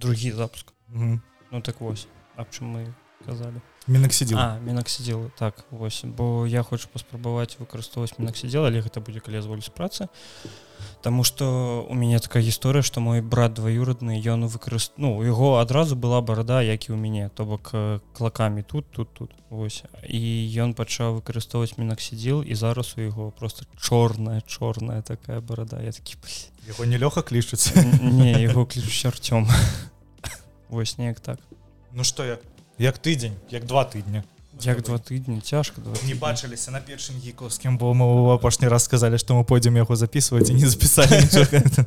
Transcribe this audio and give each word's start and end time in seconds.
другі 0.00 0.32
запуск 0.32 0.72
Мгм. 0.88 1.20
ну 1.50 1.60
так 1.60 1.80
вось 1.80 2.06
аб 2.36 2.46
чым 2.54 2.70
мы 2.70 2.94
казалі 3.26 3.60
мінаксідзіл 3.88 4.38
А 4.38 4.58
мінаксідзел 4.64 5.30
так 5.38 5.64
вось 5.70 6.04
бо 6.04 6.46
я 6.46 6.62
хочу 6.62 6.88
паспрабаваць 6.92 7.56
выкарыстоўваць 7.58 8.14
мінаксідзел 8.18 8.64
але 8.64 8.80
гэта 8.80 9.00
будзе 9.00 9.20
калі 9.20 9.40
зволі 9.42 9.60
з 9.60 9.72
працы. 9.74 10.08
Таму 11.02 11.24
што 11.24 11.86
у 11.88 11.94
мяне 11.94 12.20
такая 12.20 12.42
гісторыя 12.42 12.82
што 12.82 13.00
мой 13.00 13.20
брат 13.22 13.54
дваюродны 13.54 14.20
ён 14.22 14.46
выкарыст 14.46 14.92
ну 14.98 15.16
у 15.18 15.24
яго 15.24 15.58
адразу 15.58 15.96
была 15.96 16.20
барада 16.20 16.62
як 16.62 16.88
і 16.88 16.92
ў 16.92 16.96
мяне 17.00 17.30
то 17.34 17.44
бок 17.44 17.70
э, 17.72 18.00
клакамі 18.14 18.62
тут 18.62 18.86
тут 18.92 19.08
тут. 19.14 19.32
Вось 19.50 19.82
і 20.06 20.20
ён 20.62 20.74
пачаў 20.74 21.18
выкарыстоўваць 21.18 21.80
мінаксідзел 21.80 22.44
і 22.44 22.54
зараз 22.54 22.94
у 22.96 23.00
яго 23.00 23.30
просто 23.32 23.64
чорная 23.80 24.42
чорная 24.46 25.02
такая 25.02 25.40
барада 25.40 25.80
я 25.82 25.92
такі 25.92 26.20
«Блін, 26.22 26.52
яго 26.68 26.84
не 26.84 26.98
лёха 27.00 27.22
клічуць 27.24 27.72
не 28.00 28.36
яго 28.36 28.66
клічуць 28.66 29.08
арцём 29.08 29.48
вось 30.68 30.98
неяк 30.98 31.20
так. 31.20 31.38
Ну 31.92 32.04
што 32.04 32.24
як 32.24 32.40
як 32.78 32.98
тыдзень 32.98 33.34
як 33.50 33.66
два 33.66 33.84
тыдня 33.84 34.24
як 34.60 34.82
два 34.82 34.98
тыдні 34.98 35.40
цяжка 35.40 35.80
два 35.80 35.94
не 36.04 36.14
бачыліся 36.14 36.70
на 36.70 36.80
першым 36.80 37.18
гікаўскім 37.18 37.78
бо 37.78 37.94
мы 37.94 38.04
ў 38.06 38.34
апошні 38.34 38.68
раз 38.68 38.84
сказалі 38.84 39.18
што 39.18 39.34
мы 39.34 39.44
пойдзем 39.44 39.76
яго 39.76 39.96
записываць 39.96 40.50
і 40.50 40.54
не 40.54 40.68
запісалі. 40.68 41.86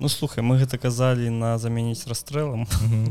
Ну 0.00 0.08
слухай 0.08 0.42
мы 0.42 0.58
гэта 0.58 0.74
казалі 0.76 1.30
на 1.30 1.56
заменіць 1.58 2.06
расстрэлам 2.10 2.66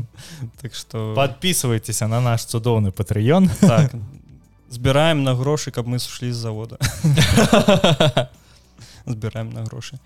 так 0.60 0.74
что 0.74 1.14
подписывайтеся 1.16 2.06
на 2.06 2.20
наш 2.20 2.44
цудоўны 2.44 2.92
патрыён 2.92 3.48
так. 3.60 3.94
Збіраем 4.68 5.24
на 5.24 5.34
грошы 5.34 5.70
каб 5.70 5.86
мы 5.86 5.98
сышлі 5.98 6.32
з 6.32 6.36
завода 6.36 6.76
збіраем 9.06 9.50
на 9.50 9.64
грошы 9.64 9.98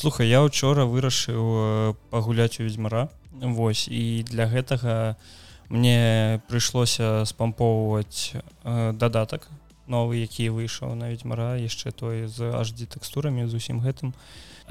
слухай 0.00 0.32
я 0.32 0.40
учора 0.40 0.86
вырашыў 0.88 1.44
э, 1.44 1.94
пагуляць 2.08 2.56
у 2.56 2.64
ведьзьмара 2.64 3.10
Вось 3.36 3.84
і 3.84 4.24
для 4.24 4.48
гэтага 4.48 5.20
мне 5.68 6.40
прыйшлося 6.48 7.28
спампоўваць 7.28 8.32
э, 8.32 8.92
дадатак 8.96 9.44
новы 9.84 10.24
які 10.24 10.56
выйшаў 10.56 10.96
на 10.96 11.12
ведьмара 11.12 11.60
яшчэ 11.60 11.92
той 11.92 12.32
з 12.32 12.48
HD 12.48 12.88
тэкстурамі 12.96 13.44
з 13.44 13.60
усім 13.60 13.84
гэтым. 13.84 14.16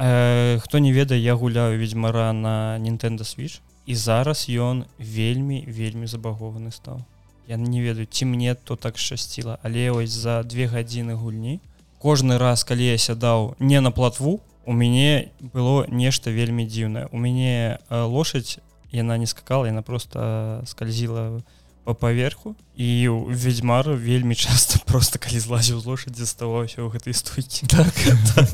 Э, 0.01 0.57
хто 0.65 0.81
не 0.81 0.89
ведае 0.89 1.21
я 1.21 1.37
гуляю 1.37 1.77
ведьзьмара 1.77 2.33
на 2.33 2.81
Nintendo 2.81 3.21
switch 3.21 3.61
і 3.85 3.93
зараз 3.93 4.49
ён 4.49 4.89
вельмі 4.97 5.61
вельмі 5.69 6.09
забагованы 6.09 6.73
стаў. 6.73 7.05
Я 7.45 7.57
не 7.57 7.85
ведаю 7.85 8.09
ці 8.09 8.25
мне 8.25 8.57
то 8.57 8.75
так 8.75 8.97
шчасціла 8.97 9.61
але 9.61 9.93
ось 9.93 10.09
за 10.09 10.41
две 10.41 10.65
гадзіны 10.65 11.13
гульні 11.13 11.61
кожны 12.01 12.41
раз 12.41 12.65
калі 12.65 12.89
я 12.89 12.97
сядаў 12.97 13.53
не 13.59 13.77
на 13.77 13.91
платву 13.91 14.41
у 14.69 14.73
мяне 14.73 15.33
было 15.41 15.89
нешта 15.89 16.29
вельмі 16.29 16.61
дзіўнае 16.69 17.09
у 17.09 17.17
мяне 17.17 17.81
э, 17.89 18.01
лошадь 18.05 18.59
яна 18.93 19.17
не 19.17 19.25
скакала 19.25 19.65
яна 19.65 19.81
просто 19.81 20.61
скользіла 20.69 21.41
по 21.83 21.95
паверху 21.97 22.53
і 22.77 23.07
у 23.09 23.25
ведьмару 23.33 23.97
вельмі 23.97 24.35
часто 24.35 24.77
просто 24.85 25.17
калі 25.17 25.41
злазіў 25.41 25.81
з 25.81 25.85
лошадзі 25.89 26.21
заставаўся 26.21 26.85
ў 26.85 26.93
гэтай 26.93 27.17
стойкі 27.17 27.65
так, 27.73 27.89
так. 28.35 28.49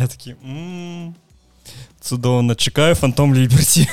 я 0.00 0.08
такі 0.08 0.40
«М, 0.40 1.12
цудоўна 2.00 2.56
чакаю 2.56 2.96
фантом 2.96 3.36
ліберці 3.36 3.84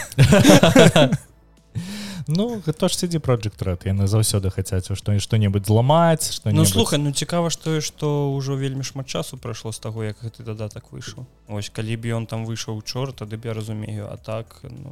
Ну 2.27 2.61
гэта 2.65 2.89
ж 2.91 2.97
сидзі 2.97 3.19
Project 3.23 3.63
Red. 3.63 3.87
Яны 3.87 4.07
заўсёды 4.07 4.51
хацяць 4.51 4.91
што 4.91 5.15
што-небудзь 5.19 5.67
зламаць 5.67 6.35
што 6.35 6.51
Ну 6.51 6.65
слухай 6.65 6.99
ну 6.99 7.11
цікава 7.11 7.49
ж 7.49 7.57
тое 7.57 7.79
што 7.81 8.35
ўжо 8.35 8.59
вельмі 8.59 8.83
шмат 8.83 9.07
часу 9.07 9.37
прайшло 9.37 9.71
з 9.71 9.79
таго 9.79 10.03
як 10.03 10.19
гэты 10.19 10.43
дадатак 10.43 10.91
выйшаў 10.91 11.23
Вось 11.47 11.71
калі 11.71 11.95
б 11.95 12.11
ён 12.11 12.27
там 12.27 12.43
выйшаў 12.43 12.75
учора 12.75 13.15
тады 13.15 13.39
б 13.39 13.47
я 13.47 13.53
разумею 13.53 14.11
а 14.11 14.17
так 14.17 14.59
ну, 14.63 14.91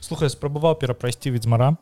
слухай 0.00 0.30
спрабаваў 0.30 0.78
перапрайсці 0.78 1.34
ведьзьмара 1.34 1.74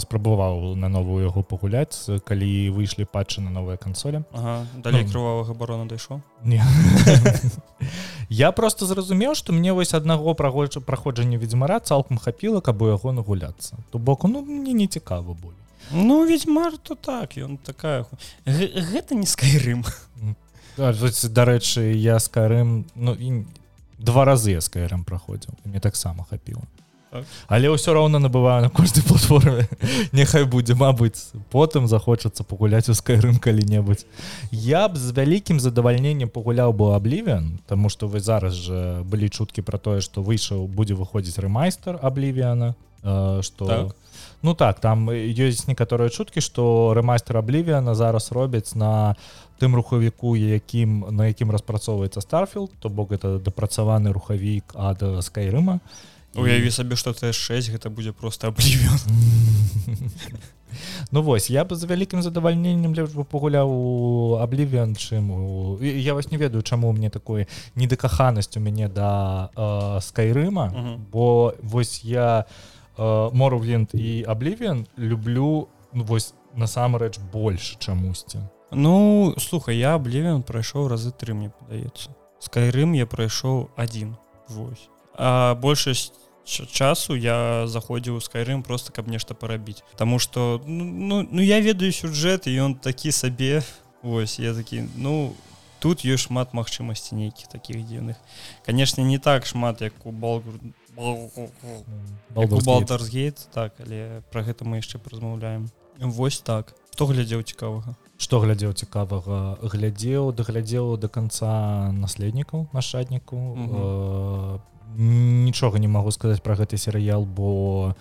спрабаваў 0.00 0.74
на 0.76 0.88
новую 0.88 1.24
яго 1.28 1.42
пагуляць 1.42 2.08
калі 2.24 2.70
выйшлі 2.72 3.04
патчы 3.04 3.40
на 3.44 3.50
новыя 3.50 3.76
кансолі 3.76 4.22
ага, 4.32 4.64
далей 4.80 5.04
Ну. 5.04 5.10
крывавага 5.12 5.52
барона 5.54 5.84
дайшоў 5.84 6.20
я 8.28 8.52
просто 8.52 8.86
зразумеў 8.86 9.34
што 9.34 9.52
мне 9.52 9.72
вось 9.72 9.94
аднаго 9.94 10.34
праходжа 10.34 10.80
праходжання 10.80 11.38
ведьзьмара 11.38 11.80
цалкам 11.80 12.18
хапіла 12.18 12.60
каб 12.60 12.82
у 12.82 12.88
яго 12.88 13.12
нагуляцца 13.12 13.76
то 13.90 13.98
боку 13.98 14.28
ну 14.28 14.42
мне 14.42 14.72
не 14.72 14.86
цікава 14.86 15.34
болей 15.34 15.60
Ну 15.90 16.24
ведьмар 16.26 16.76
то 16.78 16.94
так 16.94 17.36
ён 17.36 17.56
такая 17.56 18.04
Г- 18.46 18.72
гэта 18.92 19.14
не 19.14 19.26
скайрым 19.26 19.84
дарэчы 20.76 21.92
я 21.96 22.18
скарым 22.18 22.84
ну 22.94 23.14
і 23.14 23.44
два 23.98 24.24
разы 24.24 24.52
я 24.52 24.60
скайрам 24.60 25.04
праходзіў 25.04 25.54
мне 25.64 25.80
таксама 25.80 26.24
хапіла. 26.30 26.62
Але 27.48 27.72
ўсё 27.72 27.92
роўна 27.96 28.18
набываю 28.18 28.62
на 28.62 28.70
кожнай 28.70 29.02
платформе. 29.02 29.68
Няхай 30.12 30.44
будзе 30.44 30.74
мабыць 30.74 31.32
потым 31.50 31.88
захочацца 31.88 32.44
пагуляць 32.44 32.88
у 32.88 32.94
скайрым 32.94 33.38
калі-небудзь. 33.38 34.04
Я 34.52 34.88
б 34.88 34.96
з 34.96 35.12
вялікім 35.12 35.60
задавальненнем 35.60 36.28
пагуляў 36.28 36.72
бы 36.72 36.94
аблівен 36.94 37.60
тому 37.66 37.88
что 37.88 38.08
вы 38.08 38.20
зараз 38.20 38.54
же 38.54 39.02
былі 39.04 39.28
чуткі 39.28 39.62
про 39.62 39.78
тое 39.78 40.00
что 40.00 40.22
выйшаў 40.22 40.66
будзе 40.66 40.94
выходзіць 40.94 41.38
рэмайстер 41.38 41.98
аблівіана 42.02 42.74
что 43.42 43.66
Так. 43.66 43.96
ну 44.42 44.54
так 44.54 44.80
там 44.80 45.10
ёсць 45.10 45.68
некаторыя 45.68 46.10
чуткі 46.10 46.40
что 46.40 46.92
рэмайстер 46.94 47.38
аблівіана 47.38 47.94
зараз 47.94 48.32
робяць 48.32 48.74
на 48.74 49.16
тым 49.60 49.74
рухавіку 49.74 50.36
якім 50.36 51.04
на 51.10 51.26
якім 51.26 51.50
распрацоўваецца 51.50 52.20
старфілд 52.20 52.70
то 52.80 52.88
бок 52.88 53.12
это 53.12 53.38
дапрацаваны 53.38 54.12
рухавік 54.12 54.74
ад 54.74 55.02
скайрыма 55.22 55.80
уяві 56.38 56.70
сабе 56.70 56.96
што 56.96 57.10
т6 57.10 57.72
гэта 57.72 57.90
будзе 57.90 58.12
просто 58.12 58.48
аблівен 58.48 58.98
Ну 61.10 61.22
вось 61.22 61.50
я 61.50 61.64
бы 61.64 61.74
з 61.74 61.84
вялікім 61.88 62.22
задавальненнем 62.22 62.94
лепш 62.94 63.16
бы 63.16 63.24
пагуляў 63.24 63.68
у 63.68 64.36
аблівен 64.42 64.94
чым 64.94 65.30
у... 65.30 65.78
я 65.82 66.14
вас 66.14 66.30
не 66.30 66.36
ведаю 66.36 66.62
чаму 66.62 66.92
мне 66.92 67.10
такое 67.10 67.46
недакаханасць 67.74 68.56
у 68.56 68.60
мяне 68.60 68.88
да 68.88 69.50
э, 69.56 70.00
скайрыма 70.00 70.66
Мгм. 70.68 71.06
бо 71.12 71.54
вось 71.62 72.04
я 72.04 72.44
э, 72.98 73.30
морвент 73.34 73.94
і 73.94 74.24
аблівен 74.28 74.86
люблю 74.98 75.68
ну, 75.92 76.04
вось 76.04 76.34
насамрэч 76.56 77.18
больш 77.32 77.76
чамусьці. 77.78 78.38
Ну 78.72 79.34
слухай 79.38 79.78
я 79.78 79.94
аблівен 79.94 80.42
прайшоў 80.42 80.88
разы 80.88 81.10
тры 81.10 81.34
мне 81.34 81.50
падаецца. 81.50 82.10
Скайрым 82.40 82.92
я 82.92 83.06
прайшоў 83.06 83.70
один 83.76 84.16
Вось. 84.48 84.88
А 85.14 85.54
большасць 85.54 86.12
часу 86.48 87.14
я 87.14 87.66
заходзіў 87.66 88.16
у 88.16 88.20
скайрым 88.24 88.62
просто 88.62 88.92
каб 88.92 89.08
нешта 89.08 89.34
парабіць. 89.34 89.84
Таму 89.96 90.18
что 90.18 90.62
ну, 90.66 90.84
ну, 90.84 91.28
ну 91.30 91.40
я 91.42 91.60
ведаю 91.60 91.92
сюжэт 91.92 92.48
і 92.48 92.56
ён 92.56 92.74
такі 92.74 93.12
сабе 93.12 93.62
Вось 94.02 94.38
я 94.38 94.54
такі 94.54 94.86
ну 94.96 95.34
тут 95.78 96.04
ёсць 96.04 96.26
шмат 96.26 96.54
магчымасці 96.54 97.14
нейкіх 97.14 97.48
таких 97.48 97.84
дзіўных. 97.84 98.16
Канешне 98.64 99.04
не 99.04 99.18
так 99.18 99.46
шмат 99.46 99.80
як 99.80 99.94
у 100.06 100.10
балгур 100.10 100.54
балдарсгейт 102.34 103.48
так 103.52 103.74
але 103.78 104.22
про 104.32 104.42
гэта 104.42 104.64
мы 104.64 104.80
яшчэ 104.82 104.98
размаўляем 105.04 105.70
Вось 105.98 106.40
так. 106.40 106.74
То 106.96 107.06
глядзеў 107.06 107.42
цікавага? 107.42 107.94
Что 108.18 108.38
глядзеў 108.40 108.72
цікавага? 108.72 109.58
Глядзеў 109.62 110.32
даглядзеў 110.32 110.96
до 110.98 111.08
конца 111.08 111.90
наследнікаў 111.90 112.68
нашадніку 112.72 113.38
э, 113.58 114.58
нічога 114.96 115.78
не 115.78 115.88
магу 115.88 116.10
сказаць 116.10 116.40
про 116.40 116.56
гэты 116.56 116.78
серыял 116.78 117.24
бо 117.24 117.94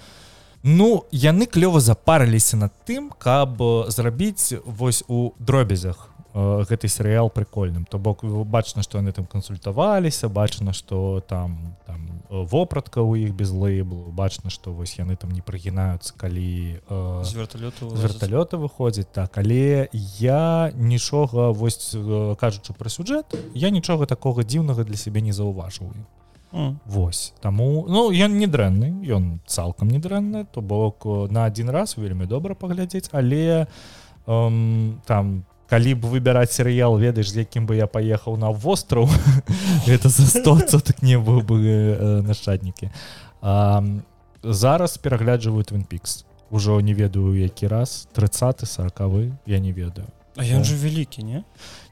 ну 0.63 1.05
яны 1.11 1.45
клёва 1.45 1.79
запарыліся 1.79 2.57
над 2.57 2.73
тым 2.85 3.11
каб 3.17 3.61
зрабіць 3.87 4.53
вось 4.65 5.03
у 5.07 5.31
дробязях 5.39 6.09
э, 6.33 6.65
гэты 6.69 6.87
серыял 6.87 7.29
прикольным 7.29 7.85
то 7.85 7.97
бок 7.99 8.23
бачна 8.23 8.83
што 8.83 8.97
яны 8.97 9.11
там 9.11 9.25
кансультаваліся 9.25 10.29
бачна 10.29 10.73
что 10.73 11.21
там 11.27 11.77
там 11.85 12.23
э, 12.29 12.45
вопратка 12.45 13.01
у 13.01 13.15
іх 13.15 13.33
без 13.33 13.51
лейблу 13.51 14.11
бачна 14.11 14.49
што 14.49 14.73
вось 14.73 14.97
яны 14.99 15.15
там 15.15 15.31
не 15.31 15.41
прыгінаюцца 15.41 16.13
калі 16.17 16.81
э, 16.89 17.23
з 17.23 17.33
верталёту 17.33 17.89
верталёта 17.94 18.57
выходзіць 18.57 19.07
так. 19.12 19.38
Але 19.38 19.89
я 20.19 20.71
нічога 20.75 21.51
вось 21.51 21.94
э, 21.94 22.35
кажучы 22.39 22.73
пра 22.73 22.89
сюжэт 22.89 23.38
я 23.53 23.69
нічога 23.69 24.06
такога 24.06 24.44
дзіўнага 24.44 24.83
для 24.83 24.97
сябе 24.97 25.21
не 25.21 25.31
заўважыў 25.31 25.94
Вось. 26.86 27.33
Таму 27.42 27.86
ну 27.88 28.09
ён 28.12 28.38
не 28.38 28.48
дрэнны 28.48 29.06
ён 29.06 29.39
цалкам 29.45 29.89
не 29.89 30.00
дрэнны 30.00 30.45
то 30.51 30.62
бок 30.62 31.06
э, 31.06 31.27
на 31.31 31.45
адзін 31.45 31.69
раз 31.69 31.98
вельмі 31.98 32.25
добра 32.25 32.56
паглядзець 32.56 33.09
але 33.12 33.68
эм, 34.25 35.01
там 35.06 35.45
калі 35.69 35.94
б 35.94 36.07
выбіраць 36.07 36.51
серыял 36.51 36.98
ведаеш 36.98 37.31
з 37.31 37.45
якім 37.45 37.68
бы 37.68 37.77
я 37.77 37.88
паехаў 37.88 38.38
на 38.38 38.50
востраў 38.50 39.09
это 39.88 40.09
за 40.09 40.25
100 40.25 40.81
так 40.81 41.04
не 41.04 41.18
быў 41.18 41.44
бы 41.45 41.57
э, 41.62 42.21
нашчаднікі. 42.21 42.89
Зараз 44.44 44.98
перагляджваю 44.98 45.63
твин 45.63 45.83
пікс 45.83 46.25
ужо 46.50 46.81
не 46.81 46.94
ведаю 46.94 47.36
які 47.36 47.68
раз 47.68 48.07
30 48.13 48.68
сороквы 48.68 49.31
я 49.45 49.60
не 49.60 49.71
ведаю 49.71 50.07
А 50.38 50.44
ён 50.44 50.63
же 50.63 50.75
вялікі 50.75 51.24
не? 51.24 51.44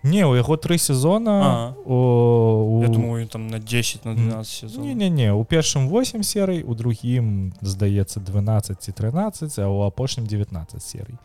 Не 0.04 0.26
у 0.26 0.36
яго 0.36 0.56
тры 0.56 0.78
сезона 0.78 1.32
А. 1.32 1.74
о, 1.86 2.80
Я 2.84 2.90
у- 2.90 2.94
думаю 2.94 3.28
там 3.28 3.48
на 3.48 3.60
10 3.60 4.06
на 4.06 4.14
12 4.16 4.48
сезон 4.48 4.84
Не-не-не 4.84 5.34
у 5.34 5.44
першым 5.44 5.88
8 5.90 6.22
серый 6.24 6.64
у 6.64 6.76
другім 6.76 7.54
здаецца 7.62 8.20
12 8.20 8.82
ці 8.82 8.92
13 8.92 9.60
а 9.60 9.68
у 9.68 9.82
апошнім 9.82 10.26
19 10.26 10.82
серый 10.82 11.18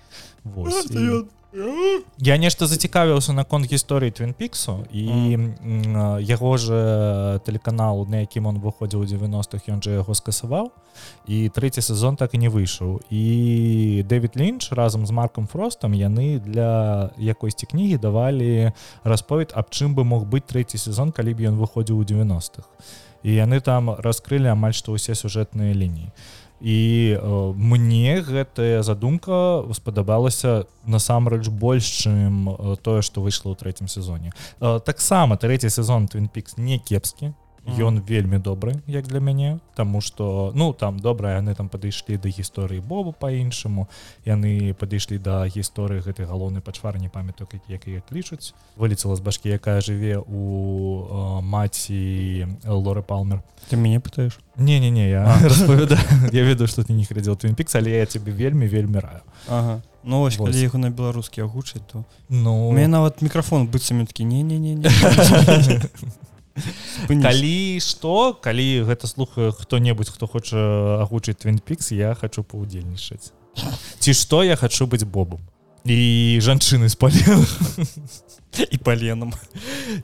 Вось, 0.44 0.90
і... 0.90 1.24
я 2.18 2.38
нешта 2.38 2.66
зацікавіўся 2.70 3.32
наконт 3.34 3.66
гісторыі 3.66 4.14
твинпіксу 4.14 4.86
і 4.94 5.34
м, 5.34 6.18
яго 6.22 6.56
же 6.56 7.40
тэлеканал 7.42 8.06
на 8.06 8.22
якім 8.22 8.46
он 8.46 8.62
выходзіў 8.62 9.02
у 9.02 9.08
90-х 9.08 9.66
ён 9.66 9.82
жа 9.82 9.98
яго 9.98 10.14
скасаваў 10.14 10.70
і 11.26 11.50
трэці 11.50 11.82
сезон 11.82 12.14
так 12.14 12.34
і 12.34 12.38
не 12.38 12.46
выйшаў. 12.46 13.02
І 13.10 14.04
дэвид 14.06 14.38
лінч 14.38 14.70
разам 14.70 15.06
з 15.06 15.10
марком 15.10 15.50
фростом 15.50 15.90
яны 15.90 16.38
для 16.38 17.10
якойсьці 17.18 17.66
кнігі 17.66 17.98
давалі 17.98 18.70
расповед 19.02 19.50
аб 19.54 19.74
чым 19.74 19.98
бы 19.98 20.06
мог 20.06 20.30
быць 20.30 20.46
трэці 20.46 20.78
сезон 20.78 21.10
калі 21.10 21.34
б 21.34 21.50
ён 21.50 21.58
выходзіў 21.58 21.98
у 21.98 22.06
90-х 22.06 22.62
і 23.22 23.34
яны 23.34 23.60
там 23.60 23.90
раскрылі 23.90 24.54
амаль 24.54 24.72
што 24.72 24.94
ўсе 24.94 25.18
сюжэтныя 25.18 25.74
лініі. 25.74 26.08
і 26.08 26.39
э, 27.16 27.52
мне 27.56 28.20
гэтая 28.20 28.82
задумка 28.82 29.64
спадабалася 29.72 30.66
насамрэч 30.84 31.48
больш 31.48 31.84
чым 32.04 32.50
э, 32.50 32.76
тое 32.82 33.02
што 33.02 33.24
выйшло 33.24 33.52
ў 33.52 33.56
трэцім 33.56 33.88
сезоне. 33.88 34.32
Э, 34.60 34.80
таксама 34.84 35.36
трэці 35.36 35.70
сезон 35.70 36.08
твинпікс 36.08 36.56
не 36.56 36.78
кепскі 36.78 37.32
ён 37.78 38.00
вельмі 38.00 38.38
добры 38.38 38.82
як 38.86 39.06
для 39.06 39.20
мяне 39.20 39.60
Таму 39.74 40.00
что 40.00 40.52
ну 40.54 40.72
там 40.72 40.98
добра 40.98 41.38
яны 41.38 41.54
там 41.54 41.68
падышлі 41.68 42.16
да 42.16 42.28
гісторыі 42.28 42.80
Бобу 42.80 43.12
по-іншаму 43.12 43.88
яны 44.24 44.74
падышлі 44.74 45.18
да 45.18 45.46
гісторыі 45.46 46.02
гэтай 46.02 46.26
галоўнай 46.26 46.60
пачвары 46.60 46.98
не 47.00 47.08
памятаю 47.08 47.48
як 47.52 47.62
як 47.68 47.88
яе 47.88 48.02
клічуць. 48.08 48.52
Вылецела 48.76 49.16
з 49.16 49.20
башкі 49.20 49.48
якая 49.48 49.80
жыве 49.80 50.18
у 50.18 51.06
э, 51.06 51.40
маці 51.40 52.58
лоры 52.66 53.02
палмер. 53.02 53.42
Ты 53.70 53.76
мяне 53.76 54.00
пытаешь 54.00 54.38
не-не-не 54.56 55.08
я 55.08 55.38
распавядаю. 55.44 56.02
Я 56.32 56.42
ведаю 56.44 56.68
что 56.68 56.84
ты 56.84 56.92
не 56.92 57.04
глядзел 57.04 57.36
твинпікс 57.36 57.74
але 57.76 57.90
я 57.90 58.06
тебе 58.06 58.32
вельмі 58.32 58.66
вельмі 58.66 58.98
раю. 58.98 59.22
Ага. 59.48 59.82
Ну 60.04 60.20
вось 60.20 60.38
Вось. 60.38 60.56
яго 60.56 60.78
на 60.78 60.90
беларускі 60.90 61.42
агучаць 61.42 61.82
то 61.92 62.04
ну. 62.28 62.68
У 62.68 62.72
мяне 62.72 62.88
нават 62.88 63.22
мікрафон 63.22 63.68
быццам 63.68 64.06
такі 64.06 64.24
не 64.24 64.42
не 64.42 64.58
не 64.58 64.76
калі 67.08 67.80
што 67.80 68.34
калі 68.34 68.84
гэта 68.84 69.06
слухаю 69.06 69.52
хто-небудзь 69.52 70.10
хто 70.10 70.26
хоча 70.26 70.58
агучыць 71.02 71.38
твинпікс 71.40 71.92
я 71.92 72.14
хочу 72.14 72.42
паўдзельнічаць. 72.42 73.32
Ці 73.98 74.12
што 74.14 74.42
я 74.42 74.56
хочу 74.56 74.86
быць 74.86 75.04
бобом 75.04 75.40
і 75.84 76.38
жанчыны 76.42 76.88
спалена 76.88 77.46
і 78.70 78.78
паленам. 78.78 79.32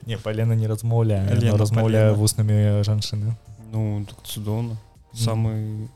Не 0.05 0.17
палена 0.17 0.55
не 0.55 0.67
размаўляе 0.67 1.27
Палена. 1.27 2.13
вуснамі 2.13 2.81
жанчыны. 2.83 3.35
Ну 3.71 4.05
так 4.07 4.17
цудоўна. 4.25 4.77
Самы 5.13 5.89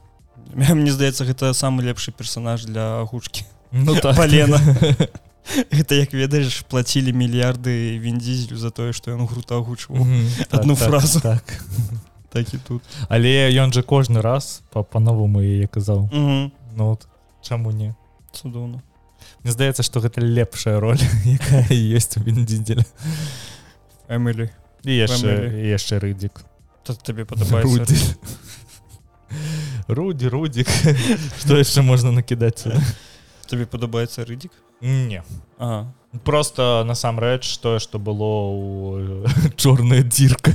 Мне 0.54 0.92
здаецца 0.92 1.26
гэта 1.26 1.54
самы 1.54 1.84
лепшы 1.84 2.12
персонаж 2.12 2.66
для 2.66 3.02
агучкі. 3.02 3.46
Ну 3.72 3.96
так. 4.02 4.16
Палена 4.18 4.60
Гэта 5.76 5.96
як 5.96 6.14
ведаеш 6.14 6.62
плацілі 6.70 7.12
мільярды 7.14 7.98
віндзізелю 8.00 8.58
за 8.58 8.70
тое 8.70 8.94
што 8.94 9.12
ён 9.12 9.26
грута 9.28 9.58
агучваў 9.58 9.98
Мгм. 10.06 10.28
Адну 10.52 10.76
Так, 10.76 10.80
так, 10.80 10.90
фразу. 10.90 11.20
так 11.22 11.44
так 12.32 12.54
і 12.54 12.58
тут 12.58 12.82
але 13.10 13.50
ён 13.52 13.74
жа 13.74 13.82
кожны 13.84 14.22
раз 14.22 14.62
па- 14.72 14.84
па-новаму 14.84 15.42
яе 15.42 15.68
казаў 15.68 16.08
Мгм. 16.12 16.52
ну 16.78 16.92
от 16.96 17.08
чаму 17.42 17.72
не 17.72 17.96
цудоўна 18.32 18.82
Мне 19.44 19.52
здаецца 19.54 19.84
што 19.84 20.00
гэта 20.00 20.22
лепшая 20.22 20.80
роль 20.80 21.02
якая 21.26 21.68
ёсць 21.70 22.16
у 22.18 22.24
віндзідзеля 22.24 22.86
Эмілі 24.08 24.50
і 24.86 24.92
яшчэ 24.96 25.50
яшчэ 25.74 26.00
рыдзік 26.00 26.42
табе 27.06 27.24
падабаецца. 27.26 28.18
Руді, 29.88 30.28
Рудік. 30.28 30.68
Што 31.40 31.56
яшчэ 31.58 31.82
можна 31.86 32.12
накідаць? 32.12 32.66
табе 33.48 33.66
падабаецца 33.66 34.24
рыдзік 34.28 34.52
Не. 34.82 35.24
А 35.62 35.86
Просто 36.26 36.84
насамрэч 36.86 37.48
тое, 37.64 37.80
што 37.80 37.96
было 37.96 38.52
ў 38.52 39.56
чорная 39.56 40.04
дзірка. 40.04 40.52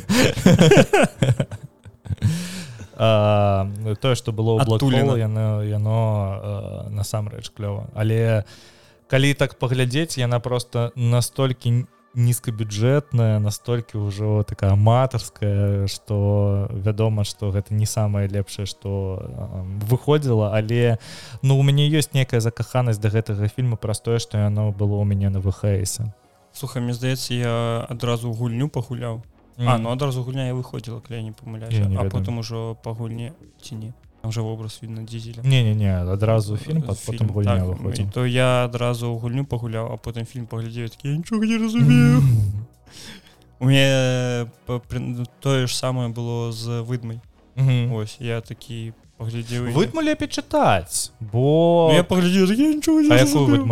Тое, 2.96 4.14
што 4.20 4.32
было 4.36 4.60
блокхола, 4.64 5.16
яно, 5.16 5.64
яно 5.64 5.96
а, 5.96 6.88
насамрэч 6.92 7.48
клёва. 7.56 7.88
Але 7.96 8.44
калі 9.08 9.32
так 9.32 9.56
паглядзець, 9.56 10.20
яна 10.20 10.40
просто 10.40 10.92
настолькі 10.92 11.88
нізкабюджэтная, 12.16 13.38
настолькі 13.38 14.00
ўжо 14.08 14.42
такая 14.42 14.72
аматарская, 14.72 15.86
што 15.86 16.66
вядома, 16.72 17.28
што 17.28 17.52
гэта 17.52 17.76
не 17.76 17.86
самае 17.86 18.26
лепшае, 18.26 18.64
што 18.64 19.20
а, 19.20 19.62
выходзіла, 19.84 20.56
але 20.56 20.96
ну 21.42 21.60
у 21.60 21.62
мяне 21.62 21.86
ёсць 21.92 22.16
некая 22.16 22.40
закаханасць 22.40 22.98
да 22.98 23.12
гэтага 23.12 23.48
фільма 23.52 23.76
праз 23.76 24.00
тое, 24.00 24.18
што 24.18 24.40
яно 24.40 24.72
было 24.72 24.96
ў 24.96 25.04
мяне 25.04 25.28
на 25.28 25.44
ВХСе. 25.44 26.10
слухай 26.56 26.80
мне 26.80 26.96
здаецца 26.96 27.34
я 27.34 27.86
адразу 27.88 28.32
гульню 28.32 28.68
пагуляў. 28.68 29.22
А 29.58 29.78
ну 29.78 29.92
адразу 29.92 30.22
гульня 30.24 30.48
я 30.48 30.54
выходзіла 30.54 31.00
калі 31.00 31.20
я 31.20 31.22
не 31.22 31.32
не 31.32 31.96
а 31.96 32.08
потым 32.08 32.38
ужо 32.38 32.76
па 32.82 32.92
гульне 32.92 33.32
ці 33.60 33.76
не 33.76 33.92
там 34.26 34.32
жа 34.34 34.42
вобраз 34.42 34.78
видно 34.82 35.02
дзізеля 35.06 35.42
Не-не-не, 35.46 36.02
адразу 36.02 36.56
фільм, 36.56 36.82
а 36.88 36.94
потым 36.98 37.30
гульня 37.30 37.62
так, 37.62 37.64
выходзіць. 37.78 38.10
то 38.12 38.26
я 38.26 38.64
адразу 38.66 39.14
гульню 39.14 39.44
пагуляў 39.46 39.92
а 39.94 39.96
потым 40.02 40.26
фільм 40.26 40.46
паглядзеў 40.50 40.90
такі 40.90 41.14
нічога 41.22 41.46
не 41.46 41.58
разумею 41.58 42.22
у 43.60 43.64
мне 43.66 44.46
па- 44.66 44.80
прин- 44.82 45.26
тое 45.40 45.66
ж 45.66 45.74
самае 45.76 46.08
было 46.10 46.50
з 46.52 46.82
выдмай 46.82 47.20
Мгм. 47.54 47.94
ось 47.94 48.16
я 48.20 48.40
такі 48.40 48.92
паглядзеў 49.16 49.70
Выдму 49.72 50.02
лепей 50.02 50.28
чытаць, 50.28 51.10
бо 51.20 51.88
Ну, 51.90 51.96
я 51.96 52.02
паглядзеў 52.04 52.50
нічога 52.50 53.00
не 53.02 53.08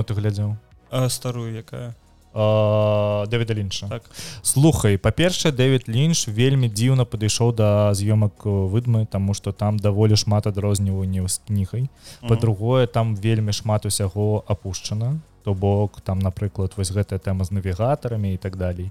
ты 0.06 0.14
глядзеў? 0.14 0.56
а 0.90 1.08
старую 1.08 1.50
якая 1.58 1.94
Дэвіда 2.34 3.54
Лінча. 3.54 3.86
Так. 3.88 4.02
Слухай, 4.42 4.96
па-першае, 4.98 5.52
Дэвід 5.52 5.88
Лінч 5.88 6.28
вельмі 6.28 6.69
дзіўна 6.69 7.04
падышоў 7.06 7.54
да 7.54 7.94
з'ёмак 7.94 8.42
э, 8.44 8.50
выдмы, 8.50 9.06
таму 9.06 9.34
што 9.34 9.52
там 9.52 9.78
даволі 9.78 10.16
шмат 10.16 10.46
адрозніванняў 10.46 11.28
з 11.28 11.38
кнігай. 11.46 11.88
Па-другое, 12.26 12.86
там 12.86 13.14
вельмі 13.16 13.52
шмат 13.52 13.86
усяго 13.86 14.44
апушчана. 14.48 15.20
То 15.44 15.54
бок 15.54 16.00
там, 16.00 16.19
напрыклад, 16.19 16.72
вось 16.76 16.90
гэтая 16.90 17.19
тэма 17.20 17.44
з 17.44 17.52
навігатарамі 17.52 18.34
і 18.34 18.36
так 18.36 18.56
далей. 18.56 18.90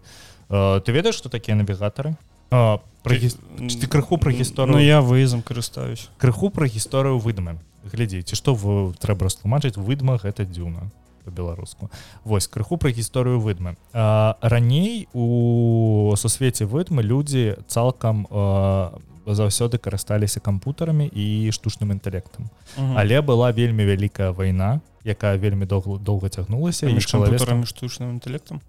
Э, 0.50 0.80
Ты 0.82 0.92
ведаеш, 0.92 1.16
што 1.16 1.30
такія 1.30 1.58
навігатары? 1.58 2.16
А, 2.52 2.78
Пра 3.04 3.16
гіс- 3.16 3.38
ты 3.60 3.88
крыху 3.88 4.18
пра 4.18 4.32
гісторыю- 4.32 4.72
Ну 4.72 4.80
я 4.80 5.02
выездам 5.02 5.42
карыстаюсь 5.44 6.08
крыху 6.22 6.50
пра 6.50 6.68
гісторыю 6.68 7.20
выдмы 7.20 7.58
глядзіце 7.92 8.36
што 8.36 8.54
вы 8.54 8.94
трэба 8.96 9.26
растлумачыць 9.28 9.76
выдма 9.76 10.16
гэта 10.22 10.46
дзюна 10.46 10.92
по-беларуску. 11.24 11.90
Восьось 12.24 12.48
крыху 12.48 12.78
пра 12.78 12.92
гісторыю 12.92 13.40
выдмы 13.40 13.76
а, 13.94 14.38
раней 14.42 15.08
у 15.14 16.14
сусвеце 16.18 16.66
выдмы 16.66 17.02
людзі 17.02 17.56
цалкам 17.68 18.28
а, 18.30 18.94
заўсёды 19.26 19.78
карысталіся 19.78 20.40
кампутарамі 20.40 21.08
і 21.08 21.52
штучным 21.52 21.92
інтэлектам. 21.92 22.50
Мгм. 22.78 22.98
але 22.98 23.22
была 23.22 23.52
вельмі 23.52 23.86
вялікая 23.86 24.32
вайна 24.32 24.82
якая 25.04 25.38
вельмі 25.38 25.66
доўга 25.66 26.00
доўга 26.00 26.30
цягнулася 26.30 26.90
і 26.90 27.00
чалавецтва 27.00 27.28
кампутарамі 27.30 27.66
штучным 27.66 28.10
інтэлектам 28.20 28.62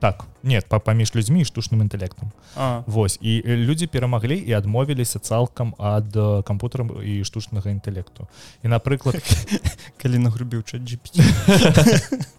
так 0.00 0.24
нет 0.42 0.66
па 0.68 0.78
паміж 0.78 1.14
людзьмі 1.14 1.44
штучным 1.44 1.82
інтэлектам. 1.82 2.30
А. 2.56 2.82
Вось 2.86 3.18
і 3.20 3.42
людзі 3.42 3.86
перамаглі 3.86 4.38
і 4.38 4.52
адмовіліся 4.52 5.18
цалкам 5.18 5.74
ад 5.78 6.14
кампутарам 6.46 6.94
і 7.02 7.24
штучнага 7.24 7.70
інтэлекту. 7.70 8.28
І 8.62 8.68
напрыклад 8.68 9.18
калі 10.02 10.18
нагрубіў 10.18 10.62
чат 10.62 10.82
GPT 10.82 11.22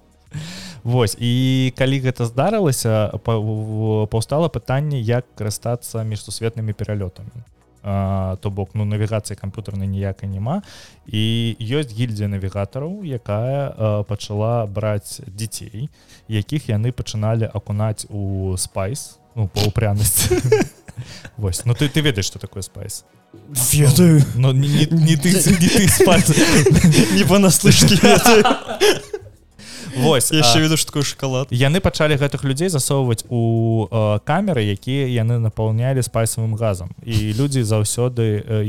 Вось 0.83 1.17
і 1.19 1.73
калі 1.75 1.99
гэта 1.99 2.25
здарылася 2.25 3.11
паўстала 3.19 4.47
пытанне 4.47 5.01
як 5.03 5.27
карыстацца 5.35 6.03
міжсусветнымі 6.07 6.71
пералётамі. 6.71 7.35
А, 7.35 7.58
то 7.81 8.49
бок 8.49 8.71
ну 8.73 8.85
навігацыі 8.85 9.37
камп'ютарнай 9.39 9.87
ніякай 9.87 10.29
няма. 10.29 10.61
І 11.07 11.55
ёсць 11.59 11.93
гільдзія 11.93 12.27
навігатараў 12.27 13.03
якая 13.03 14.03
пачала 14.03 14.65
браць 14.65 15.21
дзяцей 15.27 15.89
якіх 16.27 16.69
яны 16.69 16.91
пачыналі 16.91 17.49
акунаць 17.53 18.05
у 18.09 18.55
спайс 18.57 19.19
ну 19.35 19.47
паўпрянасці 19.47 20.41
Вось 21.37 21.65
ну 21.65 21.73
ты 21.73 21.89
ты 21.89 22.01
ведаеш 22.01 22.27
што 22.27 22.39
такое 22.39 22.61
спайс? 22.61 23.05
Ведаю. 23.71 24.23
Но 24.35 24.51
не, 24.51 24.67
не, 24.67 24.85
не 24.85 25.15
ты 25.15 25.31
не 25.31 25.69
ты 25.69 25.87
спайс. 25.87 26.29
Не 27.13 27.23
понаслышке 27.23 27.95
Вось 29.97 30.31
яшчэ 30.31 30.61
веду 30.61 30.77
што 30.77 30.91
такое 30.91 31.03
шоколад. 31.03 31.47
яны 31.51 31.79
пачалі 31.79 32.15
гэтых 32.15 32.43
людзей 32.43 32.69
засоўваць 32.69 33.25
у 33.29 33.87
э, 33.89 34.19
камеры 34.25 34.61
якія 34.63 35.07
яны 35.07 35.39
напаўнялі 35.39 36.01
спайсавым 36.03 36.55
газам. 36.55 36.89
І 37.03 37.33
людзі 37.33 37.63
заўсёды 37.63 38.43
э, 38.43 38.63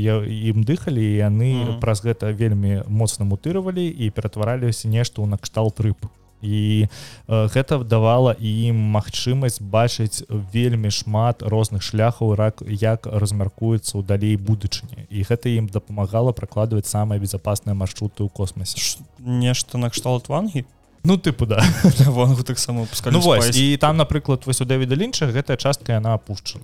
ім 0.49 0.63
дыхалі 0.63 1.01
яны 1.01 1.53
Мгм. 1.53 1.79
праз 1.79 2.01
гэта 2.01 2.31
вельмі 2.33 2.83
моцна 2.87 3.25
мутыравалі 3.25 3.87
і 3.87 4.09
ператвараліся 4.09 4.87
нешта 4.87 5.21
ў 5.21 5.27
накшталт 5.27 5.79
рыб. 5.79 5.97
І 6.41 6.87
э, 7.27 7.47
гэта 7.53 7.83
давала 7.85 8.33
ім 8.33 8.73
магчымасць 8.97 9.61
бачыць 9.61 10.25
вельмі 10.29 10.89
шмат 10.89 11.45
розных 11.45 11.83
шляхаў 11.85 12.33
рак 12.33 12.65
як 12.65 13.05
размяркуецца 13.05 14.01
ў 14.01 14.01
далей 14.01 14.35
будучыні 14.41 15.05
і 15.09 15.21
гэта 15.21 15.53
ім 15.53 15.69
дапамагала 15.69 16.33
пракладваць 16.33 16.89
самыя 16.89 17.21
безопасныя 17.21 17.77
маршруты 17.77 18.25
ў 18.25 18.29
космосе 18.33 18.97
нешта 19.21 19.77
накшталт 19.77 20.29
вангі 20.33 20.65
ну 21.03 21.17
тыпу 21.17 21.45
да. 21.45 21.63
Вангу 22.05 22.43
таксама 22.43 22.87
ну, 23.05 23.19
вось, 23.19 23.57
і 23.57 23.77
там 23.77 23.97
напрыклад 23.97 24.45
вось 24.45 24.61
у 24.61 24.65
дэвіда 24.65 24.95
лінча 24.95 25.25
гэтая 25.25 25.57
частка 25.57 25.93
яна 25.97 26.13
апушчана 26.13 26.63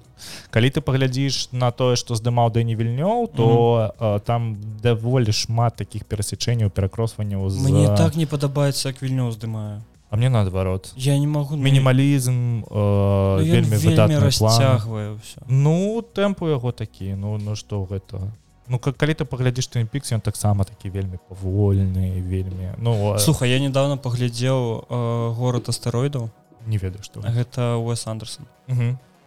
калі 0.49 0.69
ты 0.69 0.81
паглядзіш 0.81 1.49
на 1.51 1.71
тое 1.71 1.95
што 1.95 2.15
здымаў 2.15 2.53
дэні 2.53 2.75
вільнёў 2.75 3.27
то 3.35 3.45
mm 3.45 4.03
-hmm. 4.03 4.19
там 4.21 4.57
даволі 4.83 5.31
шмат 5.31 5.75
таких 5.75 6.05
перасячэнняў 6.05 6.69
перакросванняў 6.69 7.49
за... 7.49 7.69
мне 7.69 7.87
так 7.97 8.15
не 8.15 8.25
падабаецца 8.25 8.89
як 8.89 9.01
вільнёў 9.01 9.31
здымаю 9.31 9.81
А 10.09 10.15
мне 10.15 10.29
наадварот 10.29 10.93
я 10.95 11.17
не 11.19 11.27
могу 11.27 11.57
мінімалізм 11.57 12.31
э, 12.31 12.67
ну, 12.71 13.43
вельмі, 13.43 13.75
вельмі 13.75 14.19
расцягваю 14.19 15.19
ну 15.47 16.03
тэмпу 16.15 16.47
яго 16.47 16.71
такі 16.71 17.15
ну 17.15 17.37
ну 17.37 17.55
што 17.55 17.83
гэта 17.83 18.31
Ну 18.69 18.79
калі 18.79 19.13
ты 19.13 19.25
паглядзіш 19.25 19.67
ты 19.71 19.85
пікс 19.85 20.11
ён 20.11 20.21
таксама 20.21 20.65
такі 20.67 20.89
вельмі 20.89 21.19
павольны 21.29 22.19
вельмі 22.19 22.75
ну 22.77 23.15
слуха 23.19 23.45
я 23.45 23.59
недавно 23.59 23.97
паглядзеў 23.97 24.87
э, 24.89 25.33
город 25.33 25.69
астэроідаў 25.69 26.29
не 26.67 26.77
ведаю 26.77 27.03
што 27.03 27.21
гэта 27.21 27.77
уэс 27.77 28.07
андерсон. 28.07 28.47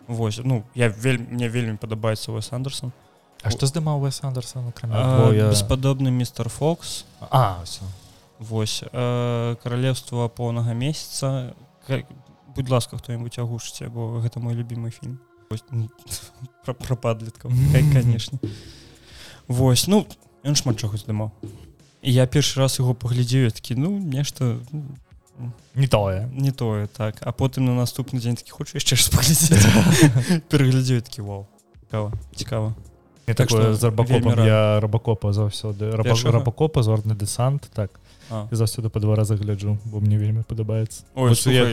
Вось 0.06 0.40
ну 0.44 0.64
я 0.75 0.88
вель 0.88 1.18
мне 1.18 1.49
вельмі 1.49 1.76
падабаецца 1.76 2.32
уэс 2.32 2.52
андерсон. 2.52 2.92
А 3.42 3.50
што 3.50 3.66
здымаў 3.66 4.04
уэс 4.04 4.20
андерсон 4.23 4.73
беспадобны 4.76 6.11
мистер 6.11 6.49
фокс. 6.49 7.04
А 7.20 7.64
Вось 8.38 8.85
э, 8.85 9.56
каралевства 9.62 10.28
поўнага 10.28 10.73
месяца 10.73 11.54
будь 12.54 12.68
ласка 12.68 12.99
хто-нибудь 12.99 13.38
агушыце 13.38 13.88
бо 13.88 14.20
гэта 14.20 14.40
мой 14.40 14.54
любимый 14.54 14.90
фільм 14.90 15.20
про 16.64 16.97
падліткаў 16.97 17.50
конечно 17.92 18.38
Вось 19.50 19.88
ну 19.90 20.07
ён 20.47 20.54
шмат 20.54 20.78
чаго 20.78 20.95
здымаў. 20.95 21.35
Я 22.07 22.30
першы 22.30 22.62
раз 22.62 22.78
яго 22.78 22.95
паглядзею 22.95 23.50
такі 23.50 23.75
ну 23.75 23.99
нешта 23.99 24.62
ну, 24.71 25.50
не 25.75 25.90
тое. 25.90 26.30
не 26.30 26.54
тое 26.54 26.87
так. 26.87 27.19
А 27.26 27.33
потым 27.33 27.66
на 27.66 27.75
наступны 27.75 28.23
дзень 28.23 28.38
такі 28.38 28.54
хочу 28.54 28.78
яшчэ 28.78 28.95
пераглядзею 30.50 31.02
такі 31.02 31.26
вау 31.26 31.50
цікава 31.90 32.14
цікава 32.30 32.75
так 33.35 33.50
з 33.50 33.83
рабакопам 33.83 34.38
я 34.47 34.78
рабакопа 34.80 35.33
заўсёды 35.35 35.90
рабакопа 35.99 36.83
зорны 36.83 37.19
десант 37.19 37.66
так 37.75 37.90
заўсёды 38.50 38.88
па 38.88 39.00
два 39.00 39.16
раза 39.16 39.37
гляджу 39.37 39.78
бо 39.84 40.00
мне 40.00 40.16
вельмі 40.16 40.42
падабаецца 40.42 41.04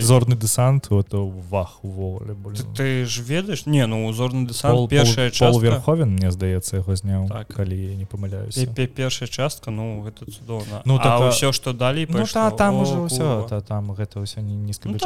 зорны 0.02 0.36
десант 0.36 0.90
вот 0.90 1.14
вах 1.50 1.84
увогуле 1.84 2.36
ты, 2.36 2.64
ты 2.76 3.06
ж 3.06 3.22
ведаеш 3.22 3.66
не 3.66 3.86
ну 3.88 4.08
узорны 4.08 4.48
десант 4.48 4.90
першая 4.90 5.32
верховен 5.60 6.16
мне 6.16 6.32
здаецца 6.32 6.78
яго 6.78 6.96
зняў 6.96 7.28
так. 7.28 7.48
калі 7.48 7.76
я 7.76 7.96
не 7.96 8.06
памыляюсь 8.06 8.58
першая 8.96 9.30
частка 9.30 9.72
ну 9.72 10.02
гэта 10.02 10.26
цудоўна 10.26 10.82
ну 10.86 10.98
так 10.98 11.32
ўсё 11.32 11.52
што 11.52 11.74
далей 11.74 12.08
ну, 12.10 12.26
та, 12.26 12.52
там 12.52 12.82
уже 12.82 12.98
ўсё 12.98 13.48
та, 13.50 13.62
там 13.62 13.92
гэта 13.94 14.20
ўсё 14.20 14.42
не 14.42 14.56
нізка 14.56 14.90
ну, 14.90 14.98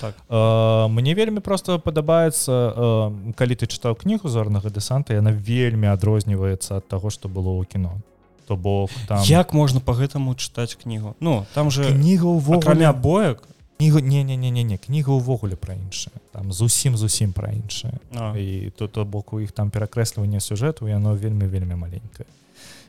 так. 0.00 0.14
мне 0.90 1.14
вельмі 1.14 1.40
просто 1.40 1.78
падабаецца 1.78 3.32
калі 3.36 3.54
ты 3.54 3.66
чытаў 3.66 3.96
кнігу 3.96 4.28
зорнага 4.28 4.70
десанта 4.70 5.14
яна 5.14 5.32
вельмі 5.32 5.88
адрозніваецца 5.88 6.78
ад 6.78 6.88
таго 6.88 7.10
што 7.10 7.28
было 7.28 7.56
ў 7.56 7.64
кіно 7.66 8.00
то 8.48 8.56
бок 8.56 8.90
там. 9.06 9.22
Як 9.24 9.52
можна 9.52 9.80
по 9.80 9.92
гэтаму 9.92 10.32
чытаць 10.32 10.72
кнігу? 10.72 11.14
Ну 11.20 11.44
там 11.54 11.70
же 11.70 11.84
кніга 11.84 12.24
ўвогуле 12.24 12.92
боек. 12.92 13.44
Кнігу 13.76 14.00
не 14.00 14.24
не 14.24 14.36
не 14.36 14.50
не 14.50 14.64
не 14.64 14.78
кніга 14.80 15.12
ўвогуле 15.12 15.54
пра 15.54 15.76
іншае. 15.76 16.16
Там 16.32 16.52
зусім 16.52 16.96
зусім 16.96 17.36
пра 17.36 17.52
іншае. 17.52 18.00
І 18.40 18.72
то 18.72 18.88
то 18.88 19.04
бок 19.04 19.32
у 19.32 19.40
іх 19.40 19.52
там 19.52 19.70
перакрэсліванне 19.70 20.40
сюжэту 20.40 20.88
яно 20.88 21.12
вельмі 21.12 21.44
вельмі 21.44 21.76
маленькае. 21.76 22.26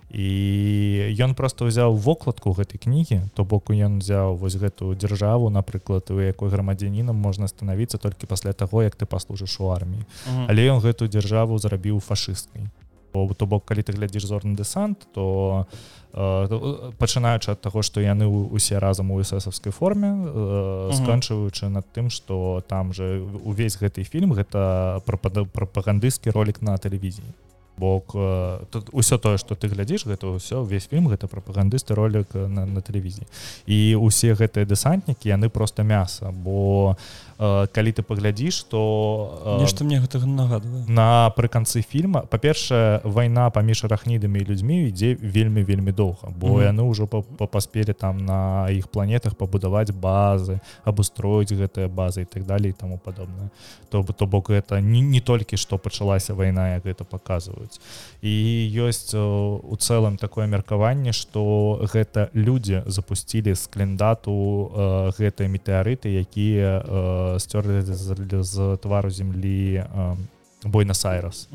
І 0.09 1.13
ён 1.19 1.35
просто 1.35 1.67
ўзяў 1.67 1.93
вокладку 1.99 2.55
гэтай 2.55 2.79
кнігі 2.79 3.29
то 3.35 3.43
боку 3.43 3.75
ён 3.75 3.99
узяў 3.99 4.39
вось 4.39 4.55
гэтую 4.55 4.95
дзяржаву 4.95 5.51
напрыклад 5.51 6.07
у 6.09 6.23
якой 6.23 6.49
грамадзянінам 6.49 7.19
можна 7.19 7.51
станавіцца 7.51 7.99
толькі 7.99 8.31
пасля 8.31 8.55
таго 8.55 8.81
як 8.81 8.95
ты 8.95 9.05
паслужыш 9.05 9.59
у 9.59 9.69
арміі. 9.75 10.07
Але 10.47 10.71
ён 10.71 10.79
гэтую 10.79 11.11
дзяржаву 11.11 11.59
зрабіў 11.59 11.99
фашысткай 11.99 12.71
то 13.11 13.45
бок 13.45 13.65
калі 13.65 13.83
ты 13.83 13.93
глядзіш 13.93 14.25
зорны 14.25 14.55
десант 14.55 15.07
то 15.13 15.67
э, 16.13 16.91
пачынаючы 16.97 17.51
ад 17.51 17.61
таго 17.61 17.81
што 17.81 18.01
яны 18.01 18.27
усе 18.27 18.79
разам 18.79 19.11
у 19.11 19.19
эсэсаўскай 19.21 19.71
форме 19.71 20.13
э, 20.13 20.91
сканчваючы 20.93 21.69
над 21.69 21.85
тым 21.93 22.09
што 22.09 22.63
там 22.67 22.93
же 22.93 23.25
увесь 23.43 23.77
гэты 23.77 24.03
фільм 24.03 24.33
гэта 24.33 25.01
прапагандысцкі 25.05 26.31
ролик 26.31 26.61
на 26.61 26.77
тэлевізіі. 26.77 27.29
Бок 27.79 28.11
э, 28.13 28.59
тут 28.71 28.89
усё 28.91 29.17
тое 29.17 29.37
что 29.37 29.55
ты 29.55 29.67
глядзіш 29.67 30.05
гэта 30.05 30.27
ўсё 30.35 30.67
весь 30.67 30.87
фільм 30.87 31.07
гэта 31.07 31.27
прапагандысты 31.27 31.95
ролик 31.95 32.33
на, 32.33 32.65
на 32.65 32.81
тэлевізіі. 32.81 33.27
І 33.65 33.95
усе 33.95 34.35
гэтыя 34.35 34.65
дэсантнікі 34.65 35.29
яны 35.29 35.49
просто 35.49 35.83
мяса 35.83 36.31
бо 36.31 36.91
у 36.91 36.95
калі 37.39 37.91
ты 37.96 38.03
паглядзіш 38.03 38.63
то 38.67 39.58
нешта 39.60 39.84
мне 39.84 40.00
гэтага 40.03 40.27
нагадвае. 40.27 40.84
напрыканцы 40.88 41.81
фільма 41.81 42.27
па-першае 42.27 43.00
вайна 43.03 43.50
паміж 43.50 43.84
арахнідамі 43.88 44.39
і 44.39 44.46
людзьмі 44.46 44.91
ідзе 44.91 45.15
вельмі 45.15 45.63
вельмі 45.63 45.91
доўга 45.91 46.36
бо 46.36 46.48
mm 46.48 46.55
-hmm. 46.55 46.67
яны 46.69 46.81
ўжо 46.84 47.08
паспелі 47.48 47.93
там 47.93 48.25
на 48.25 48.69
іх 48.69 48.88
планетах 48.88 49.36
пабудаваць 49.36 49.91
базы 49.91 50.60
абустроіць 50.84 51.55
гэтыя 51.55 51.88
базы 51.88 52.22
і 52.22 52.25
так 52.25 52.43
далей 52.43 52.72
таму 52.72 52.98
падобна 52.98 53.50
то 53.89 54.03
то 54.03 54.25
бок 54.25 54.50
гэта 54.50 54.81
не, 54.81 55.01
не 55.01 55.22
толькі 55.22 55.58
што 55.58 55.77
пачалася 55.77 56.34
вайна 56.34 56.75
як 56.75 56.86
гэта 56.86 57.03
паказваюць. 57.03 57.79
І 58.22 58.34
ёсць 58.75 59.15
у 59.15 59.75
цэлым 59.75 60.17
такое 60.17 60.48
меркаванне 60.48 61.13
што 61.13 61.81
гэта 61.93 62.29
людзі 62.34 62.84
запусцілі 62.86 63.55
з 63.55 63.67
календату 63.67 64.34
э, 64.34 65.12
гэтыя 65.17 65.48
метэарыты 65.48 66.10
якія 66.19 66.84
э, 66.84 67.28
сцёрлі 67.38 67.86
з, 67.86 68.15
з 68.41 68.77
твару 68.81 69.09
землі 69.09 69.86
бойна-сайрас 70.63 71.48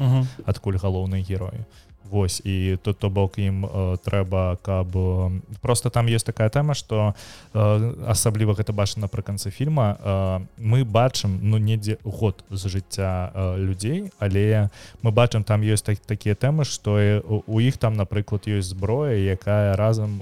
адкуль 0.46 0.78
галоўныя 0.78 1.24
героі 1.24 1.66
Вось 2.10 2.42
і 2.44 2.78
тут 2.82 2.98
то 2.98 3.10
бок 3.10 3.38
ім 3.38 3.64
э, 3.64 3.96
трэба 4.04 4.58
каб 4.62 4.92
э, 4.92 5.40
просто 5.60 5.90
там 5.90 6.06
есть 6.06 6.26
такая 6.26 6.50
тэма 6.50 6.74
что 6.74 7.14
э, 7.54 7.94
асабліва 8.06 8.52
гэта 8.52 8.72
бачна 8.72 9.08
напрыканцы 9.08 9.50
фільма 9.50 9.96
э, 9.98 10.40
мы 10.58 10.84
бачым 10.84 11.40
ну 11.42 11.56
недзе 11.56 11.96
год 12.04 12.44
з 12.50 12.68
жыцця 12.68 13.32
э, 13.34 13.56
людзей 13.56 14.12
але 14.18 14.68
мы 15.02 15.12
бачым 15.12 15.44
там 15.44 15.62
ёсць 15.62 15.82
так, 15.82 15.98
такія 15.98 16.34
тэмы 16.34 16.64
што 16.64 17.00
у 17.24 17.60
іх 17.60 17.78
там 17.78 17.96
напрыклад 17.96 18.44
ёсць 18.46 18.76
зброя 18.76 19.16
якая 19.16 19.74
разам 19.76 20.20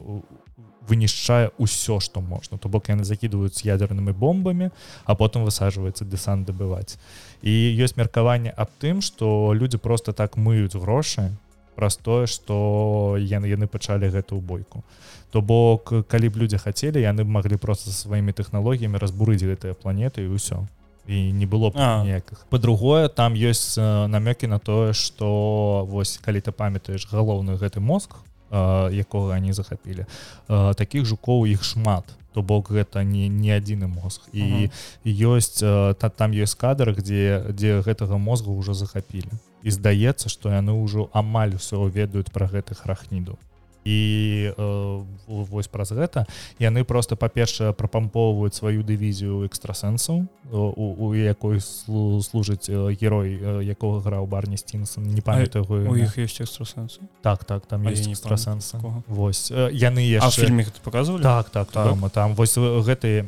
вынішчае 0.89 1.51
ўсё 1.59 2.01
што 2.01 2.21
можна. 2.21 2.59
То 2.59 2.69
бок 2.69 2.89
яны 2.89 3.05
закідваюць 3.05 3.65
ядернымі 3.65 4.13
бомбамі 4.13 4.71
а 5.05 5.15
потым 5.15 5.47
высаджваецца 5.47 6.05
десант 6.05 6.49
дабываць. 6.49 6.99
І 7.43 7.53
ёсць 7.79 7.97
меркаванне 7.97 8.51
аб 8.51 8.71
тым 8.83 9.01
што 9.01 9.55
людзі 9.55 9.79
просто 9.79 10.13
так 10.13 10.37
мыюць 10.37 10.75
грошы 10.75 11.31
праз 11.75 11.97
тое 11.97 12.27
што 12.27 13.17
яны 13.19 13.49
яны 13.49 13.67
пачалі 13.67 14.11
гэтую 14.13 14.41
бойку. 14.41 14.83
То 15.31 15.41
бок 15.41 15.93
калі 16.09 16.29
б 16.29 16.45
людзі 16.45 16.59
хацелі 16.59 17.01
яны 17.01 17.25
б 17.25 17.29
маглі 17.29 17.57
просто 17.57 17.91
сваімі 17.91 18.33
тэхналогіямі 18.33 18.99
разбурыць 18.99 19.43
гэтыя 19.43 19.75
планеты 19.75 20.27
і 20.27 20.37
ўсё. 20.37 20.67
І 21.07 21.33
не 21.33 21.47
было 21.47 21.71
б 21.71 21.75
ніякіх. 21.79 22.47
По-другое 22.51 23.09
там 23.09 23.35
ёсць 23.35 23.79
намёкі 23.79 24.47
на 24.47 24.59
тое 24.59 24.93
што 24.93 25.87
вось 25.89 26.19
калі 26.23 26.41
ты 26.41 26.53
памятаеш 26.53 27.09
галоўны 27.11 27.57
гэты 27.57 27.81
мозг 27.81 28.23
якога 28.53 29.35
они 29.35 29.53
захапілі. 29.53 30.07
Таких 30.49 31.05
жукоў 31.05 31.47
іх 31.47 31.65
шмат. 31.65 32.05
То 32.33 32.43
бок 32.43 32.71
гэта 32.73 33.05
не 33.05 33.29
не 33.29 33.53
адзіны 33.53 33.89
мозг. 33.89 34.29
І 34.33 34.71
ёсць 35.05 35.61
та 35.61 36.09
там 36.09 36.33
ёсць 36.33 36.57
кадр 36.57 36.93
где 36.93 37.45
дзе 37.49 37.81
гэтага 37.81 38.17
мозга 38.17 38.53
ўжо 38.53 38.75
захапілі. 38.75 39.33
І 39.63 39.71
здаецца 39.71 40.29
што 40.29 40.53
яны 40.53 40.73
ўжо 40.73 41.09
амаль 41.13 41.57
усё 41.57 41.89
ведаюць 41.89 42.33
пра 42.33 42.47
гэтых 42.47 42.85
рахніду 42.85 43.39
і 43.85 44.53
э, 44.57 45.05
вось 45.27 45.69
праз 45.69 45.93
гэта 45.93 46.27
яны 46.59 46.85
просто 46.85 47.17
па-першае 47.17 47.73
прапампоўваюць 47.73 48.55
сваю 48.55 48.83
дывізію 48.83 49.45
экстрасэнсаў 49.47 50.27
у, 50.53 50.87
у 51.09 51.15
якой 51.15 51.61
служыць 51.61 52.71
герой 52.71 53.67
якога 53.67 54.01
граў 54.01 54.27
барні 54.27 54.57
стінсон 54.57 55.05
не 55.11 55.21
памятаю 55.21 55.67
у 55.67 55.97
іх 55.97 56.19
ёсць 56.19 56.41
экстрасэнсы 56.43 57.03
так 57.23 57.45
так 57.45 57.67
там 57.67 57.87
есть 57.89 58.07
экстрасэнсы 58.07 58.79
Вось 59.07 59.51
яны 59.51 60.07
фільме 60.31 60.67
показывалі 60.83 61.23
так 61.23 61.51
так, 61.51 61.71
так. 61.71 61.89
Там, 61.89 62.11
там 62.11 62.35
вось 62.35 62.57
гэты 62.59 63.25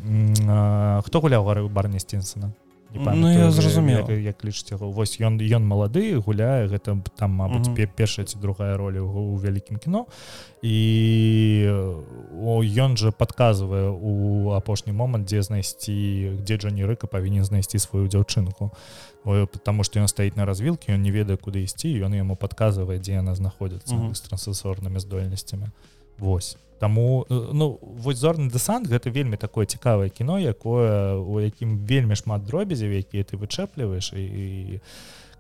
хто 1.05 1.21
гуляў 1.21 1.45
гары 1.45 1.67
барні 1.69 1.99
стінсона 1.99 2.53
Ну, 2.95 3.29
я 3.33 3.51
зразумеў. 3.51 3.99
як, 3.99 4.45
як 4.45 4.71
яго 4.71 4.91
вось 4.91 5.19
ён 5.21 5.39
ён 5.43 5.67
малады 5.67 6.15
гуляе 6.23 6.69
гэта 6.69 7.03
там 7.19 7.31
мабыць 7.35 7.67
Мгм. 7.67 7.75
пе- 7.75 7.87
першая 7.87 8.25
ці 8.27 8.39
другая 8.39 8.77
роля 8.77 9.01
ў 9.03 9.39
вялікім 9.43 9.79
кіно 9.83 10.07
і 10.63 11.67
о, 12.43 12.63
ён 12.63 12.97
жа 12.97 13.11
падказвае 13.11 13.91
у 13.91 14.51
апошні 14.55 14.93
момант 14.93 15.27
дзе 15.27 15.43
знайсці 15.43 16.39
дзе 16.47 16.57
Джоні 16.57 16.85
рыка 16.87 17.07
павінен 17.07 17.45
знайсці 17.45 17.79
сваю 17.79 18.07
дзяўчынку 18.09 18.71
потому 19.25 19.83
что 19.85 20.01
ён 20.01 20.09
стаіць 20.09 20.37
на 20.37 20.45
развілкі 20.45 20.93
ён 20.93 21.03
не 21.03 21.11
ведае 21.11 21.37
куды 21.37 21.65
ісці 21.65 21.89
ён 22.05 22.15
яму 22.15 22.37
падказвае 22.37 22.99
дзе 22.99 23.13
яна 23.21 23.35
знаходзіцца 23.35 23.95
Мгм. 23.95 24.15
з 24.15 24.21
трансасорнымі 24.21 25.01
здольнасцямі 25.01 25.67
Вось 26.19 26.57
Таму 26.85 27.25
ну 27.31 27.79
вось 27.81 28.21
зорны 28.21 28.51
дэсант 28.53 28.93
гэта 28.93 29.09
вельмі 29.09 29.41
такое 29.41 29.65
цікавае 29.65 30.13
кіно 30.13 30.37
якое 30.37 31.17
у 31.17 31.41
якім 31.41 31.81
вельмі 31.89 32.13
шмат 32.13 32.45
дробязяў 32.45 32.93
якія 32.93 33.25
ты 33.25 33.41
вычэпліваеш 33.41 34.13
і, 34.13 34.21
і 34.21 34.81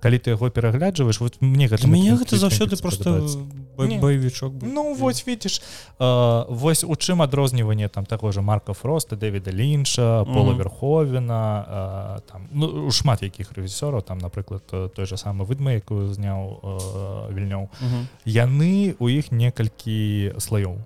калі 0.00 0.18
ты 0.20 0.36
яго 0.36 0.48
перагляджваеш 0.52 1.20
вот 1.20 1.36
мне 1.40 1.64
гэта 1.68 1.84
мяне 1.88 2.12
вельмі- 2.12 2.24
гэта 2.24 2.36
заўсёды 2.36 2.80
просто 2.80 3.28
баевічок 3.76 4.52
быў. 4.52 4.68
Ну 4.72 4.94
вось 4.94 5.26
видишь 5.26 5.60
э, 5.98 6.44
вось 6.48 6.84
у 6.84 6.92
чым 6.96 7.22
адрозніванне 7.22 7.88
там 7.88 8.04
таго 8.06 8.32
же 8.32 8.40
марка 8.40 8.72
фроста 8.72 9.16
дэвіда 9.16 9.52
лінча 9.52 10.24
пола 10.24 10.52
верховена 10.52 12.20
э, 12.24 12.32
там 12.32 12.48
ну 12.52 12.86
у 12.88 12.90
шмат 12.90 13.22
якіх 13.22 13.52
рэжысёраў 13.52 14.02
там 14.02 14.18
напрыклад 14.18 14.62
той 14.68 15.06
же 15.06 15.16
самы 15.16 15.44
выдма 15.44 15.72
якую 15.72 16.12
зняў 16.12 16.60
э, 16.62 17.32
вільнёў. 17.32 17.68
Мгм. 17.80 18.08
яны 18.24 18.94
у 18.98 19.08
іх 19.08 19.32
некалькі 19.32 20.32
слоёў 20.38 20.76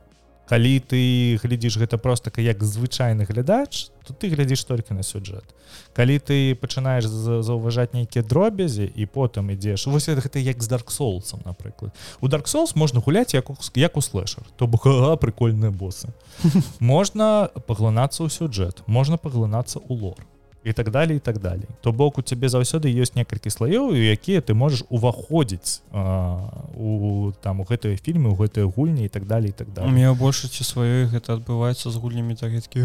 калі 0.49 0.81
ты 0.81 1.37
глядзіш 1.43 1.77
гэта 1.79 1.99
просто 1.99 2.31
ка- 2.31 2.41
як 2.43 2.63
звычайны 2.63 3.25
глядач 3.29 3.91
то 4.09 4.15
ты 4.15 4.29
глядзіш 4.33 4.65
толькі 4.65 4.95
на 4.95 5.03
сюжэт. 5.03 5.45
Калі 5.93 6.17
ты 6.19 6.55
пачынаеш 6.57 7.05
за- 7.05 7.43
заўважаць 7.43 7.93
нейкія 7.93 8.25
дробязі 8.25 8.89
і 8.97 9.07
потым 9.07 9.53
ідзеш 9.53 9.87
вось 9.87 10.09
гэта- 10.09 10.41
як 10.41 10.63
з 10.63 10.69
дарк 10.69 10.91
соусом 10.91 11.41
напрыклад. 11.45 11.93
У 12.21 12.29
дарк 12.29 12.49
соус 12.49 12.77
можна 12.77 13.01
гуляць 13.01 13.35
як 13.35 13.45
як 13.75 13.97
у 13.97 14.01
слэшер 14.01 14.43
то 14.57 14.67
бок 14.67 14.85
прикольныя 15.21 15.71
босы 15.71 16.09
можна 16.81 17.51
паглынацца 17.67 18.25
ў 18.25 18.31
сюжэт 18.31 18.83
можна 18.87 19.17
паглынацца 19.17 19.79
ў 19.79 20.01
лор 20.01 20.17
і 20.65 20.73
так 20.73 20.91
далее 20.91 21.17
і 21.17 21.21
так 21.21 21.39
далей 21.39 21.69
то 21.81 21.93
бок 21.93 22.19
у 22.19 22.23
цябе 22.23 22.49
заўсёды 22.49 22.91
ёсць 22.91 23.15
некалькі 23.15 23.51
слоёў 23.51 23.91
у 23.91 23.95
якія 23.95 24.41
ты 24.41 24.55
можаш 24.55 24.85
уваходзіць 24.91 25.81
а, 25.93 26.51
у 26.75 27.33
там 27.43 27.61
у 27.61 27.65
гэтыя 27.65 27.97
фільмы 27.97 28.31
у 28.31 28.37
гэтыя 28.37 28.67
гульні 28.67 29.05
і 29.05 29.09
так 29.09 29.27
далее 29.27 29.49
і 29.49 29.53
так 29.53 29.69
У 29.69 29.73
далее. 29.73 29.93
меня 29.93 30.15
большасці 30.15 30.65
сваёй 30.65 31.07
гэта 31.07 31.39
адбываецца 31.39 31.91
з 31.91 31.97
гульнямі 31.97 32.35
так 32.35 32.53
такі 32.63 32.83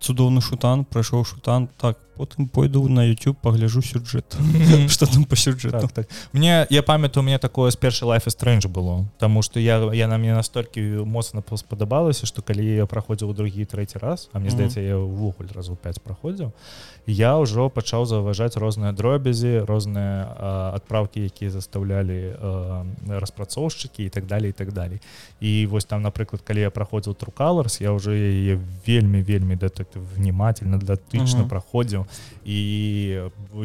цудоўны 0.00 0.40
шутан 0.40 0.84
прайшоў 0.84 1.24
шутан 1.24 1.68
так 1.78 1.96
потым 2.16 2.48
пойду 2.48 2.88
на 2.88 3.04
YouTube 3.04 3.38
пагляжу 3.38 3.82
сюжэт 3.82 4.36
что 4.88 5.06
там 5.12 5.24
по 5.24 5.36
сюжэту 5.36 5.88
так, 5.88 5.92
так. 5.92 6.08
мне 6.32 6.66
я 6.70 6.82
памятаю 6.82 7.22
у 7.22 7.26
меня 7.26 7.38
такое 7.38 7.70
з 7.70 7.76
першай 7.76 8.08
лайф 8.08 8.24
стрэндж 8.26 8.68
было 8.68 9.04
тому 9.18 9.42
что 9.42 9.60
я 9.60 9.76
яна 9.92 10.18
мне 10.18 10.34
настолькі 10.34 10.80
моцна 11.04 11.42
спадабалася 11.56 12.26
что 12.26 12.42
калі 12.42 12.64
я 12.64 12.86
праходзіў 12.86 13.30
у 13.30 13.34
другі 13.34 13.64
трэці 13.64 13.98
раз 13.98 14.28
а 14.32 14.38
мне 14.38 14.50
здаецца 14.50 14.80
я 14.80 14.96
ўвогуле 14.96 15.48
разу 15.54 15.76
5 15.76 16.00
праходзіў 16.00 16.52
я 17.06 17.36
ўжо 17.38 17.68
пачаў 17.70 18.06
заўважаць 18.06 18.56
розныя 18.56 18.92
дробязі 18.92 19.62
розныя 19.68 20.72
адпраўкі 20.74 21.22
якія 21.26 21.50
застаўлялі 21.50 22.34
распрацоўшчыкі 23.06 24.06
і 24.06 24.08
так 24.08 24.26
далее 24.26 24.50
і 24.50 24.56
так 24.56 24.72
далей 24.72 25.00
і 25.40 25.66
вось 25.66 25.84
там 25.84 26.02
напрыклад 26.02 26.42
калі 26.42 26.66
я 26.66 26.70
праходзіў 26.70 27.14
трукаларс 27.14 27.80
я 27.80 27.92
уже 27.92 28.16
яе 28.16 28.58
вельмі 28.86 29.22
вельмі 29.22 29.54
дэтектыв 29.54 30.02
внимательно 30.16 30.78
датычна 30.78 31.46
Мгм. 31.46 31.48
праходзіў 31.48 32.05
і 32.44 32.58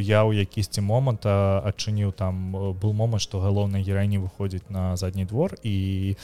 я 0.02 0.24
ў 0.26 0.46
якісьці 0.46 0.82
моманта 0.82 1.62
адчыніў 1.66 2.12
там 2.12 2.52
был 2.78 2.94
момант 2.94 3.22
што 3.22 3.40
галоўнай 3.40 3.84
герані 3.84 4.18
выходзіць 4.20 4.70
на 4.70 4.96
задні 4.96 5.26
двор 5.26 5.56
і 5.64 6.16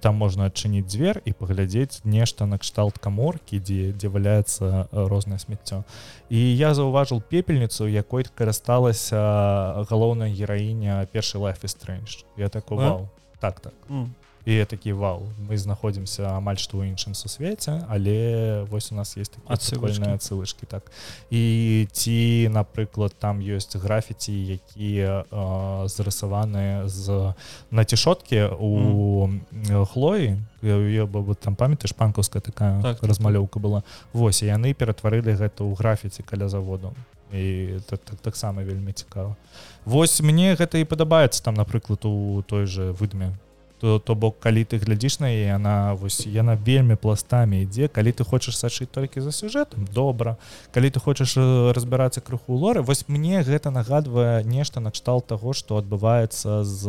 там 0.00 0.16
можна 0.16 0.46
адчыніць 0.50 0.86
дзвер 0.86 1.22
і 1.24 1.32
паглядзець 1.32 2.00
нешта 2.04 2.46
накшталт 2.46 2.98
каморкі 2.98 3.58
дзе 3.60 3.92
дзе 3.92 4.08
валяецца 4.08 4.88
рознае 4.92 5.38
смеццё 5.38 5.82
і 6.30 6.38
я 6.38 6.74
заўважыў 6.74 7.20
пепельніцу 7.22 7.86
якой 7.88 8.24
карысталася 8.34 9.86
галоўная 9.90 10.30
гераіня 10.30 11.06
першай 11.12 11.40
лайф 11.40 11.62
стрэндж 11.64 12.24
я 12.36 12.48
такой 12.48 12.78
А? 12.78 12.88
вау 12.90 13.08
так 13.40 13.60
так 13.60 13.72
М. 13.90 14.14
і 14.44 14.64
такі 14.64 14.92
вау 14.92 15.28
мы 15.36 15.56
знаходзімся 15.56 16.36
амаль 16.36 16.56
што 16.56 16.80
ў 16.80 16.88
іншым 16.90 17.12
сусвеце 17.14 17.84
але 17.88 18.64
вось 18.70 18.92
у 18.92 18.94
нас 18.94 19.16
есть 19.16 19.36
Адсылочкі. 19.46 20.16
ацылышкі 20.16 20.66
так. 20.66 20.90
І 21.30 21.88
ці 21.92 22.48
напрыклад 22.48 23.12
там 23.18 23.40
ёсць 23.40 23.76
графіці 23.76 24.32
якія 24.32 25.24
э, 25.28 25.88
зарысаваныя 25.88 26.88
з 26.88 27.34
на 27.70 27.84
цішоткі 27.84 28.56
у 28.56 29.28
mm. 29.28 29.84
хлоі 29.86 30.40
я 30.62 31.04
бы 31.04 31.34
там 31.34 31.56
памятаеш 31.56 31.92
панкаўская 31.92 32.40
такая 32.40 32.82
Так, 32.82 33.00
так, 33.00 33.08
размалёўка 33.08 33.60
была 33.60 33.82
восьось 34.12 34.42
і 34.42 34.52
яны 34.52 34.72
ператварылі 34.74 35.36
гэта 35.36 35.64
ў 35.64 35.76
графіці 35.76 36.22
каля 36.22 36.48
заводу. 36.48 36.92
І 37.32 37.78
так 37.86 38.00
так 38.00 38.18
таксама 38.20 38.62
вельмі 38.62 38.92
цікава 38.92 39.36
восьось 39.84 40.20
мне 40.20 40.54
гэта 40.54 40.78
і 40.78 40.84
падабаецца 40.84 41.44
там 41.44 41.54
напрыклад 41.54 42.04
у 42.04 42.42
той 42.42 42.66
же 42.66 42.92
выдме 42.92 43.36
то, 43.80 43.98
то 43.98 44.14
бок 44.14 44.38
калі 44.40 44.64
ты 44.64 44.76
глядзіш 44.78 45.20
на 45.20 45.32
яе 45.32 45.56
яна 45.56 45.94
вось 45.94 46.26
яна 46.26 46.54
вельмі 46.54 46.94
пластамі 47.00 47.62
ідзе. 47.64 47.88
Калі 47.88 48.12
ты 48.12 48.24
хочаш 48.24 48.58
сачыць 48.60 48.92
толькі 48.92 49.24
за 49.24 49.32
сюжэтам 49.32 49.88
добра. 49.88 50.36
Калі 50.72 50.90
ты 50.90 51.00
хочаш 51.00 51.36
э, 51.36 51.72
разбірацца 51.72 52.20
крыху 52.20 52.54
лоры 52.54 52.82
вось 52.82 53.08
мне 53.08 53.42
гэта 53.42 53.70
нагадвае 53.70 54.44
нешта 54.44 54.80
накшталт 54.80 55.26
таго 55.26 55.56
што 55.56 55.80
адбываецца 55.80 56.64
з 56.64 56.84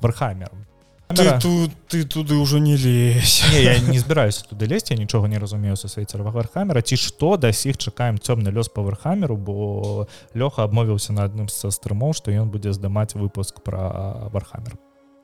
вархамером 0.00 0.66
ты 1.14 1.38
тут 1.40 1.70
ты 1.88 2.04
туды 2.04 2.34
ўжо 2.38 2.58
не 2.58 2.76
лезь. 2.76 3.42
Не, 3.52 3.62
я 3.62 3.78
не 3.92 3.98
збіраюся 3.98 4.44
туды 4.44 4.66
лезть 4.66 4.90
я 4.90 4.96
нічога 4.96 5.28
не 5.28 5.38
разумею 5.38 5.76
са 5.76 5.88
свеце 5.88 6.18
вархамера. 6.18 6.82
Ці 6.82 6.96
што 6.96 7.36
да 7.36 7.52
сіх 7.52 7.78
чакаем 7.78 8.18
цёмны 8.18 8.50
лёс 8.50 8.68
па 8.68 8.82
вархамеру 8.82 9.36
бо 9.36 10.06
лёха 10.34 10.64
абмовіўся 10.64 11.12
на 11.12 11.24
адным 11.24 11.48
са 11.48 11.70
стрымоў 11.70 12.14
што 12.14 12.30
ён 12.30 12.50
будзе 12.50 12.72
здымаць 12.72 13.14
выпуск 13.14 13.62
пра 13.62 14.30
вархамер 14.32 14.78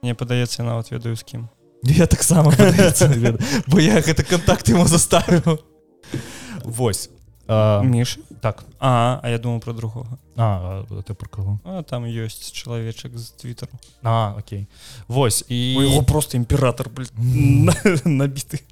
Мне 0.06 0.14
падаецца 0.14 0.62
нават 0.62 0.94
ведаю 0.94 1.18
з 1.18 1.26
кім 1.26 1.48
я 1.82 2.06
таксама 2.06 2.54
бо 3.66 3.80
я 3.82 3.98
гэты 4.06 4.22
контакт 4.22 4.70
ему 4.70 4.86
заставіў 4.86 5.58
Вось 6.62 7.10
а, 7.48 7.82
міш? 7.82 8.18
Так. 8.40 8.62
А 8.78 9.18
а 9.22 9.30
я 9.30 9.38
думаю 9.38 9.60
про 9.60 9.72
другого. 9.72 10.18
А 10.36 10.86
а 10.90 11.02
ты 11.02 11.14
про 11.14 11.28
кого? 11.28 11.58
А 11.64 11.82
там 11.82 12.04
ёсць 12.06 12.54
чалавечак 12.54 13.18
з 13.18 13.30
твиттеру 13.34 13.72
а 14.02 14.38
окей. 14.38 14.66
Вось 15.08 15.44
і 15.48 15.74
его 15.74 16.02
просто 16.02 16.36
імператор 16.36 16.86
набіты 18.04 18.62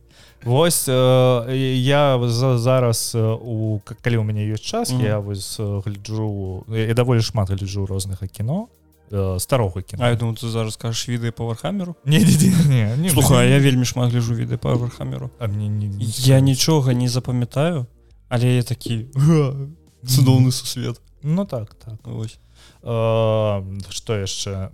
Вось 0.45 0.89
э, 0.89 1.51
я 1.83 2.29
за, 2.29 2.59
зараз 2.59 3.17
у 3.19 3.81
калі 4.03 4.17
у 4.17 4.23
мяне 4.23 4.47
ёсць 4.55 4.63
час 4.63 4.93
mm. 4.93 4.99
-hmm. 4.99 5.07
я 5.07 5.19
вось 5.19 5.59
гляджу 5.59 6.65
я 6.69 6.95
даволі 6.95 7.21
шмат 7.21 7.51
гляджу 7.51 7.87
рознага 7.87 8.27
кіно 8.27 8.69
э, 9.11 9.39
старога 9.39 9.83
кіно 9.83 10.05
А 10.05 10.11
я 10.11 10.17
думаю 10.17 10.37
ты 10.37 10.49
зараз 10.49 10.75
скажешь 10.75 11.09
відэа 11.09 11.33
по 11.33 11.47
вархамеру 11.47 11.97
не, 12.05 12.19
не, 12.19 12.97
не, 12.97 12.97
не, 12.97 13.37
а 13.37 13.45
я 13.45 13.59
вельмі 13.59 13.85
шмат 13.85 14.13
гляжу 14.13 14.35
відэа 14.35 14.59
по 14.59 14.75
вархамеру 14.75 15.31
а 15.39 15.47
мне 15.47 15.69
не, 15.69 15.89
не 15.89 16.05
я 16.05 16.41
нічога 16.41 16.95
не 16.95 17.09
запамятаю 17.09 17.87
але 18.29 18.57
я 18.57 18.63
такі 18.63 19.07
«Га, 19.15 19.55
цудоўны 20.07 20.53
сусвет 20.53 21.01
ну 21.23 21.45
так 21.45 21.75
так. 21.75 21.99
Ось. 22.05 22.39
что 22.85 24.13
яшчэ 24.21 24.69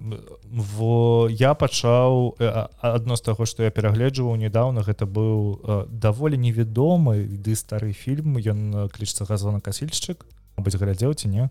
во 0.50 1.28
я 1.30 1.54
пачаў 1.54 2.34
адно 2.82 3.16
з 3.16 3.22
таго 3.22 3.46
што 3.46 3.62
я 3.62 3.70
перагледжваў 3.70 4.34
недавно 4.34 4.82
гэта 4.82 5.06
быў 5.06 5.86
даволі 5.86 6.34
невядомы 6.34 7.22
ды 7.22 7.54
стары 7.54 7.92
фільм 7.92 8.34
ён 8.42 8.90
клічца 8.90 9.24
газонакасільшчык 9.30 10.26
быць 10.62 10.77
глядзеў 10.77 11.14
ці 11.14 11.29
не. 11.29 11.49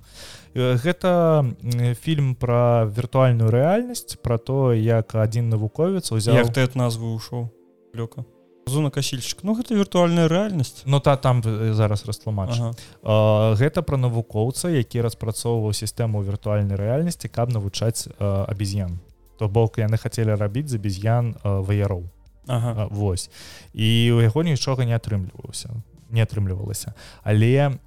Э, 0.56 0.76
гэта 0.78 1.44
м, 1.44 1.96
фільм 1.96 2.36
пра 2.36 2.86
віртуальную 2.86 3.52
рэальнасць 3.52 4.18
про 4.22 4.38
то 4.38 4.74
як 4.74 5.16
адзін 5.16 5.50
навуковец 5.50 6.12
узяў 6.12 6.36
як 6.36 6.54
ты 6.54 6.66
ад 6.66 6.76
назвы 6.76 7.14
ушоў 7.14 7.50
лёка? 7.94 8.26
Зона 8.70 8.90
касільчык 8.94 9.42
Ну 9.44 9.56
гэта 9.58 9.74
віртуальная 9.74 10.28
рэальнасць 10.30 10.86
Ну 10.86 11.00
та 11.00 11.16
там 11.18 11.42
э, 11.42 11.74
зараз 11.74 12.06
растлумач 12.06 12.54
ага. 12.54 12.74
ага. 13.04 13.56
гэта 13.56 13.82
пра 13.82 13.98
навукоўца 13.98 14.70
які 14.70 15.02
распрацоўваў 15.02 15.74
сістэму 15.74 16.24
віртуальнай 16.24 16.78
рэальнасці 16.78 17.30
каб 17.30 17.50
навучаць 17.50 18.08
абезьян. 18.20 19.00
То 19.40 19.48
бок 19.48 19.80
яны 19.80 19.98
хацелі 19.98 20.36
рабіць 20.36 20.68
з 20.68 20.76
абезьян 20.76 21.36
э, 21.44 21.64
ваяроў. 21.64 22.10
Ага. 22.48 22.76
А, 22.78 22.86
вось. 22.86 23.30
І 23.74 24.12
у 24.12 24.22
яго 24.22 24.44
нічога 24.44 24.86
не 24.86 24.96
атрымліваўся 24.98 25.70
не 26.12 26.22
атрымлівалася. 26.22 26.94
Але 27.24 27.80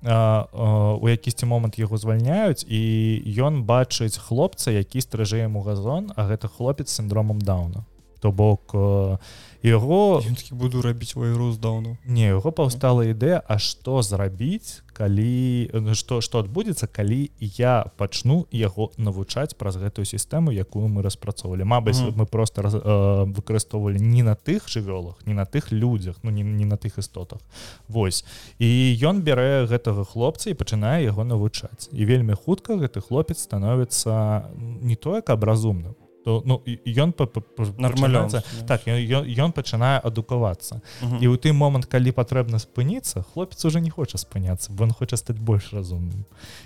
у 1.01 1.09
якісьці 1.09 1.47
момант 1.47 1.79
яго 1.79 1.99
звальняюць 1.99 2.65
і 2.69 3.23
ён 3.39 3.63
бачыць 3.63 4.19
хлопца 4.19 4.71
які 4.71 5.01
стражэ 5.01 5.47
яму 5.47 5.63
газон 5.63 6.13
а 6.17 6.27
гэта 6.27 6.49
хлопец 6.49 6.91
синдромом 6.91 7.41
дауна. 7.41 7.85
То 8.21 8.33
бок 8.33 8.75
яго 9.63 10.23
буду 10.51 10.83
рабіць 10.83 11.15
вайрус 11.15 11.57
даўно 11.59 11.97
не 12.05 12.27
яго 12.27 12.51
паўстала 12.51 13.07
ідэя 13.07 13.43
А 13.47 13.59
што 13.59 14.03
зрабіць 14.03 14.83
калі 14.93 15.71
што 15.95 16.21
што 16.21 16.43
адбудзецца 16.43 16.87
калі 16.91 17.31
я 17.41 17.87
пачну 17.97 18.47
яго 18.51 18.91
навучаць 18.99 19.55
праз 19.55 19.79
гэтую 19.79 20.05
сістэму 20.05 20.53
якую 20.53 20.89
мы 20.89 21.03
распрацоўвалі 21.03 21.65
Мабыць 21.65 22.03
mm. 22.03 22.13
мы 22.17 22.27
просто 22.27 22.63
раз, 22.63 22.75
э, 22.75 22.81
выкарыстоўвалі 23.31 24.03
не 24.03 24.23
на 24.23 24.35
тых 24.35 24.69
жывёлах 24.69 25.23
не 25.27 25.35
на 25.35 25.47
тых 25.47 25.71
людзях 25.71 26.17
ну 26.23 26.31
не, 26.31 26.43
не 26.43 26.65
на 26.65 26.77
тых 26.77 26.99
істотах. 26.99 27.39
Вось 27.89 28.25
і 28.59 28.69
ён 29.03 29.23
бярэ 29.23 29.67
гэтага 29.71 30.05
хлопца 30.05 30.51
і 30.51 30.59
пачынае 30.59 31.05
яго 31.05 31.25
навучаць 31.25 31.89
і 31.93 32.05
вельмі 32.05 32.35
хутка 32.35 32.75
гэты 32.75 33.01
хлопец 33.01 33.39
становіцца 33.39 34.51
не 34.59 34.97
тое 34.97 35.23
каб 35.23 35.45
разумным 35.45 35.95
то 36.25 36.43
ну 36.45 36.63
ён 36.87 37.15
нормально 37.79 38.29
так 38.67 38.87
ён 38.87 39.53
пачынае 39.53 39.99
адукавацца 39.99 40.81
і 41.03 41.27
ў 41.27 41.37
той 41.37 41.53
момант 41.53 41.87
калі 41.87 42.13
патрэбна 42.13 42.59
спыніцца 42.59 43.25
хлопец 43.33 43.65
уже 43.65 43.81
не 43.81 43.91
хоча 43.91 44.19
спыняцца 44.19 44.73
бо 44.73 44.85
он 44.85 44.93
хоча 44.93 45.17
стаць 45.17 45.39
больш 45.39 45.73
разумным 45.73 46.25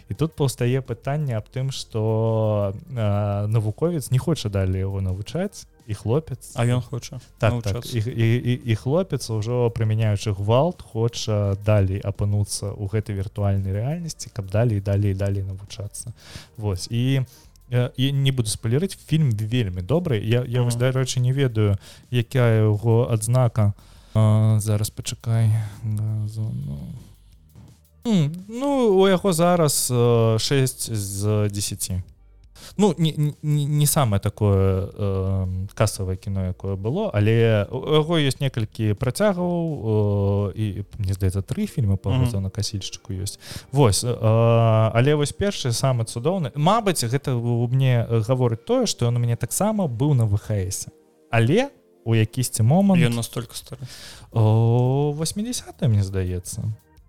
і 0.09 0.15
тут 0.15 0.37
паўстае 0.37 0.81
пытанне 0.81 1.37
аб 1.37 1.49
тым 1.49 1.71
что 1.71 2.75
э, 2.91 3.47
навуковец 3.47 4.11
не 4.11 4.19
хоча 4.19 4.49
далей 4.49 4.81
яго 4.81 5.01
навучаць 5.01 5.67
і 5.87 5.95
хлопец 5.95 6.53
а 6.55 6.67
ён 6.67 6.83
хоча 6.83 7.21
так, 7.39 7.63
так. 7.63 7.87
і, 7.95 7.99
і, 7.99 8.29
і, 8.37 8.53
і 8.65 8.75
хлопец 8.75 9.31
ужо 9.31 9.71
прымяняючы 9.71 10.35
гвалт 10.35 10.83
хоча 10.83 11.55
далей 11.65 12.03
апынуцца 12.03 12.75
ў 12.75 12.85
гэтай 12.91 13.15
віртуальнай 13.17 13.73
рэальнасці 13.73 14.31
каб 14.35 14.51
далей 14.51 14.81
далей 14.81 15.15
далей 15.15 15.43
навучацца 15.43 16.13
Вось 16.57 16.89
і 16.91 17.23
у 17.23 17.46
і 17.71 18.13
не 18.13 18.33
буду 18.33 18.49
спалерыць 18.49 18.97
фільм 19.07 19.31
вельмі 19.31 19.83
добры 19.83 20.23
я, 20.23 20.45
я 20.47 20.63
вось 20.63 20.77
дарэчы 20.79 21.21
не 21.21 21.33
ведаю 21.33 21.79
якая 22.11 22.63
яго 22.63 23.09
адзнака. 23.11 23.75
А, 24.15 24.59
зараз 24.61 24.91
пачакай 24.91 25.51
ну. 25.83 26.79
У 28.97 29.09
яго 29.09 29.33
зараз 29.33 29.93
6 30.39 30.95
з 30.95 31.49
10 31.51 31.91
ну 32.77 32.95
не, 32.99 33.35
не, 33.43 33.65
не 33.65 33.87
самое 33.87 34.21
такое 34.21 34.91
э, 34.93 35.67
касавае 35.75 36.17
кіно 36.17 36.47
якое 36.47 36.77
было 36.77 37.11
але 37.15 37.67
у 37.71 37.95
яго 37.95 38.19
есть 38.19 38.41
некалькі 38.41 38.95
працягаў 38.95 40.53
э, 40.53 40.53
і 40.55 40.85
мне 40.99 41.15
здаецца 41.15 41.43
тры 41.43 41.67
фільмы 41.67 41.97
па 41.97 42.11
mm 42.11 42.25
-hmm. 42.25 42.41
на 42.41 42.51
касільшчыку 42.51 43.13
ёсць. 43.13 43.39
Вось 43.73 44.05
э, 44.05 44.91
але 44.95 45.15
вось 45.15 45.33
першы 45.33 45.73
самы 45.73 46.05
цудоўны. 46.05 46.51
Мабыць 46.55 47.05
гэта 47.05 47.35
мне 47.71 48.07
гаворыць 48.29 48.65
тое 48.67 48.87
што 48.87 49.07
ён 49.07 49.17
у 49.17 49.19
мяне 49.19 49.37
таксама 49.37 49.87
быў 49.87 50.15
на 50.15 50.25
вхс 50.25 50.89
але 51.31 51.71
у 52.05 52.15
якісьці 52.15 52.63
момант 52.63 53.03
ён 53.03 53.15
настолько 53.15 53.55
стары. 53.55 53.87
80 54.33 55.83
мне 55.89 56.03
здаецца. 56.03 56.63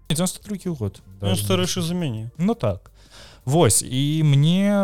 92 0.09 0.75
год. 0.75 1.01
Старэйшы 1.21 1.81
за 1.81 1.93
мяне 1.93 2.29
ну 2.37 2.53
так 2.55 2.91
Вось 3.47 3.81
і 3.81 4.23
мне 4.23 4.75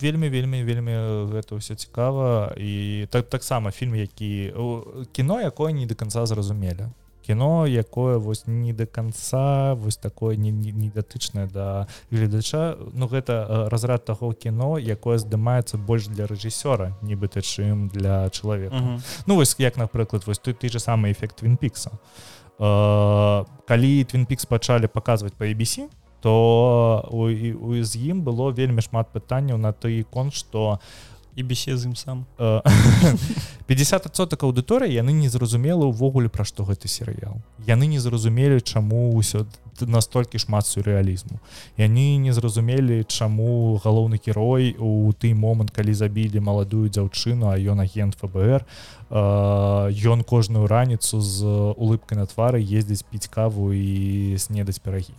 вельмі 0.00 0.28
вельмі 0.28 0.62
вельмі 0.62 0.94
гэта 1.34 1.58
ўсё 1.58 1.74
цікава. 1.74 2.54
І 2.54 3.06
так 3.10 3.26
таксама 3.26 3.74
фільм 3.74 3.94
які 3.98 4.54
кіно 5.12 5.40
якое 5.42 5.72
не 5.72 5.86
до 5.86 5.94
конца 5.94 6.26
зразумелі. 6.26 6.94
Кіно 7.26 7.66
якое 7.66 8.16
вось 8.16 8.46
не 8.46 8.72
до 8.72 8.86
конца 8.86 9.74
вось 9.74 9.96
такое 9.96 10.36
недатычнае 10.36 11.50
да 11.50 11.88
гледача. 12.12 12.76
Ну 12.94 13.10
гэта 13.10 13.66
разрад 13.66 14.04
таго 14.04 14.30
кіно 14.32 14.78
якое 14.78 15.18
здымаецца 15.18 15.74
больш 15.74 16.06
для 16.06 16.30
рэжысёра 16.30 16.94
нібыта 17.02 17.42
чым 17.42 17.90
для 17.90 18.30
чалавека. 18.30 18.76
Uh 18.76 18.82
-huh. 18.82 19.02
Ну 19.26 19.34
вось 19.34 19.56
як 19.58 19.76
напрыклад 19.76 20.22
вось 20.26 20.38
ты 20.38 20.54
ты 20.54 20.70
же 20.70 20.78
самы 20.78 21.10
эфект 21.10 21.42
твинпікса 21.42 21.90
калі 23.66 24.04
твинпікс 24.04 24.44
пачалі 24.44 24.86
паказваць 24.86 25.32
по 25.32 25.44
ABC 25.44 25.90
то 26.24 27.06
у, 27.12 27.28
у 27.68 27.84
з 27.84 28.00
ім 28.00 28.24
было 28.24 28.48
вельмі 28.48 28.80
шмат 28.80 29.12
пытанняў 29.12 29.60
на 29.60 29.76
той 29.76 30.06
кон 30.08 30.32
что 30.32 30.80
і 31.36 31.42
бесе 31.42 31.76
з 31.76 31.84
ім 31.84 31.96
сам. 32.00 32.24
50соток 33.68 34.40
аўдыторыі 34.48 34.88
яны 34.88 35.12
не 35.12 35.28
зразумелі 35.28 35.92
ўвогуле 35.92 36.32
пра 36.32 36.48
што 36.48 36.64
гэты 36.64 36.88
серыял. 36.88 37.44
Яны 37.68 37.84
не 37.92 38.00
зразумелі 38.00 38.64
чаму 38.64 39.12
ўсё 39.12 39.44
настолькі 39.84 40.40
шмат 40.40 40.64
сюррэалізму. 40.64 41.44
Яны 41.76 42.16
не 42.16 42.32
зразумелі 42.32 43.04
чаму 43.04 43.76
галоўны 43.84 44.16
герой 44.16 44.80
у 44.80 45.12
той 45.12 45.36
момант 45.36 45.76
калі 45.76 45.92
забілі 45.92 46.40
маладую 46.40 46.88
дзяўчыну 46.88 47.52
а 47.52 47.60
ён 47.60 47.84
агент 47.84 48.16
ФБР 48.16 48.64
ён 49.12 50.24
кожную 50.24 50.64
раніцу 50.72 51.20
з 51.20 51.44
улыбкай 51.76 52.16
на 52.16 52.24
твары 52.24 52.64
ездзіць 52.64 53.04
піць 53.04 53.28
каву 53.28 53.76
і 53.76 54.40
снедаць 54.40 54.80
перагі 54.80 55.12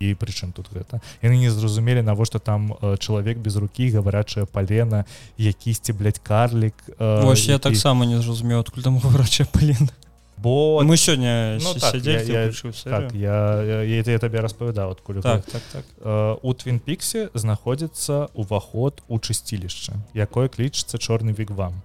і 0.00 0.14
прычым 0.16 0.52
тут 0.56 0.72
гэта 0.72 0.98
яны 1.20 1.36
не 1.36 1.52
зразумелі 1.52 2.02
навошта 2.02 2.40
там 2.40 2.72
э, 2.80 2.96
чалавек 2.96 3.38
без 3.38 3.56
рукі 3.56 3.90
гаварачая 3.92 4.48
палена 4.48 5.04
якісьці 5.36 5.92
блядь, 5.92 6.18
карлік 6.18 6.74
э, 6.98 7.22
Вось 7.22 7.46
я 7.46 7.58
таксама 7.58 8.06
не 8.06 8.20
зразумеў 8.20 8.64
адкуль 8.64 8.82
там 8.82 8.98
гаварачая 9.04 9.46
палена 9.52 9.92
бо 10.40 10.80
мы 10.82 10.96
сёння 10.96 11.60
ну, 11.60 11.74
так, 11.74 11.94
я, 12.00 12.20
я, 12.22 12.52
так, 12.84 13.12
я, 13.12 13.62
я, 13.62 13.82
я, 13.82 14.00
я 14.00 14.18
табе 14.18 14.40
распавядаў 14.40 14.96
адкуль 14.96 15.20
так, 15.20 15.44
так, 15.44 15.62
так. 15.72 15.84
Э, 16.00 16.36
у 16.40 16.54
твинпіксе 16.54 17.28
знаходзіцца 17.34 18.32
уваход 18.32 19.04
у 19.08 19.20
чысцілішча 19.20 20.00
якое 20.14 20.48
клічыцца 20.48 20.96
чорны 20.96 21.36
вік 21.36 21.52
вам 21.52 21.76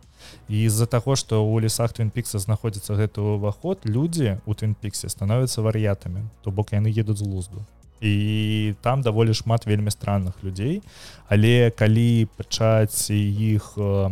з-за 0.47 0.85
таго 0.87 1.15
што 1.19 1.43
ў 1.43 1.67
лесах 1.67 1.91
твинпікса 1.91 2.39
знаходзіцца 2.39 2.95
гэты 2.95 3.19
ўваход 3.19 3.83
людзі 3.83 4.39
у 4.45 4.55
твинпіксе 4.55 5.09
становятся 5.09 5.61
вар'ятамі 5.61 6.23
то 6.41 6.51
бок 6.51 6.71
яны 6.71 6.87
едуць 6.87 7.19
з 7.19 7.27
лузду 7.27 7.65
і 8.01 8.73
там 8.81 9.01
даволі 9.01 9.33
шмат 9.33 9.65
вельмі 9.65 9.91
странных 9.91 10.33
людзей. 10.43 10.81
Але 11.27 11.71
калі 11.71 12.27
пачаць 12.37 13.09
іх 13.09 13.73
э, 13.77 14.11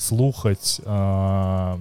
слухаць 0.00 0.80
э, 0.80 1.78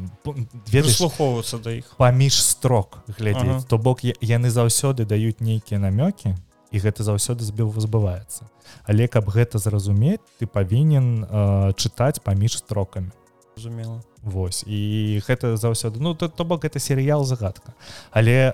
слухоўвацца 0.84 1.58
да 1.58 1.72
іх. 1.72 1.96
паміж 1.98 2.44
строк 2.44 3.00
глядзець 3.08 3.64
ага. 3.64 3.68
то 3.68 3.78
бок 3.78 4.04
яны 4.04 4.50
заўсёды 4.52 5.06
даюць 5.06 5.40
нейкія 5.40 5.80
намёкі 5.80 6.36
і 6.72 6.78
гэта 6.78 7.04
заўсёды 7.04 7.42
збіў 7.42 7.74
збываецца. 7.80 8.46
Але 8.84 9.08
каб 9.08 9.30
гэта 9.32 9.58
зразумець 9.58 10.22
ты 10.38 10.46
павінен 10.46 11.26
э, 11.26 11.74
чытаць 11.80 12.20
паміж 12.20 12.60
строкамі. 12.60 13.10
Зумела 13.56 14.04
Вось. 14.30 14.63
І 14.68 15.22
гэта 15.26 15.58
заўсёды 15.58 16.00
ну 16.00 16.13
то, 16.13 16.30
бок 16.46 16.63
гэта 16.63 16.80
серыял 16.80 17.26
загадка 17.26 17.74
але 18.12 18.54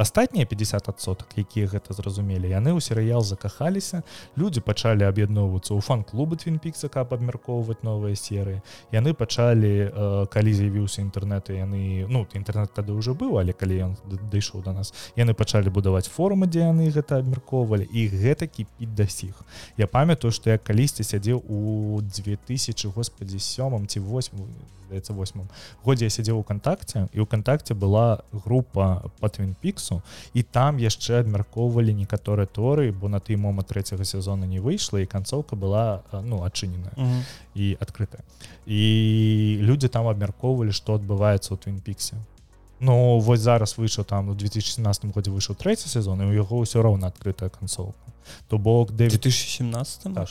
астатнія 0.00 0.46
50соток 0.46 1.36
якія 1.36 1.68
гэта 1.68 1.92
зразумелі 1.92 2.48
яны 2.48 2.72
ў 2.72 2.80
серыял 2.80 3.20
закахаліся 3.20 4.00
людзі 4.32 4.64
пачалі 4.64 5.04
аб'ядноўвацца 5.04 5.76
ў 5.76 5.80
фан-клубы 5.84 6.40
твинпікса 6.40 6.88
каб 6.88 7.12
абмяркоўваць 7.12 7.84
новыя 7.84 8.16
серыі. 8.16 8.64
Яны 8.96 9.12
пачалі 9.12 9.92
калі 10.32 10.50
з'явіўся 10.56 11.04
інтэрнэт 11.04 11.52
яны 11.52 12.08
ну 12.08 12.24
інтэрнэт 12.32 12.72
тады 12.72 12.96
ўжо 12.96 13.12
быў 13.12 13.36
але 13.44 13.52
калі 13.52 13.92
ён 13.92 13.92
дайшоў 14.32 14.64
до 14.64 14.72
нас 14.72 14.96
яны 15.20 15.36
пачалі 15.36 15.68
будаваць 15.68 16.08
форумы 16.08 16.48
дзе 16.48 16.64
яны 16.64 16.88
гэта 16.88 17.20
абмяркоўвалі 17.20 17.84
і 17.84 18.08
гэта 18.08 18.48
кіпіць 18.48 18.96
да 18.96 19.04
сіх. 19.04 19.36
Я 19.76 19.84
памятаю 19.84 20.32
што 20.32 20.48
я 20.48 20.56
калісьці 20.56 21.04
сядзеў 21.04 21.44
у 21.44 22.00
2000 22.00 22.88
господдзі 22.96 23.36
сёмам 23.36 23.84
ці 23.84 24.00
8 24.00 24.79
здаецца 24.90 25.14
восьмым 25.14 25.46
годзе 25.86 26.10
я 26.10 26.10
сядзеў 26.10 26.42
у 26.42 26.44
кантакце 26.46 27.06
і 27.14 27.22
ў 27.22 27.26
кантакце 27.30 27.78
была 27.78 28.26
група 28.34 29.06
по 29.22 29.28
твинпіксу 29.30 30.02
і 30.34 30.42
там 30.42 30.82
яшчэ 30.82 31.22
абмяркоўвалі 31.22 31.94
некаторыя 31.94 32.50
торы 32.50 32.90
бо 32.90 33.06
на 33.06 33.22
той 33.22 33.38
момант 33.38 33.70
трэцяга 33.70 34.04
сезона 34.04 34.50
не 34.50 34.58
выйшла 34.58 34.98
і 34.98 35.06
канцоўка 35.06 35.54
была 35.54 36.02
ну 36.12 36.42
адчыненая 36.42 36.94
uh 36.98 37.06
-huh. 37.06 37.22
і 37.54 37.78
адкрытая. 37.80 38.26
І 38.66 39.58
людзі 39.62 39.88
там 39.88 40.06
абмяркоўвалі 40.06 40.72
што 40.72 40.98
адбываецца 40.98 41.54
ў 41.54 41.58
твинпіксе 41.58 42.16
Ну 42.80 43.18
вось 43.20 43.40
зараз 43.40 43.78
выйшаў 43.78 44.04
там 44.04 44.28
у 44.28 44.34
2017 44.34 45.12
годзе 45.14 45.30
выйшаў 45.30 45.56
трэці 45.56 45.88
сезон 45.88 46.22
і 46.22 46.24
у 46.24 46.32
яго 46.32 46.64
ўсё 46.64 46.82
роўна 46.82 47.12
адкрытая 47.12 47.50
канцоўка. 47.50 48.12
То 48.48 48.58
бок 48.58 48.92
2017 48.92 50.14
так 50.14 50.28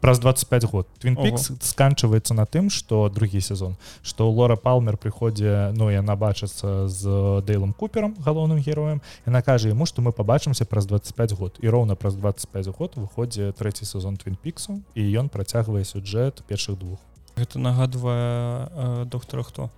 праз 0.00 0.18
25 0.18 0.64
год. 0.64 0.86
Твинпікс 0.98 1.52
сканчваецца 1.60 2.34
на 2.34 2.46
тым 2.46 2.70
что 2.70 3.08
другі 3.08 3.40
сезон 3.40 3.76
что 4.02 4.30
лора 4.30 4.56
палмер 4.56 4.96
прыходзе 4.96 5.72
ну 5.76 5.90
яна 5.90 6.16
бачыцца 6.16 6.88
з 6.88 7.42
дэйлом 7.44 7.72
купером 7.72 8.16
галоўным 8.18 8.58
героем 8.58 9.02
яна 9.26 9.42
кажа 9.42 9.68
ему 9.68 9.86
что 9.86 10.02
мы 10.02 10.12
побачымся 10.12 10.64
праз 10.64 10.86
25 10.86 11.32
год. 11.32 11.58
І 11.60 11.68
роўна 11.68 11.94
праз 11.94 12.14
25 12.14 12.68
год 12.78 12.96
выходзе 12.96 13.52
трэці 13.52 13.84
сезон 13.84 14.16
твинпіксу 14.16 14.80
і 14.94 15.02
ён 15.18 15.28
працягвае 15.28 15.84
сюджэт 15.84 16.42
першых 16.48 16.78
двух. 16.78 16.98
Гэта 17.36 17.58
нагадвае 17.58 18.68
э, 18.72 19.04
доктора 19.06 19.42
хто 19.42 19.70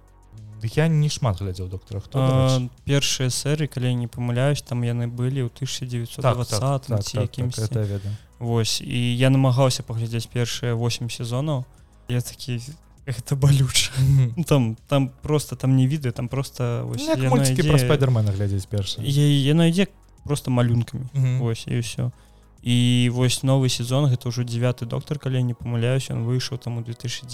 я 0.62 0.88
не 0.88 1.09
шмат 1.09 1.40
глядзеў 1.40 1.68
доктора 1.68 2.00
хто 2.00 2.68
першыя 2.85 3.31
серы 3.31 3.66
калі 3.66 3.94
не 3.94 4.07
памыляюсь 4.07 4.62
там 4.62 4.83
яны 4.83 5.09
былі 5.09 5.48
ў 5.48 5.50
1920 5.53 6.20
так, 6.20 6.37
так, 6.37 7.05
так, 7.05 7.31
так, 7.33 7.68
так, 7.68 7.87
ведаю 7.87 8.16
Вось. 8.40 8.81
І 8.81 9.16
я 9.16 9.31
намагаўся 9.31 9.85
паглядзець 9.85 10.26
першыя 10.26 10.74
8 10.74 11.12
сезонаў. 11.12 11.64
Я 12.09 12.20
такі 12.20 12.59
это 13.07 13.37
балюча 13.37 13.92
ну, 14.37 14.44
там 14.44 14.76
там 14.88 15.11
просто 15.22 15.57
там 15.57 15.76
не 15.76 15.87
віды 15.87 16.12
там 16.12 16.29
просто 16.29 16.88
ось, 16.90 17.03
ідзе... 17.09 17.68
про 17.68 17.79
спайдермена 17.79 18.33
глядзець 18.33 18.66
перша 18.66 19.03
яно 19.03 19.66
ідзе 19.66 19.87
просто 20.24 20.50
малюнкамі. 20.50 21.40
Ось 21.40 21.64
і 21.66 21.81
ўсё. 21.81 22.12
І 22.61 23.09
вось 23.09 23.40
новы 23.40 23.72
сезон 23.72 24.05
гэта 24.12 24.29
ўжо 24.29 24.44
девяты 24.44 24.85
доктор 24.85 25.16
калі 25.16 25.40
не 25.40 25.57
памыляюсь 25.57 26.12
он 26.12 26.29
выйшаў 26.29 26.61
там 26.61 26.76
у 26.76 26.85
2009 26.85 27.24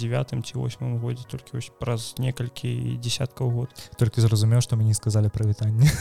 ці 0.47 0.53
восьмым 0.55 1.03
годзе 1.03 1.27
толькі 1.27 1.59
вось 1.59 1.67
праз 1.67 2.15
некалькі 2.17 2.95
десяткаў 2.95 3.51
год. 3.51 3.69
Толькі 3.99 4.23
зразумеў 4.23 4.63
што 4.63 4.79
мне 4.79 4.95
сказалі 4.95 5.27
прывітанне. 5.27 5.91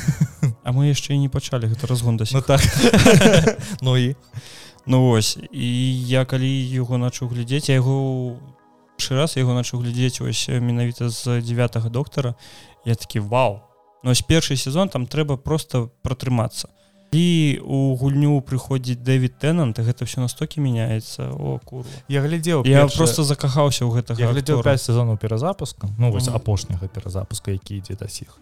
А 0.62 0.70
мы 0.70 0.86
яшчэ 0.94 1.18
не 1.18 1.28
пачалі 1.28 1.66
гэта 1.66 1.90
разгон 1.90 2.16
да 2.16 2.24
ну, 2.30 2.40
так. 2.40 2.62
Ну 3.82 3.98
і 3.98 4.14
ну 4.86 5.10
ось 5.10 5.38
і 5.50 5.68
я 6.08 6.24
калі 6.24 6.48
яго 6.48 6.98
начу 6.98 7.28
глядзець 7.28 7.68
яго 7.68 8.38
першы 8.96 9.14
раз 9.14 9.36
яго 9.36 9.54
начу 9.54 9.78
глядзець 9.78 10.20
ось 10.20 10.48
менавіта 10.48 11.08
з 11.08 11.40
девятого 11.40 11.88
доктора 11.88 12.34
я 12.84 12.94
такі 12.94 13.20
вау! 13.20 13.60
Но 14.02 14.10
ось 14.10 14.22
першы 14.22 14.56
сезон 14.56 14.88
там 14.88 15.06
трэба 15.06 15.36
просто 15.36 15.90
пратрымацца. 16.02 16.68
І 17.12 17.60
у 17.64 17.94
гульню 17.96 18.40
прыходзіць 18.42 18.98
дэвід 18.98 19.38
тенант 19.38 19.78
гэта 19.78 20.04
все 20.04 20.20
настолькі 20.20 20.60
мяняецца. 20.60 21.30
О 21.32 21.58
куру 21.64 21.86
я 22.08 22.20
глядзеў 22.20 22.66
я 22.66 22.82
першы... 22.86 22.96
просто 22.98 23.24
закахаўся 23.24 23.86
ў 23.86 23.94
гэтага 23.98 24.32
глядзеў 24.32 24.62
5 24.62 24.80
сезонаў 24.80 25.16
перазапуска 25.18 25.88
ну 25.98 26.10
вось 26.10 26.28
апошняга 26.28 26.88
перазапуска 26.88 27.50
які 27.50 27.78
ідзе 27.78 27.94
да 27.94 28.08
сіх 28.08 28.38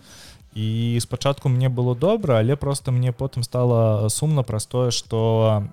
і 0.55 0.99
спачатку 1.01 1.49
мне 1.49 1.69
было 1.69 1.97
добра 1.97 2.39
але 2.39 2.57
просто 2.57 2.93
мне 2.93 3.13
потым 3.13 3.43
стало 3.43 4.09
сумна 4.09 4.43
праз 4.43 4.67
тое 4.67 4.91
что 4.91 5.65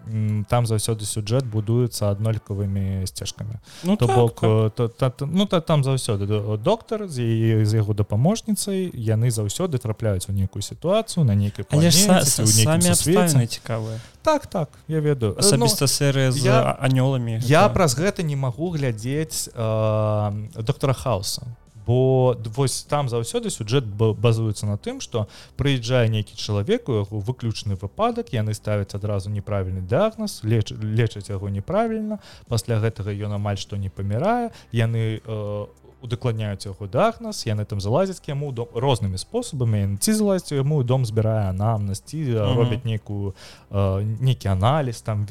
там 0.49 0.65
заўсёды 0.65 1.05
сюджэт 1.05 1.45
будуецца 1.45 2.11
аднолькавымі 2.11 3.05
сцежкамі 3.05 3.61
ну, 3.83 3.95
то 3.95 4.07
так, 4.07 4.15
бок 4.17 4.41
так. 4.41 4.73
То, 4.73 4.87
та, 4.87 5.09
та, 5.09 5.25
ну 5.25 5.45
та, 5.45 5.61
там 5.61 5.83
заўсёды 5.83 6.57
доктор 6.57 7.07
з 7.07 7.65
з 7.65 7.75
яго 7.75 7.93
дапаможніцай 7.93 8.89
яны 8.93 9.29
заўсёды 9.29 9.77
трапляюць 9.77 10.29
у 10.29 10.33
нейкую 10.33 10.61
сітуацыю 10.61 11.25
на 11.25 11.35
нейкай 11.35 11.65
цікавыя 13.47 13.99
так 14.21 14.47
так 14.47 14.69
я 14.87 14.99
ведаю. 14.99 15.35
Асабіста 15.37 15.85
ну, 15.85 15.87
серыя 15.87 16.31
з 16.31 16.45
я, 16.45 16.77
анёламі 16.81 17.41
я 17.45 17.65
гэта... 17.65 17.73
праз 17.73 17.97
гэта 17.97 18.23
не 18.23 18.35
магу 18.35 18.69
глядзець 18.69 19.49
э, 19.53 20.61
доктора 20.61 20.93
хауса 20.93 21.45
бо 21.85 22.37
вось 22.55 22.83
там 22.83 23.09
заўсёды 23.09 23.49
сюджэт 23.49 23.85
базуецца 23.85 24.65
на 24.65 24.77
тым 24.77 25.01
что 25.01 25.27
прыязджае 25.57 26.09
нейкі 26.09 26.35
чалавек 26.35 26.89
у 26.89 27.01
яго 27.01 27.19
выключны 27.19 27.75
выпадак 27.75 28.33
яны 28.33 28.53
ставяць 28.53 28.95
адразу 28.95 29.29
неправільны 29.29 29.81
дыагноз 29.81 30.41
леч 30.43 30.71
лечаць 30.71 31.29
яго 31.29 31.49
неправільна 31.49 32.19
пасля 32.47 32.79
гэтага 32.79 33.11
ён 33.11 33.37
амаль 33.39 33.57
што 33.57 33.77
не 33.77 33.89
памірае 33.89 34.51
яны 34.71 35.21
у 35.25 35.67
э, 35.67 35.80
удакладняюць 36.01 36.65
яго 36.65 36.87
дагназ 36.87 37.45
яны 37.45 37.65
там 37.65 37.81
залазяць 37.81 38.21
яму 38.27 38.51
дом 38.51 38.67
рознымі 38.73 39.17
спосабамі 39.17 39.97
ці 40.01 40.13
залазь 40.13 40.51
яму 40.51 40.83
дом 40.83 41.05
збірае 41.05 41.49
анамнасці 41.49 42.17
mm 42.17 42.35
-hmm. 42.35 42.55
робяць 42.55 42.85
нейкую 42.85 43.33
э, 43.71 44.05
нейкі 44.19 44.47
аналіз 44.47 45.01
там 45.01 45.25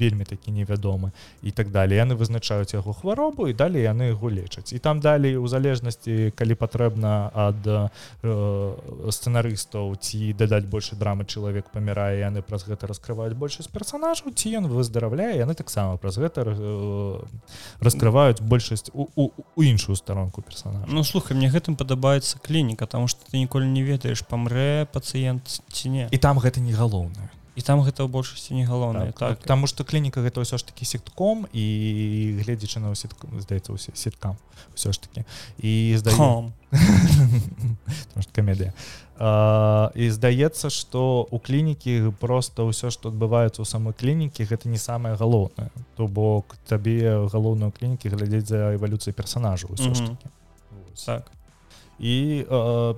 вельмі 0.00 0.24
такі 0.24 0.50
невядомы 0.50 1.10
і 1.42 1.50
так 1.50 1.70
далее 1.70 2.04
яны 2.04 2.14
вызначаюць 2.14 2.74
яго 2.74 2.92
хваробу 2.92 3.48
і 3.48 3.52
далей 3.52 3.82
яны 3.82 4.02
яго 4.02 4.30
лечаць 4.30 4.72
і 4.72 4.78
там 4.78 5.00
далей 5.00 5.36
у 5.36 5.48
залежнасці 5.48 6.32
калі 6.36 6.54
патрэбна 6.54 7.30
ад 7.34 7.66
э, 7.66 8.74
сцэнарыстаў 9.10 9.96
ці 9.96 10.32
дадаць 10.32 10.64
больше 10.64 10.96
драмы 10.96 11.24
чалавек 11.24 11.64
памірае 11.74 12.18
яны 12.18 12.42
праз 12.42 12.64
гэта 12.68 12.86
раскрываюць 12.86 13.34
большасць 13.34 13.72
персонажаў 13.72 14.32
ці 14.34 14.56
ён 14.58 14.66
выздараўляе 14.66 15.36
яны 15.38 15.54
таксама 15.54 15.96
праз 15.96 16.18
гэта 16.18 16.44
э, 16.46 17.18
раскрываюць 17.80 18.40
большасць 18.40 18.90
у, 18.94 19.06
у, 19.16 19.30
у 19.56 19.62
іншую 19.62 19.96
сторону 19.96 20.11
старонку 20.12 20.42
персонажа 20.42 20.84
Ну 20.88 21.04
слухай 21.04 21.36
мне 21.36 21.48
гэтым 21.48 21.76
падабаецца 21.76 22.38
клініка 22.38 22.86
тому 22.86 23.08
что 23.08 23.24
ты 23.24 23.38
ніколі 23.38 23.64
не 23.66 23.82
ведаеш 23.82 24.22
памрэ 24.28 24.86
пацыент 24.92 25.62
ці 25.72 25.88
не 25.88 26.08
і 26.10 26.18
там 26.18 26.38
гэта 26.38 26.60
не 26.60 26.72
галоўнае 26.72 27.32
і 27.54 27.60
там 27.60 27.84
гэта 27.84 28.04
ў 28.04 28.08
большасці 28.08 28.56
не 28.56 28.64
галоўнае. 28.64 29.12
Так, 29.12 29.36
так 29.36 29.38
потому 29.44 29.66
что 29.66 29.84
клініка 29.84 30.24
гэта 30.24 30.40
ўсё 30.40 30.56
ж 30.56 30.64
таки 30.64 30.84
сетком 30.88 31.44
і 31.52 32.40
гледзячы 32.40 32.80
на 32.80 32.94
сетку 32.96 33.28
здаецца 33.36 33.76
усе 33.76 33.92
сеткам 33.92 34.40
ўсё 34.72 34.92
ж 34.92 35.00
таки 35.00 35.28
і 35.60 35.96
здаем 36.00 36.56
камедыя. 38.32 38.72
І 39.94 40.04
здаецца 40.10 40.72
что 40.72 41.28
у 41.28 41.38
клінікі 41.38 42.16
просто 42.16 42.64
ўсё 42.64 42.88
что 42.88 43.12
адбываецца 43.12 43.60
ў 43.60 43.68
самой 43.68 43.92
клінікі 43.92 44.48
гэта 44.48 44.72
не 44.72 44.80
самое 44.80 45.12
галоўнае. 45.14 45.68
То 45.96 46.08
бок 46.08 46.56
табе 46.64 47.28
галоўную 47.28 47.68
клінікі 47.76 48.08
глядзець 48.08 48.48
за 48.48 48.72
эвалюцыяй 48.80 49.12
персонажу 49.12 49.68
так. 51.04 51.28
І 51.98 52.44
э, 52.48 52.94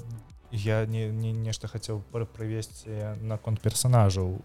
я 0.54 0.86
не, 0.86 1.08
не 1.10 1.32
нешта 1.32 1.68
хацеў 1.68 2.02
правесці 2.10 3.18
наконт 3.22 3.60
персонажаў 3.60 4.38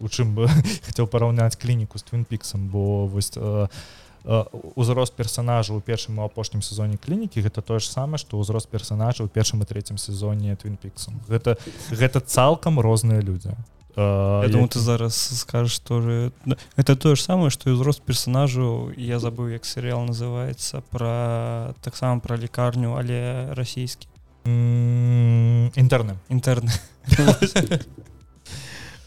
у 0.00 0.08
чым 0.08 0.34
бы 0.34 0.48
хацеў 0.86 1.06
параўняць 1.06 1.60
клініку 1.60 1.98
з 1.98 2.08
твинпіксом 2.08 2.68
бо 2.72 3.06
вось 3.06 3.32
э, 3.36 3.68
узрост 4.74 5.14
персонажа 5.14 5.74
у 5.74 5.80
першым 5.80 6.18
у 6.18 6.24
апошнім 6.24 6.62
сезоне 6.62 6.96
клінікі 6.96 7.44
гэта 7.44 7.60
тое 7.60 7.80
ж 7.80 7.90
самае 7.90 8.18
што 8.18 8.40
ўзрост 8.40 8.68
персонажа 8.68 9.24
ў 9.24 9.28
першым 9.28 9.60
і 9.60 9.68
третьем 9.68 9.98
сезоне 9.98 10.56
твинпіксом 10.56 11.20
гэта 11.28 11.56
гэта 11.92 12.20
цалкам 12.20 12.80
розныя 12.80 13.20
людзі 13.20 13.52
я 13.96 14.48
думаю 14.48 14.68
ты 14.68 14.78
зараз 14.78 15.16
скажешь 15.16 15.78
тоже 15.78 16.32
это 16.76 16.96
тое 16.96 17.16
ж 17.16 17.22
самае 17.22 17.50
что 17.50 17.70
і 17.70 17.76
узрост 17.76 18.02
персонажу 18.02 18.92
я 18.96 19.18
забыл 19.18 19.48
як 19.48 19.64
серыял 19.64 20.00
называется 20.04 20.82
про 20.90 21.74
таксама 21.82 22.20
про 22.20 22.36
лекарню 22.36 22.96
але 22.96 23.52
расійскі 23.54 24.09
інтэрны 24.46 26.16
інтэрны 26.28 26.72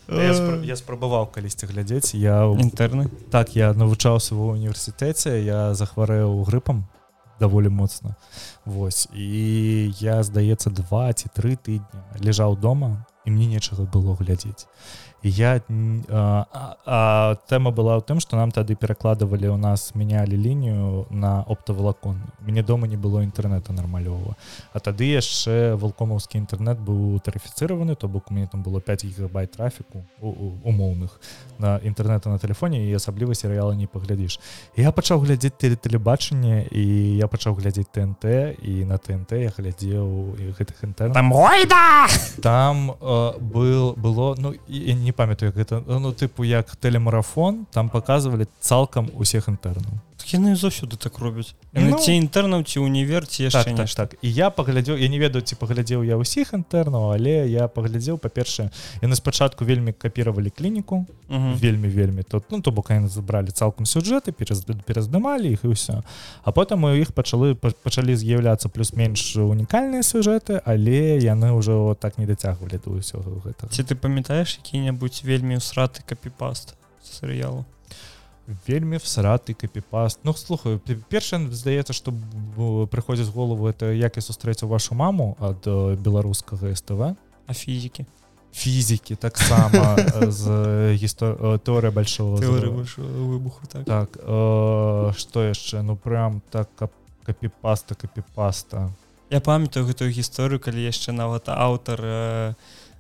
я, 0.07 0.33
спр 0.33 0.61
я 0.63 0.75
спрабаваў 0.75 1.31
калісьці 1.33 1.65
глядзець 1.69 2.13
я 2.15 2.43
інтэрны 2.45 3.09
так 3.31 3.55
я 3.55 3.73
навучаўся 3.73 4.35
ва 4.35 4.53
універсітэце 4.57 5.39
я 5.41 5.73
захварэў 5.73 6.43
грыпам 6.49 6.85
даволі 7.39 7.69
моцна. 7.69 8.15
Вось 8.65 9.07
і 9.13 9.93
я 9.99 10.23
здаецца 10.23 10.69
два 10.69 11.11
ці 11.13 11.27
тры 11.35 11.57
тыдні 11.59 12.23
ляжаў 12.23 12.55
дома 12.55 13.05
і 13.25 13.31
мне 13.31 13.47
нечага 13.47 13.83
было 13.83 14.15
глядзець 14.15 14.67
я 15.23 15.61
а, 16.09 16.45
а, 16.85 17.35
тэма 17.47 17.71
была 17.71 17.95
ў 17.95 18.03
тым 18.03 18.19
што 18.19 18.35
нам 18.35 18.51
тады 18.51 18.75
перакладывалі 18.75 19.55
ў 19.55 19.57
нас 19.57 19.95
мянялі 19.95 20.35
лінію 20.35 21.07
на 21.09 21.47
оптавалакон 21.47 22.19
мне 22.43 22.63
дома 22.63 22.87
не 22.91 22.99
было 22.99 23.23
інтэрнета 23.23 23.71
нармалёва 23.71 24.35
а 24.73 24.79
тады 24.83 25.07
яшчэ 25.15 25.79
валкомаўскі 25.79 26.43
інтэрнет 26.43 26.83
быў 26.83 27.23
тарыфіцыраваны 27.23 27.95
то 27.95 28.11
бок 28.11 28.31
у 28.31 28.33
мяне 28.33 28.51
там 28.51 28.63
было 28.63 28.83
5 28.83 29.05
гігабайт 29.05 29.55
трафіку 29.55 30.03
умоўных 30.19 31.15
на 31.57 31.79
інтэрнета 31.79 32.27
на 32.27 32.37
телефоне 32.37 32.83
і 32.83 32.93
асабліва 32.99 33.31
серыяла 33.31 33.71
не 33.71 33.87
паглядзіш 33.87 34.39
я 34.75 34.91
пачаў 34.91 35.23
глядзець 35.23 35.55
теле 35.55 35.79
тэлебачанне 35.79 36.67
і 36.67 36.83
я 37.15 37.31
пачаў 37.31 37.55
глядзець 37.55 37.87
тнт 37.95 38.27
і 38.59 38.83
на 38.83 38.99
тнт 38.99 39.31
я 39.39 39.55
глядзеў 39.55 40.35
гэтых 40.59 40.83
інтэрнет 40.83 41.15
там 41.15 41.31
там 42.41 42.91
э, 42.99 43.39
был 43.39 43.95
было 43.95 44.35
ну 44.37 44.51
і 44.67 44.93
не 44.93 45.12
памятаю 45.13 45.53
гэта 45.55 45.81
ну 45.87 46.11
тыпу 46.13 46.43
як 46.43 46.75
тэлемарафон 46.75 47.65
там 47.71 47.89
показывалі 47.89 48.47
цалкам 48.59 49.09
усіх 49.13 49.47
інтэрнаў 49.47 50.01
яны 50.31 50.55
заўсёды 50.55 50.97
так 50.97 51.19
робяць. 51.19 51.55
Ну, 51.73 51.97
ці 51.97 52.13
інтэрнаў 52.15 52.63
ці 52.63 52.79
універ 52.79 53.27
ці 53.27 53.49
так, 53.49 53.65
так, 53.75 53.89
так. 53.89 54.15
І 54.21 54.31
я 54.31 54.49
паглядзеў 54.49 54.97
я 54.97 55.07
не 55.07 55.19
ведаю 55.19 55.41
ці 55.41 55.55
паглядзеў 55.55 56.03
я 56.03 56.15
ўсіх 56.21 56.53
інтэрнаў 56.53 57.17
але 57.17 57.49
я 57.49 57.67
паглядзеў 57.67 58.21
па-першае 58.21 58.69
яны 59.01 59.15
спачатку 59.15 59.65
вельмі 59.65 59.91
капіравалі 59.91 60.49
клініку 60.49 61.05
вельмі 61.29 61.89
вельмі 61.89 62.23
тут 62.23 62.45
ну 62.51 62.61
то 62.61 62.71
бок 62.71 62.93
яны 62.93 63.09
забралі 63.09 63.49
цалкам 63.49 63.85
сюжэты 63.85 64.31
пераз 64.31 64.63
пераздымалі 64.85 65.49
іх 65.49 65.65
і 65.65 65.73
ўсё. 65.73 66.03
А 66.43 66.49
потым 66.51 66.85
у 66.85 66.93
іх 66.93 67.11
пачалы 67.11 67.55
пачалі 67.55 68.15
з'яўляцца 68.15 68.69
плюс-менш 68.69 69.37
унікальныя 69.37 70.05
сюжэты 70.05 70.61
але 70.61 71.17
яны 71.17 71.51
ўжо 71.57 71.97
так 71.99 72.17
не 72.17 72.29
дацягвалі 72.29 72.77
ту 72.77 73.01
ўсё 73.01 73.17
гэта. 73.43 73.67
Ці 73.67 73.81
ты 73.83 73.95
памятаеш 73.97 74.61
які-небудзь 74.61 75.25
вельмі 75.25 75.57
ўсраты 75.57 76.05
капіпаст 76.05 76.77
серыялу 77.03 77.65
вельмі 78.67 78.97
всраты 78.97 79.53
капіпаст. 79.53 80.19
Ну 80.23 80.33
слухаю 80.33 80.79
перша 81.09 81.39
здаецца 81.51 81.93
что 81.93 82.13
прыходзіць 82.91 83.31
голову 83.31 83.67
это 83.67 83.91
як 83.93 84.15
я 84.15 84.21
сустрэцю 84.21 84.67
вашу 84.67 84.95
маму 84.95 85.37
ад 85.39 85.63
беларускага 85.99 86.75
СТВ 86.75 87.15
а 87.47 87.53
фізікі? 87.53 88.05
Фізікі 88.53 89.15
таксама 89.15 89.97
з 90.29 90.47
гісто 90.93 91.57
тэорыя 91.63 91.91
большого 91.91 92.35
выбуху 92.37 93.65
так, 93.67 93.85
так 93.85 94.09
э, 94.17 95.11
что 95.17 95.43
яшчэ? 95.43 95.81
Ну 95.81 95.95
прям 95.95 96.41
так 96.51 96.69
кап 96.75 96.91
капіпаста 97.23 97.95
капіпаста. 97.95 98.91
Я 99.31 99.39
памятаю 99.39 99.87
гэтую 99.87 100.11
гісторыю 100.11 100.59
калі 100.59 100.83
яшчэ 100.83 101.15
нават 101.15 101.47
аўтар 101.49 101.99
э, 102.03 102.53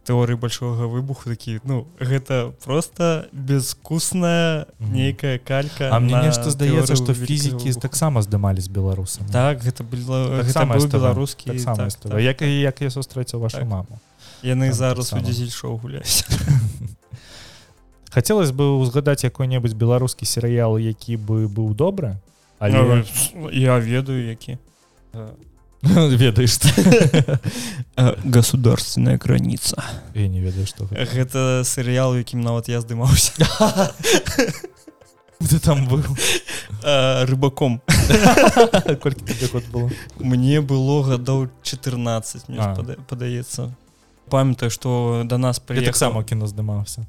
тэорыі 0.03 0.35
большого 0.37 0.87
выбуху 0.87 1.29
такі 1.29 1.59
ну 1.63 1.87
гэта 1.99 2.51
просто 2.63 3.27
безвкусная 3.31 4.67
нейкая 4.79 5.39
калька 5.39 5.89
А 5.91 5.99
мне 5.99 6.19
нешта 6.19 6.51
здаецца 6.51 6.95
што 6.95 7.13
фізікі 7.13 7.73
таксама 7.79 8.21
здымалі 8.21 8.59
з 8.59 8.67
беларусам 8.67 9.27
так 9.31 9.63
гэта 9.63 9.83
было 9.83 10.43
Так 10.43 10.67
беларускі 10.91 11.55
так, 11.55 11.77
так, 11.77 11.93
так. 11.93 12.19
як 12.19 12.41
як 12.41 12.81
я 12.81 12.89
сустрэціў 12.89 13.39
вашу 13.39 13.63
так. 13.63 13.67
маму. 13.67 13.99
Яны 14.43 14.67
Там 14.69 14.75
зараз 14.75 15.13
у 15.13 15.19
дзельшоу 15.19 15.77
гуляюць 15.77 16.27
хацелось 18.13 18.51
бы 18.51 18.77
узгадаць 18.77 19.23
якой-небудзь 19.23 19.73
беларускі 19.73 20.25
серыял 20.25 20.77
які 20.77 21.17
бы 21.17 21.47
быў 21.47 21.73
добры 21.73 22.19
але 22.59 23.03
я 23.51 23.79
ведаю 23.79 24.27
які 24.27 24.59
ведаеш 26.17 26.59
государственная 28.23 29.17
граница. 29.17 29.83
Я 30.13 30.27
не 30.27 30.39
ведаю 30.39 30.65
что 30.65 30.85
гэта 30.85 31.63
серыял 31.65 32.15
якім 32.15 32.41
нават 32.41 32.69
я 32.69 32.79
здымаўся 32.79 33.33
ты 35.43 35.59
там 35.59 35.87
быў 35.87 36.03
рыбаком 37.27 37.81
мне 40.19 40.61
было 40.61 41.03
гадоў 41.03 41.49
14 41.63 42.43
падаецца 43.09 43.75
памятаю 44.29 44.71
что 44.71 45.23
до 45.25 45.37
нас 45.37 45.59
при 45.59 45.83
таксама 45.83 46.23
кіно 46.23 46.47
здымаўся 46.47 47.05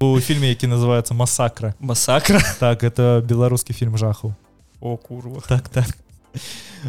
у 0.00 0.20
фільме 0.20 0.48
які 0.48 0.66
называется 0.66 1.14
масакра 1.14 1.74
масакра 1.78 2.42
так 2.58 2.82
это 2.82 3.22
беларускі 3.22 3.72
фільм 3.72 3.98
жаху 3.98 4.34
о 4.80 4.96
курва. 4.96 5.40
Так 5.46 5.68
так. 5.68 5.86
Э, 5.86 6.09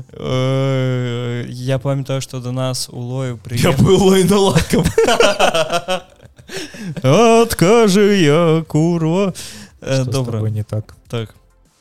я 0.03 1.79
памятаю 1.79 2.21
что 2.21 2.39
до 2.39 2.51
нас 2.51 2.89
улою 2.89 3.37
при 3.37 3.57
на 4.23 4.37
лаком 4.37 4.85
откажи 7.03 8.17
я 8.17 8.63
курва. 8.67 9.33
Э, 9.81 10.05
добра 10.05 10.49
не 10.49 10.63
так? 10.63 10.95
Так. 11.07 11.35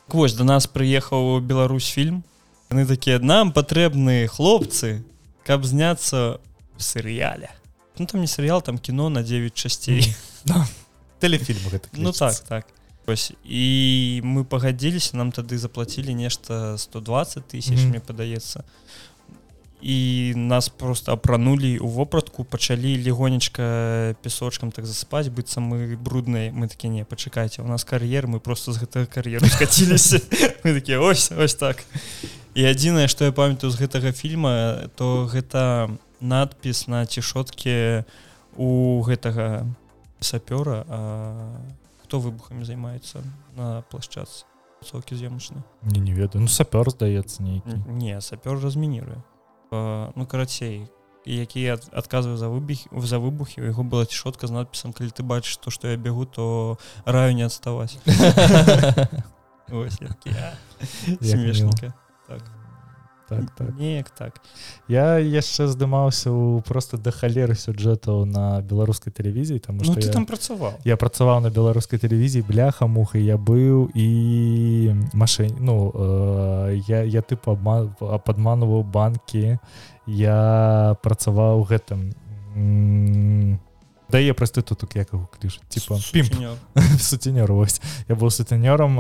Вось 0.08 0.34
до 0.34 0.44
нас 0.44 0.66
прыехаў 0.66 1.40
Беларусь 1.40 1.88
фільм 1.88 2.24
яны 2.70 2.86
такія 2.86 3.18
нам 3.18 3.52
патрэбны 3.52 4.26
хлопцы 4.30 5.02
каб 5.42 5.64
зняцца 5.66 6.38
в 6.78 6.82
серыяле 6.82 7.50
ну 7.98 8.06
там 8.06 8.20
не 8.20 8.26
серыял 8.26 8.62
там 8.62 8.78
кіно 8.78 9.08
на 9.10 9.22
9 9.22 9.54
часцей 9.54 10.14
телефільм 11.18 11.80
ну 11.92 12.12
так 12.12 12.38
так 12.40 12.66
Вось, 13.06 13.32
і 13.44 14.20
мы 14.24 14.44
пагадзіліся 14.44 15.16
нам 15.16 15.32
тады 15.32 15.58
заплатілі 15.58 16.14
нешта 16.14 16.78
120 16.78 17.44
тысяч 17.48 17.72
mm 17.72 17.76
-hmm. 17.76 17.88
мне 17.88 18.00
падаецца 18.00 18.64
і 19.82 20.32
нас 20.36 20.68
просто 20.68 21.12
апранулі 21.12 21.78
у 21.78 21.88
вопратку 21.88 22.44
пачалі 22.44 23.04
легонечка 23.04 24.14
песочкам 24.22 24.72
так 24.72 24.84
засыпаць 24.84 25.32
быццам 25.32 25.64
мы 25.72 25.96
брудныя 25.96 26.52
мы 26.52 26.68
такі 26.68 26.88
не 26.88 27.04
пачакайце 27.04 27.62
у 27.62 27.66
нас 27.66 27.84
кар'ер 27.84 28.26
мы 28.26 28.40
просто 28.40 28.72
з 28.72 28.84
гэтага 28.84 29.06
кар'еру 29.06 29.46
скаціліся 29.46 30.20
мы 30.64 30.74
такі 30.74 30.96
ось 30.96 31.32
ось 31.32 31.54
так 31.54 31.84
і 32.54 32.64
адзінае 32.64 33.08
што 33.08 33.24
я 33.24 33.32
памятаю 33.32 33.70
з 33.70 33.80
гэтага 33.80 34.12
фільма 34.12 34.88
то 34.96 35.24
гэта 35.24 35.88
надпіс 36.20 36.88
на 36.88 37.06
цішоткі 37.06 38.04
у 38.56 39.00
гэтага 39.00 39.64
сапёра 40.20 40.84
а 40.88 41.00
хто 42.10 42.18
выбухамі 42.18 42.66
займаецца 42.66 43.22
на 43.54 43.86
плашчац 43.86 44.42
сокі 44.82 45.14
з'емачны 45.14 45.62
не 45.86 46.02
не 46.02 46.10
ведаю. 46.10 46.42
Ну 46.42 46.50
сапёр 46.50 46.90
здаецца 46.90 47.38
нейкі 47.38 47.86
не 47.86 48.18
сапёр 48.18 48.58
размініруе 48.58 49.22
ну 49.70 50.26
карацей 50.26 50.90
які 51.22 51.78
адказваю 51.94 52.34
за 52.36 52.50
выбег 52.50 52.90
за 52.90 53.22
выбухі 53.22 53.62
у 53.62 53.70
яго 53.70 53.86
была 53.86 54.10
цішотка 54.10 54.50
з 54.50 54.58
надпісам 54.58 54.90
калі 54.90 55.14
ты 55.14 55.22
бачыш 55.22 55.62
то 55.62 55.70
што 55.70 55.86
я 55.86 55.96
бегу 55.96 56.26
то 56.26 56.78
раю 57.06 57.30
не 57.30 57.46
адставаць 57.46 57.94
смешненько. 61.22 61.94
Так 62.26 62.42
так, 63.30 63.50
так. 63.56 63.78
неяк 63.78 64.10
так. 64.10 64.40
Я 64.88 65.18
яшчэ 65.22 65.70
здымаўся 65.70 66.34
у 66.34 66.60
просто 66.66 66.98
да 66.98 67.14
халеры 67.14 67.54
сюджэтаў 67.54 68.26
на 68.26 68.60
беларускай 68.60 69.14
тэлевізіі 69.14 69.62
там 69.62 69.78
ну, 69.78 69.94
я, 69.94 70.10
там 70.10 70.26
працаваў. 70.26 70.74
я 70.84 70.98
працаваў 70.98 71.40
на 71.40 71.50
беларускай 71.54 72.02
тэлевізіі 72.02 72.42
бляха 72.42 72.90
муха 72.90 73.22
я 73.22 73.38
быў 73.38 73.88
і 73.94 74.08
машын 75.14 75.54
ну 75.62 75.94
э, 75.94 76.82
я 76.90 77.02
я 77.06 77.22
ты 77.22 77.38
падманываў 77.38 78.82
банкі. 78.82 79.62
Я 80.10 80.96
працаваў 81.02 81.62
гэтым 81.70 82.10
дае 84.10 84.34
прастытуток 84.34 84.96
як 84.98 85.12
яго 85.14 85.30
кліш 85.38 85.60
типа 85.68 85.98
суцінёр 86.98 87.52
вось. 87.58 87.80
Я 88.08 88.14
быў 88.18 88.30
сутэнёрам 88.34 88.98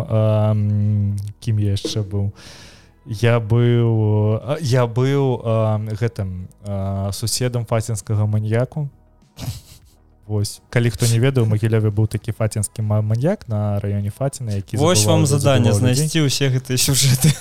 кім 1.42 1.58
я 1.58 1.74
яшчэ 1.74 2.06
быў 2.06 2.30
я 3.10 3.40
быў 3.42 4.38
я 4.62 4.86
быў 4.86 5.42
гэтым 5.98 6.46
суседам 7.12 7.66
фацінскага 7.66 8.26
маньяку 8.26 8.88
Вось 10.30 10.62
калі 10.70 10.94
хто 10.94 11.10
не 11.10 11.18
ведаў 11.18 11.42
магіляве 11.50 11.90
быў 11.90 12.06
такі 12.06 12.30
фацінскі 12.30 12.86
маньяк 12.86 13.48
на 13.50 13.82
раёне 13.82 14.14
фаціна 14.14 14.54
які 14.54 14.78
вось 14.78 15.02
вам 15.04 15.26
задание 15.26 15.74
знайсці 15.74 16.22
ўсе 16.22 16.54
гэтыя 16.54 16.78
сюжэты 16.78 17.34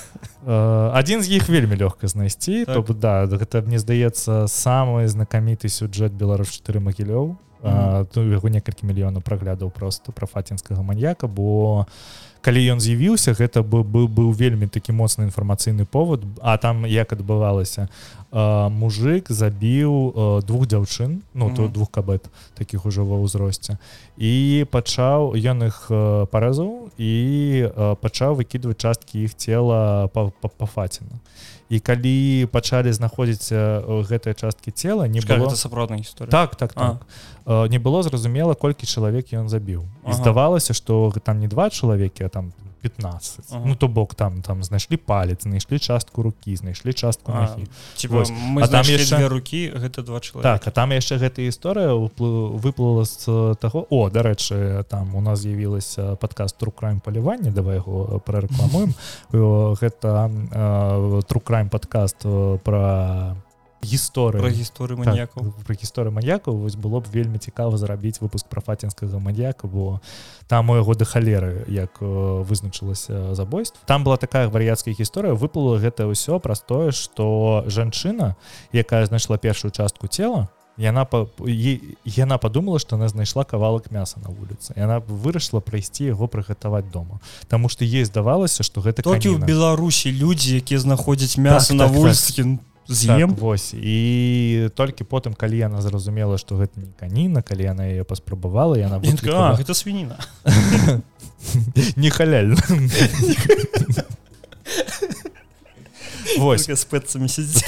адзін 0.49 1.21
з 1.21 1.37
іх 1.37 1.49
вельмі 1.53 1.77
лёгка 1.77 2.09
знайсці 2.09 2.65
так. 2.65 2.81
то 2.81 2.93
да 2.93 3.29
гэта 3.29 3.61
мне 3.61 3.77
здаецца 3.77 4.49
самы 4.49 5.05
знакаміты 5.05 5.69
сюджэт 5.69 6.17
беларус 6.17 6.49
4 6.65 6.81
магілёў. 6.81 7.37
Яго 7.63 8.47
некалькі 8.49 8.87
мільёнаў 8.87 9.21
праглядаў 9.21 9.69
просто 9.69 10.11
пра 10.11 10.27
фацінскага 10.27 10.81
маньяка 10.81 11.27
бо 11.27 11.85
калі 12.41 12.63
ён 12.71 12.79
з'явіўся 12.79 13.35
гэта 13.35 13.63
бы 13.63 13.83
быў 13.83 14.07
быў 14.07 14.31
вельмі 14.31 14.67
такі 14.71 14.95
моцны 14.95 15.27
інфармацыйны 15.27 15.83
повод 15.83 16.23
а 16.39 16.55
там 16.57 16.85
як 16.85 17.11
адбывалася 17.11 17.89
мужик 18.31 19.27
забіў 19.27 20.41
двух 20.47 20.67
дзяўчын 20.67 21.19
ну 21.33 21.51
то 21.55 21.67
двух 21.67 21.91
кабет 21.91 22.23
таких 22.55 22.85
ужо 22.85 23.03
ва 23.03 23.19
ўзросце. 23.19 23.75
І 24.15 24.65
пачаў 24.71 25.35
ён 25.35 25.67
іх 25.67 25.91
паразаў 26.31 26.93
і 26.95 27.11
пачаў 27.75 28.39
выкідваць 28.39 28.79
часткі 28.79 29.25
іх 29.25 29.35
цела 29.35 30.07
па, 30.13 30.31
па, 30.41 30.47
па 30.47 30.65
фаціну 30.65 31.19
і 31.69 31.79
калі 31.79 32.49
пачалі 32.49 32.89
знаходзіць 32.89 33.53
гэтыя 34.09 34.33
часткі 34.33 34.73
цела 34.73 35.05
не 35.07 35.21
было 35.21 35.53
сапраўднай 35.53 36.01
гісторыя. 36.01 36.31
Так 36.33 36.55
так 36.57 36.73
так. 36.73 37.05
Не 37.45 37.77
было 37.77 38.01
зразумела 38.01 38.53
колькі 38.53 38.89
чалавек 38.89 39.29
ён 39.33 39.49
забіў. 39.49 39.85
Ага. 40.03 40.17
здавалася 40.17 40.73
што 40.73 41.13
там 41.23 41.39
не 41.39 41.47
два 41.47 41.69
чалавекі 41.69 42.25
а 42.25 42.29
там 42.29 42.53
15 42.81 43.51
ага. 43.51 43.65
ну 43.65 43.75
то 43.75 43.87
бок 43.87 44.15
там 44.15 44.41
там 44.41 44.63
знайшлі 44.63 44.97
палец 44.97 45.43
знайшлі 45.43 45.79
частку 45.79 46.23
рукі 46.23 46.55
знайшлі 46.55 46.93
частку 46.93 47.31
а 47.31 48.67
там 48.67 48.85
яшчэ 48.85 49.27
рукі 49.27 49.71
гэта 49.75 50.03
два 50.03 50.19
человека 50.19 50.57
так 50.57 50.67
а 50.67 50.71
там 50.71 50.91
яшчэ 50.91 51.17
гэта 51.17 51.41
гісторыя 51.41 51.93
выплыла 51.93 53.05
з 53.05 53.55
таго 53.59 53.85
о 53.89 54.09
дарэчы 54.09 54.83
там 54.89 55.15
у 55.15 55.21
нас 55.21 55.39
з'явілася 55.39 56.15
падказ 56.15 56.53
трукрайм 56.53 56.99
палівання 56.99 57.51
давай 57.51 57.83
яго 57.83 58.19
прарэкламуем 58.25 58.93
гэта 59.81 60.29
трукрайм 61.27 61.69
падкаст 61.69 62.25
пра 62.63 63.35
гісторыя 63.81 64.41
пра 64.43 64.51
гісторыю 64.51 64.99
маньякаў 64.99 65.43
так, 65.43 65.65
пра 65.65 65.75
гісторыю 65.75 66.11
маньякаў 66.11 66.57
вось 66.57 66.75
было 66.75 66.99
б 66.99 67.07
вельмі 67.11 67.39
цікава 67.39 67.77
зарабіць 67.77 68.19
выпуск 68.19 68.47
пра 68.51 68.61
фацінскага 68.61 69.19
маньяка 69.19 69.67
бо 69.67 70.01
там 70.47 70.69
у 70.69 70.75
яго 70.75 70.95
да 70.95 71.05
халеры 71.05 71.63
як 71.67 72.01
вызначылася 72.01 73.33
забойств 73.35 73.79
там 73.85 74.03
была 74.03 74.17
такая 74.17 74.49
вар'яцкая 74.49 74.93
гісторыя 74.93 75.33
выплыла 75.33 75.79
гэта 75.79 76.07
ўсё 76.11 76.39
праз 76.39 76.61
тое 76.61 76.91
што 76.91 77.63
жанчына 77.67 78.35
якая 78.73 79.05
знайшла 79.05 79.37
першую 79.37 79.71
частку 79.71 80.07
цела 80.07 80.49
яна 80.79 81.03
па 81.05 81.27
яна 81.47 82.37
подумала 82.37 82.79
что 82.79 82.95
она 82.95 83.07
знайшла 83.07 83.43
кавалак 83.43 83.91
мяса 83.91 84.19
на 84.23 84.31
вуліцы 84.31 84.73
яна 84.75 84.99
вырашыла 84.99 85.59
прайсці 85.59 86.07
яго 86.15 86.27
прыгатаваць 86.27 86.87
дома 86.91 87.19
Таму 87.47 87.69
что 87.69 87.83
ей 87.83 88.03
здавалася 88.05 88.63
что 88.63 88.81
гэта 88.81 89.03
толькі 89.03 89.35
ў 89.35 89.43
беларусі 89.43 90.11
людзі 90.11 90.55
якія 90.63 90.79
знаходзяць 90.79 91.37
мяса 91.37 91.75
так, 91.75 91.77
на 91.77 91.87
так, 91.87 91.95
вуліцкі 91.95 92.43
так 92.43 92.68
з'ем 92.89 93.29
так, 93.29 93.39
вось 93.39 93.73
і 93.73 94.69
толькі 94.75 95.03
потым 95.05 95.33
калі 95.37 95.57
яна 95.57 95.81
зразумела 95.81 96.37
што 96.41 96.57
гэта 96.57 96.73
не 96.81 96.89
каніна 96.99 97.41
калі 97.41 97.63
яна 97.63 97.85
яе 97.85 98.03
паспрабавала 98.03 98.75
яна 98.81 98.97
выклікала... 98.97 99.53
гэта 99.53 99.73
свініна 99.77 100.17
не 101.95 102.09
халяльна. 102.09 102.57
Вось 106.37 106.69
спецамі 106.79 107.29
сидзі 107.29 107.65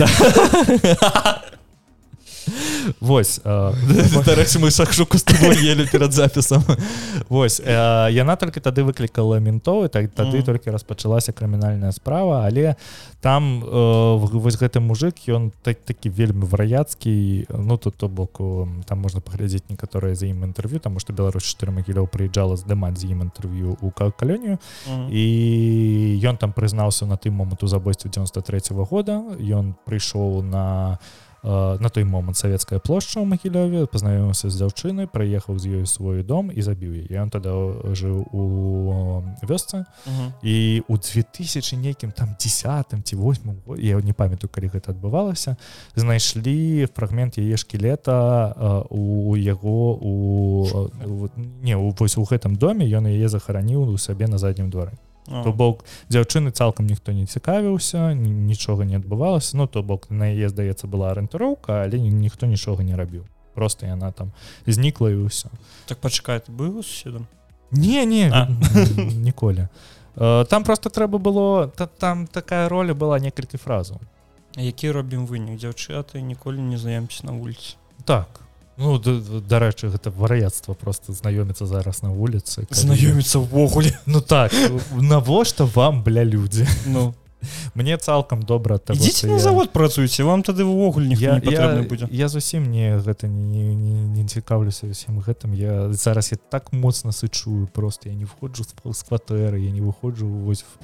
Вось 3.00 3.39
дарэчы 4.26 4.60
мы 4.60 4.72
шахшуку 4.72 5.17
ели 5.62 5.86
перад 5.86 6.13
запісам 6.13 6.63
Вось 7.30 7.60
яна 7.60 8.36
толькі 8.36 8.60
тады 8.60 8.84
выклікала 8.84 9.40
ментовы 9.40 9.90
так 9.90 10.12
тады 10.12 10.44
толькі 10.44 10.71
распачалася 10.71 11.32
крымінальная 11.32 11.92
справа 11.92 12.46
але 12.46 12.75
там 13.21 13.62
вось 13.62 14.58
гэты 14.58 14.79
мужик 14.79 15.15
ён 15.27 15.52
так 15.63 15.77
такі 15.86 16.10
вельмі 16.10 16.46
вараяцкі 16.46 17.46
ну 17.50 17.77
тут 17.77 17.96
то 17.98 18.08
боку 18.08 18.69
там 18.86 19.00
можна 19.00 19.21
паглядзець 19.21 19.69
некаторыя 19.69 20.15
за 20.15 20.25
ім 20.25 20.44
інтэрв'ю 20.44 20.79
таму 20.79 21.00
што 21.00 21.13
Беларусь 21.13 21.44
4 21.44 21.71
магілёў 21.71 22.08
прыязджала 22.08 22.58
здымаць 22.58 22.98
з 22.98 23.12
ім 23.12 23.21
інтэрв'ю 23.29 23.77
у 23.82 23.92
калёнію 23.92 24.58
і 25.12 25.25
ён 26.23 26.38
там 26.38 26.54
прызнаўся 26.54 27.06
на 27.06 27.17
тым 27.17 27.34
моманту 27.34 27.67
забойству 27.67 28.10
93 28.10 28.71
-го 28.71 28.86
года. 28.86 29.23
Ён 29.40 29.73
прыйшоў 29.86 30.42
на 30.42 30.62
на 30.62 31.00
той 31.42 32.04
момант 32.04 32.37
савецкая 32.37 32.79
плошча 32.79 33.19
ў 33.19 33.25
магілёве 33.25 33.87
пазнаёмся 33.89 34.50
з 34.50 34.62
дзяўчынай 34.62 35.08
прыехаў 35.10 35.58
з 35.58 35.81
ёю 35.81 35.85
свой 35.85 36.23
дом 36.23 36.52
і 36.54 36.62
забіў 36.62 36.94
яе. 37.02 37.17
Ён 37.17 37.29
тады 37.33 37.50
жыў 37.98 38.25
у 38.31 39.23
вёсцы. 39.42 39.85
І 40.44 40.83
у 40.87 40.98
2000 40.98 41.75
нейкім 41.77 42.12
там 42.12 42.35
десятым 42.39 43.04
ці 43.04 43.15
восьмым 43.15 43.58
я 43.77 43.98
не 44.02 44.13
памятаю 44.13 44.50
калі 44.50 44.69
гэта 44.69 44.92
адбывалася 44.94 45.58
знайшлі 45.96 46.85
фрагмент 46.94 47.37
яе 47.37 47.58
шкілета 47.58 48.54
у 48.89 49.35
яго 49.35 49.98
у 49.98 50.12
не 51.62 51.75
вось 51.75 52.17
у 52.17 52.23
гэтым 52.23 52.56
доме 52.56 52.85
ён 52.85 53.10
яе 53.10 53.29
захараніў 53.29 53.89
у 53.89 53.98
сабе 53.98 54.27
на 54.27 54.37
заднім 54.37 54.69
дворы 54.69 54.94
то 55.26 55.54
бок 55.54 55.86
дзяўчыны 56.10 56.52
цалкам 56.52 56.88
ніхто 56.88 57.12
не 57.12 57.26
цікавіўся 57.26 58.13
нічога 58.13 58.86
не 58.86 58.98
адбывалася. 58.98 59.58
Ну 59.58 59.67
то 59.67 59.84
бок 59.84 60.10
на 60.10 60.32
яе 60.32 60.50
здаецца 60.50 60.88
была 60.88 61.12
арыентыроўка 61.12 61.84
але 61.84 62.00
ніхто 62.00 62.46
нічога 62.46 62.84
не 62.84 62.96
рабіў. 62.96 63.26
Просто 63.54 63.86
яна 63.86 64.12
там 64.12 64.32
знікла 64.65 65.12
і 65.12 65.28
ўсё. 65.28 65.52
Так 65.86 66.00
пачакай 66.00 66.42
быў 66.48 66.84
седам 66.84 67.28
не 67.72 68.06
не 68.06 68.28
ніколі. 69.28 69.67
Там 70.15 70.63
просто 70.63 70.90
трэба 70.90 71.17
было 71.17 71.67
та, 71.67 71.88
там 71.88 72.28
такая 72.28 72.69
роля 72.69 72.94
была 72.94 73.19
некалькі 73.19 73.58
фразаў. 73.58 74.02
Які 74.56 74.92
робім 74.92 75.26
вынік? 75.26 75.56
Дзяўчаты 75.56 76.19
ніколі 76.19 76.60
не 76.60 76.76
знаёмся 76.76 77.26
на 77.26 77.32
вуліцы. 77.32 77.80
Так 78.04 78.42
Ну 78.82 78.98
дарэчы 78.98 79.94
гэта 79.94 80.10
вараяцтва 80.10 80.73
просто 80.73 81.13
знаёміцца 81.13 81.69
зараз 81.69 82.02
на 82.02 82.10
вуліцы 82.10 82.65
знаёміцца 82.69 83.38
ўвогуле 83.38 83.94
Ну 84.06 84.21
так 84.21 84.52
навошта 84.98 85.65
вам 85.65 86.04
бля 86.04 86.25
людзі 86.25 86.65
Ну. 86.86 87.13
Мне 87.73 87.98
цалкам 87.98 88.42
добра 88.42 88.77
ідзіце 88.77 89.27
на 89.27 89.40
завод 89.40 89.73
працуеце 89.73 90.23
вам 90.23 90.44
тады 90.46 90.65
ўвогуле 90.65 91.10
не 91.10 91.15
будзе 91.90 92.08
я 92.10 92.27
зусім 92.29 92.69
не 92.69 92.98
гэта 92.98 93.27
не, 93.27 93.73
не, 93.73 94.02
не 94.17 94.23
цікаўлюся 94.25 94.90
усім 94.90 95.21
гэтым 95.25 95.54
я 95.58 95.90
зараз 95.94 96.32
я 96.32 96.38
так 96.38 96.73
моцна 96.73 97.12
сычую 97.12 97.67
просто 97.73 98.10
я 98.10 98.15
не 98.15 98.25
входжу 98.25 98.65
з 98.65 99.02
кватэры 99.02 99.58
я 99.58 99.71
не 99.71 99.82
выходжу 99.82 100.27
вось 100.27 100.62
в 100.62 100.77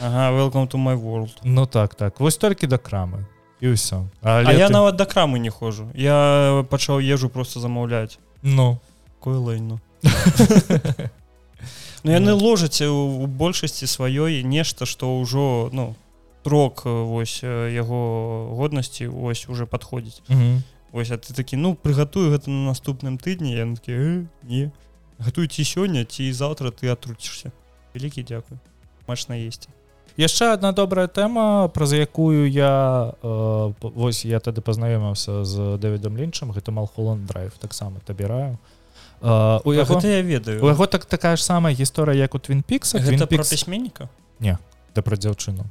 ага, 0.00 0.32
welcome 0.32 0.68
to 0.68 0.76
my 0.80 0.96
world. 0.96 1.32
Ну 1.44 1.66
так 1.66 1.94
так. 1.94 2.20
Вось 2.20 2.36
толькі 2.36 2.66
да 2.66 2.78
крамы 2.78 3.26
і 3.62 3.72
ўсё 3.78 4.10
а 4.26 4.42
я 4.50 4.66
ты... 4.66 4.72
нават 4.74 4.98
да 4.98 5.06
крамы 5.06 5.38
не 5.38 5.54
хожу 5.54 5.86
я 5.94 6.66
пачаў 6.68 6.98
ежу 6.98 7.30
просто 7.30 7.62
замаўляць 7.62 8.18
ну. 8.42 8.82
Кое 9.22 9.38
лайну 9.38 9.78
Ну. 12.02 12.10
Яны 12.10 12.34
ложаць 12.34 12.82
у 12.82 13.26
большасці 13.26 13.86
сваёй 13.86 14.42
нешта 14.42 14.86
што 14.86 15.14
ўжо 15.22 15.70
ну 15.72 15.94
рок 16.44 16.82
вось 16.84 17.42
яго 17.46 18.50
годнасці 18.58 19.06
ось 19.06 19.46
уже 19.46 19.66
падходзіць. 19.66 20.22
Ось 20.92 21.10
а 21.14 21.16
ты 21.16 21.34
такі 21.34 21.56
ну 21.56 21.74
прыгатую 21.78 22.34
гэта 22.34 22.50
на 22.50 22.74
наступным 22.74 23.18
тыдні. 23.18 23.54
Я 23.54 23.70
такі 23.78 23.92
э, 23.92 24.26
не. 24.42 24.72
Гатуйце 25.18 25.62
сёння 25.62 26.04
ці 26.04 26.26
заўтра 26.34 26.74
ты 26.74 26.90
атруцішся 26.90 27.54
вялікі 27.94 28.26
дзякуй. 28.26 28.58
Мачна 29.06 29.38
есці 29.38 29.70
яшчэ 30.16 30.52
одна 30.52 30.72
добрая 30.72 31.08
тэма 31.08 31.68
праз 31.68 31.92
якую 31.92 32.50
я 32.50 33.14
э, 33.22 33.72
вось 33.80 34.24
я 34.24 34.40
тады 34.40 34.60
пазнаёміўся 34.60 35.44
з 35.44 35.78
дэвідам 35.78 36.16
лінчам 36.16 36.52
гэта 36.52 36.72
малхоланд 36.72 37.26
драйв 37.26 37.52
таксама 37.58 38.00
табіраю 38.04 38.58
э, 39.22 39.60
у 39.64 39.72
яго 39.72 40.00
я 40.02 40.22
ведаю 40.22 40.62
у 40.62 40.68
яго 40.68 40.86
так 40.86 41.04
такая 41.04 41.36
ж 41.36 41.44
самая 41.44 41.74
гісторыя 41.74 42.16
як 42.16 42.34
у 42.34 42.38
твинпікса 42.38 42.98
пісьменніка 43.26 44.08
не 44.40 44.58
да 44.94 45.02
пра 45.02 45.16
дзяўчыну 45.16 45.64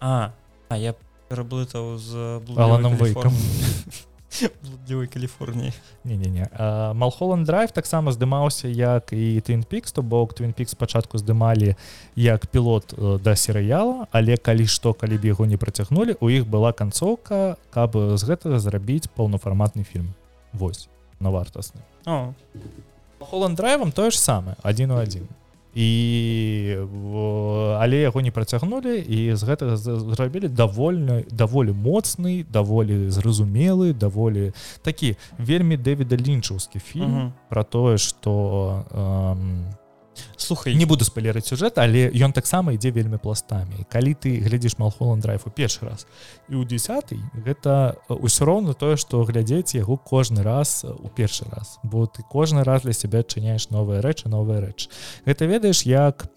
а 0.00 0.32
а 0.68 0.76
я 0.76 0.94
пераблытаў 1.28 1.98
з 1.98 2.40
аланом 2.56 2.96
вейкам 2.96 3.32
блудзівай 4.42 5.06
Каліфорніі 5.06 5.72
не-не-не. 6.04 6.48
Малхоланд 6.94 7.46
драйв 7.46 7.70
таксама 7.70 8.12
здымаўся 8.12 8.68
як 8.68 9.12
і 9.12 9.40
твинпікс 9.40 9.92
то 9.92 10.02
бок 10.02 10.34
твинпік 10.34 10.68
спачатку 10.68 11.18
здымалі 11.18 11.76
як 12.16 12.46
пілот 12.46 12.94
да 13.22 13.36
серыяла 13.36 14.06
але 14.10 14.36
калі 14.36 14.66
што 14.66 14.94
калі 14.94 15.18
б 15.18 15.30
яго 15.30 15.46
не 15.46 15.56
працягнулі 15.56 16.16
у 16.20 16.30
іх 16.30 16.46
была 16.46 16.72
канцоўка 16.72 17.56
каб 17.70 17.94
з 17.94 18.22
гэтага 18.24 18.58
зрабіць 18.58 19.08
паўнафарматны 19.14 19.84
фільм. 19.84 20.14
Восьось 20.52 20.88
на 21.20 21.30
вартасны. 21.30 21.80
Холланд 23.20 23.56
драйвам 23.56 23.92
тое 23.92 24.10
ж 24.10 24.18
самае 24.18 24.56
адзін 24.62 24.90
у 24.90 24.98
адзін 24.98 25.28
і 25.74 26.76
але 27.78 27.96
яго 27.96 28.20
не 28.20 28.30
працягнулі 28.30 28.98
і 28.98 29.34
з 29.34 29.42
гэтага 29.42 29.76
зрабілі 29.76 30.48
давольна 30.48 31.22
даволі 31.30 31.74
моцны 31.74 32.46
даволі 32.52 33.10
зразумелы 33.10 33.92
даволі 33.92 34.52
такі 34.82 35.16
вельмі 35.38 35.76
дэвіда 35.76 36.16
лінчаўскі 36.16 36.78
фільм 36.78 37.14
uh 37.14 37.22
-huh. 37.22 37.30
про 37.48 37.64
тое 37.64 37.98
что 37.98 38.84
э, 38.90 39.36
слухай. 40.36 40.74
Не 40.74 40.84
буду 40.84 41.04
спалерыць 41.04 41.46
сюжэт 41.46 41.78
але 41.78 42.10
ён 42.10 42.32
таксама 42.32 42.72
ідзе 42.74 42.90
вельмі 42.90 43.18
пластамі. 43.18 43.86
Калі 43.88 44.14
ты 44.14 44.38
глядзіш 44.40 44.78
малхолан 44.78 45.20
драйфу 45.20 45.50
першы 45.50 45.86
раз 45.86 46.06
і 46.48 46.60
ў 46.60 46.64
десятый 46.68 47.20
гэта 47.34 47.96
ўсё 48.08 48.44
роўна 48.44 48.74
тое 48.74 48.96
што 48.96 49.24
глядзець 49.24 49.74
яго 49.74 49.96
кожны 49.96 50.42
раз 50.42 50.84
у 50.84 51.08
першы 51.08 51.44
раз. 51.50 51.78
Бо 51.82 52.06
ты 52.06 52.22
кожны 52.22 52.64
раз 52.64 52.82
для 52.82 52.92
сябе 52.92 53.20
адчыняеш 53.24 53.70
новыя 53.70 54.00
рэчы 54.00 54.28
новая 54.28 54.60
рэч 54.60 54.88
гэта 55.26 55.46
ведаеш 55.46 55.86
як 55.86 56.28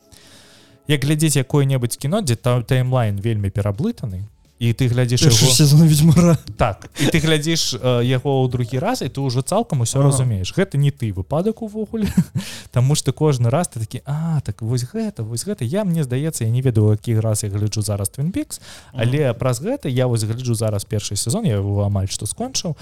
як 0.88 1.04
глядзець 1.04 1.36
якое-небудзь 1.36 2.00
кіно 2.00 2.22
дзе 2.22 2.36
там 2.36 2.64
таймлайн 2.64 3.20
вельмі 3.20 3.52
пераблытаны 3.52 4.28
і 4.60 4.74
ты 4.74 4.88
глядзіш 4.88 5.28
сезон 5.54 5.88
ведьмара 5.88 6.38
так 6.58 6.90
і 7.00 7.12
ты 7.14 7.20
глядзіш 7.20 7.78
яго 8.04 8.42
ў 8.42 8.50
другі 8.50 8.80
раз 8.80 9.02
і 9.02 9.10
ты 9.10 9.22
ўжо 9.22 9.42
цалкам 9.42 9.86
усё 9.86 10.00
ага. 10.00 10.10
разумееш 10.10 10.54
гэта 10.56 10.78
не 10.78 10.92
ты 10.92 11.14
выпадак 11.14 11.62
увогуле 11.62 12.08
Таму 12.72 12.96
что 12.96 13.14
кожны 13.14 13.50
раз 13.50 13.68
ты 13.68 13.80
такі 13.80 14.02
а 14.06 14.42
так 14.42 14.62
вось 14.62 14.86
гэта 14.90 15.24
вось 15.24 15.46
гэта 15.46 15.66
я 15.66 15.84
мне 15.84 16.04
здаецца 16.04 16.44
я 16.46 16.52
не 16.52 16.62
ведаю 16.62 16.92
які 16.92 17.20
раз 17.20 17.44
я 17.44 17.50
гляджу 17.50 17.82
зараз 17.82 18.10
твинпікс 18.10 18.62
але 18.94 19.34
праз 19.34 19.62
гэта 19.62 19.90
я 19.90 20.08
вось 20.08 20.24
гляджу 20.24 20.56
зараз 20.56 20.86
першы 20.86 21.16
сезон 21.16 21.46
я 21.46 21.58
его 21.58 21.84
амаль 21.84 22.08
што 22.10 22.26
скончыў. 22.26 22.76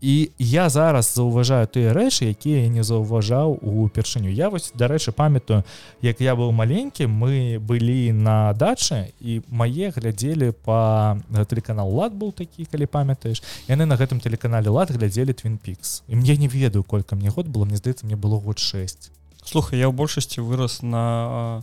І 0.00 0.30
я 0.38 0.68
зараз 0.68 1.14
заўважаю 1.14 1.66
тыя 1.66 1.92
рэчы 1.92 2.30
якія 2.30 2.64
я 2.64 2.68
не 2.68 2.82
заўважаў 2.82 3.58
у 3.62 3.88
першыню. 3.88 4.30
Я 4.30 4.48
вось 4.48 4.72
дарэчы 4.74 5.12
памятаю 5.12 5.64
як 6.02 6.20
я 6.20 6.34
быў 6.36 6.52
маленькі 6.52 7.06
мы 7.06 7.58
былі 7.58 8.12
на 8.12 8.52
дачы 8.52 9.12
і 9.20 9.42
мае 9.48 9.92
глядзелі 9.96 10.52
по 10.64 11.16
тэлеканал 11.30 11.90
лад 11.90 12.12
был 12.14 12.32
такі 12.32 12.64
калі 12.64 12.86
памятаеш 12.86 13.42
яны 13.68 13.86
на 13.86 13.96
гэтым 13.96 14.18
тэлеканале 14.20 14.70
лад 14.70 14.90
глядзелі 14.90 15.32
твинпікс 15.32 16.02
і 16.08 16.16
мне 16.16 16.36
не 16.36 16.48
ведаю 16.48 16.84
колькі 16.84 17.16
мне 17.16 17.30
год 17.30 17.46
было 17.46 17.64
мне 17.64 17.76
здаецца 17.76 18.06
мне 18.06 18.16
было 18.16 18.40
год 18.40 18.58
6 18.58 19.10
слухай 19.44 19.78
я 19.78 19.88
ў 19.88 19.94
большасці 19.94 20.40
вырос 20.40 20.82
на 20.82 21.62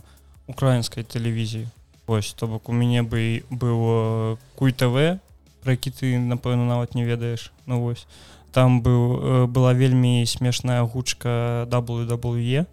украінскай 0.50 1.04
тэлевізіі. 1.04 1.68
Ось 2.06 2.32
то 2.34 2.46
бок 2.50 2.68
у 2.68 2.74
мяне 2.74 3.02
бы 3.06 3.46
быў 3.50 4.38
куй 4.58 4.72
тв 4.74 5.20
про 5.62 5.76
які 5.76 5.90
ты 5.94 6.18
напэўна 6.18 6.66
нават 6.66 6.94
не 6.94 7.04
ведаеш. 7.04 7.52
Ну 7.66 7.80
вось. 7.80 8.06
Там 8.52 8.82
быў 8.82 9.46
была 9.46 9.72
вельмі 9.72 10.26
смешная 10.26 10.82
гучка 10.82 11.68
wwe 11.70 12.66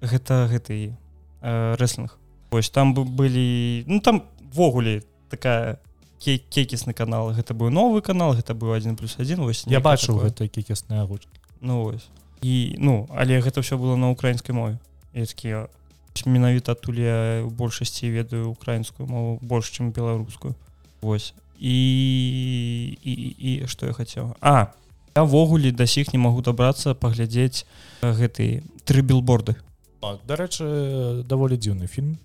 гэта 0.00 0.34
гэты 0.46 0.94
рэслінг. 1.42 2.14
Ось 2.50 2.70
там 2.70 2.94
бы 2.94 3.04
былі 3.04 3.84
ну 3.86 4.00
там 4.00 4.22
ввогуле 4.54 5.02
такая 5.28 5.80
кекісны 6.20 6.94
канал 6.94 7.32
гэта 7.32 7.54
быў 7.54 7.70
новы 7.70 8.02
канал 8.02 8.34
гэта 8.34 8.54
быў 8.54 8.72
один 8.72 8.96
плюс 8.96 9.16
один 9.18 9.40
вось 9.42 9.64
я 9.66 9.80
бачыў 9.80 10.18
гэта 10.18 10.48
кекісная 10.48 11.04
гучка 11.04 11.30
ну 11.60 11.82
вось 11.82 12.08
і 12.44 12.76
ну 12.78 13.08
але 13.10 13.40
гэта 13.40 13.62
все 13.62 13.78
было 13.78 13.96
на 13.96 14.10
украінскай 14.10 14.54
мове. 14.54 14.78
Такія 15.12 15.68
менавіта 16.26 16.72
адтуль 16.72 17.00
я 17.00 17.42
у 17.42 17.50
большасці 17.50 18.10
ведаю 18.10 18.50
украінскую 18.50 19.08
мову 19.08 19.38
больш 19.42 19.72
чым 19.72 19.92
беларускую. 19.92 20.54
Восьось 21.00 21.34
і 21.58 22.98
і, 23.02 23.12
і 23.38 23.66
што 23.66 23.86
я 23.86 23.92
хацеў? 23.92 24.36
А 24.40 24.74
явогуле 25.16 25.72
да 25.72 25.86
сіх 25.86 26.12
не 26.12 26.18
магу 26.18 26.42
дабрацца 26.42 26.94
паглядзець 26.94 27.64
гэтый 28.02 28.62
тры 28.84 29.02
билборды 29.02 29.56
дарэчы 30.28 31.24
даволі 31.24 31.56
дзіўны 31.56 31.88
фільм. 31.88 32.18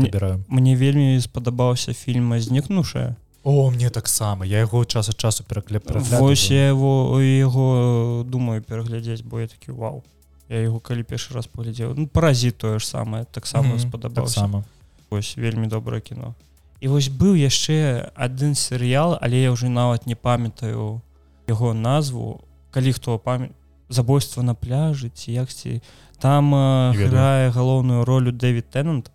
Набіраю 0.00 0.44
мне 0.48 0.76
вельмі 0.76 1.20
спадабаўся 1.20 1.92
фільма 1.92 2.40
знікнуўшая 2.40 3.16
о 3.46 3.70
мне 3.70 3.90
таксама 3.94 4.42
я 4.44 4.58
яго 4.66 4.82
час 4.84 5.08
ад 5.08 5.16
часу 5.16 5.44
пераклеп 5.46 5.86
Вось 6.18 6.50
я 6.50 6.68
его 6.74 7.20
яго 7.22 8.24
думаю 8.26 8.62
пераглядзець 8.62 9.22
бо 9.22 9.38
я 9.40 9.46
такі 9.46 9.70
вау 9.70 10.02
я 10.50 10.66
яго 10.66 10.80
калі 10.82 11.06
першы 11.06 11.34
раз 11.34 11.46
паглядзеў 11.46 11.94
ну, 11.94 12.06
паразіт 12.10 12.58
тое 12.58 12.78
ж 12.78 12.86
самае 12.86 13.24
таксама 13.30 13.78
Мгм, 13.78 13.78
спадабаўся 13.78 14.34
таксама 14.34 14.64
вось 15.10 15.36
вельмі 15.38 15.70
добрае 15.70 16.00
кіно 16.02 16.34
і 16.80 16.88
вось 16.90 17.06
быў 17.06 17.38
яшчэ 17.38 18.10
адзін 18.18 18.58
серыял 18.58 19.14
але 19.22 19.38
я 19.38 19.54
ўжо 19.54 19.70
нават 19.70 20.10
не 20.10 20.18
памятаю 20.18 21.00
яго 21.46 21.70
назву. 21.74 22.42
Калі 22.74 22.92
хто 22.92 23.18
памя 23.18 23.48
забойства 23.88 24.42
на 24.42 24.54
пляжы 24.58 25.08
ці 25.14 25.32
якці 25.32 25.80
там 26.18 26.50
э, 26.50 26.92
грае 26.98 27.54
галоўную 27.54 28.04
ролю 28.04 28.32
Дэвід 28.34 28.74
Теннант 28.74 29.10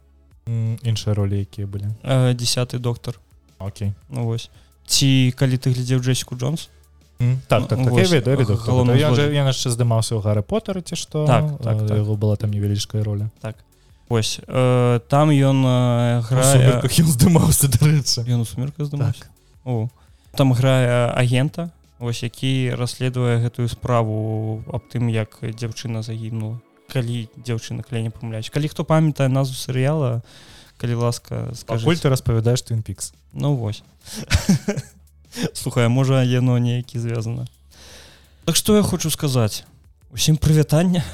М, 0.47 0.79
іншыя 0.83 1.13
ролі 1.13 1.39
якія 1.43 1.67
былі? 1.67 1.91
Э, 2.03 2.33
десятый 2.33 2.79
доктор 2.79 3.19
Окей. 3.65 3.93
Ну 4.09 4.25
вось 4.25 4.49
ці 4.87 5.33
калі 5.37 5.57
ты 5.57 5.71
глядзеў 5.71 5.99
Джесіку 6.01 6.35
Джонс? 6.35 6.69
М, 7.21 7.39
так 7.47 7.67
так, 7.67 7.77
Ну, 7.79 7.85
так 7.85 7.93
я 7.93 8.01
вось, 8.01 8.11
ведаю, 8.11 8.37
ведаю, 8.37 8.57
хто 8.57 8.71
галоўны 8.71 8.97
гэта. 8.97 9.09
Ён 9.09 9.15
жа- 9.15 9.29
ён 9.29 9.47
яшчэ 9.47 9.69
здымаўся 9.69 10.15
ў 10.17 10.21
гары 10.25 10.41
потары 10.41 10.81
ці 10.81 10.95
што 10.95 11.25
Так, 11.25 11.57
так, 11.61 11.87
так. 11.87 11.97
яго 11.97 12.17
была 12.17 12.35
там 12.35 12.49
невялічкая 12.51 13.03
роля. 13.03 13.29
Вось 14.09 14.39
э, 14.47 14.99
там 15.07 15.29
ён 15.29 15.63
э, 15.63 16.21
грае 16.27 16.81
ён 16.81 17.07
здымаўся 17.07 17.67
дарэчы 17.71 18.25
ён 18.27 18.43
сумерка 18.45 18.83
здымаўся 18.83 19.21
так. 19.23 19.29
О, 19.63 19.87
там 20.35 20.51
грае 20.53 21.11
агента 21.15 21.69
ось 21.99 22.23
які 22.23 22.73
расследуе 22.75 23.37
гэтую 23.37 23.69
справу 23.69 24.63
аб 24.73 24.81
тым 24.91 25.07
як 25.07 25.37
дзяўчына 25.41 26.01
загінула 26.01 26.59
калі 26.91 27.29
дзяўчына 27.37 27.83
калі 27.87 28.01
не 28.03 28.09
памыляюсь 28.09 28.49
калі 28.49 28.67
хто 28.67 28.83
памятае 28.83 29.29
назву 29.29 29.55
серыяла 29.55 30.23
калі 30.81 30.97
ласка 30.97 31.53
скажи 31.53 31.85
ты 31.85 32.09
распавядаеш 32.09 32.65
твин 32.65 32.81
пікс 32.81 33.13
ну 33.33 33.53
вось 33.55 33.83
слухай 35.53 35.87
можа 35.87 36.23
яно 36.23 36.57
неякі 36.57 36.99
звязана 36.99 37.45
так 38.45 38.55
што 38.55 38.75
я 38.75 38.81
хочу 38.81 39.13
сказаць 39.13 39.63
усім 40.09 40.41
прывітання 40.41 41.05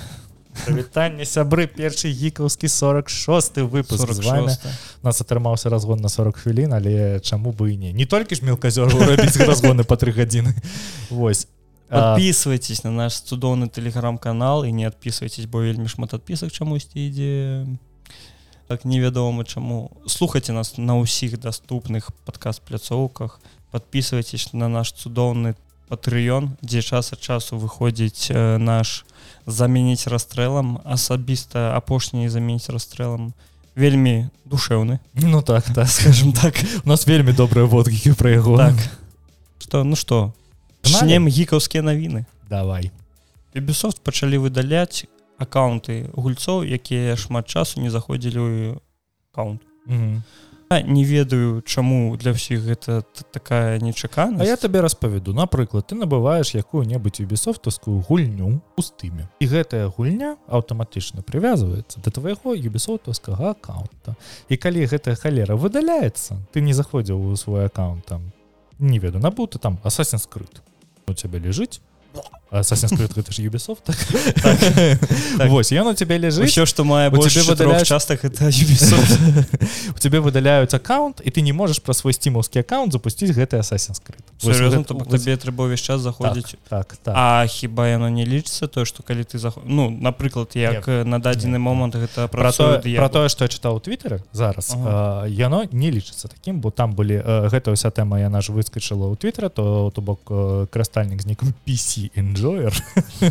вітанне 0.71 1.25
сябры 1.27 1.67
першы 1.67 2.07
гікаўскі 2.07 2.71
46 2.71 3.57
выпуск 3.67 4.07
з 4.13 4.23
вами 4.23 4.55
46 4.55 4.65
У 5.03 5.05
нас 5.05 5.21
атрымаўся 5.21 5.69
разгон 5.69 5.99
на 5.99 6.09
40 6.09 6.37
хвілін 6.37 6.73
але 6.73 7.19
чаму 7.19 7.51
бы 7.51 7.73
і 7.73 7.77
не 7.77 7.91
не 7.93 8.05
толькі 8.05 8.35
ж 8.35 8.47
мелказёру 8.47 9.03
рабіць 9.03 9.37
разгоны 9.51 9.83
по 9.83 9.99
тры 9.99 10.15
гадзіны 10.15 10.55
Вось 11.09 11.47
подписывайтесь 11.89 12.83
на 12.83 12.91
наш 12.91 13.19
цудоўны 13.21 13.69
телеграм-канал 13.69 14.65
і 14.65 14.71
не 14.71 14.87
адписывайтесь 14.87 15.45
бо 15.45 15.61
вельмі 15.61 15.87
шмат 15.87 16.13
адпісак 16.13 16.51
чамусьці 16.51 16.99
ідзе 16.99 17.67
так 18.67 18.85
невядома 18.85 19.43
чаму 19.43 19.91
слухайте 20.07 20.51
нас 20.51 20.77
на 20.77 20.99
ўсіх 20.99 21.39
даступных 21.39 22.11
падкаст 22.25 22.61
пляцоўках 22.61 23.39
подписывайтесь 23.71 24.53
на 24.53 24.67
наш 24.67 24.91
цудоўны 24.91 25.55
патрыён 25.87 26.59
дзе 26.61 26.83
час 26.83 27.13
ад 27.15 27.23
часу 27.23 27.57
выходзіць 27.57 28.27
э, 28.29 28.57
наш 28.59 29.07
заменіць 29.47 30.07
расстрэлам 30.11 30.83
асабіста 30.83 31.75
апошні 31.79 32.27
заменіць 32.27 32.67
расстрэлам 32.67 33.31
вельмі 33.75 34.27
душэўны 34.43 34.99
ну 35.15 35.41
так 35.41 35.63
так 35.71 35.87
скажем 35.97 36.33
так. 36.33 36.59
У 36.83 36.89
нас 36.89 37.07
вельмі 37.07 37.31
добрыя 37.31 37.65
водгікі 37.65 38.13
пра 38.19 38.35
яго 38.35 38.57
так. 38.57 38.75
Что 39.59 39.83
ну 39.83 39.95
что? 39.95 40.33
Пагнали? 40.81 41.07
чнем 41.07 41.27
гікаўскія 41.27 41.83
навіны 41.83 42.27
давай. 42.49 42.91
Ubisoft 43.55 44.03
пачалі 44.03 44.43
выдаляць 44.43 45.07
аккаунты 45.37 46.09
гульцоў 46.13 46.65
якія 46.65 47.15
шмат 47.15 47.47
часу 47.47 47.81
не 47.81 47.89
заходзілі 47.89 48.77
аккаунт. 49.31 49.61
Мгм. 49.85 50.23
Я 50.69 50.81
не 50.81 51.03
ведаю 51.05 51.61
чаму 51.61 52.17
для 52.19 52.35
ўсіх 52.35 52.59
гэта 52.59 52.99
такая 53.31 53.79
А 53.79 53.79
нечаканасць 53.79 54.47
я 54.47 54.57
табе 54.57 54.81
распавяду. 54.81 55.31
Напрыклад 55.31 55.87
ты 55.87 55.95
набываеш 55.95 56.59
якую-небудзь 56.59 57.23
юбісофтаўскую 57.23 58.03
гульню 58.03 58.59
у 58.75 58.81
стыме. 58.81 59.31
І 59.39 59.47
гэтая 59.47 59.87
гульня 59.87 60.35
аўтаматычна 60.51 61.23
прывязваецца 61.23 62.03
да 62.03 62.11
твайго 62.11 62.51
юбісофтаўскага 62.51 63.55
аккаунта. 63.55 64.19
І 64.49 64.57
калі 64.59 64.83
гэтая 64.91 65.15
халера 65.15 65.55
выдаляецца 65.55 66.35
ты 66.51 66.59
не 66.59 66.73
заходзіў 66.73 67.31
у 67.31 67.35
свой 67.39 67.71
аккаунт 67.71 68.03
там 68.05 68.31
не 68.79 68.99
веду 68.99 69.19
набуты 69.19 69.59
там 69.59 69.79
асасін 69.83 70.19
скрыт 70.19 70.61
у 71.07 71.13
цябе 71.13 71.39
ляжыць 71.39 71.79
асасін 72.51 72.89
скрыт 72.89 73.13
гэта 73.15 73.31
ж 73.33 73.43
юбісофт 73.43 73.83
так? 73.83 73.97
Так. 75.37 75.49
Вось 75.49 75.71
ён 75.71 75.87
у 75.91 75.93
цябе 75.93 76.17
ляжыць 76.17 76.47
ўсё 76.47 76.65
што 76.65 76.83
мае 76.87 77.11
чатырох 77.11 77.47
выдаляюць- 77.53 77.87
частак 77.87 78.25
это 78.25 78.47
Ubisoft 78.47 79.19
у 79.95 79.99
цябе 79.99 80.19
выдаляюць 80.19 80.73
аккаунт 80.73 81.21
і 81.23 81.29
ты 81.29 81.41
не 81.41 81.53
можаш 81.53 81.79
пра 81.83 81.93
свой 81.93 82.13
сцімаўскі 82.13 82.63
аккаунт 82.63 82.93
запусціць 82.93 83.35
гэты 83.35 83.59
асасін 83.59 83.95
скрыт 83.95 84.23
сур'ёзна 84.39 84.83
то 84.83 84.93
бок 84.95 85.09
табе 85.11 85.35
трэба 85.37 85.67
ўвесь 85.67 85.83
час 85.83 86.01
заходзіць 86.01 86.55
так 86.69 86.95
так 87.03 87.13
А 87.17 87.45
хіба 87.47 87.87
яно 87.87 88.09
не 88.09 88.25
лічыцца 88.25 88.67
тое 88.67 88.85
што 88.85 89.03
калі 89.03 89.23
ты 89.23 89.37
заход... 89.37 89.63
ну 89.65 89.89
напрыклад 89.89 90.55
як 90.55 90.87
э, 90.87 91.03
на 91.03 91.19
дадзены 91.19 91.59
момант 91.59 91.95
гэта 91.95 92.27
працуе 92.27 92.79
тое, 92.81 92.95
про 92.97 93.09
тое 93.09 93.29
что 93.29 93.43
я 93.45 93.49
чытаў 93.49 93.77
у 93.77 93.79
твиттере 93.79 94.23
зараз 94.33 94.71
Ага. 94.73 94.89
ага. 94.89 95.27
яно 95.27 95.65
не 95.71 95.91
лічыцца 95.91 96.27
таким 96.27 96.61
бо 96.61 96.71
там 96.71 96.93
былі 96.95 97.19
э, 97.19 97.49
гэта 97.51 97.71
ўся 97.75 97.91
тэма 97.91 98.19
яна 98.23 98.41
ж 98.41 98.51
выскочыла 98.55 99.11
ў 99.11 99.17
твиттера 99.19 99.49
то 99.49 99.91
то 99.93 100.01
бок 100.01 100.21
э, 100.29 100.67
карыстальнік 100.71 101.21
з 101.21 101.25
ніком 101.27 101.53
PC 101.67 102.09
enjoyer 102.37 102.73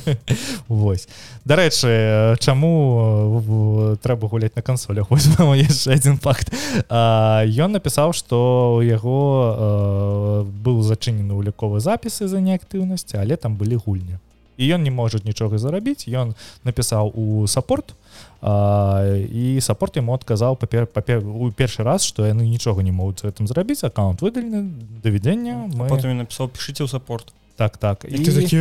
Вось. 0.68 1.08
Дарэчы 1.44 1.88
э, 1.88 2.36
чаму 2.38 3.42
э, 3.46 3.96
трэба 4.02 4.28
гуляць 4.28 4.56
на 4.56 4.62
кансолях? 4.62 5.06
Яшчэ 5.10 5.92
один 5.92 6.18
факт. 6.18 6.52
Ён 6.90 7.72
напісаў 7.72 8.12
что 8.12 8.76
у 8.78 8.82
яго 8.82 9.54
э, 9.58 10.44
быў 10.44 10.82
зачынены 10.82 11.34
уліковы 11.34 11.80
запісы 11.80 12.26
за 12.28 12.40
неактыўнасці 12.40 13.16
але 13.16 13.36
там 13.36 13.56
былі 13.56 13.76
гульні. 13.76 14.18
І 14.56 14.74
ён 14.74 14.82
не 14.82 14.90
можа 14.90 15.18
нічога 15.24 15.58
зарабіць. 15.58 16.08
Ён 16.08 16.34
напісаў 16.64 17.12
у 17.14 17.46
саппорт 17.46 17.94
і 18.42 19.58
саппорт 19.60 19.96
яму 19.96 20.14
адказаў 20.16 20.56
папер 20.56 20.86
папер 20.86 21.20
у 21.20 21.50
першы 21.52 21.84
раз 21.84 22.04
што 22.04 22.24
яны 22.26 22.48
нічога 22.48 22.82
не 22.82 22.92
могуць 22.92 23.22
гэтым 23.22 23.46
зрабіць. 23.46 23.84
Аккаунт 23.84 24.22
выдалены 24.22 24.72
давядзення 25.04 25.68
мы... 25.76 25.88
потым 25.88 26.16
напісаў 26.16 26.48
пішыце 26.48 26.84
ў 26.84 26.88
саппорт 26.88 27.32
так 27.56 27.76
так. 27.76 28.04
І 28.04 28.20
ты 28.20 28.32
такі 28.32 28.56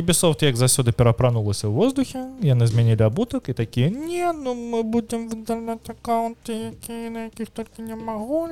Юбісофт 0.00 0.42
як 0.42 0.56
заўсёды 0.56 0.92
перапранулася 0.92 1.68
ў 1.68 1.72
воздухе 1.72 2.24
яны 2.40 2.66
змянілі 2.66 3.04
абутак 3.04 3.48
і 3.48 3.52
такія 3.52 3.92
не 3.92 4.32
ну 4.32 4.56
мы 4.56 4.82
будем 4.82 5.28
выдаляць 5.28 5.84
аккаунты 5.84 6.72
якія 6.72 7.10
на 7.10 7.20
якіх 7.28 7.52
толькі 7.52 7.82
не 7.82 7.94
магу 7.94 8.48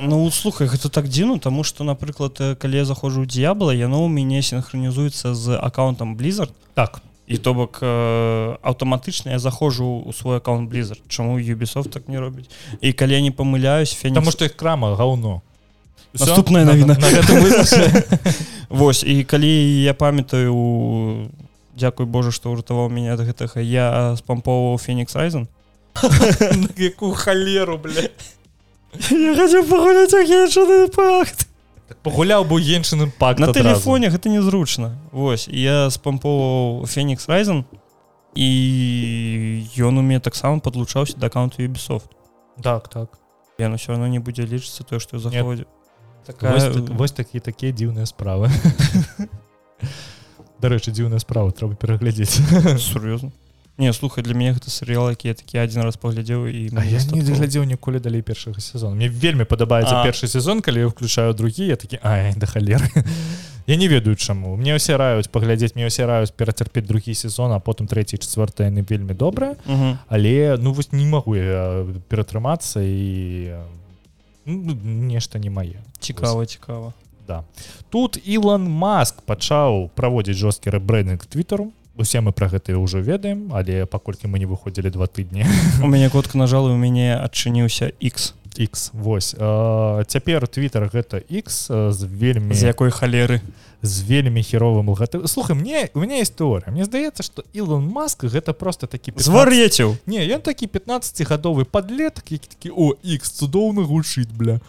Ну 0.00 0.30
слухай 0.30 0.66
гэта 0.66 0.88
так 0.88 1.08
дзіўна 1.08 1.38
тому 1.38 1.64
что 1.64 1.84
напрыклад 1.84 2.40
калі 2.58 2.76
я 2.76 2.84
заходжу 2.84 3.28
д'ябла 3.28 3.76
яно 3.76 4.00
ў 4.04 4.08
мяне 4.08 4.42
синхронізуецца 4.42 5.34
з 5.34 5.60
аккаунтам 5.60 6.16
blizzard 6.16 6.52
так. 6.74 7.02
І 7.30 7.38
то 7.38 7.54
бок 7.54 7.78
э, 7.82 8.56
аўтаматычна 8.62 9.36
я 9.36 9.38
заходжу 9.38 10.08
ў 10.08 10.12
свой 10.16 10.36
аккаунт 10.38 10.72
blizzard 10.72 11.04
чаму 11.08 11.38
Ubisoft 11.38 11.90
так 11.92 12.08
не 12.08 12.18
робіць 12.18 12.48
і 12.80 12.92
калі 12.92 13.12
я 13.12 13.20
не 13.20 13.30
памыляюсь 13.30 13.92
феникс 13.92 14.18
Таму 14.18 14.32
што 14.32 14.48
іх 14.48 14.56
крама 14.56 14.96
гаўно? 14.96 15.42
Наступная 16.14 16.64
На- 16.64 16.74
навіна. 16.74 16.96
на- 17.00 17.10
на. 17.10 18.02
Вось 18.68 19.02
і 19.02 19.24
калі 19.24 19.82
я 19.82 19.94
памятаю 19.94 21.28
Дякуй 21.76 22.06
Боже 22.06 22.32
што 22.32 22.50
ўратаваў 22.52 22.90
мяне 22.90 23.12
ад 23.14 23.20
гэтага 23.24 23.60
я 23.62 24.16
спамповаў 24.16 24.78
феникс 24.78 25.16
райзен. 25.16 25.48
На 26.62 26.68
якую 26.76 27.14
халеру 27.14 27.78
пагуляць 27.78 28.10
пагуляў 32.02 32.44
бы 32.44 32.60
геншын 32.60 33.02
імпакт 33.06 33.40
на 33.40 33.52
телефоне 33.52 34.10
гэта 34.10 34.28
незручна 34.28 34.98
Вось 35.12 35.48
я 35.48 35.90
спамповаў 35.90 36.86
феникс 36.86 37.28
райзен 37.28 37.64
і 38.34 39.64
ён 39.78 39.98
у 39.98 40.02
мяне 40.02 40.20
таксама 40.20 40.60
подлучаўся 40.60 41.16
да 41.18 41.26
аккаунту 41.26 41.62
Ubisoft. 41.62 42.10
Так 42.62 42.88
так. 42.88 43.18
Яно 43.58 43.76
все 43.76 43.92
равно 43.92 44.06
не 44.06 44.18
будзе 44.18 44.46
лічыцца 44.46 44.84
тое 44.84 45.00
што 45.00 45.18
заходзі 46.26 46.52
вось, 46.52 46.74
так, 46.74 46.96
вось 46.96 47.12
такія 47.12 47.40
такія 47.40 47.72
дзіўныя 47.72 48.06
справы 48.06 48.50
дарэчы 50.60 50.92
дзіўная 50.92 51.20
справа 51.20 51.52
трэба 51.52 51.74
пераглядзець 51.74 52.40
сур'ёзна 52.78 53.32
не 53.80 53.92
слухай 53.92 54.22
для 54.22 54.34
мяне 54.34 54.52
гэта 54.52 54.70
серыял 54.70 55.08
які 55.08 55.28
я 55.28 55.34
такі 55.34 55.58
адзін 55.58 55.88
раз 55.88 55.96
паглядзеў 55.96 56.46
і 56.46 56.68
я 56.68 57.00
не 57.12 57.24
глядзеў 57.24 57.64
ніколі 57.64 57.98
далей 57.98 58.22
першага 58.22 58.60
сезона 58.60 58.94
мне 58.94 59.08
вельмі 59.08 59.48
падабаецца 59.48 60.00
А. 60.00 60.04
першы 60.04 60.28
сезон 60.28 60.60
калі 60.60 60.84
я 60.84 60.88
включаю 60.88 61.34
другі 61.34 61.66
я 61.66 61.76
такі 61.76 61.98
ай 62.04 62.34
да 62.36 62.46
халеры 62.46 62.88
я 63.66 63.76
не 63.76 63.88
ведаю 63.88 64.16
чаму 64.16 64.56
мне 64.56 64.76
ўсе 64.76 65.00
раюць 65.00 65.32
паглядзець 65.32 65.74
мне 65.74 65.88
ўсе 65.88 66.04
раюць 66.04 66.36
перацярпець 66.36 66.84
другі 66.84 67.16
сезон 67.16 67.56
а 67.56 67.58
потым 67.58 67.88
трэці 67.88 68.20
чавёртая 68.20 68.68
яны 68.68 68.84
вельмі 68.84 69.16
добрыя 69.16 69.56
але 70.12 70.60
ну 70.60 70.76
вось 70.76 70.92
не 70.92 71.08
магу 71.08 71.40
я 71.40 71.88
ператрымацца 72.12 72.84
і 72.84 73.64
нешта 74.84 75.38
не 75.38 75.50
мае. 75.50 75.80
Цікава 75.98 76.46
цікава. 76.46 76.92
Да. 77.26 77.44
Тут 77.90 78.18
Ілон 78.24 78.66
Маск 78.66 79.22
пачаў 79.22 79.90
праводзіць 79.94 80.36
жорсткі 80.36 80.74
рэбрэдинг 80.74 81.26
твиттеру 81.26 81.70
усе 82.00 82.20
мы 82.20 82.32
про 82.32 82.48
гэта 82.48 82.74
ўжо 82.74 83.04
ведаем 83.04 83.52
але 83.52 83.86
паколькі 83.86 84.26
мы 84.26 84.40
не 84.40 84.48
выходзілі 84.48 84.90
два 84.90 85.06
тыдні. 85.06 85.44
У 85.84 85.86
мяне 85.86 86.10
котка 86.10 86.38
нажала 86.38 86.72
у 86.72 86.76
мяне 86.76 87.14
адчыніўся 87.14 87.92
X 88.00 88.34
X 88.58 88.90
вось 88.92 89.34
цяпер 90.08 90.44
Twitter 90.44 90.90
гэта 90.90 91.22
X 91.30 91.70
з 91.92 92.04
вельмі 92.04 92.54
з 92.54 92.62
якой 92.64 92.90
халеры? 92.90 93.40
з 93.82 94.02
вельмі 94.02 94.42
херовым 94.42 94.90
лгаты 94.90 95.26
слухай 95.26 95.56
мне 95.56 95.88
у 95.94 96.00
меня 96.00 96.20
історыя 96.20 96.70
Мне 96.70 96.84
здаецца 96.84 97.22
что 97.22 97.44
Ілон 97.52 97.86
Маск 97.88 98.24
гэта 98.24 98.52
просто 98.52 98.86
такі 98.86 99.12
15... 99.12 99.26
звар'ецеў 99.26 99.96
не 100.06 100.26
ён 100.28 100.40
такі 100.40 100.66
15гадовы 100.66 101.64
подлетак 101.64 102.32
які 102.32 102.48
такі 102.48 102.70
о 102.76 102.94
X 103.04 103.30
цудоўна 103.40 103.82
гучыць 103.82 104.28
бля 104.32 104.60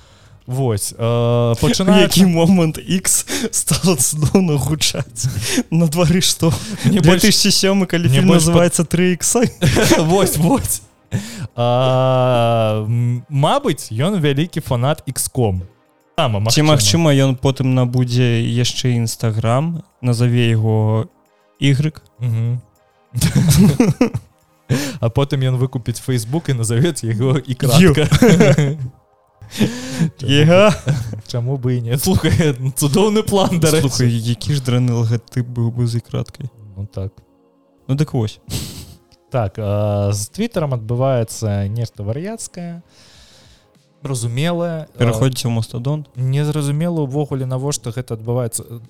Вось 0.47 0.93
э, 0.97 1.55
пачына 1.61 2.01
які 2.01 2.25
момант 2.25 2.77
X 2.77 3.25
стал 3.51 3.97
цудоўна 3.97 4.57
гучаць? 4.57 5.27
На 5.69 5.88
двары 5.88 6.21
што 6.21 6.53
Не 6.86 6.91
не 6.91 6.99
больш- 6.99 7.51
сёмы 7.51 7.86
калі 7.86 8.07
больш 8.07 8.47
называется 8.47 8.86
3 8.86 9.13
икса 9.13 9.43
вось 9.99 10.38
вось 10.38 10.82
Мабыць 13.30 13.91
ён 13.91 14.20
вялікі 14.20 14.62
фанат 14.62 15.03
Xком. 15.07 15.62
Ці 16.18 16.62
магчыма. 16.62 17.14
ён 17.16 17.36
потым 17.36 17.74
набудзе 17.74 18.43
яшчэ 18.45 18.99
нстаграм 18.99 19.84
назаве 20.01 20.49
яго 20.49 21.07
Мгм. 22.20 22.62
А 24.99 25.09
потым 25.09 25.41
ён 25.43 25.57
выкупіць 25.57 25.99
Facebook 25.99 26.49
і 26.49 26.53
назовет 26.53 27.03
яго 27.03 27.38
і 27.39 27.53
кратка. 27.55 28.07
Ега. 30.22 30.74
Чаму 31.28 31.57
бы 31.57 31.78
і 31.78 31.82
не? 31.82 31.97
Слухай 31.97 32.32
цудоўны 32.76 33.24
план 33.24 33.59
да 33.59 33.72
які 33.72 34.53
ж 34.53 34.62
драны 34.64 34.93
лагатып 34.93 35.47
быў 35.47 35.72
бы 35.72 35.88
з 35.88 35.99
краткай. 35.99 36.49
Ну 36.78 36.88
так. 36.88 37.12
Ну 37.88 37.95
дык 37.95 38.14
вось 38.14 38.39
так 39.32 39.55
а, 39.57 40.11
з 40.11 40.29
твиттером 40.29 40.75
адбываецца 40.75 41.71
нешта 41.71 42.03
вар'яцкае 42.03 42.84
зразумелае 44.03 44.91
пераходзіце 44.99 45.47
ў 45.47 45.53
мастадон 45.55 46.05
незразумела 46.15 47.07
увогуле 47.07 47.47
навошта 47.47 47.95
гэта 47.95 48.19
адбываецца 48.19 48.84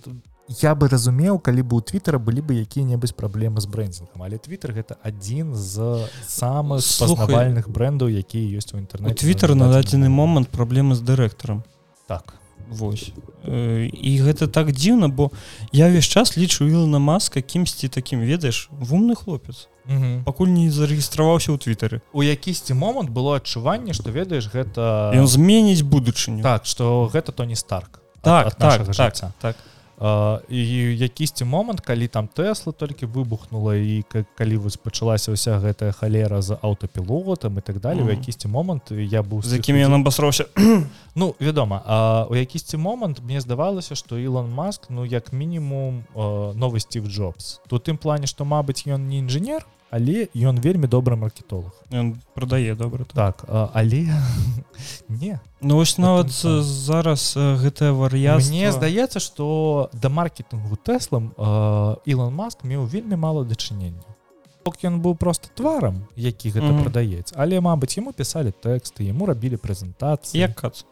я 0.60 0.74
бы 0.76 0.90
разумеў 0.90 1.40
калі 1.40 1.62
бы 1.62 1.78
у 1.78 1.82
твиттера 1.86 2.18
былі 2.20 2.42
бы 2.42 2.58
якія-небудзь 2.60 3.16
праблемы 3.16 3.62
з 3.62 3.70
брэндзінгам 3.72 4.26
але 4.26 4.42
твиттер 4.42 4.74
гэта 4.74 4.98
адзін 5.06 5.56
з 5.56 6.10
самых 6.28 6.82
Слухай, 6.82 7.28
пазнавальных 7.28 7.70
брэндаў 7.70 8.10
якія 8.10 8.58
ёсць 8.58 8.74
у 8.74 8.78
у 8.78 8.82
інтэрнэце 8.82 9.22
твиттер 9.22 9.56
на 9.56 9.72
дадзены 9.72 10.10
момант 10.10 10.50
праблемы 10.50 10.98
з 10.98 11.06
дырэктарам 11.06 11.64
так 12.08 12.41
Вось. 12.72 13.12
Э, 13.44 13.86
і 13.92 14.12
гэта 14.24 14.48
так 14.48 14.72
дзіўна 14.72 15.12
бо 15.12 15.28
я 15.76 15.92
ўвесь 15.92 16.08
час 16.08 16.38
лічу 16.40 16.66
Ілона 16.72 17.00
маска 17.04 17.42
кімсьці 17.44 17.92
такім 17.92 18.24
ведаеш 18.24 18.70
вумны 18.72 19.14
хлопец. 19.16 19.68
Мгм. 19.86 20.24
пакуль 20.24 20.48
не 20.54 20.70
зарэгістраваўся 20.70 21.52
ў 21.52 21.58
твиттары 21.58 22.02
у 22.14 22.22
якісьці 22.22 22.78
момант 22.78 23.10
было 23.10 23.42
адчуванне 23.42 23.94
што 23.98 24.14
ведаеш 24.14 24.46
гэта 24.54 25.10
ён 25.18 25.26
зменіць 25.28 25.82
будучыню. 25.82 26.46
Так 26.46 26.66
што 26.70 27.10
гэта 27.12 27.34
тоні 27.34 27.56
старк. 27.58 28.00
Ад- 28.22 28.24
так 28.24 28.46
ад 28.48 28.54
так 28.58 28.62
нашага 28.62 28.94
так 28.94 28.96
жыцця. 28.96 29.32
так. 29.42 29.56
А, 29.58 29.81
і 30.50 30.58
якісьці 30.98 31.46
момант 31.46 31.82
калі 31.82 32.08
там 32.08 32.28
Тэсла 32.28 32.74
толькі 32.74 33.06
выбухнула 33.06 33.76
і 33.78 34.02
ка- 34.10 34.26
калі 34.38 34.58
вось 34.58 34.78
пачалася 34.78 35.32
ўся 35.32 35.62
гэтая 35.62 35.92
халера 35.94 36.42
з 36.42 36.58
аўтапілотам 36.62 37.58
і 37.58 37.62
так 37.62 37.80
далее 37.80 38.02
у 38.04 38.10
Мгм. 38.10 38.18
якісьці 38.18 38.48
момант 38.48 38.90
я 38.92 39.22
быў 39.22 39.44
з 39.46 39.54
якімі 39.62 39.86
ён 39.86 40.02
абасраўся. 40.02 40.46
Ну 41.16 41.36
вядома 41.40 41.82
а 41.86 42.26
у 42.30 42.36
якісьці 42.36 42.78
момант 42.78 43.22
мне 43.24 43.42
здавалася 43.42 43.96
што 43.96 44.18
Ілон 44.18 44.50
Маск 44.52 44.90
ну 44.90 45.06
як 45.06 45.34
мінімум 45.34 46.04
новы 46.16 46.80
Стив 46.80 47.06
Джобс. 47.08 47.60
Тут 47.70 47.88
тым 47.90 47.98
плане 47.98 48.28
што 48.28 48.46
мабыць 48.46 48.88
ён 48.88 49.08
не 49.08 49.20
інжынер 49.20 49.66
але 49.92 50.28
ён 50.34 50.60
вельмі 50.60 50.88
добры 50.88 51.16
маркетолог. 51.16 51.76
Ён 51.92 52.16
прадае 52.34 52.76
добра 52.76 53.04
так. 53.04 53.44
так 53.44 53.46
а, 53.48 53.70
але 53.74 54.08
не. 55.10 55.40
Ну 55.62 55.76
вось 55.76 55.98
нават 55.98 56.28
так. 56.28 56.46
э, 56.46 56.62
зараз 56.62 57.36
гэтая 57.36 57.92
вар'яцтва. 57.92 58.50
Мне 58.50 58.72
здаецца 58.72 59.20
што 59.20 59.90
да 59.94 60.10
маркетынгу 60.10 60.80
тэслам 60.80 61.36
Ілон 62.06 62.34
Маск 62.34 62.64
меў 62.64 62.88
вельмі 62.88 63.16
мала 63.16 63.44
дачынення. 63.44 64.02
Ён 64.84 65.02
быў 65.02 65.16
просто 65.18 65.50
тварам 65.56 66.08
які 66.16 66.50
гэта 66.50 66.72
Мгм. 66.72 66.84
прадаецца. 66.84 67.36
Але 67.38 67.60
мабыць 67.60 67.98
яму 67.98 68.14
пісалі 68.14 68.54
тэксты 68.54 69.04
яму 69.04 69.26
рабілі 69.26 69.58
прэзентацыі. 69.58 70.38
Як 70.38 70.56
кац 70.56 70.86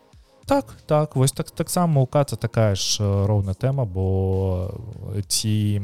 так 0.50 0.66
так 0.88 1.16
вось 1.16 1.32
так 1.32 1.52
таксама 1.52 2.02
у 2.02 2.06
каца 2.08 2.36
такая 2.36 2.76
ж 2.76 2.98
роўна 3.04 3.54
тэма 3.54 3.86
бо 3.86 4.74
ці 5.28 5.82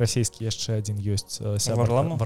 расійскі 0.00 0.44
яшчэ 0.48 0.78
адзін 0.80 0.96
ёсць 1.04 1.40
варламу? 1.76 2.16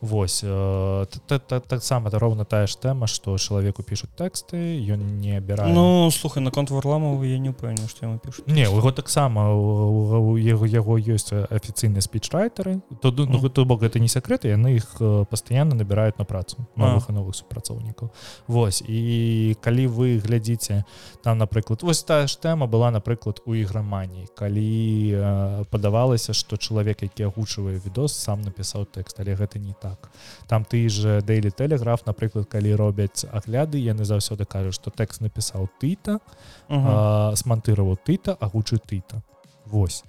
Вось 0.00 0.40
т- 0.40 1.20
т- 1.28 1.38
т- 1.38 1.60
таксама 1.60 2.08
это 2.08 2.18
роўна 2.18 2.44
тая 2.44 2.66
ж 2.66 2.76
тэма 2.80 3.06
што 3.06 3.36
чалавеку 3.38 3.82
пішуць 3.82 4.10
тэксты 4.16 4.80
ён 4.88 5.20
не 5.20 5.36
абірае. 5.36 5.72
Ну 5.72 6.10
слухай 6.10 6.42
наконт 6.42 6.70
варламова 6.70 7.22
я 7.24 7.38
не 7.38 7.50
ўпэўню 7.52 7.88
што 7.88 8.06
яму 8.06 8.18
пішуць 8.18 8.46
Не 8.48 8.68
у 8.68 8.80
яго 8.80 8.92
таксама 8.92 9.52
у- 9.54 10.36
яго 10.40 10.66
яго 10.66 10.94
ёсць 10.98 11.32
афіцыйныя 11.32 12.00
спічрайтары 12.00 12.80
то 13.02 13.12
ну, 13.12 13.48
то 13.48 13.64
бок 13.64 13.82
гэта 13.82 14.00
не 14.00 14.08
сакрэты 14.08 14.48
яны 14.56 14.76
іх 14.80 14.96
пастаянна 15.30 15.74
набіраюць 15.74 16.18
на 16.18 16.24
працу 16.24 16.56
новых 16.76 17.10
і 17.10 17.12
новых 17.12 17.34
супрацоўнікаў. 17.36 18.10
Вось 18.48 18.82
і 18.88 19.56
калі 19.60 19.86
вы 19.86 20.18
глядзіце 20.18 20.84
там 21.22 21.38
напрыклад 21.38 21.82
вось 21.82 22.02
тая 22.02 22.26
ж 22.26 22.36
тэма 22.38 22.66
была 22.66 22.90
напрыклад 22.90 23.42
у 23.46 23.54
іграманіі 23.54 24.28
калі 24.34 25.12
э, 25.12 25.64
падавалася 25.70 26.32
што 26.32 26.56
чалавек 26.56 27.02
які 27.02 27.28
агучвае 27.30 27.80
відос 27.84 28.14
сам 28.14 28.42
напісаў 28.42 28.86
тэкст 28.86 29.20
але 29.20 29.34
гэта 29.34 29.58
не 29.58 29.74
так. 29.80 30.10
Там 30.46 30.64
ты 30.64 30.88
же 30.88 31.20
Дэйлі 31.22 31.50
тэлеграф 31.50 32.06
напрыклад 32.06 32.46
калі 32.48 32.74
робяць 32.74 33.24
агляды 33.30 33.78
яны 33.78 34.04
заўсёды 34.04 34.44
кажуць 34.44 34.74
што 34.74 34.90
тэкст 34.90 35.20
напісаў 35.20 35.68
ты-то 35.80 36.20
а, 36.68 37.32
смантыраваў 37.36 37.98
тыта 38.04 38.36
агучы 38.40 38.78
тыта 38.78 39.22
Вось. 39.66 40.04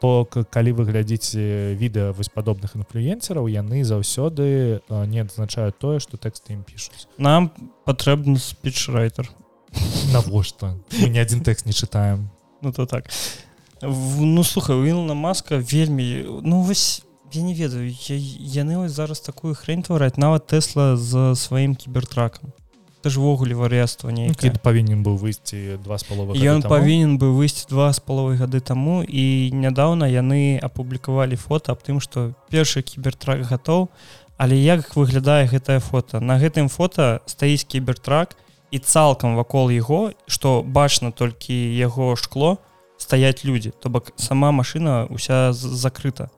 То 0.00 0.24
к- 0.24 0.44
калі 0.44 0.72
вы 0.72 0.84
глядзіце 0.84 1.74
відэа 1.80 2.12
вось 2.12 2.28
падобных 2.28 2.74
інфлюенсераў 2.76 3.46
яны 3.48 3.84
заўсёды 3.84 4.82
не 4.90 5.20
адзначаюць 5.22 5.78
тое 5.78 6.00
што 6.00 6.18
тэксты 6.18 6.52
ім 6.52 6.64
пішуць. 6.64 7.06
Нам 7.16 7.50
патрэбны 7.86 8.36
спічрайтер 8.36 9.30
навошта 10.12 10.74
мы 11.00 11.08
не 11.08 11.20
адзін 11.20 11.40
тэкст 11.40 11.66
не 11.66 11.72
чытаем 11.72 12.28
Ну 12.62 12.72
то 12.72 12.86
так. 12.86 13.10
В- 13.82 14.24
ну 14.24 14.44
слухай 14.44 14.76
у 14.76 14.86
Ілона 14.86 15.14
маска 15.14 15.56
вельмі 15.56 16.24
ну 16.42 16.62
вось 16.62 17.02
я 17.32 17.42
не 17.42 17.54
ведаю 17.54 17.90
я, 17.90 18.16
яны 18.62 18.78
вось 18.78 18.92
зараз 18.92 19.20
такую 19.20 19.54
хрень 19.54 19.82
твараць 19.82 20.16
нават 20.16 20.46
тэсла 20.46 20.96
з 20.96 21.34
сваім 21.34 21.74
кібертракам. 21.74 22.52
Ввогуле 23.04 23.54
вар'яцтва 23.54 24.12
нейкі 24.12 24.46
які 24.48 24.58
павінен 24.64 25.04
быў 25.04 25.20
выйсці 25.20 25.76
два 25.84 25.98
з 25.98 26.08
паловы 26.08 26.40
Ён 26.40 26.62
павінен 26.64 27.18
быў 27.18 27.36
выйсці 27.36 27.68
два 27.68 27.92
з 27.92 28.00
паловай 28.00 28.40
гады 28.40 28.60
таму 28.64 29.04
і 29.04 29.50
нядаўна 29.52 30.08
яны 30.08 30.56
апублікавалі 30.56 31.36
фото 31.36 31.76
аб 31.76 31.84
тым 31.84 32.00
што 32.00 32.32
першы 32.48 32.80
кібертрак 32.80 33.44
гатоў 33.44 33.92
але 34.40 34.56
як 34.56 34.96
выглядае 34.96 35.44
гэтае 35.52 35.84
фото 35.84 36.20
на 36.20 36.40
гэтым 36.40 36.72
фото 36.72 37.20
стаіць 37.26 37.68
кібертрак 37.68 38.40
і 38.40 38.53
цалкам 38.78 39.36
вакол 39.36 39.70
яго 39.70 40.12
што 40.26 40.62
бачна 40.62 41.10
толькі 41.10 41.54
яго 41.76 42.16
шкло 42.16 42.58
стаяць 42.96 43.44
людзі 43.44 43.72
то 43.80 43.88
бок 43.90 44.12
сама 44.16 44.50
машина 44.52 45.06
уся 45.10 45.52
закрыта 45.52 46.30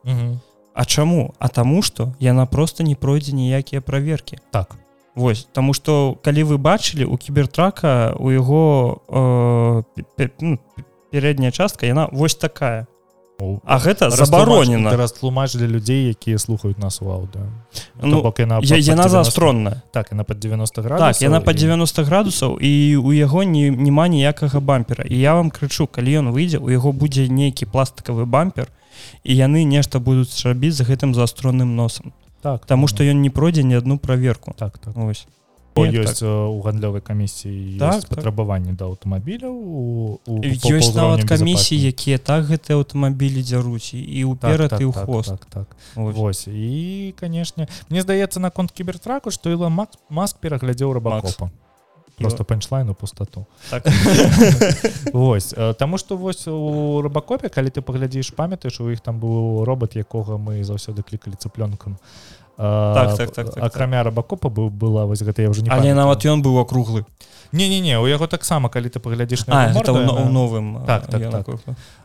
А 0.75 0.85
чаму 0.85 1.35
а 1.39 1.49
таму 1.49 1.81
што 1.83 2.13
яна 2.21 2.45
просто 2.47 2.83
не 2.85 2.95
пройдзе 2.95 3.33
ніякія 3.33 3.81
праверкі 3.81 4.39
так 4.51 4.77
Вось 5.17 5.49
Таму 5.53 5.73
што 5.73 6.17
калі 6.23 6.43
вы 6.45 6.59
бачылі 6.59 7.05
у 7.09 7.17
кібертрака 7.17 8.13
у 8.21 8.29
яго 8.31 9.01
э, 9.09 9.83
пе- 9.97 10.05
пе- 10.29 10.31
ну, 10.41 10.59
пе- 10.77 10.85
пярэдняя 11.13 11.51
частка 11.51 11.87
яна 11.87 12.09
вось 12.13 12.35
такая 12.35 12.87
А 13.65 13.79
гэта 13.79 14.11
забаронена 14.11 14.97
растлумач 14.97 15.53
для 15.53 15.67
людзей 15.67 16.09
якія 16.09 16.39
слухаюць 16.39 16.79
нас 16.79 17.03
у 17.03 17.07
аўдыо 17.07 17.45
Ну, 18.03 18.23
бок 18.23 18.39
яна 18.41 18.61
я- 18.63 18.77
яна 18.77 19.05
90 19.05 19.09
заастронная 19.09 19.83
так 19.93 20.11
яна 20.13 20.25
под 20.25 20.41
90 20.41 20.83
градусаў 20.83 21.13
Так 21.13 21.23
яна 21.23 21.39
і- 21.45 21.55
90 21.55 22.03
градусаў 22.05 22.59
і 22.61 22.97
у 22.97 23.13
яго 23.13 23.43
не 23.45 23.71
няма 23.71 24.09
ніякага 24.09 24.61
бампера. 24.61 25.05
І 25.05 25.19
я 25.21 25.35
вам 25.35 25.51
крычу 25.51 25.87
калі 25.87 26.19
ён 26.21 26.33
выйдзе 26.33 26.59
у 26.59 26.71
яго 26.71 26.93
будзе 26.93 27.29
нейкі 27.29 27.67
пластикавы 27.67 28.25
бампер 28.25 28.69
і 29.25 29.37
яны 29.37 29.65
нешта 29.65 29.99
будуць 29.99 30.33
рабіць 30.47 30.75
з 30.75 30.81
гэтым 30.89 31.13
заастронным 31.15 31.77
носам 31.77 32.13
так 32.43 32.65
Таму 32.67 32.89
што 32.89 33.05
ён 33.05 33.21
не 33.21 33.29
пройдзе 33.31 33.63
ні 33.65 33.75
адну 33.77 33.99
праверку 33.99 34.55
так 34.57 34.79
так. 34.79 34.97
Ось 34.97 35.27
ёсць 35.85 36.21
так. 36.21 36.29
у 36.29 36.61
гандлёвай 36.65 37.01
камісіі 37.01 37.79
Так, 37.79 37.93
так, 37.93 38.01
так. 38.01 38.11
патрабаванні 38.17 38.73
да 38.73 38.87
аўтамабіляў 38.89 40.21
ёсць 40.27 40.95
нават 40.97 41.29
камісіі 41.29 41.93
якія 41.93 42.19
так 42.19 42.49
гэтыя 42.49 42.81
аўтамабілі 42.81 43.43
дзяруць 43.43 43.93
і- 43.93 44.25
ўперад 44.25 44.73
і 44.81 44.85
ў 44.89 44.93
хвост 44.93 45.37
так, 45.37 45.47
так. 45.47 45.77
Ось. 45.97 46.17
Вось 46.17 46.45
і 46.49 47.15
канешне 47.21 47.69
мне 47.91 48.01
здаецца 48.03 48.41
наконт 48.41 48.73
кібертраку 48.73 49.31
што 49.31 49.51
Іла 49.51 49.69
Мак 49.69 49.93
маск 50.09 50.39
пераглядзеў 50.41 50.97
рыбакопа 50.97 51.51
просто 52.19 52.45
панчлайн 52.45 52.89
у 52.89 52.95
пустоту 52.95 53.47
Так. 53.71 53.85
Вось 55.13 55.53
э, 55.53 55.75
Таму 55.75 55.99
што 55.99 56.17
вось 56.17 56.49
у 56.49 57.03
рыбакопе 57.03 57.49
калі 57.49 57.69
ты 57.69 57.83
паглядзіш 57.83 58.33
памятаеш 58.33 58.81
у 58.81 58.89
іх 58.91 59.01
там 59.01 59.21
быў 59.21 59.65
робот 59.65 59.97
якога 59.97 60.39
мы 60.41 60.65
заўсёды 60.65 61.03
клікалі 61.05 61.37
цыплёнкам 61.37 62.01
так, 62.57 63.17
так, 63.17 63.31
так, 63.31 63.55
так, 63.55 63.65
акрамя 63.65 64.03
рабакопа 64.03 64.49
быў 64.49 64.71
была 64.71 65.07
вось 65.07 65.23
гэта 65.23 65.43
я 65.43 65.51
уже 65.51 65.63
не 65.63 65.71
але 65.71 65.95
нават 65.95 66.25
ён 66.25 66.43
быў 66.43 66.59
акруглы 66.61 67.05
не-не-не 67.53 67.99
у 68.01 68.07
яго 68.07 68.27
таксама 68.27 68.69
калі 68.69 68.89
ты 68.89 69.01
паглядзіш 69.01 69.47
на 69.47 69.73
новым 70.31 70.85
так, 70.87 71.07
так, 71.07 71.31
так. 71.31 71.47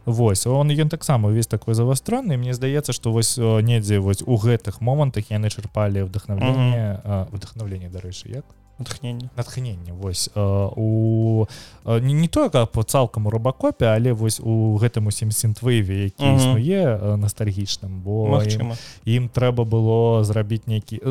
Вось 0.06 0.46
он 0.48 0.70
ён 0.72 0.90
таксама 0.90 1.30
увесь 1.30 1.48
такой 1.48 1.74
завастранны 1.74 2.38
Мне 2.38 2.54
здаецца 2.54 2.94
што 2.94 3.12
вось 3.12 3.38
недзе 3.38 4.00
вось 4.00 4.24
у 4.26 4.36
гэтых 4.36 4.82
момантах 4.82 5.32
яны 5.32 5.50
чырпалі 5.50 6.04
вдохновленне 6.04 7.28
вдохновленне 7.32 7.90
дарэчы 7.90 8.30
як 8.30 8.46
натхнення 8.82 9.30
натхнення 9.38 9.94
вось 9.94 10.30
у 10.36 11.48
не, 11.86 12.14
не 12.14 12.28
тое 12.28 12.50
по 12.50 12.84
цалкам 12.84 13.28
у 13.28 13.30
рабакопе 13.30 13.86
але 13.86 14.12
вось 14.12 14.40
у 14.40 14.78
гэтым 14.82 15.08
усім 15.08 15.32
сінтвейве 15.32 16.12
які 16.12 16.26
існуе 16.36 16.98
ностальгічным 17.18 18.02
бо 18.02 18.42
ім, 18.44 18.74
ім 19.06 19.30
трэба 19.30 19.64
было 19.64 20.24
зрабіць 20.24 20.68
нейкі 20.68 21.02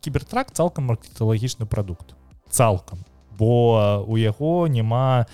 кібертрак 0.00 0.50
цалкам 0.52 0.90
маркеталагічны 0.90 1.66
прадукт. 1.66 2.14
Цалкам. 2.50 2.98
Бо 3.38 4.04
у 4.08 4.18
яго 4.18 4.68
няма 4.68 5.26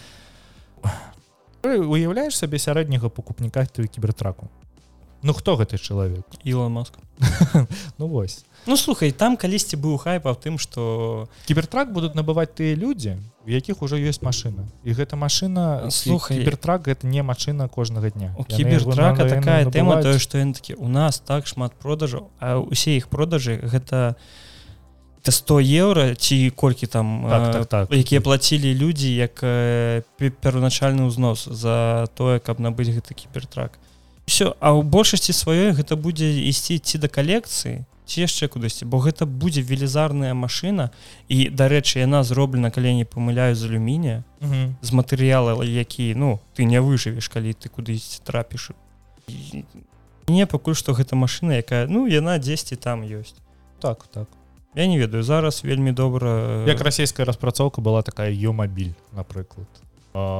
уяўляеш 1.64 2.36
сабе 2.36 2.58
сярэдняга 2.58 3.08
пакупніка 3.08 3.66
ты 3.66 3.86
кібертраку 3.88 4.48
Ну 5.26 5.34
хто 5.34 5.56
гэты 5.58 5.74
чалавек 5.74 6.22
Ілон 6.44 6.72
маск. 6.72 6.94
Ну 7.98 8.06
вось. 8.06 8.44
Ну 8.66 8.76
слухай 8.76 9.10
там 9.10 9.34
калісьці 9.36 9.74
быў 9.74 9.98
хайп 9.98 10.30
аб 10.30 10.38
тым 10.38 10.54
што 10.54 11.26
кібертрак 11.50 11.90
будуць 11.90 12.14
набываць 12.14 12.54
тыя 12.54 12.78
людзі 12.78 13.18
у 13.42 13.50
якіх 13.50 13.82
ужо 13.82 13.98
ёсць 13.98 14.22
машына 14.22 14.70
і 14.86 14.94
гэта 14.94 15.18
машына 15.18 15.90
слухай. 15.90 16.38
кібертрак 16.38 16.86
гэта 16.86 17.10
не 17.10 17.26
машына 17.26 17.66
кожнага 17.66 18.10
дня. 18.14 18.38
У 18.38 18.44
кібертрака 18.46 19.26
такая 19.26 19.66
тэма 19.66 19.98
тое 19.98 20.22
што 20.22 20.38
ён 20.38 20.54
такі 20.54 20.78
у 20.78 20.86
нас 20.86 21.18
так 21.18 21.50
шмат 21.50 21.74
продажаў 21.74 22.30
а 22.38 22.62
усе 22.62 22.94
іх 22.94 23.10
продажы 23.10 23.58
гэта 23.66 24.14
100 25.26 25.58
еўра 25.58 26.14
ці 26.14 26.54
колькі 26.54 26.86
там 26.86 27.26
так, 27.26 27.52
так, 27.52 27.66
так. 27.66 27.84
якія 27.90 28.22
плацілі 28.22 28.70
людзі 28.78 29.10
як 29.10 29.42
перуначальны 30.38 31.10
ўзнос 31.10 31.50
за 31.50 32.06
тое 32.14 32.38
каб 32.38 32.62
набыць 32.62 32.94
гэты 32.94 33.18
кібертрак 33.18 33.82
все 34.26 34.54
а 34.60 34.74
ў 34.74 34.82
большасці 34.82 35.32
сваёй 35.32 35.70
гэта 35.72 35.94
будзе 35.96 36.26
ісці 36.26 36.78
ці 36.82 36.98
да 36.98 37.08
калекцыі 37.08 37.86
ці 38.06 38.22
яшчэ 38.22 38.46
кудысьці 38.50 38.86
бо 38.86 39.02
гэта 39.02 39.26
будзе 39.26 39.62
велізарная 39.62 40.34
машына. 40.34 40.90
І 41.28 41.50
дарэчы 41.50 41.98
яна 42.02 42.22
зроблена 42.22 42.70
калі 42.70 42.94
не 42.94 43.04
памыляю 43.04 43.54
з 43.54 43.66
алюмінія 43.66 44.22
з 44.82 44.90
матэрыяла 44.94 45.66
які 45.66 46.14
ну 46.14 46.38
ты 46.54 46.64
не 46.64 46.82
выжывеш 46.82 47.28
калі 47.28 47.54
ты 47.54 47.68
кудысьці 47.68 48.22
трапіш. 48.22 48.70
Не 50.30 50.46
пакуль 50.46 50.78
што 50.78 50.94
гэта 50.94 51.18
машына 51.18 51.58
якая 51.58 51.86
ну 51.90 52.06
яна 52.06 52.38
дзесьці 52.38 52.76
там 52.78 53.02
ёсць. 53.02 53.38
Так 53.82 54.06
так. 54.10 54.30
Я 54.74 54.86
не 54.86 54.98
ведаю 54.98 55.22
зараз 55.22 55.64
вельмі 55.64 55.92
добра 55.92 56.64
як 56.66 56.80
расійская 56.80 57.26
распрацоўка 57.26 57.80
была 57.80 58.02
такая 58.02 58.30
ёмабіль 58.30 58.94
напрыклад 59.12 59.66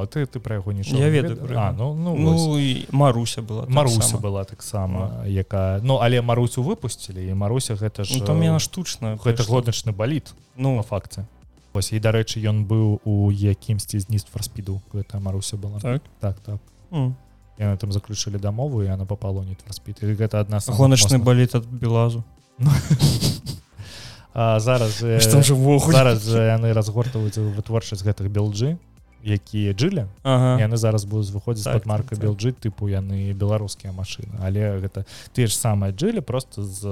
ты 0.07 0.27
ты 0.27 0.41
пра 0.41 0.57
яго 0.57 0.73
нічого 0.73 1.03
я 1.03 1.11
ведаю 1.11 1.37
а, 1.57 1.73
ну, 1.73 1.95
ну, 1.95 2.17
ну 2.17 2.59
Маруся 2.93 3.43
была 3.43 3.67
Маруся 3.69 4.13
так 4.13 4.21
была 4.21 4.45
таксама 4.45 5.25
якая 5.27 5.81
Ну 5.83 5.97
але 5.97 6.23
Марусю 6.23 6.63
выпусцілі 6.63 7.29
і 7.29 7.35
Маруся 7.35 7.75
гэта 7.75 8.05
ж 8.05 8.19
ну, 8.19 8.25
там 8.25 8.43
яна 8.43 8.59
штучна 8.59 9.17
гэта 9.21 9.45
годначны 9.45 9.93
баліт 9.93 10.35
ну. 10.57 10.77
на 10.77 10.83
факце. 10.83 11.27
Ось 11.75 11.93
і 11.93 12.01
дарэчы 12.01 12.41
ён 12.41 12.65
быў 12.65 13.01
у 13.05 13.33
якімсьці 13.33 14.01
знізд 14.01 14.33
фарспіду 14.33 14.81
гэта 14.93 15.21
Маруся 15.21 15.57
была. 15.57 15.81
Так. 15.81 16.03
Так 16.21 16.41
так. 16.41 16.61
Mm. 16.91 17.13
яны 17.59 17.77
там 17.77 17.93
заключылі 17.93 18.39
дамову 18.39 18.83
і 18.83 18.89
она 18.89 19.05
попала 19.05 19.45
не 19.45 19.57
фарспіт 19.67 20.03
гэта 20.03 20.41
адна 20.41 20.61
гоначны 20.69 21.19
баліт 21.19 21.55
ад 21.55 21.67
белазу. 21.67 22.25
Зараз 24.37 25.01
зараз 25.01 26.29
яны 26.29 26.73
разгортваюць 26.73 27.37
вытворчасць 27.37 28.05
гэтых 28.05 28.29
белджы 28.29 28.77
якія 29.25 29.75
жылі 29.79 30.07
ага. 30.23 30.57
яны 30.61 30.77
зараз 30.77 31.05
будуць 31.05 31.31
выходзіць 31.31 31.65
так, 31.65 31.81
под 31.81 31.87
марка 31.87 32.15
так, 32.15 32.25
белджы 32.25 32.53
так. 32.53 32.61
тыпу 32.67 32.89
яны 32.89 33.33
беларускія 33.33 33.93
машины 33.93 34.37
але 34.43 34.81
гэта 34.81 35.07
ты 35.33 35.47
ж 35.47 35.57
самае 35.57 35.93
жылі 35.97 36.21
просто 36.21 36.65
з 36.65 36.83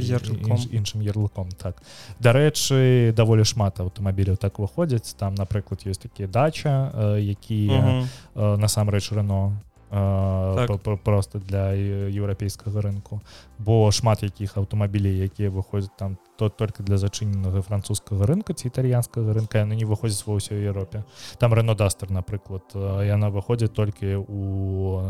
інш, 0.00 0.68
іншым 0.70 1.00
ярлыком 1.02 1.48
так 1.56 1.82
дарэчы 2.20 3.12
даволі 3.16 3.44
шмат 3.44 3.80
аўтамабіляў 3.80 4.36
так 4.36 4.58
выходзяць 4.58 5.14
там 5.18 5.34
напрыклад 5.34 5.82
ёсць 5.86 6.02
такія 6.02 6.28
дача 6.28 6.92
якія 7.18 8.06
насамрэч 8.34 9.12
рано 9.12 9.56
так. 9.90 11.02
просто 11.02 11.38
для 11.38 11.72
еўрапейскага 11.74 12.80
рынку 12.80 13.20
бо 13.58 13.90
шмат 13.90 14.22
якіх 14.22 14.56
аўтамабілей 14.56 15.18
якія 15.26 15.50
выходзяць 15.50 15.96
там 15.96 16.16
то 16.36 16.48
только 16.48 16.82
для 16.82 16.96
зачыненага 16.96 17.62
французскага 17.62 18.26
рынка 18.26 18.54
ці 18.54 18.68
італьянскага 18.68 19.32
рынка 19.32 19.58
яны 19.58 19.74
не 19.74 19.84
выходзяць 19.84 20.26
ва 20.26 20.38
ўсёй 20.38 20.62
Еўропе 20.62 21.02
там 21.38 21.54
Рено 21.54 21.74
дастер 21.74 22.10
напрыклад 22.10 22.62
яна 23.02 23.30
выходзіць 23.30 23.74
толькі 23.74 24.22
у 24.22 25.02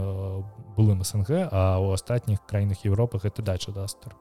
былым 0.77 1.05
СНГ 1.05 1.53
а 1.53 1.79
у 1.79 1.93
астатніх 1.93 2.41
краінах 2.47 2.85
Еўропы 2.85 3.21
гэта 3.21 3.43
дача 3.43 3.73
дастер 3.73 4.17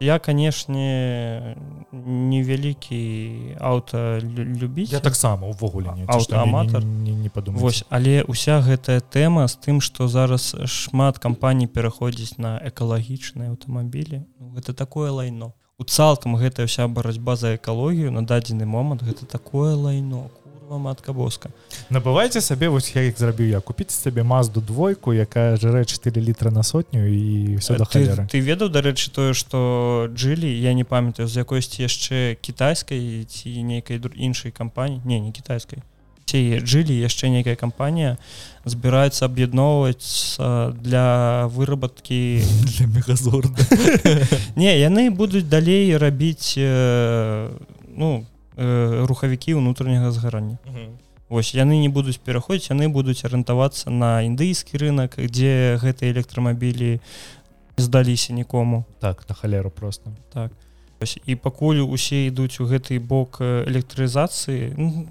я 0.00 0.18
канешне 0.18 1.56
невялікі 1.92 3.56
аўта 3.60 4.18
любіць 4.22 4.90
я 4.92 5.00
таксама 5.00 5.46
увогуле 5.48 5.94
аўтааматар 6.06 6.84
не, 6.84 7.10
не, 7.10 7.22
не 7.26 7.30
падумаць 7.30 7.62
Вось 7.62 7.84
але 7.90 8.24
ўся 8.26 8.60
гэтая 8.60 9.00
тэма 9.00 9.46
з 9.48 9.56
тым 9.58 9.80
што 9.80 10.08
зараз 10.08 10.54
шмат 10.66 11.18
кампаній 11.18 11.66
пераходзіць 11.66 12.38
на 12.38 12.58
экалагічныя 12.64 13.54
аўтамабілі. 13.54 14.24
Ну, 14.40 14.50
гэта 14.54 14.74
такое 14.74 15.10
лайно. 15.10 15.52
У 15.78 15.84
цалкам 15.84 16.36
гэтая 16.36 16.66
вся 16.66 16.86
барацьба 16.88 17.36
за 17.36 17.56
экалогію 17.56 18.10
на 18.10 18.22
дадзены 18.22 18.66
момант 18.66 19.02
гэта 19.02 19.26
такое 19.26 19.74
лайно 19.74 20.30
матка 20.70 21.12
боска. 21.12 21.50
Набывайце 21.90 22.40
сабе 22.40 22.68
вось 22.68 22.92
я 22.94 23.02
іх 23.08 23.18
зрабіў 23.18 23.48
я 23.48 23.60
купіць 23.60 23.90
сабе 23.90 24.22
мазду 24.22 24.60
двойку 24.60 25.12
якая 25.12 25.56
жрэ 25.56 25.84
4 25.84 26.20
літра 26.20 26.50
на 26.50 26.62
сотню 26.62 27.06
і 27.06 27.56
все 27.56 27.76
да 27.76 27.84
ты, 27.84 28.04
ты 28.30 28.40
ведаў 28.40 28.68
дарэчы 28.68 29.10
тое 29.10 29.34
что 29.34 30.08
жылі 30.16 30.48
я 30.48 30.74
не 30.74 30.84
памятаю 30.84 31.28
з 31.28 31.44
якосьці 31.44 31.82
яшчэ 31.82 32.36
кітайскай 32.40 33.24
ці 33.28 33.62
нейкай 33.62 34.00
іншай 34.14 34.50
кампаніі 34.50 35.00
не 35.04 35.20
не 35.20 35.32
кітайскай 35.32 35.84
ці 36.24 36.60
жылі 36.64 36.96
яшчэ 36.96 37.28
нейкая 37.28 37.56
кампанія 37.56 38.16
збіраецца 38.64 39.28
аб'ядноўваць 39.28 40.40
для 40.80 41.46
выработкі 41.52 42.40
для 42.72 42.86
мегазор 42.86 43.46
не 44.56 44.72
яны 44.80 45.10
будуць 45.10 45.44
далей 45.44 45.96
рабіць 45.96 46.56
ну 46.56 48.24
э, 48.56 49.06
рухавікі 49.06 49.54
ўнутранняга 49.54 50.10
згарання. 50.10 50.58
Вось 51.28 51.54
яны 51.54 51.80
не 51.80 51.88
будуць 51.88 52.20
пераходзіць 52.20 52.70
яны 52.70 52.88
будуць 52.88 53.24
арыентавацца 53.24 53.90
на 53.90 54.22
індыйскі 54.22 54.76
рынок 54.78 55.16
дзе 55.16 55.80
гэтыя 55.80 56.12
электрамабілі 56.12 57.00
здаліся 57.76 58.32
нікому. 58.32 58.84
Так 59.00 59.24
на 59.28 59.34
халеру 59.34 59.70
просто 59.70 60.10
так. 60.32 60.52
Вось, 61.00 61.18
і 61.26 61.34
пакуль 61.34 61.80
усе 61.82 62.28
ідуць 62.28 62.60
у 62.60 62.68
гэты 62.68 63.00
бок 63.00 63.40
электрызацыі 63.40 64.74
ну, 64.76 65.08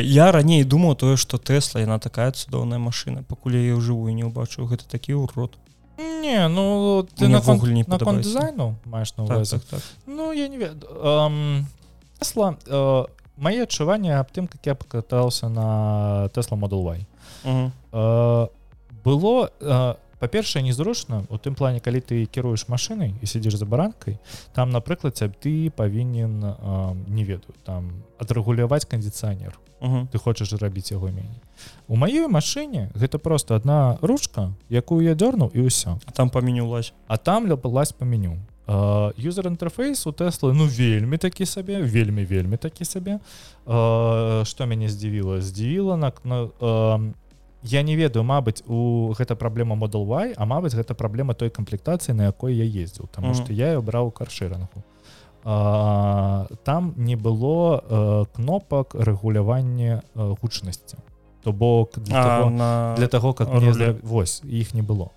я 0.00 0.32
раней 0.32 0.64
думаў 0.64 0.96
тое 0.96 1.16
што 1.16 1.38
тэсла 1.38 1.84
яна 1.84 1.98
такая 1.98 2.32
цудоўная 2.32 2.80
машына 2.80 3.22
пакуль 3.22 3.60
я 3.60 3.76
ўжывую 3.76 4.10
не 4.16 4.24
ўбачыў 4.24 4.66
гэта 4.66 4.88
такі 4.88 5.14
ўрод. 5.20 5.54
Не 6.00 6.48
ну 6.48 7.06
ты 7.14 7.28
навогуле 7.28 7.74
не 7.74 7.84
дызайну 7.84 8.74
маеш 8.84 9.14
на 9.16 9.26
так, 9.26 9.46
так, 9.46 9.62
так. 9.70 9.82
ну 10.06 10.32
я 10.32 10.48
не 10.48 10.58
ведаю 10.58 10.88
um 10.98 11.64
тесла 12.18 12.56
э, 12.66 13.04
мои 13.36 13.58
адчуванне 13.58 14.18
аб 14.18 14.30
тым 14.30 14.46
как 14.46 14.66
я 14.66 14.74
покатался 14.74 15.48
на 15.48 16.28
тесла 16.34 16.56
model 16.56 16.82
y. 16.82 17.06
Э, 17.92 18.48
было 19.04 19.50
э, 19.60 19.94
па-першае 20.18 20.62
незручна 20.64 21.26
у 21.28 21.36
тым 21.36 21.54
плане 21.54 21.80
калі 21.80 22.00
ты 22.00 22.24
кіруеш 22.26 22.68
машинай 22.68 23.14
і 23.20 23.26
сидзіш 23.26 23.60
за 23.60 23.66
баранкай 23.66 24.18
там 24.54 24.70
напрыклад 24.70 25.20
ты 25.40 25.70
павінен 25.70 26.44
э, 26.44 26.94
не 27.08 27.24
ведаю 27.24 27.54
там 27.64 28.04
адрэгуляваць 28.18 28.86
кондиционер. 28.86 29.58
Ты 29.84 30.16
хочаш 30.16 30.52
рабіць 30.52 30.92
яго 30.92 31.12
меней 31.12 31.42
у 31.88 31.96
маёй 31.96 32.28
машине 32.28 32.90
гэта 32.94 33.18
просто 33.18 33.54
одна 33.54 33.98
ручка 34.00 34.54
якую 34.70 35.04
я 35.04 35.12
дёрнуў 35.14 35.52
і 35.52 35.68
ўсё 35.68 36.00
там 36.14 36.30
памянюлась 36.30 36.94
а 37.06 37.18
там 37.18 37.46
ляпалась 37.46 37.92
по 37.92 38.04
меню 38.04 38.38
юзер 38.66 39.48
інтэрфейс 39.48 40.06
у 40.06 40.12
тэслы 40.12 40.52
ну 40.54 40.64
вельмі 40.64 41.18
такі 41.18 41.46
сабе 41.46 41.82
вельмі 41.82 42.24
вельмі 42.24 42.56
такі 42.56 42.84
сабе 42.84 43.20
что 43.64 44.66
мяне 44.66 44.88
здзівіла 44.88 45.40
здзівіла 45.40 45.96
на, 45.96 46.12
на 46.24 46.48
я 47.62 47.82
не 47.82 47.96
ведаю 47.96 48.24
Мабыць 48.24 48.64
у 48.66 49.12
гэта 49.18 49.36
праблема 49.36 49.76
model 49.76 50.04
y 50.08 50.34
а 50.36 50.44
Мабыць 50.44 50.74
гэта 50.74 50.94
праблема 50.94 51.34
той 51.34 51.50
камплектацыі 51.50 52.14
на 52.14 52.24
якой 52.32 52.56
я 52.56 52.64
ездзіў 52.64 53.08
там 53.12 53.24
mm 53.24 53.30
-hmm. 53.30 53.44
что 53.44 53.52
я 53.52 53.80
браў 53.80 54.10
каршырангу 54.10 54.82
там 55.44 56.94
не 56.96 57.16
было 57.16 58.26
кнопак 58.32 58.94
рэгулявання 58.94 60.02
гучнасці. 60.14 60.96
То 61.42 61.52
бок 61.52 61.92
для, 61.96 62.20
а, 62.20 62.38
того, 62.38 62.50
на... 62.50 62.94
для 62.96 63.06
того 63.06 63.34
как 63.34 63.54
мне... 63.54 63.94
вось 64.02 64.42
іх 64.44 64.74
не 64.74 64.82
было. 64.82 65.08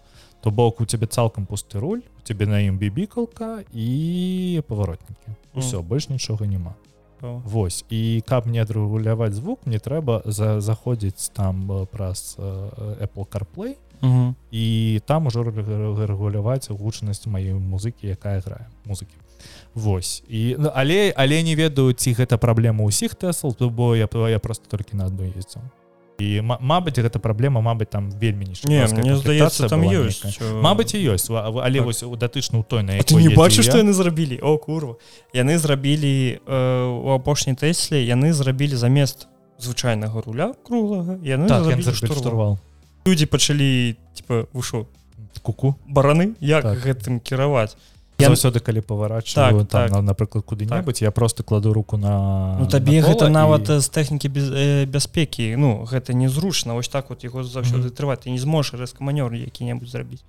То 0.41 0.51
бок 0.51 0.81
у 0.81 0.85
цябе 0.85 1.07
цалкам 1.07 1.45
пусты 1.45 1.79
руль 1.79 2.01
цябе 2.27 2.45
на 2.45 2.59
ім 2.59 2.75
бібікалка 2.77 3.63
і 3.71 4.61
паваротнікі 4.67 5.31
ўсё 5.55 5.79
больш 5.81 6.09
нічога 6.11 6.43
няма 6.45 6.75
О. 7.21 7.41
Вось 7.45 7.81
і 7.89 8.21
каб 8.29 8.45
не 8.45 8.61
адрэгуляваць 8.61 9.33
звук 9.33 9.65
мне 9.65 9.79
трэба 9.81 10.21
за 10.29 10.61
заходзіць 10.61 11.33
там 11.33 11.87
праз 11.89 12.35
Apple 12.37 13.25
CarPlay 13.25 13.73
Мгм. 14.01 14.35
і 14.51 15.01
там 15.05 15.25
ужо 15.25 15.41
рэг- 15.41 16.05
рэгуляваць 16.05 16.69
гучнасць 16.69 17.25
маёй 17.25 17.57
музыкі 17.57 18.05
якая 18.13 18.43
грае 18.45 18.69
музыкі 18.85 19.17
Вось 19.73 20.21
і 20.29 20.55
ну, 20.59 20.69
але 20.75 21.13
але 21.17 21.41
не 21.43 21.55
ведаю 21.55 21.93
ці 21.93 22.13
гэта 22.13 22.37
праблема 22.37 22.85
ўсіх 22.85 23.15
тэсл 23.17 23.57
то 23.57 23.69
бо 23.69 23.95
я 23.95 24.05
я 24.29 24.39
просто 24.39 24.69
толькі 24.69 24.97
на 24.97 25.05
адну 25.09 25.25
ездзіў 25.25 25.61
і 26.19 26.41
Мабыць 26.41 26.97
гэта 26.97 27.19
праблема 27.19 27.61
Мабыць 27.61 27.89
там 27.89 28.09
вельмі 28.11 28.45
не 28.45 28.55
Не 28.65 28.87
мне 28.87 29.15
здаецца 29.15 29.69
там 29.69 29.81
ёсць 29.85 30.23
э, 30.41 30.61
Мабыць 30.61 30.95
і 30.95 31.13
ёсць 31.13 31.29
але 31.29 31.77
Так. 31.79 31.85
вось 31.85 32.03
у 32.03 32.15
датычна 32.15 32.59
ў 32.59 32.63
той 32.67 32.83
на 32.83 32.97
ты 32.97 33.15
не 33.15 33.29
я. 33.61 33.63
што 33.63 33.77
яны 33.77 33.93
зрабілі 33.93 34.39
о 34.41 34.57
курва 34.57 34.95
яны 35.33 35.57
зрабілі 35.57 36.41
э, 36.45 36.85
у 37.05 37.09
апошняй 37.13 37.55
тэсле 37.55 38.01
яны 38.05 38.33
зрабілі 38.33 38.75
замест 38.75 39.27
звычайнага 39.59 40.21
руля 40.25 40.53
круглага 40.63 41.17
яны 41.23 41.47
Так, 41.47 41.65
яны 41.65 41.81
штурвал. 41.93 42.17
штурвал 42.21 42.57
людзі 43.05 43.25
пачалі 43.25 43.95
типа 44.13 44.47
вышо 44.53 44.85
куку 45.41 45.75
бараны 45.87 46.33
як 46.41 46.63
Так. 46.63 46.77
гэтым 46.81 47.19
кіраваць 47.21 47.77
заўсёды 48.19 48.59
калі 48.59 48.81
паварачваю 48.81 49.59
Так, 49.59 49.67
там, 49.69 49.81
так. 49.83 49.91
на, 49.91 50.01
напрыклад 50.01 50.45
куды-небудзь 50.45 51.01
я 51.01 51.11
просто 51.11 51.43
кладу 51.43 51.73
руку 51.73 51.97
на 51.97 52.57
Ну 52.59 52.67
табе 52.67 53.01
на 53.01 53.07
гэта 53.07 53.29
нават 53.29 53.69
і... 53.69 53.77
і... 53.77 53.79
з 53.79 53.89
тэхнікі 53.89 54.27
без, 54.29 54.49
э, 54.49 54.85
бяспекі 54.85 55.55
Ну 55.57 55.85
гэта 55.85 56.13
незручна 56.13 56.73
вось 56.73 56.89
так 56.89 57.09
вот 57.09 57.23
яго 57.23 57.43
заўсёды 57.43 57.87
Мгм. 57.87 57.95
трываць 57.95 58.23
ты 58.25 58.29
не 58.31 58.39
зможаш 58.39 58.73
рэзка 58.79 59.03
манёр 59.03 59.33
які-небудзь 59.33 59.91
зрабіць 59.91 60.23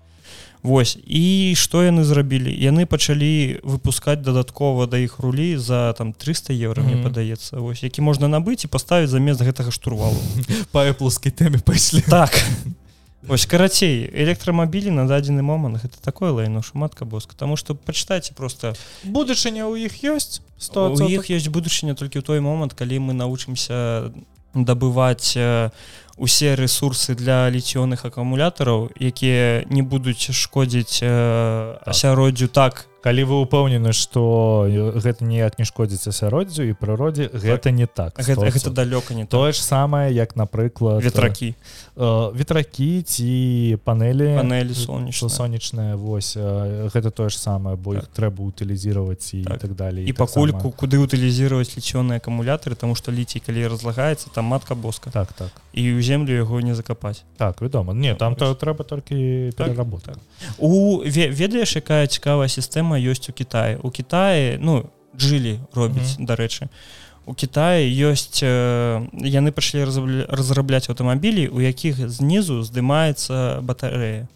Вось 0.62 0.99
і 1.07 1.55
што 1.57 1.82
яны 1.86 2.05
зрабілі 2.05 2.51
яны 2.53 2.84
пачалі 2.84 3.61
выпускаць 3.62 4.20
дадаткова 4.20 4.86
да 4.86 4.99
іх 4.99 5.18
рулі 5.18 5.57
за 5.57 5.95
там 5.97 6.12
300 6.12 6.53
еўра 6.53 6.82
мне 6.82 6.95
Мгм. 7.01 7.05
падаецца 7.09 7.57
вось 7.57 7.82
які 7.82 8.03
можна 8.03 8.28
набыць 8.28 8.64
і 8.64 8.68
паставіць 8.68 9.09
замест 9.09 9.41
гэтага 9.41 9.70
штурвалу. 9.70 10.18
Па 10.72 10.84
эплскай 10.84 11.32
тэме 11.32 11.59
пайшлі 11.64 12.03
так 12.05 12.34
Вось 13.22 13.46
карацей 13.46 14.06
электрамабілі 14.14 14.94
на 14.94 15.06
дадзены 15.10 15.42
момант 15.42 15.82
гэта 15.82 15.98
такое 15.98 16.30
лайно 16.30 16.62
шуматка 16.62 17.04
боска. 17.04 17.34
Таму 17.34 17.56
што 17.56 17.74
пачытайце 17.74 18.34
просто 18.34 18.74
будучыня 19.02 19.66
ў 19.66 19.90
іх 19.90 19.98
ёсць 20.06 20.38
у 20.70 21.02
іх 21.02 21.26
ёсць 21.26 21.50
будучыня 21.50 21.98
толькі 21.98 22.22
ў 22.22 22.24
той 22.24 22.38
момант 22.38 22.78
калі 22.78 23.10
мы 23.10 23.18
навучымся 23.18 24.14
дабываць 24.54 25.34
э, 25.36 25.70
усе 26.16 26.54
ресурсы 26.54 27.14
для 27.14 27.50
ліцённых 27.50 28.06
акумулятараў 28.06 28.90
якія 28.98 29.66
не 29.70 29.82
будуць 29.82 30.30
шкодзіць 30.30 31.02
э, 31.02 31.78
асяроддзю 31.86 32.48
так 32.48 32.86
калі 33.09 33.24
вы 33.24 33.36
ўпэўнены 33.48 33.96
што 33.96 34.68
гэта 35.00 35.24
ніяк 35.24 35.56
не 35.56 35.64
шкодзіць 35.64 36.12
асяроддзю 36.12 36.68
і 36.68 36.76
прыродзе 36.76 37.30
гэта 37.32 37.72
не 37.72 37.86
так. 37.88 38.12
Гэта, 38.20 38.44
100%. 38.44 38.52
гэта 38.52 38.68
далёка 38.76 39.14
не 39.16 39.24
тое 39.24 39.52
ж 39.56 39.64
самае 39.64 40.12
як 40.12 40.36
напрыклад 40.36 41.00
ветракі. 41.00 41.54
э, 41.96 42.36
ветракі 42.36 43.00
ці 43.02 43.78
панелі. 43.84 44.36
Панелі 44.36 44.74
сонечныя. 44.76 45.30
Сонечная 45.32 45.96
вось 45.96 46.36
э, 46.36 46.90
гэта 46.92 47.09
тое 47.11 47.32
ж 47.32 47.38
самае 47.40 47.76
бо 47.80 47.94
іх 47.96 48.04
трэба 48.12 48.44
утылізировать 48.44 49.24
і 49.32 49.44
Так. 49.44 49.59
так 49.59 49.72
далее 49.74 50.04
і 50.04 50.12
пакольку 50.12 50.68
куды 50.76 51.00
утылізировать 51.00 51.72
ліцёныя 51.80 52.20
акумулятары 52.20 52.76
тому 52.76 52.92
что 52.94 53.09
ліцій 53.12 53.40
калі 53.40 53.66
разлагаецца 53.72 54.28
там 54.34 54.44
матка 54.44 54.74
боска. 54.74 55.09
Так 55.11 55.32
так. 55.32 55.48
І 55.72 55.96
ў 55.96 56.02
землю 56.02 56.34
яго 56.36 56.61
не 56.61 56.74
закапаць 56.74 57.22
так 57.38 57.62
вядома 57.62 57.94
не 57.94 58.14
там 58.14 58.34
то 58.36 58.52
трэба 58.54 58.84
толькі 58.84 59.52
Так, 59.56 59.66
пераработка 59.72 60.12
у 60.59 60.98
ве- 61.06 61.30
ведаеш 61.30 61.76
якая 61.76 62.06
цікавая 62.06 62.48
сістэма 62.48 62.97
ёсць 62.99 63.28
у 63.30 63.32
Китае 63.32 63.78
у 63.82 63.90
Китае 63.90 64.59
ну 64.61 64.90
жылі 65.18 65.59
робіць 65.74 66.18
Мгм. 66.18 66.26
дарэчы 66.26 66.68
у 67.26 67.34
Китае 67.34 67.84
ёсць 67.90 68.40
э, 68.42 69.05
яны 69.12 69.53
пачалі 69.53 69.84
разрабля- 69.84 70.26
разрабляць 70.28 70.88
аўтамабілі 70.88 71.49
у 71.49 71.61
якіх 71.61 71.99
знізу 72.11 72.62
здымаецца 72.62 73.61
батарэя 73.62 74.26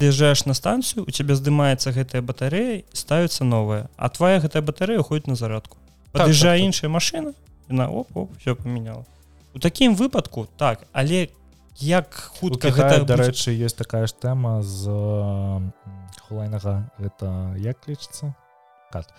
з'язджаеш 0.00 0.46
на 0.46 0.54
станцыю 0.54 1.04
у 1.06 1.10
цябе 1.12 1.36
здымаецца 1.36 1.92
гэтая 1.92 2.22
батарэя 2.24 2.82
ставіцца 2.92 3.44
новая 3.44 3.88
а 3.96 4.08
твоя 4.08 4.40
гэтая 4.40 4.62
батарэя 4.62 5.02
ходіць 5.02 5.26
на 5.28 5.34
зарадку 5.36 5.76
Так, 6.12 6.22
пад'язджае 6.26 6.58
так, 6.58 6.64
так. 6.64 6.66
іншая 6.66 6.90
машина 6.90 7.32
на 7.68 7.86
оп, 7.90 8.08
оп 8.16 8.30
все 8.40 8.54
памяняла 8.56 9.04
у 9.54 9.58
такім 9.58 9.94
выпадку 9.94 10.48
так 10.56 10.88
але 10.92 11.28
як 11.78 12.10
хутка 12.40 12.70
гэта 12.70 13.04
дарэчы 13.04 13.52
есть 13.54 13.76
такая 13.76 14.06
ж 14.06 14.12
тэма 14.18 14.62
з 14.62 14.88
хулайнага 16.30 16.86
это 17.02 17.58
як 17.58 17.82
лічыцца 17.90 18.30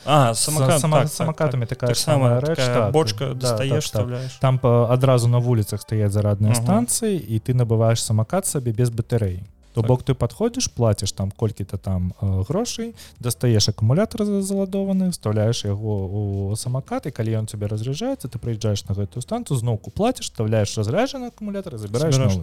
а 0.06 0.34
самокат, 0.34 0.80
сама, 0.82 0.98
так, 0.98 1.08
так, 1.08 1.16
самокатамі 1.16 1.66
так, 1.66 1.78
такая 1.78 1.88
так 1.90 1.98
самая 1.98 2.40
рэч 2.40 2.56
так, 2.56 2.92
бочка 2.92 3.28
да, 3.28 3.34
достаешь 3.34 3.90
так, 3.90 4.08
так. 4.08 4.32
там 4.40 4.60
адразу 4.64 5.28
на 5.28 5.40
вуліцах 5.40 5.82
стаяць 5.82 6.12
зарадныя 6.12 6.56
станцыі 6.56 7.16
і 7.16 7.40
ты 7.40 7.56
набываеш 7.56 8.04
самакат 8.04 8.46
сабе 8.48 8.72
без 8.72 8.90
батарэй 8.90 9.44
то 9.74 9.82
Так. 9.82 9.88
бок 9.88 10.04
ты 10.04 10.14
падходзіш 10.14 10.68
плаціш 10.76 11.12
там 11.12 11.32
колькі-то 11.32 11.78
там 11.78 12.14
э, 12.22 12.44
грошай 12.48 12.94
дастаеш 13.20 13.70
акумулятор 13.70 14.26
за- 14.26 14.42
заладованы 14.42 15.12
вставляеш 15.12 15.66
яго 15.66 15.94
у 16.52 16.56
самакат 16.56 17.06
і 17.08 17.12
калі 17.12 17.32
ён 17.40 17.46
цябе 17.48 17.68
разряджаецца 17.68 18.28
ты 18.28 18.38
прыязджаеш 18.38 18.88
на 18.90 18.96
гэтую 18.96 19.22
станцыю 19.22 19.58
зноўку 19.58 19.92
плаціш 19.92 20.28
вставляеш 20.32 20.78
разрэджаны 20.78 21.28
акумулятор 21.32 21.74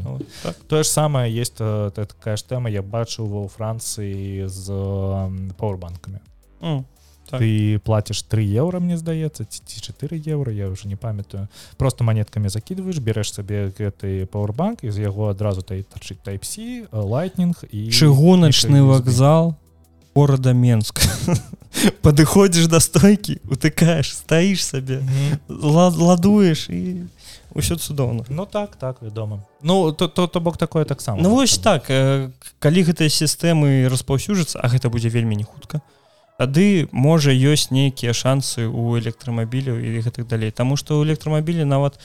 новый. 0.04 0.26
Так. 0.42 0.56
тое 0.68 0.82
ж 0.82 0.88
самае 0.88 1.28
есть 1.32 1.60
э, 1.60 1.90
та- 1.94 2.06
такая 2.06 2.36
ж 2.36 2.44
тэма 2.48 2.70
я 2.70 2.82
бачыў 2.82 3.26
ва 3.28 3.44
ў 3.44 3.48
францыі 3.48 4.48
з 4.48 4.70
э, 4.72 5.50
пауэрбанкамі 5.58 6.18
М, 6.62 6.84
Так. 7.30 7.40
ты 7.40 7.78
платишь 7.84 8.22
3 8.22 8.40
еўра 8.44 8.80
мне 8.80 8.96
здаецца 8.96 9.44
ці 9.44 9.60
ці 9.66 9.80
4 9.80 10.16
еўра 10.32 10.52
я 10.52 10.68
уже 10.68 10.88
не 10.88 10.96
памятаю 10.96 11.48
просто 11.76 12.04
монетками 12.04 12.48
закидываешь 12.48 12.98
берешь 12.98 13.32
сабе 13.32 13.68
гэты 13.78 14.26
пауэрбанк 14.26 14.82
из 14.82 14.96
яго 14.98 15.28
адразу 15.28 15.60
та 15.62 15.76
тарчыць 15.82 16.18
type-c 16.24 16.88
лайтнинг 16.92 17.64
і 17.70 17.90
чыгуначны 17.92 18.78
і 18.78 18.80
USB. 18.80 18.88
вакзал 18.88 19.54
города 20.14 20.52
менск 20.52 20.98
падыходзіш 22.02 22.66
да 22.66 22.80
стойкі 22.80 23.38
утыкаеш 23.46 24.14
стаіш 24.16 24.64
сабе 24.64 24.98
Мгм. 25.04 25.38
ла- 25.62 25.92
ладуеш 25.94 26.66
і 26.70 27.06
ўсё 27.54 27.76
цудоўна 27.76 28.24
ну 28.28 28.46
так 28.46 28.76
так 28.76 28.98
вядома 29.02 29.44
ну 29.62 29.92
то 29.92 30.08
то 30.08 30.26
то 30.26 30.40
бок 30.40 30.56
такое 30.56 30.84
таксама 30.84 31.20
Ну 31.22 31.30
вось 31.30 31.58
так 31.58 31.90
э, 31.90 32.30
калі 32.58 32.82
гэтыя 32.84 33.08
сістэмы 33.08 33.88
распаўсюджацца 33.88 34.58
а 34.62 34.66
гэта 34.68 34.90
будзе 34.90 35.08
вельмі 35.08 35.36
не 35.36 35.44
хутка 35.44 35.80
тады 36.38 36.86
можа 36.94 37.34
ёсць 37.34 37.74
нейкія 37.74 38.14
шансы 38.14 38.70
у 38.70 38.94
электрамабіляў 38.94 39.82
і 39.82 39.98
гэтых 40.06 40.30
далей. 40.30 40.54
Таму 40.54 40.78
што 40.78 41.02
ў 41.02 41.10
электрамабілі 41.10 41.66
нават 41.66 41.98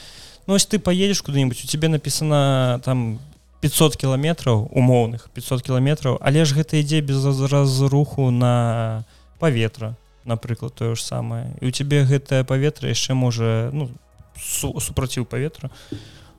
ну 0.50 0.58
ось 0.58 0.66
ты 0.66 0.80
поедешь 0.82 1.22
куды-нибудь 1.22 1.62
у 1.64 1.68
тебе 1.70 1.88
написано 1.88 2.82
там 2.84 3.22
500 3.62 3.96
кіламетраў 3.96 4.74
умоўных 4.74 5.30
500 5.38 5.62
кіламетраў 5.62 6.18
але 6.18 6.46
ж 6.50 6.58
гэта 6.58 6.82
ідзе 6.82 7.06
без 7.06 7.22
раз- 7.22 7.46
разруху 7.46 8.32
на 8.32 9.06
паветра 9.38 9.96
напрыклад 10.26 10.74
тое 10.74 10.96
ж 10.96 11.04
самае. 11.06 11.54
І 11.62 11.70
у 11.70 11.72
тебе 11.72 12.02
гэтае 12.02 12.44
паветра 12.44 12.90
яшчэ 12.90 13.14
можа 13.14 13.70
ну 13.70 13.94
су 14.34 14.74
супраціў 14.82 15.30
паветра 15.30 15.70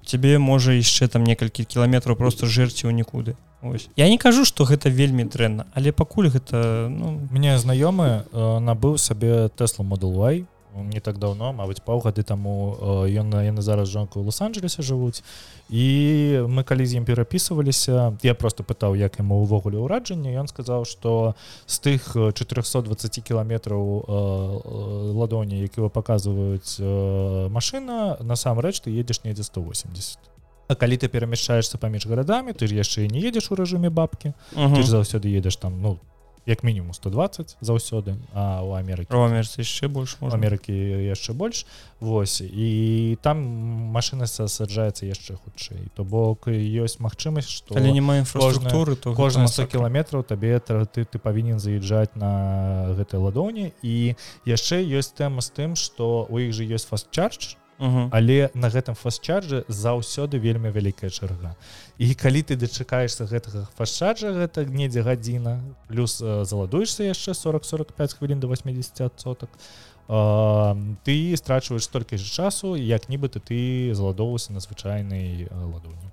тебе 0.04 0.38
можа 0.38 0.72
яшчэ 0.72 1.08
там 1.08 1.24
некалькі 1.24 1.64
кіламетраў 1.64 2.16
просто 2.16 2.46
жэрці 2.46 2.86
ў 2.86 2.92
нікуды 2.92 3.36
Ось. 3.64 3.88
я 3.96 4.08
не 4.08 4.18
кажу 4.18 4.44
что 4.44 4.64
гэта 4.64 4.88
вельмі 4.88 5.24
дрэнна 5.24 5.66
але 5.74 5.92
пакуль 5.92 6.28
гэта 6.28 6.88
ну 6.90 7.20
мне 7.30 7.58
знаёмы 7.58 8.24
э, 8.28 8.58
набыў 8.60 8.98
сабе 8.98 9.48
Model 9.56 10.12
Y 10.12 10.46
не 10.82 11.00
так 11.00 11.18
давно 11.18 11.52
Мабыць 11.52 11.82
паўгады 11.84 12.22
таму 12.22 12.76
ён 13.06 13.30
яны 13.38 13.62
зараз 13.62 13.88
жонку 13.88 14.20
лос-анджелесе 14.20 14.82
жывуць 14.82 15.22
і 15.70 16.44
мы 16.48 16.64
калі 16.64 16.86
з 16.86 16.98
ім 16.98 17.04
перапісываліся 17.04 18.18
я 18.22 18.34
просто 18.34 18.62
пытаў 18.62 18.98
як 18.98 19.18
яму 19.18 19.42
увогуле 19.42 19.78
ўраджанне 19.78 20.34
ён 20.34 20.48
сказаў 20.48 20.84
что 20.84 21.34
з 21.66 21.78
тых 21.78 22.16
э, 22.16 22.32
420 22.32 23.22
кіламетраў 23.22 23.84
ладоні 25.14 25.62
якія 25.62 25.88
паказваюць 25.88 26.76
э, 26.80 27.48
машына 27.48 28.18
насамрэч 28.20 28.84
ты 28.84 28.90
едзеш 28.90 29.24
недзе 29.24 29.42
180 29.42 30.18
А 30.66 30.74
калі 30.74 30.96
ты 30.96 31.08
перамяшчаешься 31.08 31.78
паміж 31.78 32.06
гарадамі 32.06 32.52
ты 32.52 32.66
ж 32.66 32.74
яшчэ 32.74 33.08
не 33.08 33.20
едзеш 33.20 33.50
у 33.52 33.54
рэжыме 33.54 33.90
бабкі 33.90 34.32
угу. 34.56 34.76
ты 34.76 34.82
ж 34.82 34.88
заўсёды 34.88 35.28
едзеш 35.28 35.56
там 35.56 35.80
ну 35.80 35.98
як 36.46 36.64
мінімум 36.64 36.94
120 36.94 37.56
заўсёды 37.60 38.16
а 38.34 38.62
у 38.62 38.72
Амерыкі 38.76 39.08
ромерцы 39.10 39.64
яшчэ 39.64 39.88
больш 39.88 40.16
у 40.20 40.24
можна 40.24 40.38
Амерыкі 40.38 40.72
яшчэ 41.08 41.32
больш. 41.32 41.66
Вось 42.00 42.40
і 42.44 43.16
там 43.22 43.38
машина 43.92 44.26
саджаецца 44.26 45.06
яшчэ 45.06 45.36
хутчэй. 45.40 45.88
То 45.96 46.04
бок 46.04 46.48
ёсць 46.48 47.00
магчымасць 47.00 47.48
што 47.48 47.76
але 47.76 47.92
няма 47.92 48.18
інфраструктуры 48.20 48.96
то 48.96 49.14
кожна 49.14 49.48
гэта 49.48 49.52
100 49.52 49.62
масакра. 49.62 49.72
кіламетраў 49.78 50.22
табе 50.22 50.60
ты 50.60 51.04
ты 51.04 51.18
павінен 51.18 51.58
заязджаць 51.58 52.14
на 52.14 52.92
гэтай 52.98 53.20
ладоні. 53.20 53.72
І 53.82 54.16
яшчэ 54.44 54.84
ёсць 54.84 55.16
тэма 55.16 55.40
з 55.40 55.50
тым 55.50 55.70
што 55.76 56.26
у 56.28 56.38
іх 56.38 56.52
же 56.52 56.64
ёсць 56.68 56.86
фастчардж 56.86 57.56
Мгм. 57.78 58.08
але 58.12 58.50
на 58.54 58.70
гэтым 58.70 58.94
фастчарджы 58.94 59.64
заўсёды 59.68 60.38
вельмі 60.38 60.70
вялікая 60.70 61.10
чарга 61.10 61.56
і 61.98 62.14
калі 62.14 62.42
ты 62.42 62.56
дачакаешься 62.56 63.24
гэтага 63.24 63.68
фастчарджа 63.78 64.34
гэта 64.34 64.66
недзе 64.66 65.02
гадзіна 65.02 65.62
плюс 65.88 66.20
э, 66.20 66.44
заладуешься 66.44 67.04
яшчэ 67.04 67.32
40-45 67.38 68.18
хвілін 68.18 68.40
до 68.40 68.48
80 68.48 69.20
соток 69.20 69.50
ты 70.06 71.36
страчваеш 71.36 71.84
столькі 71.84 72.18
ж 72.18 72.28
часу 72.28 72.76
як 72.76 73.08
нібыта 73.08 73.40
ты 73.40 73.94
заладоўваўся 73.94 74.52
на 74.52 74.60
звычайнай 74.60 75.48
э, 75.48 75.48
ладоні. 75.50 76.12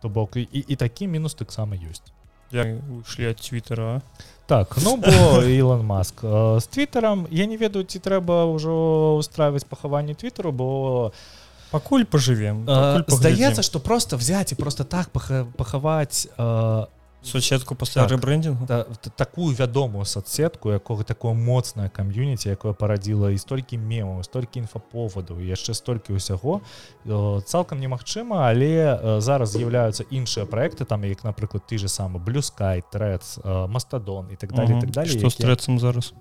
То 0.00 0.08
бок 0.08 0.36
і, 0.36 0.48
і 0.52 0.76
такі 0.76 1.06
мінус 1.06 1.34
таксама 1.34 1.76
ёсць. 1.76 2.08
Як 2.50 2.80
выйшлі 2.88 3.30
ад 3.30 3.36
твиттера 3.36 4.00
так 4.46 4.74
ну 4.82 4.96
бо 4.96 5.42
Ілон 5.44 5.84
Маск 5.84 6.24
э, 6.24 6.60
з 6.60 6.66
твиттером 6.66 7.28
я 7.30 7.46
не 7.46 7.56
ведаю 7.56 7.84
ці 7.84 8.00
трэба 8.00 8.48
ўжо 8.48 9.20
устраиваць 9.20 9.68
пахаванне 9.68 10.14
твиттеру 10.14 10.52
бо 10.52 11.12
пакуль 11.70 12.04
пожывем 12.04 12.66
э, 12.68 13.04
здаецца 13.08 13.62
что 13.62 13.80
просто 13.80 14.16
взять 14.16 14.52
і 14.52 14.54
просто 14.54 14.84
так 14.84 15.08
паха- 15.12 15.46
пахаваць 15.56 16.28
э, 16.38 16.86
сусетку 17.22 17.74
пасля 17.74 18.02
Так. 18.02 18.12
рэбрэндингу 18.12 18.66
та, 18.66 18.84
та, 18.84 19.10
такую 19.10 19.54
вядомую 19.54 20.04
соцсетку 20.04 20.72
якога 20.72 21.04
такое 21.04 21.34
моцнае 21.34 21.90
кам'юніці 21.90 22.48
якое 22.48 22.72
парадзіла 22.72 23.30
і 23.30 23.38
столькі 23.38 23.78
мемаў 23.78 24.24
столькі 24.24 24.60
інфаповадаў 24.60 25.40
і 25.40 25.46
яшчэ 25.46 25.74
столькі 25.74 26.16
ўсяго 26.16 26.60
э, 27.04 27.40
цалкам 27.44 27.80
немагчыма 27.80 28.48
але 28.48 28.96
э, 28.96 29.20
зараз 29.20 29.52
з'яўляюцца 29.52 30.04
іншыя 30.10 30.46
проекты 30.46 30.84
там 30.84 31.04
як 31.04 31.24
напрыклад 31.24 31.66
ты 31.68 31.78
же 31.78 31.88
самы 31.88 32.18
блюскай 32.18 32.82
трэц 32.92 33.38
мастадон 33.68 34.32
і 34.32 34.36
так 34.36 34.52
далее 34.52 34.80
так 34.80 34.90
далее 34.90 35.12
что 35.18 35.30
з 35.30 35.36
трэцам 35.36 35.78
зараз? 35.78 36.14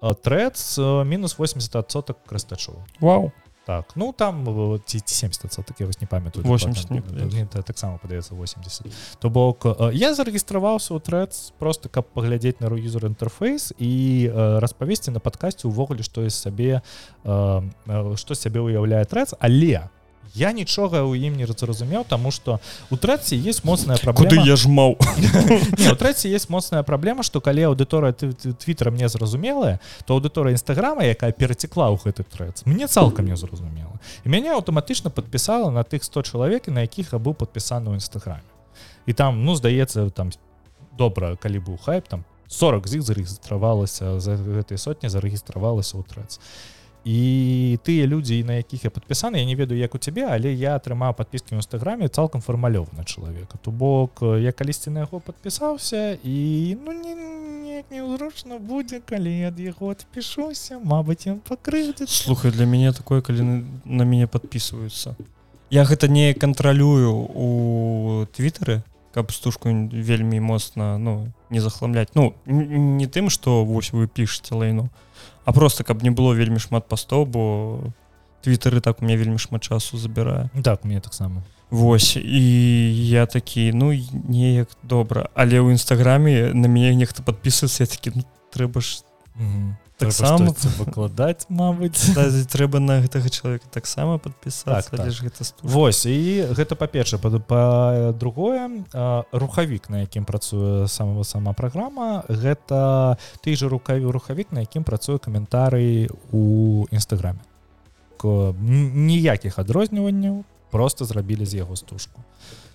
Трэц 0.00 0.78
мінус 1.04 1.38
80соток 1.38 2.16
крастачоў 2.28 2.80
Вау 3.00 3.32
так 3.66 3.96
ну 3.96 4.12
там 4.12 4.46
э, 4.46 4.80
ці, 4.86 5.00
ці 5.00 5.14
70 5.14 5.52
соток 5.52 5.80
я 5.80 5.86
вас 5.86 6.00
не 6.00 6.06
памятаю 6.06 6.46
80 6.46 6.90
не 6.90 7.00
дакладна. 7.00 7.10
падаецца. 7.10 7.36
Мне 7.36 7.46
та- 7.46 7.62
таксама 7.62 7.98
падаецца 7.98 8.34
80 8.34 8.86
то 9.18 9.30
бок 9.30 9.66
э, 9.66 9.90
я 9.92 10.14
зарэгістраваўся 10.14 10.94
ў 10.94 11.00
трэц 11.02 11.52
просто 11.58 11.88
каб 11.88 12.06
паглядзець 12.14 12.60
на 12.60 12.70
юзер 12.70 13.06
інтэрфейс 13.10 13.74
і 13.78 14.30
э, 14.30 14.58
распавесці 14.62 15.10
на 15.10 15.18
падкасці 15.20 15.66
увогуле 15.66 16.06
што 16.06 16.22
з 16.22 16.34
сабе 16.34 16.80
э, 17.24 17.26
э, 17.26 18.16
што 18.16 18.34
сябе 18.38 18.62
ўяўляе 18.62 19.04
трэц 19.04 19.34
але 19.40 19.90
я 20.34 20.52
нічога 20.52 21.04
ў 21.04 21.28
ім 21.28 21.36
не 21.36 21.46
зразумеў 21.46 22.04
таму 22.08 22.30
што 22.30 22.60
у 22.90 22.96
трэці 22.96 23.36
есть 23.36 23.64
моцная 23.64 23.98
праблема. 23.98 24.30
Куды 24.30 24.48
я 24.48 24.56
жмаў? 24.56 24.96
Не, 25.80 25.92
у 25.92 25.96
трэці 25.96 26.28
есть 26.28 26.50
моцная 26.50 26.82
праблема 26.82 27.22
што 27.22 27.40
калі 27.40 27.72
аўдыторыя 27.72 28.12
твиттера 28.12 28.90
мне 28.90 29.08
зразумелая 29.08 29.80
то 30.04 30.18
аўдыторыя 30.18 30.54
нстаграма 30.54 31.06
якая 31.06 31.32
перацекла 31.32 31.92
ў 31.92 32.00
гэты 32.02 32.24
трэц 32.24 32.66
мне 32.66 32.86
цалкам 32.86 33.26
не 33.26 33.36
зразумела. 33.36 34.00
І 34.24 34.28
мяне 34.28 34.52
аўтаматычна 34.52 35.10
падпісала 35.10 35.70
на 35.70 35.84
тых 35.84 36.04
100 36.04 36.22
чалавек 36.22 36.68
на 36.68 36.82
якіх 36.82 37.12
я 37.12 37.18
быў 37.18 37.34
падпісаны 37.34 37.92
ў 37.92 38.02
нстаграме 38.02 38.44
і 39.06 39.12
там 39.12 39.44
ну 39.44 39.54
здаецца 39.54 40.10
там 40.10 40.30
добра 40.98 41.36
калі 41.36 41.62
быў 41.62 41.78
хайп 41.78 42.08
там 42.08 42.24
40 42.48 42.86
з 42.86 42.94
іх 42.98 43.02
зарэгістравалася 43.02 44.20
за 44.20 44.36
гэтай 44.38 44.78
сотні 44.78 45.10
зарэгістравалася 45.10 45.98
ў 45.98 46.02
трэц. 46.06 46.38
і 46.38 46.75
тыя 47.06 48.06
людзі 48.06 48.42
на 48.42 48.58
якіх 48.58 48.84
я 48.84 48.90
падпісаны 48.90 49.38
я 49.38 49.46
не 49.46 49.54
ведаю 49.54 49.78
як 49.78 49.94
у 49.94 49.98
цябе 49.98 50.26
але 50.26 50.50
я 50.50 50.74
атрымаў 50.74 51.14
падпіскі 51.14 51.54
ў 51.54 51.62
нстаграме 51.62 52.08
цалкам 52.10 52.42
фармалёвана 52.42 53.06
чалавека. 53.06 53.62
То 53.62 53.70
бок 53.70 54.18
э, 54.26 54.42
я 54.42 54.50
калісьці 54.50 54.90
на 54.90 55.06
яго 55.06 55.20
падпісаўся 55.22 56.18
і 56.24 56.76
ну 56.82 56.90
не 56.90 57.14
неяк 57.14 57.86
неўзручна 57.94 58.58
будзе 58.58 58.98
калі 58.98 59.30
ад 59.46 59.54
яго 59.62 59.94
адпішуся 59.94 60.82
Мабыць 60.82 61.30
ён 61.30 61.38
пакрыўдзіцца. 61.46 62.26
Слухай 62.26 62.50
для 62.50 62.66
мяне 62.66 62.90
такое 62.90 63.22
калі 63.22 63.62
на- 63.86 64.02
мяне 64.02 64.26
подписываются 64.26 65.14
я 65.70 65.86
гэта 65.86 66.10
не 66.10 66.34
кантралюю 66.34 67.14
у 67.14 68.26
твиттары 68.34 68.82
каб 69.14 69.30
стужку 69.30 69.70
вельмі 69.70 70.40
моцна 70.40 70.98
ну 70.98 71.30
не 71.50 71.60
захламляць. 71.62 72.10
Ну 72.18 72.34
не 72.46 73.06
тым 73.06 73.30
что 73.30 73.64
вось 73.64 73.92
вы 73.92 74.10
пішаце 74.10 74.58
лайну 74.58 74.90
а 74.90 75.05
просто 75.52 75.84
каб 75.84 76.02
не 76.02 76.10
было 76.10 76.32
вельмі 76.32 76.58
шмат 76.58 76.88
пастоў 76.88 77.26
бо 77.26 77.42
твиттары 78.42 78.80
так 78.80 79.02
у 79.02 79.04
меня 79.04 79.16
вельмі 79.16 79.38
шмат 79.38 79.62
часу 79.62 79.98
забірае. 79.98 80.50
Так 80.62 80.84
мне 80.84 81.00
таксама. 81.00 81.42
Вось 81.70 82.16
і 82.16 82.42
я 83.08 83.26
такі 83.26 83.72
ну 83.72 83.90
неяк 84.28 84.68
добра. 84.82 85.28
Але 85.34 85.58
ў 85.58 85.74
нстаграме 85.74 86.54
на 86.54 86.66
мяне 86.70 86.94
нехта 86.94 87.22
подписывается 87.22 87.82
я 87.82 87.90
такі 87.90 88.12
ну, 88.14 88.22
трэба 88.54 88.80
ж 88.80 89.02
Таксама- 89.98 90.52
выкладаць 90.76 91.46
Мабыць 91.48 92.12
трэба 92.52 92.78
на 92.80 93.00
гэтага 93.00 93.28
чалавека 93.32 93.64
таксама 93.72 94.18
Так, 94.18 94.22
подпісацца 94.28 94.96
так. 94.96 95.10
ж 95.10 95.24
гэта 95.24 95.44
стужка. 95.44 95.68
Вось 95.72 96.04
і 96.04 96.52
гэта 96.52 96.76
па-перша 96.76 97.16
па-другое 97.18 98.84
рухавік 99.32 99.88
на 99.90 100.00
якім 100.04 100.24
працуе 100.24 100.86
самого 100.88 101.24
сама 101.24 101.52
праграма 101.52 102.24
гэта 102.28 103.16
ты 103.40 103.56
же 103.56 103.68
рукаві 103.68 104.04
рухавік 104.04 104.52
на 104.52 104.60
якім 104.60 104.84
працуе 104.84 105.16
каментарый 105.18 106.10
у 106.32 106.84
нстаграме 106.92 107.40
ніякіх 108.60 109.58
адрозніванняў 109.58 110.44
просто 110.70 111.04
зрабілі 111.04 111.46
з 111.46 111.54
яго 111.54 111.76
стужку. 111.76 112.20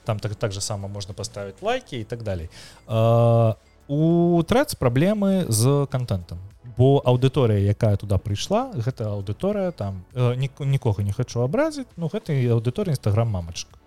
Там 0.06 0.20
так 0.20 0.36
так 0.36 0.52
же 0.52 0.62
сама 0.62 0.88
можна 0.88 1.14
поставить 1.14 1.62
лайки 1.62 2.00
і 2.00 2.04
так 2.04 2.24
далей 2.24 2.50
А, 2.88 3.56
у 3.88 4.42
трэц 4.42 4.74
праблемы 4.76 5.46
з 5.52 5.86
контентом 5.92 6.40
бо 6.78 7.02
аўдыторыя 7.06 7.60
якая 7.72 7.98
туда 7.98 8.18
прыйшла 8.18 8.72
гэта 8.76 9.10
аўдыторыя 9.18 9.72
там 9.72 10.04
э, 10.14 10.36
ні- 10.36 10.66
нікога 10.66 11.04
не 11.04 11.12
хочу 11.14 11.42
абразіць 11.42 11.88
ну 11.98 12.08
гэта 12.14 12.34
аўдыторыя 12.34 12.94
нстаграм 12.94 13.28
мамачка 13.28 13.78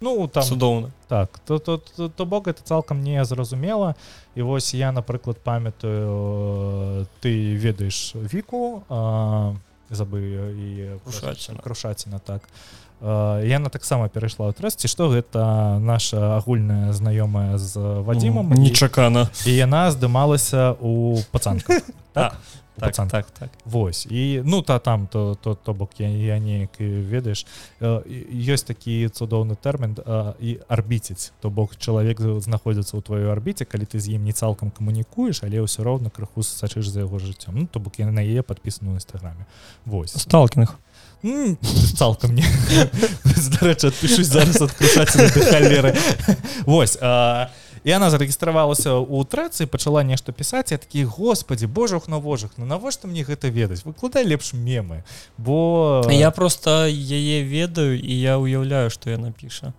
ну 0.00 0.28
там 0.28 0.42
цудоўна 0.42 0.90
так 1.08 1.38
то 1.46 1.58
то, 1.58 1.78
то, 1.78 2.08
то 2.08 2.26
бок 2.26 2.48
это 2.48 2.62
цалкам 2.62 3.00
не 3.02 3.24
зразумела. 3.24 3.94
І 4.34 4.42
вось 4.42 4.74
я 4.74 4.92
напрыклад 4.92 5.38
памятаю 5.38 7.06
ты 7.22 7.56
ведаеш 7.56 8.12
віку 8.14 8.82
а, 8.90 9.54
забы 9.90 10.20
і 10.52 10.98
Крушаціна. 11.04 11.58
крушаціна 11.60 12.18
так. 12.18 12.42
А, 12.44 12.85
яна 13.00 13.68
таксама 13.68 14.08
перайшла 14.08 14.48
ў 14.48 14.56
трэсці 14.56 14.88
што 14.88 15.08
гэта 15.12 15.78
наша 15.78 16.36
агульная 16.40 16.92
знаёмая 16.96 17.58
з 17.58 17.76
вадзімам 18.02 18.52
і- 18.54 18.58
нечакана 18.58 19.28
і 19.46 19.52
яна 19.52 19.90
здымалася 19.92 20.76
у 20.80 21.20
пацанка. 21.30 21.80
Так? 22.16 22.32
У 22.76 22.80
так 22.80 22.90
«Пацанках». 22.90 23.24
так 23.24 23.50
так. 23.50 23.50
Вось. 23.64 24.06
І 24.10 24.42
ну 24.44 24.62
та 24.62 24.78
там 24.78 25.06
то 25.12 25.34
то 25.40 25.54
то 25.54 25.72
бок 25.74 25.90
я, 25.98 26.08
я 26.08 26.38
неяк 26.38 26.76
ведаеш 26.80 27.46
Э, 27.80 28.00
ёсць 28.32 28.64
такі 28.64 29.08
цудоўны 29.08 29.56
тэрмін 29.56 29.96
э, 29.96 30.32
і 30.40 30.58
арбіціць 30.68 31.32
то 31.40 31.48
бок 31.50 31.76
чалавек 31.76 32.20
знаходзіцца 32.20 32.96
ў 32.96 33.00
тваёй 33.00 33.32
арбіце 33.32 33.64
калі 33.64 33.84
ты 33.84 34.00
з 34.00 34.16
ім 34.16 34.24
не 34.24 34.32
цалкам 34.32 34.70
камунікуеш 34.70 35.40
але 35.44 35.60
ўсё 35.64 35.84
роўна 35.84 36.08
крыху 36.12 36.42
сачыш 36.44 36.88
за 36.88 37.00
яго 37.00 37.16
жыццём. 37.16 37.52
Ну 37.52 37.66
то 37.66 37.80
бок 37.80 37.96
я 37.98 38.08
на 38.12 38.20
яе 38.20 38.40
падпісану 38.42 38.92
ў 38.92 39.00
нстаграме 39.00 39.44
Вось. 39.84 40.12
Сталкінг. 40.16 40.68
М, 40.68 40.76
цалкам 41.96 42.34
не 42.34 42.44
дарэчы 43.60 43.88
адпішусь 43.88 44.26
зараз 44.28 44.60
адключаць 44.62 45.14
халеры 45.50 45.94
Вось 46.66 46.98
а, 47.00 47.48
і 47.84 47.90
она 47.94 48.10
зарэгістравалася 48.10 48.98
ў 48.98 49.24
трэцы 49.30 49.66
пачала 49.66 50.02
нешта 50.02 50.32
пісаць 50.32 50.72
я 50.74 50.78
такі 50.78 51.04
господі 51.04 51.66
божах 51.66 52.08
на 52.08 52.18
вожах 52.18 52.50
ну 52.58 52.66
навошта 52.66 53.08
мне 53.08 53.22
гэта 53.22 53.48
ведаць 53.48 53.84
выкладай 53.86 54.24
лепш 54.26 54.52
мемы 54.54 55.02
бо 55.38 56.02
я 56.10 56.30
просто 56.30 56.86
яе 56.90 57.42
ведаю 57.42 57.94
і 57.98 58.12
я 58.12 58.38
уяўляю 58.38 58.90
што 58.90 59.10
яна 59.10 59.30
піша 59.32 59.72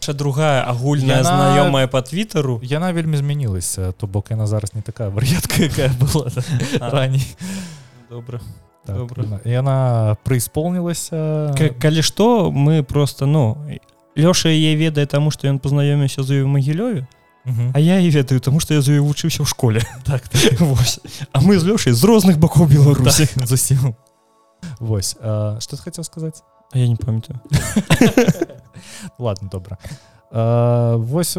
Ша 0.00 0.12
другая 0.12 0.62
агульная 0.62 1.18
Яна- 1.18 1.30
знаёмая 1.34 1.88
по 1.88 1.98
твиттеру. 2.02 2.60
Яна 2.62 2.92
вельмі 2.92 3.16
змянілася 3.16 3.90
то 3.92 4.06
бок 4.06 4.30
яна 4.30 4.46
зараз 4.46 4.74
не 4.74 4.82
такая 4.82 5.08
вар'ятка 5.08 5.62
якая 5.66 5.90
была 5.98 6.30
А. 6.80 6.90
раней. 6.90 7.26
Добра 8.10 8.38
так, 8.86 8.96
яна- 9.44 10.16
прысполнілася 10.24 11.52
К- 11.58 11.74
калі 11.80 12.02
што 12.02 12.50
мы 12.50 12.82
просто 12.82 13.26
ну 13.26 13.56
Лёша 14.16 14.48
яе 14.48 14.76
ведае 14.76 15.04
таму 15.06 15.30
што 15.30 15.48
ён 15.48 15.58
пазнаёміўся 15.60 16.22
з 16.22 16.40
у 16.42 16.48
магілёве. 16.48 17.06
А 17.74 17.78
я 17.78 18.00
і 18.00 18.10
ведаю 18.10 18.40
таму 18.40 18.58
што 18.60 18.74
я 18.74 18.80
з 18.80 18.88
ёй 18.96 19.00
вучыўся 19.04 19.42
ў 19.42 19.46
школе. 19.46 19.82
Так 20.04 20.22
Вось. 20.60 21.00
А 21.32 21.40
мы 21.40 21.58
з 21.58 21.64
Лёшай 21.68 21.92
з 21.92 22.02
розных 22.04 22.38
бакоў 22.38 22.66
Беларусі 22.66 23.26
так, 23.26 23.46
зусім 23.46 23.94
Вось 24.80 25.16
а, 25.20 25.58
што 25.60 25.76
ты 25.76 25.82
хацеў 25.82 26.04
сказаць 26.04 26.42
А 26.72 26.78
я 26.78 26.88
не 26.88 26.96
памятаю. 26.96 27.38
Ладно 29.18 29.48
добра 29.50 29.78
Uh, 30.32 30.96
вось 30.96 31.38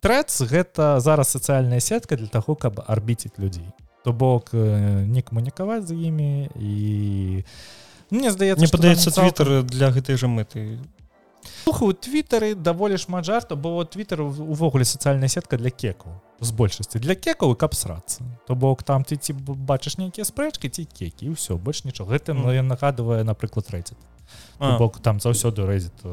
трэц 0.00 0.30
гэта 0.46 1.00
зараз 1.00 1.28
сацыяльная 1.28 1.80
сетка 1.80 2.16
для 2.16 2.28
таго 2.28 2.54
каб 2.54 2.80
арбіціць 2.86 3.34
людзей 3.36 3.66
то 4.04 4.12
бок 4.12 4.50
э, 4.52 5.04
не 5.06 5.22
камунікаваць 5.22 5.86
з 5.86 5.94
імі 5.94 6.50
і 6.56 7.44
мне 8.10 8.30
здаецца 8.30 8.66
што 8.66 8.78
падаецца 8.78 9.10
твиттер 9.10 9.62
для 9.62 9.90
гэтай 9.94 10.16
жа 10.16 10.26
мэты. 10.26 10.80
Слухай 11.64 11.88
у 11.88 11.92
твиттары 11.92 12.54
даволі 12.54 12.98
шмат 12.98 13.24
жарту 13.24 13.56
бо 13.56 13.84
твиттер 13.84 14.22
увогуле 14.22 14.84
сацыяльная 14.84 15.28
сетка 15.28 15.56
для 15.56 15.70
кекаў 15.70 16.20
з 16.40 16.50
большасці 16.52 16.98
для 16.98 17.14
кекаў 17.14 17.52
і 17.52 17.60
каб 17.60 17.76
срацца 17.76 18.24
то 18.46 18.56
бок 18.56 18.82
там 18.82 19.04
ты 19.04 19.16
ці 19.16 19.36
бачыш 19.36 19.96
нейкія 20.00 20.24
спрэчкі 20.24 20.68
ці 20.68 20.84
кекі 20.84 21.32
ўсё 21.36 21.56
больш 21.56 21.84
нічога 21.84 22.16
гэта 22.16 22.32
mm. 22.32 22.64
нагадвае 22.64 23.24
напрыклад 23.24 23.68
рэйці 23.68 23.96
А, 24.60 24.76
бок 24.78 25.00
там 25.00 25.20
заўсёды 25.20 25.64
рэдзіт 25.64 26.04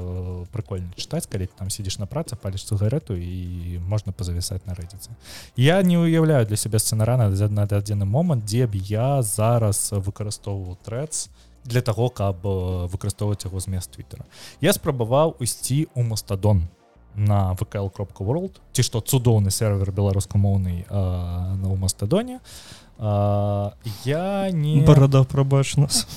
прыкольна 0.56 0.88
чытаць 0.96 1.28
калі 1.28 1.52
ты 1.52 1.54
там 1.60 1.70
сидзіш 1.70 2.00
на 2.00 2.08
працы 2.08 2.40
паліш 2.40 2.64
цыгарету 2.64 3.12
і 3.20 3.80
можна 3.84 4.16
пазавісаць 4.16 4.64
на 4.64 4.74
рэдзіце 4.74 5.12
я 5.60 5.82
не 5.84 6.00
уяўляю 6.00 6.48
для 6.48 6.56
сябе 6.56 6.80
сцэнара 6.80 7.18
на 7.18 7.28
адзіны 7.28 8.06
момант 8.08 8.48
дзе 8.48 8.68
б 8.68 8.80
я 8.80 9.22
зараз 9.22 9.92
выкарыстоўваў 9.92 10.80
трэц 10.80 11.28
для 11.68 11.82
того 11.82 12.08
каб 12.08 12.40
выкарыстоўваць 12.88 13.44
яго 13.44 13.60
змест 13.60 13.92
твиттера 13.92 14.24
я 14.62 14.72
спрабаваў 14.72 15.36
ісці 15.44 15.92
у 15.94 16.08
мастадон 16.08 16.64
на 17.18 17.54
вкл 17.60 17.90
кропка 17.90 18.24
world 18.24 18.62
ці 18.72 18.84
што 18.86 19.02
цудоўны 19.02 19.52
сервер 19.52 19.92
беларускамоўны 19.92 20.86
на 20.88 21.76
мастадоне. 21.76 22.40
Я 24.06 24.50
не 24.52 24.82
барада 24.86 25.24
прабач 25.24 25.76
нас 25.78 26.08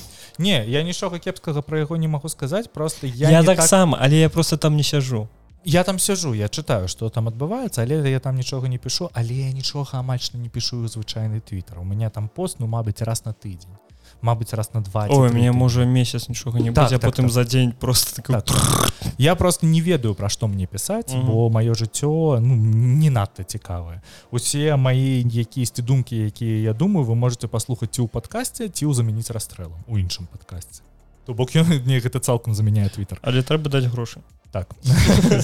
не 0.41 0.65
я 0.67 0.83
нічога 0.83 1.19
кепскага 1.19 1.61
про 1.61 1.79
яго 1.79 1.97
не 1.97 2.07
могу 2.07 2.29
сказаць 2.29 2.67
просто 2.67 3.07
я, 3.07 3.29
я 3.29 3.41
не 3.41 3.45
таксама 3.45 3.97
так... 3.97 4.05
але 4.05 4.19
я 4.19 4.29
просто 4.29 4.57
там 4.57 4.75
не 4.75 4.83
сяжу 4.83 5.27
я 5.63 5.83
там 5.83 5.99
сяжу 5.99 6.33
я 6.33 6.49
чытаю 6.49 6.87
что 6.87 7.09
там 7.09 7.29
адбываецца 7.29 7.83
але 7.83 8.09
я 8.11 8.19
там 8.19 8.35
нічога 8.35 8.67
не 8.67 8.77
пішу 8.77 9.09
але 9.13 9.33
я 9.33 9.51
нічога 9.51 9.99
амальчна 9.99 10.39
не 10.39 10.49
пішу 10.49 10.87
звычайны 10.87 11.41
твиттер 11.41 11.79
у 11.79 11.83
меня 11.83 12.09
там 12.09 12.27
пост 12.27 12.59
ну 12.59 12.67
мабыць 12.67 13.01
раз 13.01 13.25
на 13.25 13.33
тыдзень 13.33 13.77
Мабыць 14.21 14.53
раз 14.53 14.73
на 14.73 14.81
два 14.81 15.07
Ой, 15.09 15.31
мне 15.31 15.51
можа 15.51 15.85
месяц 15.85 16.29
нічога 16.29 16.59
не 16.59 16.71
так, 16.71 16.89
так, 16.89 17.01
потым 17.01 17.25
так. 17.25 17.33
за 17.33 17.43
дзень 17.43 17.71
просто 17.71 18.21
так. 18.21 18.45
я 19.17 19.35
просто 19.35 19.65
не 19.65 19.81
ведаю 19.81 20.15
пра 20.15 20.29
што 20.29 20.47
мне 20.47 20.67
пісаць 20.67 21.13
mm 21.13 21.21
-hmm. 21.21 21.25
бо 21.25 21.49
маё 21.49 21.73
жыццё 21.73 22.39
ну, 22.39 22.55
не 23.01 23.09
надта 23.09 23.43
цікавае 23.43 24.01
усе 24.31 24.75
мои 24.75 25.25
якісьці 25.25 25.81
думкі 25.81 26.17
якія 26.17 26.61
я 26.61 26.73
думаю 26.73 27.05
вы 27.05 27.15
можете 27.15 27.47
паслухаць 27.47 27.91
ці 27.91 28.01
ў 28.01 28.07
падкасці 28.07 28.69
ці 28.69 28.85
ў 28.85 28.93
замяніць 28.93 29.31
расстрэлам 29.31 29.79
у 29.87 29.97
іншым 29.97 30.27
падкасці 30.31 30.81
то 31.25 31.33
бок 31.33 31.55
ён 31.55 31.65
мне 31.85 31.99
гэта 32.05 32.19
цалкам 32.19 32.55
заменяе 32.55 32.89
твиттер 32.89 33.19
але 33.21 33.41
трэба 33.41 33.69
даць 33.69 33.85
грошы 33.85 34.19
так. 34.51 34.67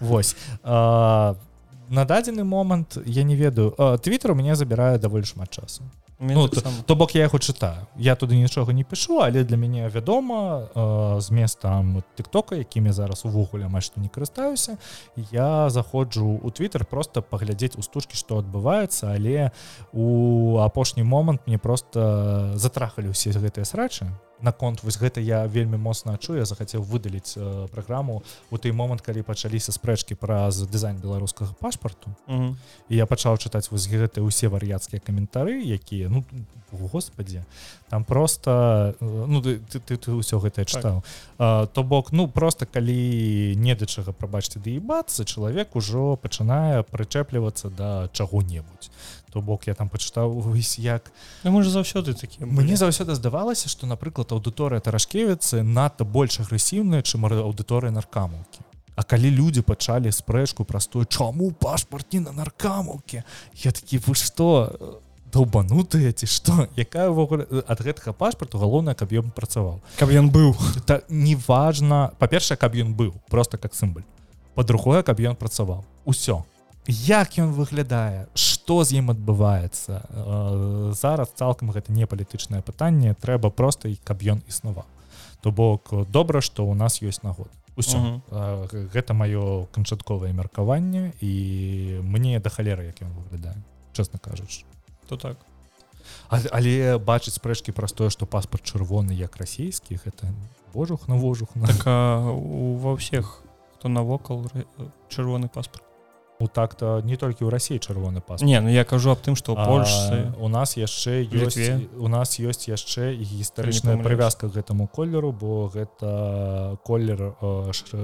Вось 0.00 0.36
на 1.90 2.04
дадзены 2.04 2.44
момант 2.44 2.98
я 3.06 3.22
не 3.22 3.36
ведаю. 3.36 3.98
Твиттер 4.02 4.32
у 4.32 4.34
меня 4.34 4.54
забірае 4.54 4.98
даволі 4.98 5.24
шмат 5.24 5.50
часу 5.50 5.82
ну, 6.18 6.48
то, 6.48 6.62
то 6.86 6.94
бок 6.94 7.14
я 7.14 7.22
яго 7.22 7.38
чытаю. 7.38 7.86
Я 7.96 8.14
туды 8.14 8.36
нічога 8.36 8.72
не 8.72 8.84
пішу 8.84 9.18
але 9.18 9.44
для 9.44 9.56
мяне 9.56 9.88
вядома 9.88 10.68
э, 10.74 11.20
змест 11.20 11.60
там 11.60 12.02
тыктока 12.16 12.56
якімі 12.56 12.92
зараз 12.92 13.24
увогуле 13.24 13.66
амаль 13.66 13.82
што 13.82 14.00
не 14.00 14.08
карыстаюся 14.08 14.78
я 15.32 15.70
заходжу 15.70 16.40
у 16.42 16.50
твиттер 16.50 16.84
просто 16.84 17.22
паглядзець 17.22 17.76
у 17.76 17.82
стужкі 17.82 18.16
што 18.16 18.38
адбываецца 18.38 19.14
але 19.14 19.50
у 19.92 20.58
апошні 20.58 21.02
момант 21.02 21.42
мне 21.46 21.58
просто 21.58 22.52
затрахалі 22.54 23.10
ўсе 23.10 23.34
гэтыя 23.34 23.64
срачы 23.64 24.06
наконт 24.42 24.82
вось 24.82 24.98
гэта 24.98 25.20
я 25.20 25.46
вельмі 25.46 25.76
моцна 25.76 26.14
адчу 26.14 26.36
я 26.36 26.44
захацеў 26.44 26.82
выдаліць 26.82 27.34
э, 27.36 27.68
праграму 27.68 28.22
у 28.50 28.58
той 28.58 28.72
момант 28.72 29.00
калі 29.00 29.22
пачаліся 29.22 29.72
спрэчкі 29.72 30.14
праз 30.14 30.62
дызайн 30.66 30.98
беларускага 30.98 31.52
пашпарту 31.60 32.10
mm 32.28 32.38
-hmm. 32.38 32.54
і 32.88 32.96
я 32.96 33.06
пачаў 33.06 33.36
чытаць 33.36 33.70
вось 33.70 33.88
гэты 33.88 34.20
ўсе 34.20 34.48
вар'яцкія 34.48 35.00
каментары 35.00 35.62
якія 35.62 36.08
ну 36.08 36.24
господи 36.72 37.44
там 37.88 38.04
просто 38.04 38.94
э, 39.00 39.26
ну 39.26 39.40
ты 39.40 39.60
ты, 39.70 39.96
ты 39.96 40.10
ўсё 40.10 40.40
гэта 40.40 40.64
чытаў 40.64 41.02
так. 41.38 41.72
то 41.72 41.82
бок 41.82 42.12
ну 42.12 42.28
просто 42.28 42.66
калі 42.66 43.56
не 43.56 43.74
да 43.74 43.86
чага 43.86 44.12
прабачце 44.12 44.60
даебацца 44.60 45.24
чалавек 45.24 45.76
ужо 45.76 46.16
пачынае 46.16 46.82
прычэплівацца 46.82 47.70
да 47.70 48.08
чаго-небудзь 48.12 48.90
то 49.34 49.42
бок 49.42 49.66
я 49.66 49.74
там 49.74 49.90
пачытаў 49.90 50.30
увесь 50.38 50.78
як 50.78 51.10
ну, 51.42 51.50
можа 51.50 51.70
заўсёды 51.74 52.14
такі 52.14 52.46
мне 52.46 52.78
заўсёды 52.78 53.18
здавалася 53.18 53.68
што 53.68 53.90
напрыклад 53.90 54.30
аўдыторыя 54.30 54.78
тарашкевіцы 54.78 55.66
надта 55.66 56.06
больш 56.06 56.38
агрэсіўная 56.38 57.02
чым 57.02 57.26
аўдыторыя 57.26 57.90
наркамаўкі 57.90 58.62
А 58.94 59.02
калі 59.02 59.26
людзі 59.34 59.66
пачалі 59.66 60.12
спрэчку 60.14 60.62
простой 60.62 61.02
чаму 61.10 61.50
пашпарт 61.50 62.14
не 62.14 62.20
на 62.22 62.30
наркамаўке 62.30 63.24
я 63.64 63.72
такі 63.74 63.98
вы 64.06 64.14
што 64.14 64.70
долбанутыя 65.34 66.14
ці 66.14 66.30
што 66.30 66.70
якая 66.78 67.10
ўвогуле 67.10 67.50
ад 67.66 67.82
гэтага 67.82 68.14
пашпарту 68.14 68.62
галоўна 68.62 68.94
каб 68.94 69.10
ён 69.10 69.34
працаваў 69.34 69.82
каб 69.98 70.14
ён 70.14 70.30
быў 70.30 70.54
это 70.78 71.02
неважна 71.10 72.14
па-першае 72.22 72.54
каб 72.54 72.78
ён 72.78 72.94
быў 72.94 73.18
просто 73.34 73.58
как 73.58 73.74
сімбаль 73.74 74.06
по-другое 74.54 75.02
каб 75.02 75.18
ён 75.18 75.34
працаваў 75.34 75.82
усё. 76.06 76.46
Як 76.86 77.38
ён 77.40 77.50
выглядае 77.56 78.28
что 78.34 78.53
з 78.66 78.96
ім 78.96 79.12
адбываецца? 79.12 80.00
Зараз 80.96 81.28
цалкам 81.36 81.70
гэта 81.70 81.92
не 81.92 82.06
палітычнае 82.06 82.62
пытанне 82.62 83.14
трэба 83.14 83.50
просто 83.50 83.88
і 83.88 83.96
каб 84.04 84.24
ён 84.24 84.40
існаваў. 84.48 84.88
То 85.40 85.52
бок 85.52 85.92
добра 86.08 86.40
что 86.40 86.64
у 86.64 86.74
нас 86.74 87.02
ёсць 87.02 87.22
нагод 87.22 87.52
усё. 87.76 87.98
Uh 87.98 88.20
-huh. 88.30 88.90
гэта 88.94 89.12
маё 89.12 89.66
канчатковае 89.72 90.32
меркаванне 90.32 91.12
і 91.20 92.00
мне 92.02 92.40
да 92.40 92.50
халеры 92.50 92.86
як 92.86 93.02
ён 93.02 93.10
выглядае 93.12 93.56
чесно 93.92 94.18
кажучы. 94.18 94.64
То 95.08 95.16
так. 95.16 95.36
А, 96.28 96.40
але 96.52 96.98
бачыць 96.98 97.38
спрэчкі 97.38 97.72
праз 97.72 97.92
тое 97.92 98.10
што 98.10 98.26
паспорт 98.26 98.64
чырвоны 98.64 99.12
як 99.12 99.36
расійскіх 99.36 100.06
это 100.06 100.26
божух 100.74 101.08
на 101.08 101.14
вожух 101.14 101.56
на. 101.56 101.66
Так, 101.66 101.86
ва 101.86 102.92
ўсіх 102.94 103.42
хто 103.78 103.88
навокал 103.88 104.50
чырвоны 105.08 105.48
паспорт 105.48 105.83
у 106.40 106.48
так-то 106.48 107.00
не 107.04 107.16
толькі 107.16 107.46
ў 107.46 107.50
рассіі 107.50 107.78
чырвоны 107.78 108.20
пас 108.20 108.42
не 108.42 108.58
ну 108.60 108.68
я 108.68 108.84
кажу 108.84 109.10
аб 109.14 109.22
тым 109.22 109.36
что 109.36 109.54
Польшы 109.54 110.34
у 110.38 110.48
нас 110.48 110.76
яшчэ 110.76 111.22
ёсць 111.30 111.88
у 111.96 112.08
нас 112.08 112.38
ёсць 112.38 112.66
яшчэ 112.68 113.14
гістарычная 113.14 113.96
прывязка 114.02 114.48
гэтаму 114.48 114.88
колеру 114.88 115.32
бо 115.32 115.70
гэта 115.70 116.78
колер 116.84 117.34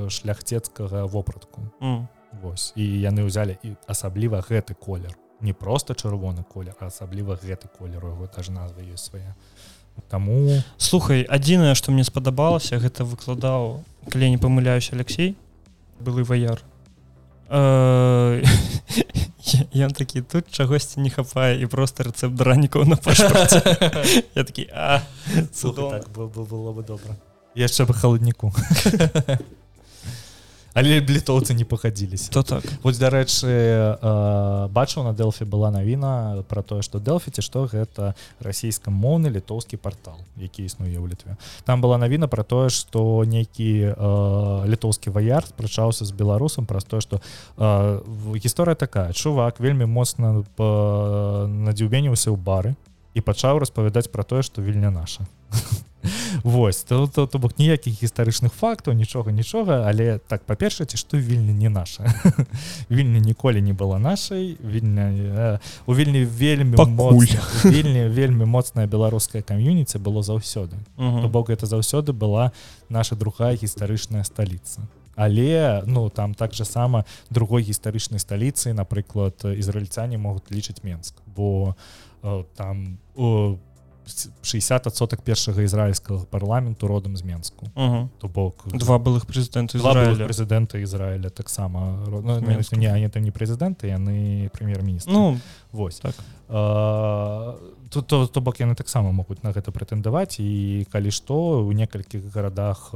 шляхцецкага 0.08 1.06
вопратку. 1.06 1.60
Mm. 1.80 2.06
Вось. 2.42 2.72
І 2.76 2.84
яны 3.02 3.26
ўзялі 3.26 3.58
і 3.62 3.74
асабліва 3.90 4.40
гэты 4.46 4.74
колер. 4.78 5.16
Не 5.40 5.52
просто 5.52 5.94
чырвоны 5.94 6.44
колер 6.46 6.76
асабліва 6.78 7.34
гэты 7.34 7.66
колер 7.66 8.06
гэта 8.20 8.42
ж 8.42 8.54
назва 8.54 8.80
ёсць 8.86 9.10
свая. 9.10 9.34
Таму 10.08 10.62
слухай 10.78 11.26
адзінае 11.26 11.74
што 11.74 11.92
мне 11.92 12.06
спадабалася 12.06 12.78
гэта 12.78 13.04
выкладаў 13.04 13.82
калі 14.08 14.30
не 14.30 14.38
памыляюсь 14.38 14.92
Алексей 14.92 15.36
былы 15.98 16.22
ваяр 16.24 16.62
Ён 19.74 19.90
такі 19.90 20.22
тут 20.22 20.46
чагосьці 20.50 21.00
не 21.00 21.10
хапае 21.10 21.58
і 21.58 21.66
просто 21.66 22.06
рэцэпт 22.06 22.38
дранікаў 22.38 22.86
на 22.86 22.96
пашпарце 22.96 23.58
Я 24.38 24.44
такі 24.44 24.70
а 24.70 25.02
так 25.90 26.06
было 26.14 26.72
бы 26.72 26.86
добра 26.86 27.18
яшчэ 27.54 27.90
бы 27.90 27.94
халадніку 27.94 28.54
але 30.74 31.00
літоўцы 31.00 31.54
не 31.54 31.64
пахадзіліся 31.64 32.30
то 32.30 32.42
так. 32.42 32.64
Вось 32.82 32.98
дарэчы 32.98 33.98
бачыў 34.70 35.04
на 35.04 35.12
дэлфі 35.12 35.44
была 35.44 35.70
навіна 35.70 36.42
про 36.48 36.62
тое 36.62 36.82
што 36.82 36.98
дэлфіці 36.98 37.42
што 37.42 37.66
гэта 37.66 38.14
расійскамоўны 38.40 39.30
літоўскі 39.30 39.76
портал 39.76 40.18
які 40.36 40.64
існуе 40.64 40.98
ў 40.98 41.10
літве 41.10 41.36
там 41.64 41.80
была 41.80 41.98
навіна 41.98 42.28
про 42.28 42.44
тое 42.44 42.70
што 42.70 43.24
нейкі 43.26 43.94
літоўскі 44.70 45.10
ваяр 45.10 45.46
спрачаўся 45.46 46.04
з 46.04 46.12
беларусам 46.12 46.66
праз 46.66 46.84
тое 46.84 47.00
што 47.00 47.20
гісторыя 48.36 48.74
такая. 48.74 49.12
Чувак 49.12 49.60
вельмі 49.60 49.86
моцна 49.86 50.44
надзюбеніўся 50.58 52.30
ў 52.30 52.36
бары 52.36 52.74
і 53.14 53.20
пачаў 53.20 53.58
распавядаць 53.58 54.10
пра 54.10 54.22
тое 54.22 54.42
што 54.42 54.62
вільня 54.62 54.90
наша 54.90 55.26
Вось 56.42 56.82
то, 56.82 57.06
то, 57.06 57.26
то 57.26 57.38
бок 57.38 57.58
ніякіх 57.58 58.02
гістарычных 58.02 58.52
фактаў 58.52 58.94
нічога 58.94 59.32
нічога 59.32 59.84
але 59.86 60.18
так 60.18 60.42
па-перша 60.44 60.84
ці 60.84 60.96
што 60.96 61.16
вільня 61.16 61.52
не 61.52 61.68
наша. 61.68 62.06
Вільня 62.90 63.18
ніколі 63.18 63.62
не 63.62 63.72
была 63.72 63.98
нашай 63.98 64.56
вільня 64.64 65.60
у 65.86 65.94
вільні 65.94 66.24
вельмі 66.24 66.76
вільні 67.64 68.08
вельмі 68.08 68.44
моцная 68.44 68.86
беларуская 68.86 69.42
кам'юніці 69.42 69.98
было 69.98 70.22
заўсёды. 70.22 70.76
Бок 71.28 71.50
это 71.50 71.66
заўсёды 71.66 72.12
была 72.12 72.52
наша 72.88 73.16
другая 73.16 73.56
гістарычная 73.56 74.24
сталіца. 74.24 74.82
Але 75.16 75.82
ну 75.86 76.08
там 76.08 76.34
так 76.34 76.54
же 76.54 76.64
сама 76.64 77.04
другой 77.30 77.62
гістарычнай 77.62 78.20
сталіцы 78.20 78.72
напрыклад 78.72 79.44
ізраільцяне 79.44 80.18
могуць 80.18 80.48
лічыць 80.50 80.82
менск 80.82 81.14
бо 81.36 81.76
э, 82.22 82.44
там 82.56 82.98
у 83.16 83.56
60соток 84.42 85.22
першага 85.22 85.62
ізраільскага 85.62 86.24
парламенту 86.30 86.88
родам 86.88 87.16
з 87.16 87.22
менску. 87.24 87.66
То 88.18 88.28
бок 88.28 88.64
два 88.66 88.98
былых 88.98 89.26
прэзідэнты 89.26 89.78
прэзідэнта 89.78 90.82
Ізраіля 90.82 91.30
таксама 91.30 92.04
ну, 92.06 92.40
не 92.40 93.08
там 93.08 93.22
не 93.22 93.30
прэзідэнты 93.30 93.86
яны 93.86 94.50
прэм'ер-міністр 94.50 95.10
Ну 95.10 95.38
вось 95.72 96.00
так. 96.00 96.14
А, 96.48 97.56
то, 97.90 98.02
то, 98.02 98.26
то 98.26 98.40
бок 98.40 98.60
яны 98.60 98.74
таксама 98.74 99.10
могуць 99.12 99.42
на 99.42 99.50
гэта 99.50 99.74
прэтэндаваць. 99.74 100.38
І 100.38 100.86
калі 100.92 101.10
што 101.10 101.66
у 101.66 101.72
некалькіх 101.74 102.22
гарадах 102.30 102.94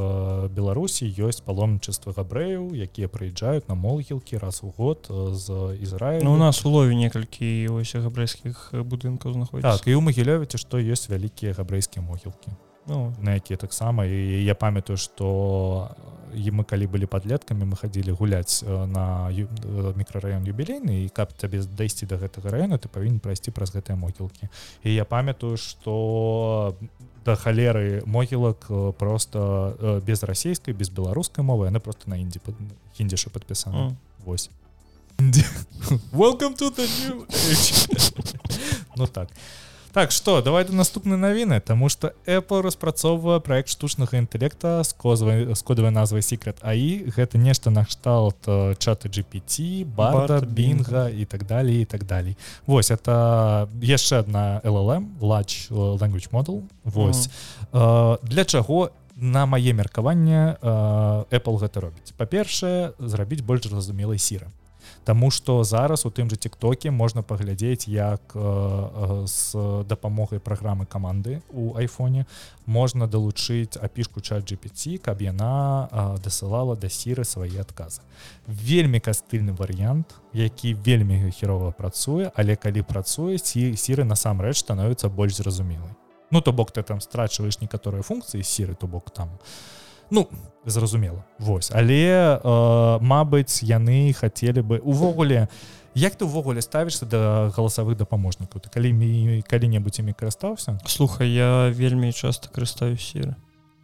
беларусі 0.54 1.10
ёсць 1.10 1.42
паломнічества 1.42 2.14
габрэяў 2.14 2.70
якія 2.72 3.10
прыязджаюць 3.10 3.66
на 3.68 3.74
могілкі 3.74 4.38
раз 4.38 4.62
у 4.62 4.70
год 4.70 5.10
з 5.10 5.76
Ізраіля 5.82 6.24
ну, 6.24 6.34
у 6.34 6.40
нас 6.40 6.64
улове 6.64 6.94
некалькі 6.94 7.68
ось 7.74 7.94
габрэйскіх 7.98 8.70
будынкаў 8.86 9.34
знаходзіць 9.34 9.66
так, 9.66 9.82
і 9.90 9.98
ў 9.98 10.00
магілёвіце 10.00 10.62
што 10.62 10.78
ёсць 10.78 11.10
вялікія 11.10 11.58
габрэйскія 11.58 12.06
могілкі 12.06 12.54
ну, 12.86 13.14
на 13.22 13.34
якія 13.34 13.56
таксама 13.56 14.04
і 14.04 14.44
я 14.44 14.54
памятаю 14.54 14.96
что 14.96 15.90
мы 16.34 16.64
калі 16.64 16.86
былі 16.86 17.06
подлеткамі 17.06 17.64
мы 17.64 17.76
хадзілі 17.76 18.12
гуляць 18.12 18.62
э, 18.66 18.86
на 18.86 19.30
э, 19.30 19.46
мікрараён 19.96 20.44
юбілейны 20.44 21.04
і 21.04 21.08
каб 21.08 21.32
табе 21.32 21.62
дайсці 21.62 22.06
до 22.06 22.18
гэтага 22.18 22.50
района 22.50 22.78
ты 22.78 22.88
павінен 22.88 23.20
прайсці 23.20 23.50
праз 23.50 23.70
гэтыя 23.70 23.96
могілкі 23.96 24.48
і 24.82 24.94
я 24.94 25.04
памятаю 25.04 25.56
что 25.56 26.74
да 27.24 27.36
халеры 27.36 28.02
могілак 28.06 28.66
э, 28.68 28.92
просто 28.92 30.02
без 30.06 30.22
расійскай 30.22 30.74
без 30.74 30.90
беларускай 30.90 31.44
мовы 31.44 31.66
яны 31.70 31.80
просто 31.80 32.10
на 32.10 32.16
індзі 32.16 32.40
хіндзіша 32.96 33.30
падпісана 33.30 33.94
м. 33.94 33.96
Вось. 34.24 34.50
Welcome 36.12 36.56
to 36.56 36.70
the 36.74 36.86
new 37.04 37.26
ну 38.96 39.06
так. 39.06 39.28
Так 39.94 40.10
что 40.10 40.42
давай 40.42 40.64
до 40.64 40.72
наступнай 40.72 41.16
навіны 41.16 41.60
тому 41.60 41.88
что 41.88 42.12
Apple 42.26 42.62
распрацоўвае 42.62 43.38
проект 43.38 43.68
штучнага 43.70 44.18
інтэлекта 44.18 44.82
з 44.82 44.90
козвай 44.92 45.54
з 45.54 45.62
кодавай 45.62 45.94
назвай 45.94 46.18
секрет 46.18 46.58
аі 46.66 47.06
гэта 47.14 47.38
нешта 47.38 47.70
накшталт 47.70 48.42
э, 48.50 48.74
чаты 48.74 49.06
GPT 49.06 49.86
барда 49.86 50.42
Барда, 50.42 50.46
бінга 50.46 51.08
і 51.14 51.24
так 51.24 51.46
далее 51.46 51.82
і 51.82 51.84
так 51.84 52.04
далей 52.10 52.36
Вось 52.66 52.90
это 52.90 53.68
яшчэ 53.78 54.26
одна 54.26 54.60
LLM 54.64 55.14
large 55.20 55.70
language 55.70 56.26
model. 56.34 56.66
Вось. 56.82 57.30
Э, 57.72 58.18
для 58.22 58.44
чаго 58.44 58.90
на 59.14 59.46
мае 59.46 59.72
меркаванне 59.72 60.58
э, 60.60 61.24
Apple 61.30 61.62
гэта 61.62 61.80
робіць? 61.80 62.10
Па-першае 62.18 62.98
зрабіць 62.98 63.46
больш 63.46 63.70
зразумелай 63.70 64.18
сіры 64.18 64.50
Таму 65.04 65.30
што 65.30 65.62
зараз 65.64 66.06
у 66.08 66.10
тым 66.10 66.30
жа 66.32 66.36
тиктоке 66.40 66.90
можна 66.90 67.22
паглядзець 67.22 67.88
як 67.88 68.32
э, 68.34 68.40
э, 68.40 69.26
з 69.28 69.84
дапамогай 69.84 70.40
праграмы 70.40 70.86
каманды 70.86 71.42
у 71.52 71.76
айфоне 71.76 72.24
можна 72.66 73.06
далучыць 73.06 73.76
апішку 73.76 74.20
чат 74.20 74.48
GPT 74.48 74.96
каб 74.98 75.20
яна 75.20 75.88
э, 75.92 76.16
дасылала 76.24 76.76
да 76.76 76.88
сіры 76.88 77.24
свае 77.24 77.60
адказы. 77.60 78.00
Вельмі 78.48 79.00
кастыльны 79.00 79.52
варыянт 79.52 80.16
які 80.32 80.74
вельмі 80.74 81.30
херова 81.30 81.70
працуе 81.70 82.32
але 82.34 82.56
калі 82.56 82.82
працуе 82.82 83.36
ці 83.36 83.76
сіры 83.76 84.08
насамрэч 84.08 84.64
становіцца 84.64 85.08
больш 85.08 85.36
зразумелай. 85.36 85.92
Ну 86.30 86.40
то 86.40 86.52
бок 86.52 86.72
ты 86.72 86.82
там 86.82 87.00
страчваеш 87.00 87.60
некаторыя 87.60 88.02
функцыі 88.02 88.42
сіры 88.42 88.74
то 88.74 88.86
бок 88.86 89.12
там 89.12 89.28
ну 90.10 90.28
зразумела. 90.64 91.24
Вось. 91.38 91.70
Але 91.70 92.40
э, 92.42 92.98
Мабыць 93.00 93.62
яны 93.62 94.12
хацелі 94.12 94.60
бы 94.62 94.78
увогуле 94.78 95.48
як 95.94 96.16
ты 96.16 96.24
увогуле 96.24 96.62
ставішся 96.62 97.06
да 97.06 97.52
галасавых 97.56 97.96
дапаможнікаў? 97.96 98.60
Ты 98.60 98.68
калі 98.72 99.42
калі-небудзь 99.46 100.00
імі 100.00 100.12
карыстаўся? 100.12 100.78
Слухай 100.86 101.30
я 101.30 101.68
вельмі 101.70 102.12
часто 102.12 102.48
карыстаю 102.48 102.96
сіры. 102.96 103.36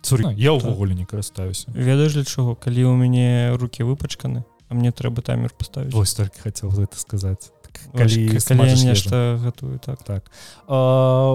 Цуры, 0.02 0.32
я 0.34 0.52
ўвогуле 0.52 0.94
не 0.94 1.05
карыстаюся. 1.05 1.68
Ведаеш 1.70 2.14
для 2.14 2.24
чаго? 2.24 2.56
Калі 2.56 2.82
ў 2.88 2.97
мяне 2.97 3.52
руки 3.56 3.82
выпачканы 3.84 4.44
а 4.70 4.74
мне 4.74 4.92
трэба 4.94 5.20
таймер 5.22 5.51
паставіць. 5.59 5.92
Вось 5.92 6.14
толькі 6.14 6.40
хацеў 6.47 6.70
гэта 6.70 6.94
сказаць. 6.97 7.51
Вось, 7.92 7.98
калі 7.98 8.28
к- 8.28 8.32
калі 8.32 8.34
я 8.34 8.40
смажыш 8.40 8.82
нешта 8.86 9.38
гатую 9.42 9.78
так. 9.82 10.02
Так. 10.02 10.30
А, 10.68 11.34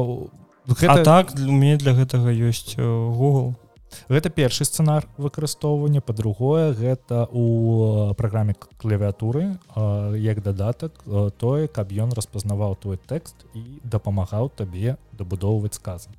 Гэта... 0.67 1.01
А 1.01 1.03
так 1.03 1.35
для- 1.35 1.51
у 1.51 1.51
мяне 1.51 1.77
для 1.77 1.91
гэтага 1.93 2.31
ёсць 2.31 2.75
Google 2.79 3.55
гэта 4.09 4.29
першы 4.29 4.65
сцэнар 4.65 5.07
выкарыстоўвання 5.17 6.01
па-другое 6.01 6.73
гэта 6.73 7.27
у 7.31 8.13
праграме 8.17 8.53
к- 8.53 8.67
клавіатуры 8.77 9.57
э, 9.75 10.15
як 10.19 10.41
дадатак 10.41 10.93
э, 11.05 11.31
тое 11.37 11.67
каб 11.67 11.91
ён 11.91 12.13
распазнаваў 12.13 12.75
твой 12.81 12.97
тэкст 12.97 13.45
і 13.53 13.79
дапамагаў 13.83 14.49
табе 14.55 14.97
дабудоўваць 15.13 15.75
сказы 15.75 16.09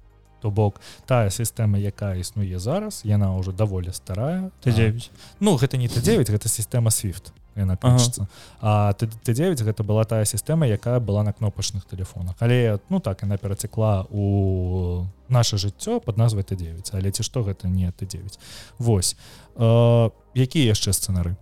то 0.42 0.50
бок 0.50 0.80
тая 1.06 1.30
сістэма 1.30 1.78
якая 1.80 2.20
існуе 2.20 2.58
зараз 2.60 3.00
яна 3.04 3.32
ўжо 3.36 3.52
даволі 3.56 3.92
старая. 3.92 4.52
А, 4.52 4.68
Т9 4.68 5.10
ну 5.40 5.56
гэта 5.56 5.76
не 5.80 5.88
Т9 5.88 6.28
гэта 6.28 6.48
сістэма 6.48 6.90
swift 6.92 7.32
яна 7.56 7.78
Ага. 7.80 7.92
кажется 7.92 8.28
а 8.60 8.92
Т- 8.92 9.06
Т9 9.24 9.64
гэта 9.64 9.82
была 9.82 10.04
тая 10.04 10.24
сістэма 10.24 10.66
якая 10.66 11.00
была 11.00 11.22
на 11.22 11.32
кнопачных 11.32 11.84
телефонах. 11.90 12.34
Але 12.40 12.78
ну 12.90 13.00
так 13.00 13.22
яна 13.22 13.36
перацекла 13.36 14.06
у 14.10 15.06
наше 15.28 15.56
жыццё 15.56 16.00
под 16.00 16.16
назвай 16.18 16.42
Т9 16.44 16.90
але 16.92 17.10
ці 17.10 17.22
што 17.22 17.42
гэта 17.42 17.68
не 17.68 17.88
Т9 17.90 18.38
Вось. 18.78 19.16
Э, 19.56 20.10
якія 20.34 20.72
яшчэ 20.72 20.92
сцэнары 20.92 21.36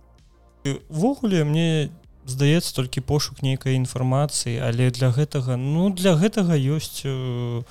увогуле 0.89 1.43
мне 1.43 1.89
здаецца 2.25 2.73
толькі 2.75 3.01
пошук 3.01 3.43
нейкай 3.43 3.75
інфармацыі 3.75 4.57
але 4.57 4.89
для 4.89 5.11
гэтага 5.11 5.57
ну 5.57 5.89
для 5.93 6.15
гэтага 6.15 6.57
ёсць 6.57 7.05
э, 7.05 7.61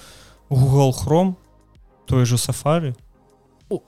Google 0.51 0.93
Chrome 0.95 1.35
той 2.07 2.25
же 2.25 2.39
сафары 2.39 2.95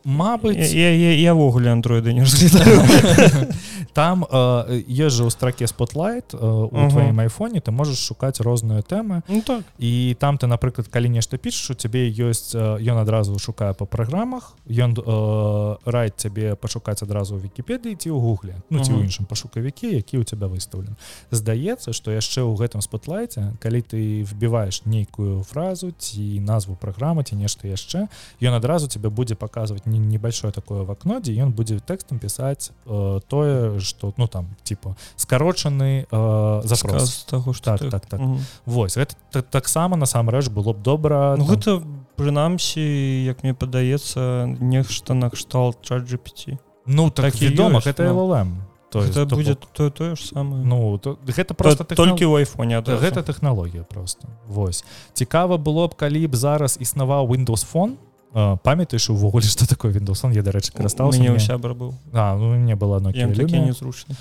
Мабыць 0.04 0.72
я, 0.72 1.34
ввогуле 1.34 1.70
андроида 1.70 2.12
не 2.12 2.22
разглядаю 2.22 2.80
там 3.92 4.26
э, 4.30 4.82
есть 4.88 5.16
же 5.16 5.24
ў 5.24 5.30
страке 5.30 5.64
spotlight 5.64 6.32
э, 6.32 6.38
у 6.40 6.68
Мгм. 6.76 6.90
твоім 6.90 7.20
айфоне 7.20 7.60
ты 7.60 7.70
можешь 7.70 7.98
шукаць 7.98 8.40
розныя 8.40 8.82
тэмы 8.82 9.22
ну 9.28 9.42
так. 9.42 9.62
І 9.78 10.16
там 10.18 10.38
ты 10.38 10.46
напрыклад 10.46 10.88
калі 10.88 11.08
нешта 11.08 11.36
пішаш 11.36 11.70
у 11.70 11.74
цябе 11.74 12.08
ёсць 12.08 12.56
ён 12.56 12.96
адразу 13.00 13.38
шукае 13.38 13.74
по 13.74 13.84
праграмах 13.86 14.56
ён 14.68 14.96
э, 14.96 15.76
райд 15.84 16.14
цябе 16.16 16.56
пашукаць 16.56 17.02
адразу 17.02 17.36
ў 17.36 17.44
вікіпедыі 17.48 17.96
ці 17.96 18.10
ў 18.10 18.20
гугле 18.20 18.56
ну 18.70 18.80
ці 18.80 18.92
ў 18.96 19.04
іншым 19.04 19.24
пашукавікі 19.28 19.92
які 19.92 20.20
ў 20.20 20.24
цябе 20.24 20.48
выстаўлен 20.48 20.96
здаецца 21.30 21.92
што 21.92 22.10
яшчэ 22.16 22.44
ў 22.44 22.56
гэтым 22.56 22.80
спотлайце 22.80 23.52
калі 23.60 23.80
ты 23.80 24.24
вбіваеш 24.24 24.84
нейкую 24.88 25.44
фразу 25.44 25.92
ці 25.96 26.40
назву 26.40 26.76
праграмы 26.80 27.24
ці 27.24 27.36
нешта 27.36 27.68
яшчэ 27.68 28.08
ён 28.40 28.56
адразу 28.56 28.88
тебе 28.88 29.08
будзе 29.08 29.36
показывать 29.66 29.86
не 29.86 29.98
небольшое 29.98 30.52
такое 30.52 30.84
в 30.84 30.90
окно 30.90 31.20
дзе 31.20 31.32
ён 31.42 31.50
будзе 31.52 31.78
тэкстам 31.80 32.18
пісаць 32.18 32.70
э, 32.86 33.20
тое 33.28 33.80
что 33.80 34.12
ну 34.16 34.26
там 34.28 34.54
типа 34.62 34.96
скарочаны 35.16 36.06
э, 36.10 36.60
запрос. 36.64 37.02
Сказ 37.02 37.24
таго 37.28 37.52
што 37.52 37.64
Так, 37.64 37.80
ты- 37.80 37.90
так, 37.90 38.06
так. 38.06 38.20
Мгм. 38.20 38.40
Вось 38.66 38.96
гэта 38.96 39.14
та- 39.32 39.42
таксама 39.42 39.96
насамрэч 39.96 40.48
было 40.48 40.72
б 40.72 40.82
добра 40.82 41.34
Ну 41.38 41.46
там, 41.46 41.54
гэта 41.56 41.82
прынамсі 42.16 43.24
як 43.24 43.42
мне 43.42 43.54
падаецца 43.54 44.46
нешта 44.60 45.14
накшталт 45.14 45.82
чат 45.82 46.02
GPT 46.02 46.58
ну 46.86 47.10
так, 47.10 47.32
так 47.32 47.42
вядома 47.42 47.78
ёсць, 47.80 47.86
гэта 47.86 48.04
ну. 48.04 48.14
LLM 48.14 48.48
то 48.88 49.02
есть, 49.02 49.16
это 49.18 49.26
то 49.26 49.66
тое 49.74 49.90
тое 49.90 50.16
ж 50.16 50.20
самае 50.24 50.64
ну 50.64 50.96
то, 50.98 51.18
гэта 51.26 51.48
То- 51.48 51.54
просто 51.54 51.84
толькі 51.84 52.24
ў 52.24 52.38
айфоне 52.46 52.78
гэта, 52.80 52.98
гэта 53.02 53.22
тэхналогія 53.22 53.82
просто. 53.82 54.28
Вось. 54.46 54.84
Цікава 55.12 55.58
было 55.58 55.88
б 55.88 55.94
калі 55.94 56.26
б 56.26 56.36
зараз 56.36 56.78
існаваў 56.80 57.26
Windows 57.28 57.66
фон 57.66 57.98
памятаеш 58.32 59.10
увогуле 59.10 59.44
что 59.48 59.68
такое 59.68 59.92
Windows 59.92 60.20
фон 60.20 60.32
я 60.32 60.42
дарэчы 60.42 60.72
карыстаўся 60.72 61.20
мне 61.20 61.38
сябра 61.40 61.74
быў 61.74 61.94
А, 62.12 62.36
ну, 62.36 62.54
мне 62.54 62.76
было 62.76 63.00
такі 63.00 63.60
незручны 63.60 64.16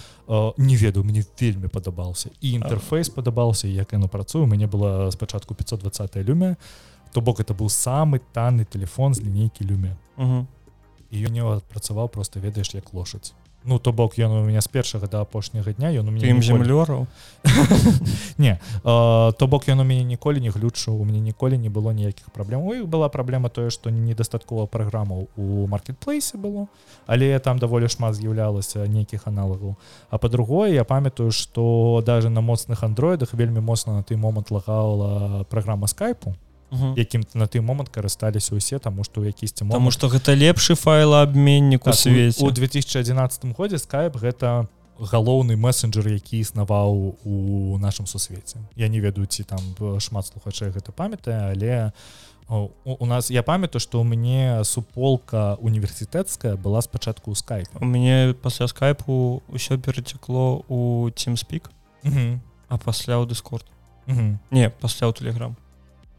не 0.57 0.75
ведаю 0.75 1.03
мне 1.05 1.23
вельмі 1.39 1.67
падабаўся 1.67 2.29
і 2.41 2.59
інтэрфейс 2.59 3.09
падабаўся 3.09 3.67
як 3.67 3.93
яно 3.93 4.07
працуе 4.07 4.43
у 4.43 4.47
мяне 4.47 4.67
была 4.67 5.11
спачатку 5.11 5.53
520 5.53 6.15
люме 6.27 6.57
то 7.13 7.21
бок 7.21 7.39
это 7.39 7.53
быў 7.53 7.69
самы 7.69 8.21
танны 8.33 8.65
телефон 8.65 9.13
з 9.13 9.21
лінейкі 9.21 9.65
люме 9.65 9.95
і 11.11 11.25
ён 11.25 11.31
не 11.31 11.43
працаваў 11.69 12.09
просто 12.09 12.39
ведаеш 12.39 12.73
як 12.73 12.93
лошадь 12.93 13.33
Ну 13.65 13.79
то 13.79 13.91
бок 13.91 14.17
ён 14.19 14.31
у 14.31 14.45
меня 14.45 14.61
з 14.61 14.67
першага 14.67 15.07
да 15.07 15.21
апошняга 15.21 15.73
дня 15.73 15.89
ён 15.89 16.07
у 16.07 16.11
мяне 16.11 16.29
ім 16.29 16.39
ніколі- 16.39 16.45
землёраў? 16.45 17.07
Не 18.37 18.59
э, 18.83 19.33
то 19.33 19.47
бок 19.47 19.67
ён 19.67 19.81
у 19.81 19.83
мяне 19.83 20.03
ніколі 20.03 20.39
не 20.39 20.49
глючыў 20.49 21.01
у 21.01 21.05
мяне 21.05 21.19
ніколі 21.19 21.57
не 21.57 21.69
было 21.69 21.93
ніякіх 21.93 22.29
праблем. 22.29 22.61
У 22.61 22.73
іх 22.73 22.85
была 22.85 23.09
праблема 23.09 23.49
тое 23.49 23.69
што 23.69 23.89
недастаткова 23.89 24.67
праграмаў 24.67 25.27
у 25.35 25.67
маркетплейсе 25.67 26.37
было 26.37 26.67
але 27.07 27.39
там 27.39 27.57
даволі 27.57 27.89
шмат 27.89 28.15
з'яўлялася 28.15 28.85
нейкіх 28.85 29.27
аналагаў. 29.27 29.75
А 30.09 30.17
по-другое 30.17 30.73
я 30.73 30.83
памятаю 30.83 31.31
што 31.31 32.03
даже 32.05 32.29
на 32.29 32.41
моцных 32.41 32.83
андроидах 32.83 33.33
вельмі 33.33 33.59
моцна 33.59 33.93
на 33.93 34.03
той 34.03 34.17
момант 34.17 34.51
лагала 34.51 35.43
праграма 35.49 35.87
скайпу. 35.87 36.35
Якім 36.71 37.23
на 37.33 37.47
той 37.47 37.61
момант 37.61 37.89
карысталіся 37.89 38.55
ўсе 38.55 38.79
таму 38.79 39.03
што 39.03 39.21
ў 39.21 39.31
якісьці 39.31 39.63
Таму 39.63 39.77
момант 39.79 39.93
што 39.93 40.09
гэта 40.09 40.33
лепшы 40.35 40.75
файлаабменнік 40.75 41.81
у 41.85 41.91
Так, 41.91 41.95
свеце. 41.95 42.41
у 42.43 42.51
2011 42.51 43.55
годзе 43.55 43.77
skype 43.77 44.17
гэта 44.19 44.67
галоўны 44.99 45.55
месенджер 45.59 46.07
які 46.07 46.39
існаваў 46.39 47.19
у 47.23 47.77
нашым 47.77 48.07
сусвеце. 48.07 48.57
Я 48.75 48.87
не 48.87 48.99
ведаю 48.99 49.27
ці 49.27 49.43
там 49.43 49.59
шмат 49.99 50.25
слухачэй 50.31 50.71
гэта 50.71 50.91
памятае 50.91 51.51
але 51.51 51.91
у, 52.47 52.69
у 52.85 53.05
нас 53.05 53.29
я 53.29 53.43
памятаю 53.43 53.81
што 53.81 53.99
ў 53.99 54.05
мяне 54.07 54.63
суполка 54.63 55.57
універсітэцкая 55.59 56.55
была 56.55 56.81
спачатку 56.81 57.31
ў 57.31 57.35
skype. 57.35 57.75
У 57.81 57.85
мяне 57.85 58.33
пасля 58.33 58.67
скайпу 58.67 59.43
ўсё 59.51 59.77
перацякло 59.77 60.63
у 60.69 61.09
тимспік 61.11 61.69
а 62.69 62.77
пасля 62.77 63.19
ў 63.19 63.27
дыскорд 63.27 63.65
не 64.51 64.69
пасля 64.69 65.09
ў 65.09 65.13
телеграм 65.17 65.57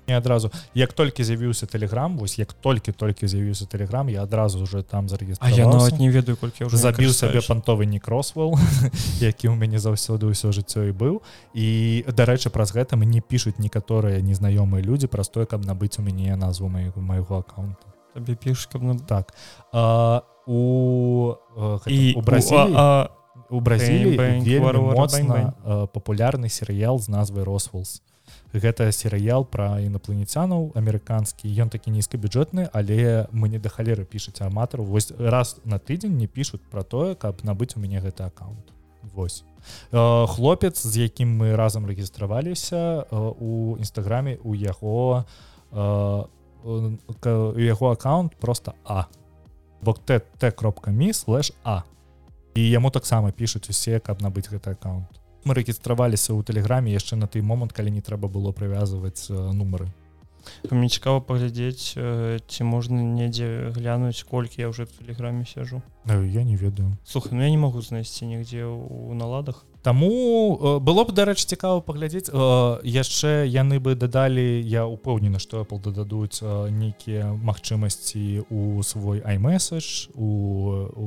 не 0.08 0.16
адразу 0.16 0.50
як 0.74 0.92
толькі 0.92 1.24
з'явіўся 1.24 1.66
телеграм 1.66 2.18
вось 2.18 2.38
як 2.38 2.52
толькі 2.52 2.92
толькі 2.92 3.26
з'явіўся 3.26 3.66
телеграм 3.66 4.08
я 4.08 4.22
адразу 4.22 4.62
уже 4.62 4.82
там 4.82 5.06
А 5.06 5.08
зарегістраваўся 5.08 5.60
я 5.60 5.68
нават 5.68 5.98
не 5.98 6.10
ведаю 6.10 6.36
колькі 6.36 6.64
не 6.64 6.76
забіў 6.76 7.12
сабе 7.12 7.40
пантовы 7.40 7.86
не 7.86 7.98
кросвелл 7.98 8.58
які 9.20 9.48
ў 9.48 9.56
мяне 9.56 9.78
заўсёды 9.78 10.30
ўсё 10.30 10.52
жыццё 10.52 10.88
і 10.88 10.92
быў. 10.92 11.22
І 11.54 12.04
дарэчы 12.08 12.50
праз 12.50 12.72
гэта 12.72 12.96
мне 12.96 13.20
пішуць 13.20 13.58
некаторыя 13.58 14.20
незнаёмыя 14.22 14.82
людзі 14.82 15.06
праз 15.06 15.28
тое 15.28 15.46
каб 15.46 15.64
набыць 15.64 15.98
у 15.98 16.02
мяне 16.02 16.36
назву 16.36 16.68
майго 16.68 17.00
майго 17.00 17.42
аккаунта. 17.42 17.86
Табе 18.14 18.34
піш 18.34 18.66
каб 18.66 18.82
на 18.82 18.98
так. 18.98 19.34
А, 19.72 20.22
у 20.46 21.34
гэтым, 21.56 21.92
і 21.92 22.14
у 22.14 22.20
Бразіліі? 22.22 22.74
а, 22.76 23.08
у 23.50 23.60
Бразіліі 23.60 24.16
вельмі 24.16 24.94
моцна 24.94 25.54
папулярны 25.92 26.48
серыял 26.48 26.98
з 26.98 27.08
назвай 27.08 27.44
росвелс 27.44 28.02
гэта 28.52 28.90
серыял 28.92 29.44
пра 29.44 29.80
інапланецянаў 29.82 30.72
амерыканскі. 30.74 31.48
Ён 31.48 31.70
такі 31.70 31.90
нізкабюджэтны 31.90 32.68
але 32.72 33.26
мы 33.32 33.48
не 33.48 33.58
да 33.58 33.68
халеры 33.68 34.04
пішуць 34.04 34.40
аматару 34.40 34.84
вось 34.84 35.12
раз 35.18 35.56
на 35.64 35.78
тыдзень 35.78 36.16
не 36.16 36.26
пішуць 36.26 36.62
пра 36.70 36.82
тое 36.82 37.14
каб 37.14 37.42
набыць 37.42 37.76
у 37.76 37.80
мяне 37.80 38.00
гэты 38.00 38.22
аккаунт. 38.24 38.72
Вось. 39.14 39.44
Э, 39.92 40.26
хлопец 40.26 40.82
з 40.82 41.08
якім 41.08 41.42
мы 41.42 41.56
разам 41.56 41.86
рэгістраваліся 41.86 43.06
э, 43.10 43.34
у 43.40 43.76
нстаграме 43.78 44.38
у 44.42 44.54
яго 44.54 45.24
э, 45.72 46.24
у 46.64 47.58
яго 47.58 47.90
аккаунт 47.90 48.36
просто 48.36 48.74
а. 48.84 49.06
Бок 49.82 49.98
т 50.04 50.50
кропка 50.50 50.90
ми 50.90 51.12
слэш 51.12 51.52
а. 51.64 51.82
І 52.54 52.70
яму 52.70 52.90
таксама 52.90 53.30
пішуць 53.30 53.70
усе 53.70 54.00
каб 54.00 54.22
набыць 54.22 54.48
гэты 54.50 54.70
аккаунт 54.70 55.25
мы 55.46 55.54
рэгістраваліся 55.54 56.34
ў 56.34 56.42
тэлеграме 56.42 56.90
яшчэ 56.90 57.14
на 57.14 57.30
той 57.30 57.46
момант 57.46 57.72
калі 57.72 57.94
не 57.94 58.02
трэба 58.02 58.26
было 58.26 58.50
прывязваць 58.50 59.30
нумары 59.30 59.86
мне 60.70 60.88
цікава 60.88 61.20
паглядзець 61.20 61.94
ці 61.94 62.60
можна 62.66 63.02
недзе 63.02 63.70
глянуць 63.74 64.26
колькі 64.26 64.62
я 64.62 64.68
уже 64.68 64.86
в 64.86 64.92
тэлеграме 64.92 65.46
сяжу 65.46 65.82
я 66.06 66.44
не 66.44 66.56
ведаю. 66.56 66.96
Слухай 67.04 67.34
ну 67.34 67.42
я 67.42 67.50
не 67.50 67.58
могу 67.58 67.82
знайсці 67.82 68.26
нігдзе 68.26 68.66
у 68.66 69.14
наладах 69.14 69.64
Таму 69.86 70.80
было 70.82 71.04
б 71.06 71.14
дарэч 71.14 71.46
цікава 71.46 71.78
паглядзець 71.78 72.26
яшчэ 72.82 73.46
яны 73.46 73.78
бы 73.78 73.94
дадалі 73.94 74.42
я 74.66 74.82
упэўнены 74.86 75.38
што 75.38 75.62
Apple 75.62 75.78
дададуць 75.78 76.42
нейкія 76.42 77.30
магчымасці 77.30 78.50
у 78.50 78.82
свой 78.82 79.22
iMessage 79.22 80.10
у, 80.14 80.26
у, 80.90 81.06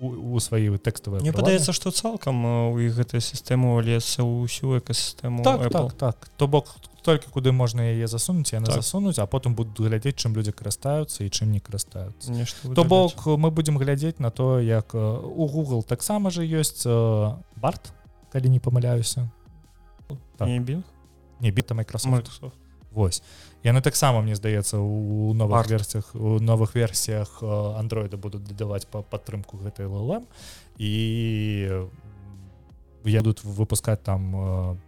у 0.00 0.38
свае 0.40 0.76
тэкставыя 0.78 1.22
Мне 1.22 1.32
падаецца 1.32 1.72
што 1.72 1.90
цалкам 1.90 2.44
у 2.72 2.78
іх 2.82 2.96
гэтая 2.98 3.20
сістэму 3.20 3.78
алецца 3.80 4.26
ўсю 4.26 4.78
экасістэму 4.80 5.44
так, 5.46 5.70
так, 5.72 5.92
так. 5.94 6.16
То 6.36 6.48
бок 6.48 6.68
толькі 7.06 7.30
куды 7.30 7.52
можна 7.52 7.86
яе 7.86 8.10
засунуць 8.10 8.52
яны 8.52 8.66
так. 8.66 8.82
засунуць 8.82 9.18
а 9.22 9.26
потым 9.26 9.54
будуць 9.54 9.78
глядзець 9.80 10.18
чым 10.20 10.36
людзі 10.36 10.52
карыстаюцца 10.52 11.24
і 11.24 11.30
чым 11.30 11.54
не 11.54 11.60
карыстаюцца. 11.60 12.34
То 12.74 12.84
бок 12.84 13.26
мы 13.26 13.50
будзем 13.50 13.78
глядзець 13.78 14.18
на 14.18 14.30
то 14.30 14.60
як 14.60 14.94
у 14.94 15.44
Google 15.48 15.86
таксама 15.86 16.30
же 16.30 16.44
ёсць 16.44 16.84
барт 17.56 17.92
калі 18.32 18.48
не 18.50 18.60
памыляюся. 18.60 19.30
Так. 20.36 20.48
не 21.40 21.50
біта 21.50 21.74
Microsoft. 21.74 22.12
Microsoft 22.12 22.65
Вось. 22.96 23.20
Яны 23.60 23.82
таксама 23.84 24.22
мне 24.24 24.34
здаецца 24.34 24.80
у 24.80 25.34
новых 25.36 25.68
версіях 25.68 26.14
у 26.16 26.40
новых 26.40 26.72
версіях 26.74 27.42
андроида 27.44 28.16
будуць 28.16 28.40
дадаваць 28.40 28.88
па 28.88 29.04
падтрымку 29.04 29.60
гэтай 29.60 29.84
ллам 29.84 30.24
і 30.80 31.76
едуць 33.04 33.44
выпускаць 33.44 34.00
там 34.00 34.80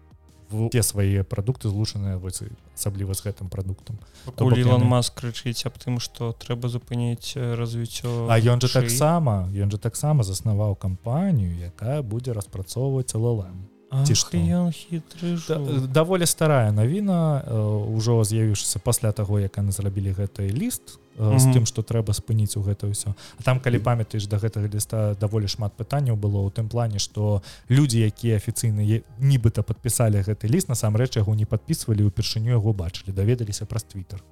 все 0.48 0.82
свае 0.82 1.20
прадукты 1.20 1.68
злучаныя 1.68 2.16
асабліва 2.16 3.12
з 3.12 3.20
гэтым 3.28 3.52
прадуктам. 3.52 4.00
Ілон 4.40 4.88
Маск 4.88 5.20
крычыць 5.20 5.68
аб 5.68 5.76
тым 5.76 6.00
што 6.00 6.32
трэба 6.32 6.72
запыніць 6.72 7.36
развіццё 7.36 8.32
А 8.32 8.40
ён 8.40 8.56
жа 8.64 8.72
таксама 8.80 9.52
ён 9.52 9.68
жа 9.68 9.76
таксама 9.76 10.24
заснаваў 10.24 10.80
кампанію 10.80 11.52
якая 11.60 12.00
будзе 12.00 12.32
распрацоўваць 12.32 13.12
ллам 13.12 13.68
ці 13.88 14.14
што 14.14 14.36
хітры 14.68 15.40
даволі 15.88 16.26
старая 16.28 16.72
навіна 16.72 17.40
ўжо 17.88 18.20
з'явіўшыся 18.20 18.78
пасля 18.84 19.12
таго 19.12 19.40
як 19.40 19.56
яны 19.56 19.72
зрабілі 19.72 20.12
гэты 20.12 20.52
ліст 20.52 21.00
з 21.18 21.20
mm 21.20 21.38
-hmm. 21.38 21.52
тым 21.54 21.64
што 21.66 21.82
трэба 21.82 22.12
спыніць 22.12 22.56
у 22.56 22.62
гэта 22.62 22.86
ўсё. 22.86 23.14
А 23.40 23.42
там 23.42 23.60
калі 23.60 23.78
памятаеш 23.78 24.26
да 24.26 24.38
гэтага 24.38 24.68
ліста 24.74 25.16
даволі 25.20 25.48
шмат 25.48 25.72
пытанняў 25.78 26.16
было 26.16 26.46
ў 26.46 26.50
тым 26.52 26.68
плане 26.68 26.98
што 26.98 27.42
людзі 27.70 28.06
якія 28.06 28.36
афіцыйна 28.36 29.02
нібыта 29.18 29.62
падпісалі 29.62 30.22
гэты 30.22 30.48
ліст 30.48 30.68
насамрэч 30.68 31.16
яго 31.16 31.34
не 31.34 31.46
падпісвалі 31.46 32.04
упершыню 32.04 32.50
яго 32.50 32.72
бачылі 32.72 33.12
даведаліся 33.12 33.66
праз 33.66 33.82
твиттер 33.82 34.22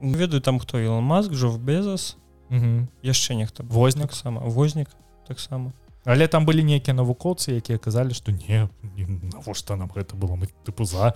ведаю 0.00 0.40
там 0.40 0.58
хто 0.58 0.78
Ілон 0.78 1.04
Маск 1.04 1.32
жов 1.32 1.58
безас 1.58 2.16
яшчэ 3.02 3.34
нехта 3.34 3.62
вознік 3.62 4.12
сама 4.12 4.40
вознік 4.40 4.88
таксама 5.26 5.72
але 6.06 6.26
там 6.30 6.46
былі 6.46 6.62
нейкія 6.62 6.94
навукоўцы 6.94 7.58
якія 7.58 7.78
казалі 7.82 8.14
што 8.14 8.30
не 8.30 8.70
навошта 9.34 9.76
нам 9.76 9.90
гэта 9.90 10.14
было 10.14 10.38
мы 10.38 10.46
тыпу 10.64 10.86
за. 10.86 11.12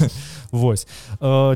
Вось. 0.50 0.86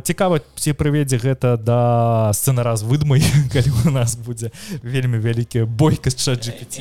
Цікава 0.02 0.42
ці 0.58 0.74
прыведзе 0.74 1.16
гэта 1.22 1.56
да 1.56 2.34
сцэнара 2.34 2.76
з 2.76 2.82
выдмай 2.82 3.22
калі 3.54 3.70
у 3.86 3.90
нас 3.94 4.18
будзе 4.18 4.50
вельмі 4.82 5.22
вялікія 5.22 5.64
бойкасць 5.64 6.28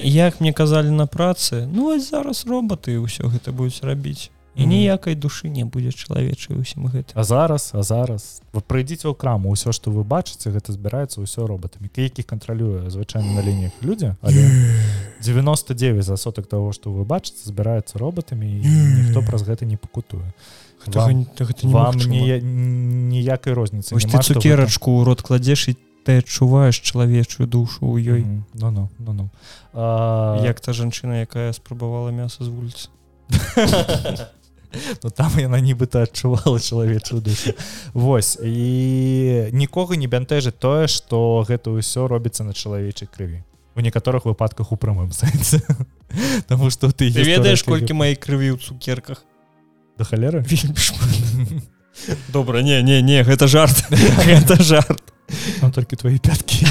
як 0.01 0.41
мне 0.41 0.53
казалі 0.53 0.89
на 0.89 1.05
працы 1.05 1.69
ну 1.69 1.93
зараз 2.01 2.45
роботы 2.49 2.97
ўсё 2.97 3.29
гэта 3.29 3.53
будуць 3.53 3.85
рабіць 3.85 4.33
і 4.55 4.65
ніякай 4.67 5.15
душы 5.15 5.47
не 5.47 5.63
будзе 5.63 5.95
чалавечай 5.95 6.59
усім 6.59 6.91
гэта 6.91 7.15
а 7.15 7.23
зараз 7.23 7.71
а 7.71 7.83
зараз. 7.83 8.41
Вы 8.51 8.59
прыйдзіце 8.59 9.07
ў 9.07 9.15
краму 9.15 9.55
ўсё 9.55 9.71
што 9.71 9.91
вы 9.95 10.03
бачыце 10.03 10.51
гэта 10.51 10.75
збіраецца 10.75 11.23
ўсё 11.23 11.47
роботамі. 11.47 11.87
Якіх 11.87 12.27
кантралюе 12.27 12.91
звычайна 12.91 13.31
на 13.31 13.41
лініях 13.41 13.71
людзі 13.79 14.19
але 14.19 14.43
99 15.23 16.03
за 16.03 16.17
сотак 16.17 16.47
того 16.51 16.75
што 16.75 16.91
вы 16.91 17.07
бачыце 17.07 17.47
збіраецца 17.47 17.95
роботамі 17.95 18.47
ніхто 18.47 19.23
праз 19.23 19.47
гэта 19.47 19.63
не 19.63 19.77
пакутуе. 19.79 20.27
Вам 21.63 21.95
ніякай 21.95 23.53
розніцы 23.53 23.95
цукерачку 23.95 24.99
ў 24.99 25.03
рот 25.07 25.21
кладзеш 25.23 25.71
і 25.71 25.77
ты 26.03 26.19
адчуваеш 26.19 26.81
чалавечую 26.81 27.47
душу 27.47 27.85
ў 27.85 28.01
ёй. 28.01 28.21
Ну 28.57 28.71
ну 28.71 28.89
ну 28.99 29.11
ну. 29.13 29.25
Як 30.43 30.59
та 30.59 30.73
жанчына 30.73 31.21
якая 31.21 31.53
спрабавала 31.53 32.11
мяса 32.11 32.43
з 32.43 32.49
вуліцы 32.49 32.89
Ну 35.03 35.09
там 35.09 35.31
яна 35.39 35.59
нібыта 35.59 36.03
адчувала 36.03 36.59
чалавечую 36.59 37.21
душу. 37.21 37.53
Вось 37.93 38.39
і 38.41 39.49
нікога 39.51 39.95
не 39.95 40.07
бянтэжыць 40.07 40.55
тое 40.55 40.87
што 40.87 41.43
гэта 41.47 41.75
ўсё 41.75 42.07
робіцца 42.07 42.43
на 42.43 42.53
чалавечай 42.53 43.07
крыві. 43.11 43.43
У 43.75 43.81
некаторых 43.81 44.25
выпадках 44.25 44.71
у 44.71 44.75
прамым 44.75 45.11
сэнсе. 45.19 45.61
Таму 46.47 46.69
што 46.69 46.91
ты, 46.91 47.11
ты 47.11 47.23
ведаеш 47.23 47.63
колькі 47.63 47.93
маёй 47.93 48.15
крыві 48.15 48.55
ў 48.55 48.57
цукерках? 48.59 49.23
Да 49.97 50.03
халеры? 50.03 50.45
Добра 52.31 52.61
не 52.61 52.81
не 52.81 53.01
не 53.01 53.23
гэта 53.23 53.47
жарт. 53.47 53.85
Гэта 54.27 54.61
жарт. 54.63 55.03
Толькі 55.75 55.95
твои 55.95 56.19
пяткі 56.19 56.67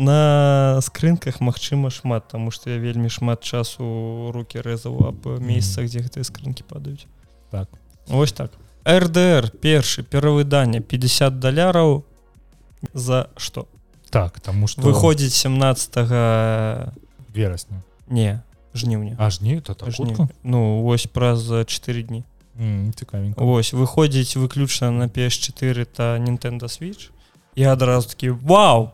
на 0.00 0.80
скрынках 0.80 1.40
Мачыма 1.40 1.90
шмат 1.90 2.28
тому 2.28 2.50
что 2.50 2.70
я 2.70 2.78
вельмі 2.78 3.08
шмат 3.08 3.44
часу 3.44 4.32
руки 4.32 4.58
рэзаў 4.58 4.96
аб 5.12 5.40
месцах 5.40 5.86
дзе 5.92 6.00
гэтыя 6.00 6.24
скрынкі 6.24 6.64
падаюць. 6.64 7.06
Так. 7.50 7.68
Ось 8.08 8.32
так. 8.32 8.50
рдр 8.84 9.50
першы 9.60 10.02
перавыданне 10.02 10.80
50 10.80 11.38
даляраў. 11.38 12.04
За 12.94 13.28
что 13.36 13.68
так 14.10 14.40
тому 14.40 14.66
что 14.66 14.80
выходзіць 14.82 15.34
17 15.34 15.94
верасня. 17.34 17.82
Не 18.08 18.40
жніўня. 18.74 19.16
А 19.18 19.30
жні? 19.30 19.62
Ну 20.42 20.82
вось 20.82 21.06
праз 21.06 21.44
4 21.66 22.02
дні. 22.02 22.24
Цікавенька. 22.96 23.44
Ось 23.44 23.74
выходзіць 23.74 24.36
выключна 24.36 24.90
на 24.90 25.08
ps4 25.08 25.84
та 25.84 26.18
Nintendo 26.18 26.64
switch. 26.64 27.10
Я 27.56 27.72
адразу 27.72 28.08
такі 28.08 28.30
вау 28.30 28.90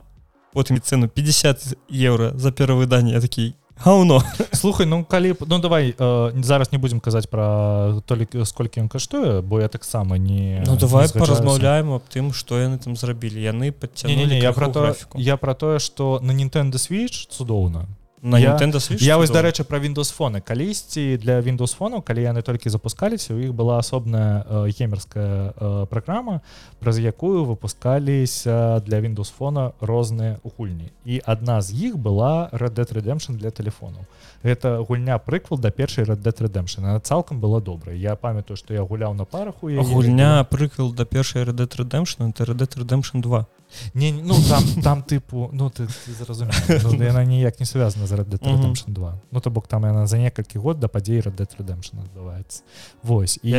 потым 0.56 0.80
цену 0.80 1.08
50 1.08 1.76
евро 1.92 2.32
за 2.34 2.50
перавыданне 2.50 3.20
такі 3.20 3.52
гаўно 3.84 4.22
слухай 4.52 4.86
ну 4.86 5.04
калі 5.04 5.34
ну 5.46 5.58
давай 5.58 5.92
э, 5.92 6.42
зараз 6.42 6.72
не 6.72 6.78
будзем 6.78 7.00
казаць 7.00 7.28
пра 7.28 8.00
толік 8.08 8.32
сколькі 8.48 8.80
ён 8.80 8.88
каштуе 8.88 9.42
бо 9.42 9.60
я 9.60 9.68
таксама 9.68 10.16
не 10.16 10.64
ну 10.64 10.76
давай 10.80 11.12
паразмаўляем 11.12 11.92
аб 11.92 12.08
тым 12.08 12.32
што 12.32 12.56
яны 12.56 12.80
там 12.80 12.96
зрабілі 12.96 13.36
яны 13.36 13.68
падцянули 13.68 14.40
я 14.40 14.52
про 14.52 14.72
то 14.72 14.96
я 15.14 15.36
про 15.36 15.54
тое 15.54 15.78
что 15.78 16.20
на 16.22 16.32
Nintendo 16.32 16.80
switch 16.80 17.28
цудоўна 17.28 17.84
на 18.26 18.38
я, 18.38 18.56
Switch, 18.56 19.02
я 19.02 19.16
вось 19.18 19.30
дарэчы 19.30 19.64
про 19.64 19.78
Windows 19.78 20.10
фоны 20.10 20.40
калісьці 20.40 21.16
для 21.22 21.40
Windows 21.40 21.76
фонаў 21.76 22.02
калі 22.02 22.22
яны 22.22 22.42
толькі 22.42 22.70
запускаліся 22.70 23.34
у 23.34 23.38
іх 23.38 23.54
была 23.54 23.78
асобная 23.78 24.42
э, 24.42 24.70
геймерская 24.74 25.54
э, 25.54 25.86
праграма 25.86 26.40
праз 26.80 26.98
якую 26.98 27.44
выпускаліся 27.44 28.82
для 28.82 29.00
Windows 29.00 29.30
фона 29.30 29.72
розныя 29.80 30.38
гульні. 30.58 30.90
І 31.04 31.22
адна 31.24 31.62
з 31.62 31.70
іх 31.70 31.96
была 31.96 32.50
Red 32.50 32.74
Dead 32.74 32.92
Redemption 32.92 33.38
для 33.38 33.50
телефону. 33.50 34.06
Это 34.42 34.82
гульня 34.82 35.18
прыквал 35.18 35.58
да 35.58 35.70
першай 35.70 36.04
Red 36.04 36.22
Dead 36.22 36.38
Redemption. 36.42 36.80
Она 36.80 37.00
цалкам 37.00 37.40
была 37.40 37.60
добрая 37.60 37.96
я 37.96 38.16
памятаю 38.16 38.56
што 38.56 38.74
я 38.74 38.82
гуляў 38.82 39.14
на 39.14 39.24
парах 39.24 39.62
у 39.62 39.68
гульня 39.68 40.44
прыквал 40.50 40.92
да 40.92 41.04
першай 41.04 41.44
Red 41.44 41.54
Dead 41.54 41.70
Redemption 41.76 42.30
это 42.30 42.44
Red 42.44 42.56
Dead 42.56 42.76
Redemption 42.76 43.22
2 43.22 43.46
не 43.94 44.12
ну 44.12 44.34
там 44.48 44.62
там 44.82 45.02
тыпу 45.02 45.50
ну 45.52 45.70
ты, 45.70 45.86
ты 45.86 46.12
зразумеў 46.12 46.52
ну, 46.68 47.04
яна 47.04 47.24
ніяк 47.24 47.60
не 47.60 47.66
связана 47.66 48.06
з 48.06 48.12
Red 48.16 48.28
Dead 48.28 48.42
Redemption 48.42 48.92
2 48.92 49.14
ну 49.30 49.40
то 49.40 49.50
бок 49.50 49.68
там 49.68 49.84
яна 49.84 50.06
за 50.06 50.18
некалькі 50.18 50.58
год 50.58 50.80
да 50.80 50.88
падзей 50.88 51.20
Red 51.20 51.36
Dead 51.36 51.50
Redemption 51.58 52.00
адбываецца. 52.02 52.62
Вось 53.02 53.38
і 53.42 53.50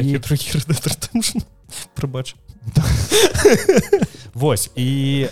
прыбач. 1.96 2.36
Вось 4.34 4.70
і 4.76 5.28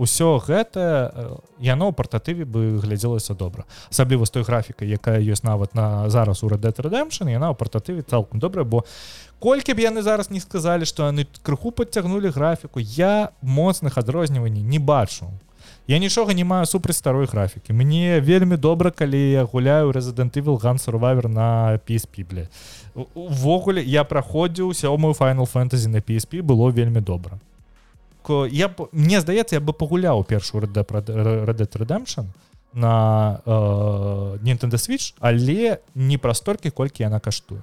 ўсё 0.00 0.28
гэта 0.42 1.40
яно 1.60 1.90
ў 1.90 1.94
партатыве 1.94 2.44
бы 2.44 2.80
глядзелася 2.80 3.34
добра. 3.34 3.64
Асабліва 3.90 4.26
з 4.26 4.30
той 4.30 4.42
графікай 4.42 4.88
якая 4.88 5.20
ёсць 5.20 5.44
нават 5.44 5.74
на 5.74 6.08
зараз 6.10 6.42
у 6.42 6.48
Red 6.48 6.64
Redemption 6.64 7.28
яна 7.30 7.52
ў 7.52 7.56
партатыве 7.56 8.02
цалкам 8.02 8.40
добра 8.40 8.64
бо 8.64 8.84
колькі 9.38 9.74
б 9.74 9.84
яны 9.84 10.02
зараз 10.02 10.30
не 10.30 10.40
сказалі 10.40 10.88
што 10.88 11.06
яны 11.10 11.26
крыху 11.42 11.70
подцягнули 11.70 12.30
графіку 12.30 12.80
я 12.80 13.30
моцных 13.42 13.98
адрозніванні 13.98 14.62
не 14.62 14.78
бачу 14.78 15.30
я 15.86 15.98
нічога 15.98 16.34
не 16.34 16.44
маю 16.44 16.66
супраць 16.66 16.96
старой 16.96 17.26
графікі 17.26 17.72
мне 17.72 18.20
вельмі 18.20 18.56
добра 18.56 18.90
калі 18.90 19.18
я 19.18 19.44
гуляю 19.44 19.92
рэзідэнты 19.92 20.40
вілган 20.40 20.78
сурвавер 20.78 21.28
на 21.28 21.80
бля 22.28 22.46
увогуле 23.14 23.82
я 23.82 24.04
праходзіў 24.04 24.72
сёмую 24.74 25.14
Final 25.14 25.46
фэнтазі 25.46 25.88
на 25.88 25.98
PSP 25.98 26.42
было 26.42 26.70
вельмі 26.70 27.00
добра. 27.00 27.38
Я 28.50 28.68
б 28.68 28.88
мне 28.92 29.20
здаецца 29.20 29.56
я 29.56 29.60
бы 29.60 29.72
пагуляў 29.72 30.24
першую 30.24 30.62
Redemption 30.62 32.26
на 32.72 33.40
э, 33.44 34.38
Nintendo 34.42 34.78
switch 34.78 35.14
але 35.20 35.78
не 35.94 36.18
пра 36.18 36.34
столькі 36.34 36.70
колькі 36.70 37.02
яна 37.02 37.20
каштуе. 37.20 37.60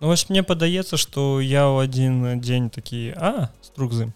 Ну 0.00 0.08
вось 0.08 0.28
мне 0.28 0.42
падаецца 0.42 0.96
што 0.96 1.40
я 1.40 1.66
ў 1.66 1.88
адзін 1.88 2.40
дзень 2.40 2.70
такі 2.70 3.14
а 3.16 3.48
струкзы 3.62 4.12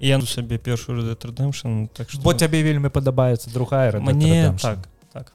я 0.00 0.18
ну 0.18 0.26
сабе 0.26 0.58
першую 0.58 1.02
Red 1.02 1.26
Redemption 1.26 1.88
так 1.88 2.10
што... 2.10 2.22
бо 2.22 2.34
цябе 2.34 2.62
вельмі 2.62 2.88
падабаецца 2.88 3.50
другая 3.52 3.90
Red 3.92 4.00
мне 4.00 4.54
так 4.60 4.88
так. 5.12 5.32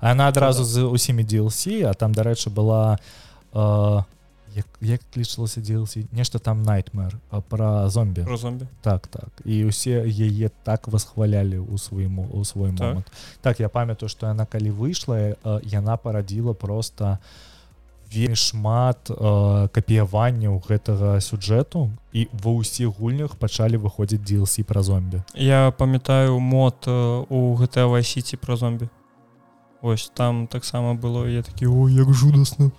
Она 0.00 0.28
адразу 0.28 0.64
з 0.64 0.84
усімі 0.84 1.24
DLC 1.24 1.82
а 1.88 1.94
там 1.94 2.12
дарэчы 2.12 2.50
была 2.50 2.98
э, 3.52 4.02
як, 4.54 4.66
як 4.80 5.00
лічылася 5.16 5.60
DLC 5.60 6.04
нешта 6.12 6.38
там 6.38 6.62
найтмер 6.62 7.16
про 7.48 7.88
зомбі 7.88 8.22
про 8.22 8.36
зомбі 8.36 8.66
так 8.80 9.06
так. 9.06 9.30
І 9.44 9.64
усе 9.64 10.04
яе 10.06 10.50
так 10.62 10.88
восхвалялі 10.88 11.58
у 11.58 11.78
свайму 11.78 12.28
у 12.32 12.44
свой 12.44 12.70
так. 12.70 12.80
момант 12.80 13.12
так 13.40 13.60
я 13.60 13.68
памятаю 13.68 14.08
что 14.08 14.26
яна 14.26 14.46
калі 14.46 14.70
выйшла 14.70 15.36
яна 15.62 15.96
парадзіла 15.96 16.54
просто 16.54 17.18
вельмі 18.12 18.36
шмат 18.36 19.08
капіяванняў 19.72 20.60
гэтага 20.68 21.20
сюджэту 21.20 21.90
і 22.12 22.28
ва 22.32 22.52
ўсіх 22.60 23.00
гульнях 23.00 23.36
пачалі 23.40 23.80
выходзіць 23.80 24.20
DLC 24.20 24.64
про 24.64 24.82
зомбі. 24.82 25.22
Я 25.34 25.72
памятаю 25.72 26.38
мод 26.38 26.86
у 26.88 27.56
гэта 27.56 27.88
вайсіці 27.88 28.36
про 28.36 28.56
зомбі. 28.56 28.88
Ось 29.82 30.12
там 30.14 30.46
таксама 30.46 30.94
было 30.94 31.26
я 31.26 31.42
такі 31.42 31.66
о 31.66 31.88
як 31.88 32.12
жудасна 32.14 32.70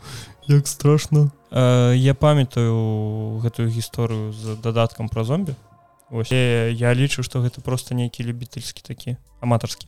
як 0.47 0.67
страшно 0.67 1.31
э, 1.51 1.93
я 1.95 2.13
памятаю 2.13 3.39
гэтую 3.43 3.67
гісторыю 3.67 4.31
з 4.31 4.55
дадаткам 4.63 5.09
пра 5.09 5.23
зомбі. 5.23 5.55
Ось 6.09 6.31
я 6.31 6.93
лічу 6.93 7.23
што 7.23 7.41
гэта 7.41 7.61
просто 7.61 7.95
нейкі 7.95 8.23
любітельскі 8.23 8.81
такі 8.85 9.17
аматарскі 9.41 9.87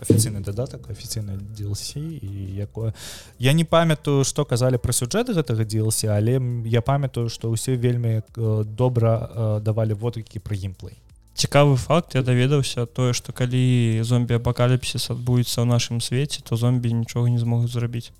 афіцыйны 0.00 0.40
дадатак 0.40 0.88
афіцыйны 0.90 1.36
DLC 1.36 2.00
і 2.00 2.56
якое 2.56 2.94
я 3.38 3.52
не 3.52 3.64
памятаю 3.64 4.24
што 4.24 4.44
казалі 4.44 4.78
пра 4.78 4.92
сюджэты 4.92 5.34
гэтага 5.36 5.64
DLC 5.64 6.10
але 6.10 6.38
я 6.66 6.82
памятаю 6.82 7.28
што 7.28 7.50
ўсе 7.50 7.76
вельмі 7.76 8.22
добра 8.64 9.60
давалі 9.60 9.94
водыкі 9.94 10.40
пра 10.40 10.56
геймплей. 10.56 10.96
Цікавы 11.34 11.76
факт 11.76 12.14
я 12.14 12.22
даведаўся 12.22 12.86
тое 12.86 13.12
што 13.12 13.32
калі 13.32 14.02
зомбі 14.04 14.40
апакаліпсіс 14.40 15.10
адбудзецца 15.14 15.62
ў 15.62 15.66
нашым 15.70 16.00
свеце 16.04 16.42
то 16.42 16.56
зомбі 16.56 16.92
нічога 16.92 17.30
не 17.30 17.38
змогуць 17.38 17.72
зрабіць. 17.72 18.12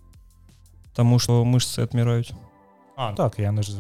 Таму 0.95 1.19
што 1.19 1.45
мышцы 1.45 1.85
адміраюць. 1.85 2.33
А, 3.01 3.13
так 3.17 3.39
яны 3.41 3.63
ж 3.63 3.73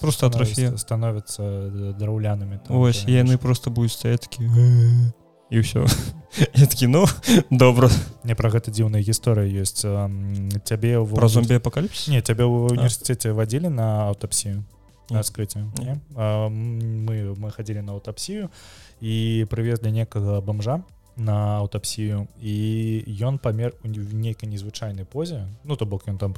просто 0.00 0.26
атрафія 0.26 0.76
становятся 0.76 1.70
драўлянымі 1.94 2.58
ось 2.66 3.04
яны 3.06 3.38
просто 3.38 3.70
будуць 3.70 3.94
стаяткі 3.94 4.42
і 5.50 5.60
ўсё 5.60 5.86
такі 6.54 6.86
ну 6.90 7.04
добра 7.50 7.90
не 8.24 8.34
пра 8.34 8.50
гэта 8.50 8.74
дзіўная 8.74 9.02
гісторыя 9.04 9.46
ёсць 9.62 9.84
цябе 10.64 10.98
пра 11.00 11.28
зомбі 11.28 11.60
апакаліпс 11.60 12.08
не 12.08 12.20
цябе 12.20 12.44
ў 12.44 12.74
універсітэце 12.74 13.32
вадзілі 13.32 13.68
на 13.68 14.08
аўтапсію 14.10 14.64
скрыце 15.22 15.68
мы 16.16 17.36
мы 17.36 17.48
хадзілі 17.52 17.84
на 17.84 17.92
аўтапсію 17.94 18.50
і 19.00 19.46
прывезлі 19.50 19.92
некага 19.92 20.40
бомжа 20.40 20.82
на 21.16 21.58
аўтапсію 21.62 22.26
і 22.42 22.54
ён 23.22 23.38
памер 23.38 23.74
у 23.84 23.88
нейкай 23.88 24.48
незвычайнай 24.48 25.04
позе. 25.04 25.46
Ну 25.64 25.76
то 25.76 25.86
бок 25.86 26.08
ён 26.08 26.18
там 26.18 26.34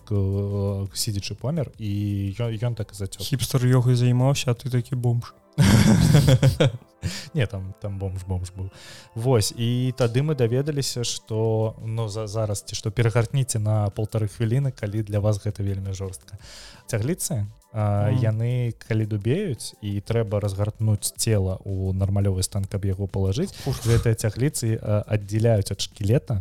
сидзячы 0.93 1.35
помер 1.35 1.73
і 1.79 2.37
ён, 2.39 2.53
ён 2.61 2.75
так 2.75 2.93
зацёк 2.93 3.23
хіпстер 3.23 3.65
йогай 3.67 3.95
займаўся 3.95 4.53
ты 4.53 4.69
такі 4.69 4.97
бомж 4.97 5.33
не 7.35 7.47
там 7.47 7.75
там 7.81 7.99
бомж 7.99 8.25
бомж 8.27 8.53
быў 8.57 8.71
Вось 9.15 9.53
і 9.57 9.95
тады 9.97 10.23
мы 10.23 10.35
даведаліся 10.35 11.05
что 11.05 11.77
ну 11.85 12.09
за 12.09 12.27
зараз 12.27 12.63
ці 12.63 12.77
што 12.77 12.91
перагартніце 12.91 13.59
на 13.59 13.91
полторы 13.91 14.29
хвіліны 14.29 14.73
калі 14.73 15.03
для 15.03 15.21
вас 15.21 15.41
гэта 15.41 15.63
вельмі 15.63 15.93
жорстка. 15.93 16.39
Цягліцы 16.87 17.47
Mm. 17.77 18.25
яны 18.25 18.73
калі 18.89 19.05
дубеюць 19.05 19.77
і 19.85 20.01
трэба 20.01 20.41
разгартнуць 20.41 21.13
цела 21.13 21.59
у 21.61 21.93
нармалёвы 21.93 22.41
стан 22.41 22.65
каб 22.65 22.89
яго 22.89 23.05
палажыць 23.05 23.53
гэтыя 23.85 24.17
цягліцы 24.17 24.81
аддзяляюць 24.81 25.69
ад 25.69 25.81
шкілета 25.85 26.41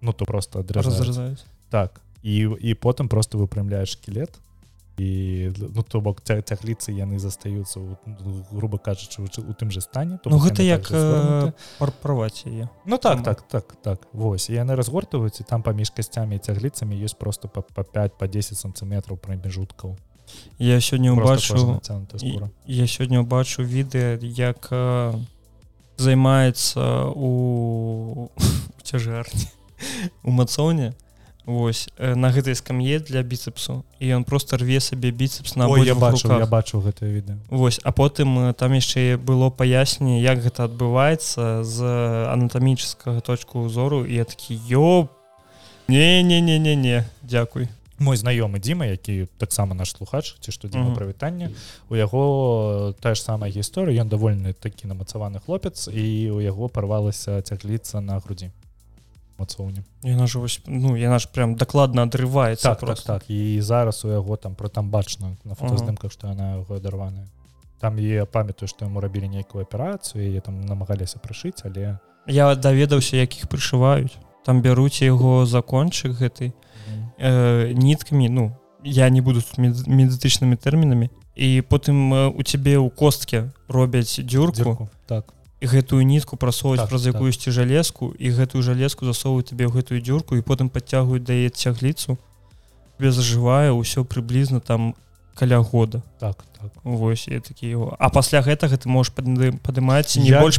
ну 0.00 0.12
то 0.12 0.26
просто 0.26 0.58
адразаюць 0.58 1.46
так 1.70 2.00
і 2.26 2.58
і 2.58 2.74
потым 2.74 3.06
просто 3.06 3.38
выпрямляеш 3.38 3.94
шкілет 3.94 4.34
і 4.98 5.50
ну 5.58 5.82
то 5.82 6.00
бок 6.00 6.20
цягліцы 6.20 6.92
яны 6.92 7.18
застаюцца 7.18 7.80
грубо 8.50 8.78
кажучы 8.78 9.22
у 9.22 9.52
тым 9.54 9.70
же 9.70 9.80
стане 9.80 10.18
то 10.22 10.30
ну, 10.30 10.38
гэта 10.38 10.62
як 10.62 10.88
парправаць 11.78 12.44
яе 12.44 12.68
Ну 12.84 12.98
так 12.98 13.22
так 13.22 13.42
так 13.48 13.76
так 13.82 14.08
восьось 14.12 14.50
яны 14.50 14.76
разгортваюць 14.76 15.40
і 15.40 15.44
там 15.44 15.62
паміж 15.62 15.90
касцямі 15.90 16.38
цягліцамі 16.38 16.96
ёсць 16.96 17.16
просто 17.16 17.48
па 17.48 17.62
5 17.62 18.18
по 18.18 18.26
10 18.26 18.58
сантиметров 18.58 19.18
прамежуткаў 19.18 19.96
я 20.58 20.76
сёння 20.80 21.12
убачу 21.12 21.80
я 22.66 22.84
сёння 22.84 23.20
убачу 23.20 23.62
відэа 23.62 24.20
як 24.20 24.68
займаецца 25.96 27.12
у 27.16 28.28
цяжарні 28.82 29.48
у 30.22 30.30
мацоне 30.30 30.92
Вось 31.46 31.88
на 31.98 32.30
гэтай 32.30 32.54
скам'е 32.54 33.00
для 33.00 33.22
біцепсу. 33.22 33.82
І 33.98 34.14
ён 34.14 34.24
просто 34.24 34.56
рве 34.56 34.78
сабе 34.78 35.10
біцепс 35.10 35.56
на 35.56 35.66
я 35.82 35.94
бачу 35.94 36.28
я 36.28 36.46
бачу 36.46 36.78
гэта 36.78 37.06
відэа. 37.06 37.38
Вось 37.50 37.80
а 37.82 37.90
потым 37.90 38.54
там 38.54 38.72
яшчэ 38.72 39.18
было 39.18 39.50
паясненне 39.50 40.22
як 40.22 40.38
гэта 40.38 40.70
адбываецца 40.70 41.66
з 41.66 41.78
анатамічскага 42.30 43.20
точку 43.20 43.66
узору 43.66 44.06
і 44.06 44.14
я 44.14 44.24
такі 44.24 44.54
ёб 44.70 45.10
не 45.88 46.22
не 46.22 46.40
не 46.40 46.58
не 46.58 46.76
не 46.76 47.04
дзякуй. 47.22 47.68
Мой 47.98 48.16
знаёмы 48.16 48.58
Дзіма 48.58 48.86
які 48.86 49.26
таксама 49.38 49.74
наш 49.74 49.90
слухач 49.98 50.38
ці 50.38 50.54
што 50.54 50.68
дзіма 50.70 50.94
прывітанне 50.94 51.50
у 51.90 51.98
яго 51.98 52.94
тая 53.02 53.14
ж 53.14 53.22
самая 53.22 53.50
гісторыя 53.50 54.02
ён 54.02 54.08
давольны 54.08 54.54
такі 54.54 54.86
намацаваны 54.86 55.42
хлопец 55.42 55.90
і 55.90 56.30
у 56.30 56.38
яго 56.38 56.70
парвалася 56.70 57.42
цягліцца 57.42 58.00
на 58.00 58.18
грудзі 58.22 58.50
мацоўні 59.38 59.82
яна 60.02 60.26
ж 60.26 60.38
вось 60.38 60.60
ну 60.66 60.96
яна 60.96 61.18
ж 61.18 61.28
прям 61.32 61.54
дакладна 61.54 62.04
адрываецца 62.06 62.74
так, 62.74 62.80
так, 62.80 63.00
так. 63.00 63.30
І 63.30 63.60
зараз 63.60 64.04
у 64.04 64.08
яго 64.08 64.36
там 64.36 64.54
про 64.54 64.68
там 64.68 64.90
бачна 64.90 65.36
на 65.44 65.54
фотоздымках 65.54 66.12
што 66.12 66.28
яна 66.28 66.56
яго 66.56 66.76
адарваная. 66.76 67.28
Там 67.80 67.98
я 67.98 68.26
памятаю 68.26 68.68
што 68.68 68.84
яму 68.84 69.00
рабілі 69.00 69.28
нейкую 69.28 69.64
аперацыю 69.64 70.30
я 70.32 70.40
там 70.40 70.60
намагаліся 70.60 71.18
прышыць 71.18 71.64
але 71.64 71.98
я 72.26 72.54
даведаўся 72.54 73.16
якіх 73.16 73.48
прышываюць. 73.48 74.14
Там 74.44 74.62
бяруць 74.62 75.02
яго 75.02 75.46
закончык 75.46 76.18
гэтай 76.18 76.52
э, 77.18 77.72
ніткамі 77.72 78.28
ну 78.28 78.56
я 78.84 79.08
не 79.10 79.20
буду 79.22 79.42
медытычнымі 79.58 80.56
тэрмінамі. 80.56 81.10
І 81.34 81.62
потым 81.62 82.14
э, 82.14 82.28
у 82.28 82.42
цябе 82.42 82.76
ў 82.78 82.90
костке 82.90 83.52
робяць 83.68 84.20
дзюрку. 84.20 84.88
Так. 85.06 85.32
і 85.32 85.41
гэтую 85.62 86.02
нітку 86.02 86.36
прасоўваць 86.36 86.84
так, 86.84 86.90
праз 86.90 87.06
якуюсьці 87.06 87.50
так. 87.50 87.54
жалезку 87.54 88.12
і 88.18 88.30
гэтую 88.30 88.62
жалезку 88.62 89.06
засоўваюць 89.06 89.50
табе 89.50 89.66
ў 89.66 89.72
гэтую 89.78 90.00
дзюрку 90.02 90.36
і 90.36 90.42
потым 90.42 90.68
падцягваюць 90.68 91.22
дае 91.22 91.50
цягліцу 91.50 92.18
без 92.98 93.14
зажывае 93.14 93.70
ўсё 93.70 94.04
прыблізна 94.04 94.60
там 94.60 94.94
каля 95.34 95.62
года 95.62 96.02
так, 96.18 96.44
так. 96.68 96.84
Вось 96.84 97.28
я 97.28 97.40
такі 97.40 97.66
его 97.66 97.96
а 97.98 98.08
пасля 98.08 98.42
гэтага 98.42 98.76
ты 98.76 98.88
можешь 98.88 99.12
падымаць 99.12 100.16
не 100.16 100.30
больш 100.30 100.58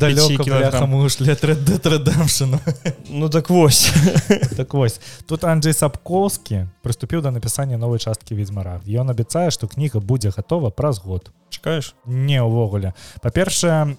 ну 3.09 3.29
так 3.29 3.49
вось 3.49 3.91
так 4.57 4.73
вось 4.73 4.99
тут 5.27 5.43
Анджей 5.43 5.73
сапковскі 5.73 6.67
прыступіў 6.83 7.21
да 7.21 7.31
напісання 7.31 7.77
новай 7.77 7.99
часткі 7.99 8.35
ведьзьмара 8.35 8.81
ён 8.87 9.09
абяцае 9.09 9.51
што 9.51 9.67
кніга 9.67 9.99
будзе 9.99 10.29
готова 10.29 10.69
праз 10.69 10.99
год. 10.99 11.31
Чакаеш 11.53 11.93
не 12.05 12.41
ўвогуле 12.41 12.93
па-першае 13.21 13.95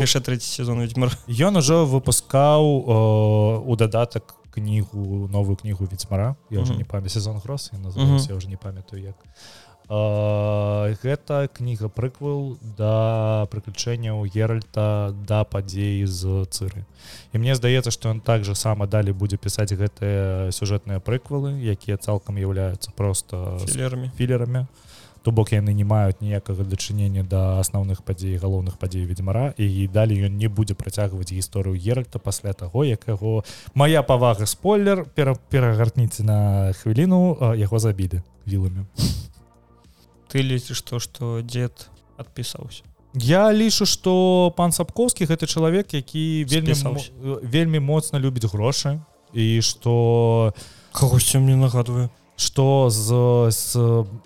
піша 0.00 0.20
третий 0.20 0.48
сезон 0.48 0.80
ведьмар 0.80 1.12
ён 1.28 1.56
ужо 1.60 1.84
выпускаў 1.84 2.64
у 3.66 3.76
дадатак 3.76 4.34
кнігу 4.56 5.28
новую 5.28 5.56
кнігу 5.56 5.84
ведьмара 5.84 6.36
я 6.50 6.60
уже 6.60 6.74
не 6.74 6.84
памя 6.84 7.08
сезон 7.08 7.38
гроз 7.38 7.70
я 8.28 8.34
уже 8.34 8.48
не 8.48 8.56
памятаю 8.56 9.02
як 9.02 9.16
гэта 9.88 11.48
кніга 11.54 11.88
прыквал 11.88 12.58
да 12.76 13.46
прыключэнняў 13.50 14.26
геральта 14.26 15.14
да 15.26 15.44
падзеі 15.44 16.06
з 16.06 16.46
цыры. 16.50 16.82
І 17.32 17.38
мне 17.38 17.54
здаецца 17.54 17.90
што 17.94 18.10
ён 18.10 18.20
так 18.20 18.42
же 18.44 18.54
сама 18.54 18.86
далі 18.86 19.12
будзе 19.12 19.36
пісаць 19.36 19.70
гэтыя 19.70 20.50
сюжэтныя 20.50 20.98
прыквалы 20.98 21.54
якія 21.62 21.96
цалкам 21.96 22.36
являюцца 22.36 22.90
просто 22.96 23.58
філерамі. 23.66 24.10
філерамі. 24.18 24.66
То 25.22 25.32
бок 25.32 25.50
яны 25.50 25.74
не 25.74 25.82
маюць 25.82 26.18
ніякага 26.20 26.62
дачынення 26.62 27.22
да 27.22 27.58
асноўных 27.58 28.02
падзей 28.02 28.38
галоўных 28.38 28.78
падзей 28.78 29.06
ведьмара 29.06 29.54
і 29.58 29.86
далі 29.86 30.26
ён 30.26 30.38
не 30.38 30.46
будзе 30.46 30.74
працягваць 30.74 31.30
гісторыю 31.30 31.78
геральта 31.78 32.18
пасля 32.18 32.52
таго 32.52 32.84
як 32.84 33.06
яго 33.06 33.44
моя 33.74 34.02
павага 34.02 34.46
спойлер 34.46 35.04
пера 35.14 35.34
перагартніце 35.50 36.22
на 36.22 36.72
хвіліну 36.74 37.54
яго 37.54 37.78
забілі 37.78 38.22
віламі 38.46 38.86
ты 40.36 40.42
лезеш 40.42 40.82
то 40.82 40.98
что 40.98 41.40
дед 41.40 41.88
адпісаўся 42.18 42.84
я 43.14 43.52
лічу 43.52 43.86
что 43.86 44.52
пан 44.56 44.72
сапковскі 44.72 45.24
гэта 45.24 45.46
чалавек 45.46 45.94
які 45.94 46.44
вельмі 46.44 46.74
Спісаўся. 46.74 47.10
вельмі 47.42 47.80
моцна 47.80 48.20
любіць 48.20 48.44
грошы 48.44 49.00
і 49.32 49.62
что 49.62 50.52
кагосьці 50.92 51.38
мне 51.38 51.56
нагадваю 51.56 52.10
что 52.36 52.90
з, 52.90 53.08
з 53.50 53.76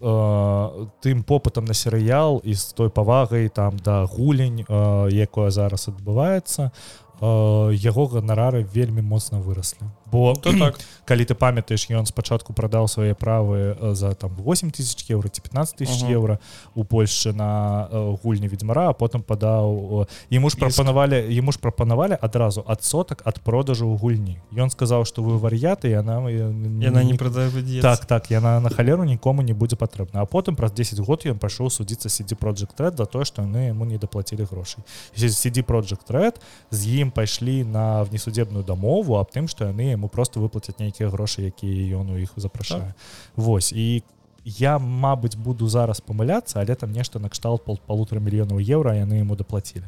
э, 0.03 0.87
тым 1.01 1.23
попытам 1.23 1.65
на 1.65 1.75
серыял 1.75 2.43
і 2.43 2.55
з 2.55 2.75
той 2.75 2.91
павагай 2.91 3.49
там 3.49 3.79
да 3.79 4.03
гулень 4.05 4.67
э, 4.67 5.09
якое 5.15 5.51
зараз 5.51 5.87
адбываецца 5.89 6.75
э, 7.21 7.71
яго 7.79 8.07
ганарары 8.11 8.67
вельмі 8.67 9.03
моцна 9.03 9.39
выраслі 9.39 9.87
бо 10.13 10.35
то 10.35 10.53
так. 10.53 10.81
калі 11.11 11.25
ты 11.25 11.35
памятаеш 11.35 11.91
ён 11.91 12.07
спачатку 12.07 12.53
прадаў 12.53 12.87
свае 12.87 13.15
правы 13.15 13.75
э, 13.75 13.95
за 13.95 14.15
там 14.15 14.31
8 14.31 14.71
тысяч 14.71 15.03
еўра 15.11 15.29
ці 15.29 15.43
15 15.43 15.83
тысяч 15.83 16.07
еўра 16.07 16.39
у 16.75 16.85
Польшчы 16.85 17.33
на 17.33 17.89
э, 17.91 18.17
гульні 18.23 18.47
ведьмара 18.47 18.91
а 18.91 18.93
потым 18.93 19.23
падаў 19.23 20.07
ему 20.31 20.51
ж 20.51 20.55
Іск. 20.55 20.61
прапанавалі 20.61 21.19
ему 21.27 21.53
ж 21.53 21.59
прапанавалі 21.59 22.19
адразу 22.21 22.65
адсотак 22.67 23.23
ад 23.27 23.41
продажу 23.41 23.91
ў 23.91 23.99
гульні. 23.99 24.39
Ён 24.55 24.71
сказаў 24.71 25.05
что 25.05 25.23
вы 25.23 25.39
вар'яты 25.39 25.91
яна 25.91 26.31
яна 26.31 27.03
не 27.03 27.15
прадае 27.15 27.51
так 27.83 28.07
так 28.07 28.31
яна 28.31 28.61
на 28.61 28.71
халеру 28.71 29.05
нікому 29.05 29.43
не 29.43 29.53
будзе 29.53 29.77
патрэбна. 29.77 30.23
А 30.23 30.27
потым 30.27 30.55
праз 30.55 30.73
10 30.73 31.01
год 31.01 31.27
ён 31.27 31.39
пайшоў 31.39 31.71
судзіцца 31.71 32.09
сидзі 32.09 32.39
project 32.39 32.79
red 32.79 32.97
за 32.97 33.07
тое 33.07 33.25
што 33.25 33.43
яны 33.43 33.75
яму 33.75 33.85
не 33.85 33.99
даплацілі 33.99 34.47
грошай. 34.47 34.85
Сидзі 35.15 35.63
project 35.67 36.07
red 36.11 36.39
з 36.71 37.03
ім 37.03 37.11
пайшлі 37.11 37.65
на 37.65 38.05
внесудебную 38.05 38.65
дамову 38.65 39.19
аб 39.19 39.31
тым 39.35 39.51
што 39.51 39.67
яны 39.67 39.91
яму 40.01 40.09
просто 40.09 40.41
выплацяць 40.41 40.81
нейкія 40.81 41.13
грошы 41.13 41.45
якія 41.45 42.01
ён 42.01 42.11
у 42.11 42.17
іх 42.17 42.33
запрашае. 42.37 42.97
Вось 43.37 43.73
і 43.77 44.03
я 44.45 44.79
Мабыць 44.81 45.37
буду 45.37 45.69
зараз 45.69 46.01
памыляцца 46.01 46.65
але 46.65 46.75
там 46.75 46.93
нешта 46.93 47.21
накшталт 47.21 47.65
пол 47.65 47.77
полутора 47.87 48.25
мільёнаў 48.25 48.57
еўра 48.57 48.97
яны 48.97 49.21
яму 49.21 49.37
даплацілі. 49.37 49.85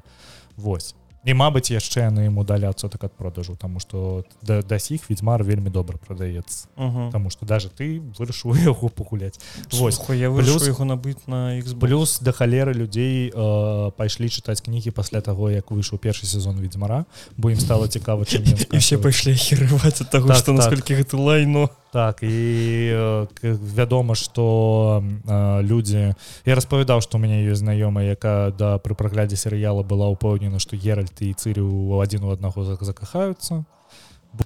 Вось 0.57 0.95
і 1.25 1.35
Мабыць 1.39 1.71
яшчэ 1.71 2.11
яны 2.11 2.27
яму 2.27 2.43
далі 2.45 2.67
адсотак 2.67 3.05
ад 3.05 3.13
продажу 3.15 3.55
тому 3.55 3.79
что 3.79 4.25
да, 4.43 4.63
да 4.63 4.79
сіх 4.79 5.07
ведьмар 5.11 5.45
вельмі 5.45 5.71
добра 5.71 5.97
прадаецца. 5.97 6.67
Таму 7.13 7.31
что 7.31 7.47
даже 7.47 7.69
ты 7.71 8.03
вырашыў 8.19 8.55
яго 8.71 8.89
пагуляць. 8.89 9.39
Вось. 9.73 10.01
Я 10.11 10.31
плюс- 10.31 10.67
яго 10.67 10.85
набыць 10.85 11.23
на 11.27 11.59
Xbox. 11.61 11.79
плюс 11.79 12.19
да 12.21 12.33
халеры 12.33 12.75
людзей 12.75 13.31
э, 13.31 13.91
пайшлі 13.97 14.27
чытаць 14.27 14.61
кнігі 14.63 14.91
пасля 14.91 15.21
таго 15.21 15.51
як 15.51 15.71
выйшаў 15.71 15.99
першы 15.99 16.27
сезон 16.27 16.59
ведьмара 16.59 17.05
бо 17.37 17.51
ім 17.51 17.61
стало 17.61 17.87
цікава 17.87 18.25
чым 18.25 18.43
і 18.75 18.77
все 18.79 18.99
пайшлі 18.99 19.35
херываць 19.39 20.03
ад 20.03 20.11
таго 20.11 20.29
Так, 20.29 20.37
што 20.37 20.47
так. 20.53 20.57
насколькі 20.57 20.95
гэта 20.95 21.17
лайно. 21.17 21.71
Так 21.93 22.23
і 22.23 22.89
э, 22.91 23.27
вядома 23.43 24.15
что 24.15 25.05
э, 25.27 25.63
людзі 25.63 26.15
я 26.47 26.55
распавядаў 26.55 27.01
што 27.05 27.19
у 27.19 27.21
мяне 27.21 27.45
ёсць 27.47 27.61
знаёмая 27.63 28.17
якая 28.17 28.51
да 28.51 28.79
пры 28.79 28.95
праглядзе 28.97 29.37
серыяла 29.37 29.83
была 29.85 30.09
ўпэўнена 30.09 30.59
што 30.59 30.75
геральт 30.77 31.12
і 31.21 31.35
цырю 31.35 31.67
у 31.69 32.01
адзін 32.01 32.25
у 32.25 32.31
аднаго 32.33 32.65
зак- 32.65 32.85
закахаюцца 32.85 33.65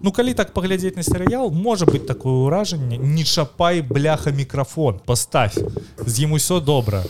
Ну 0.02 0.10
калі 0.10 0.34
так 0.34 0.50
паглядзець 0.52 0.96
на 0.96 1.02
серыял 1.06 1.50
можа 1.54 1.86
быть 1.86 2.06
такое 2.06 2.32
ўражанне 2.50 2.98
не 2.98 3.22
чапай 3.22 3.82
бляха 3.82 4.30
мікрафон 4.34 4.98
поставь. 5.06 5.54
З 6.02 6.14
ім 6.26 6.32
усё 6.34 6.58
добра 6.60 7.04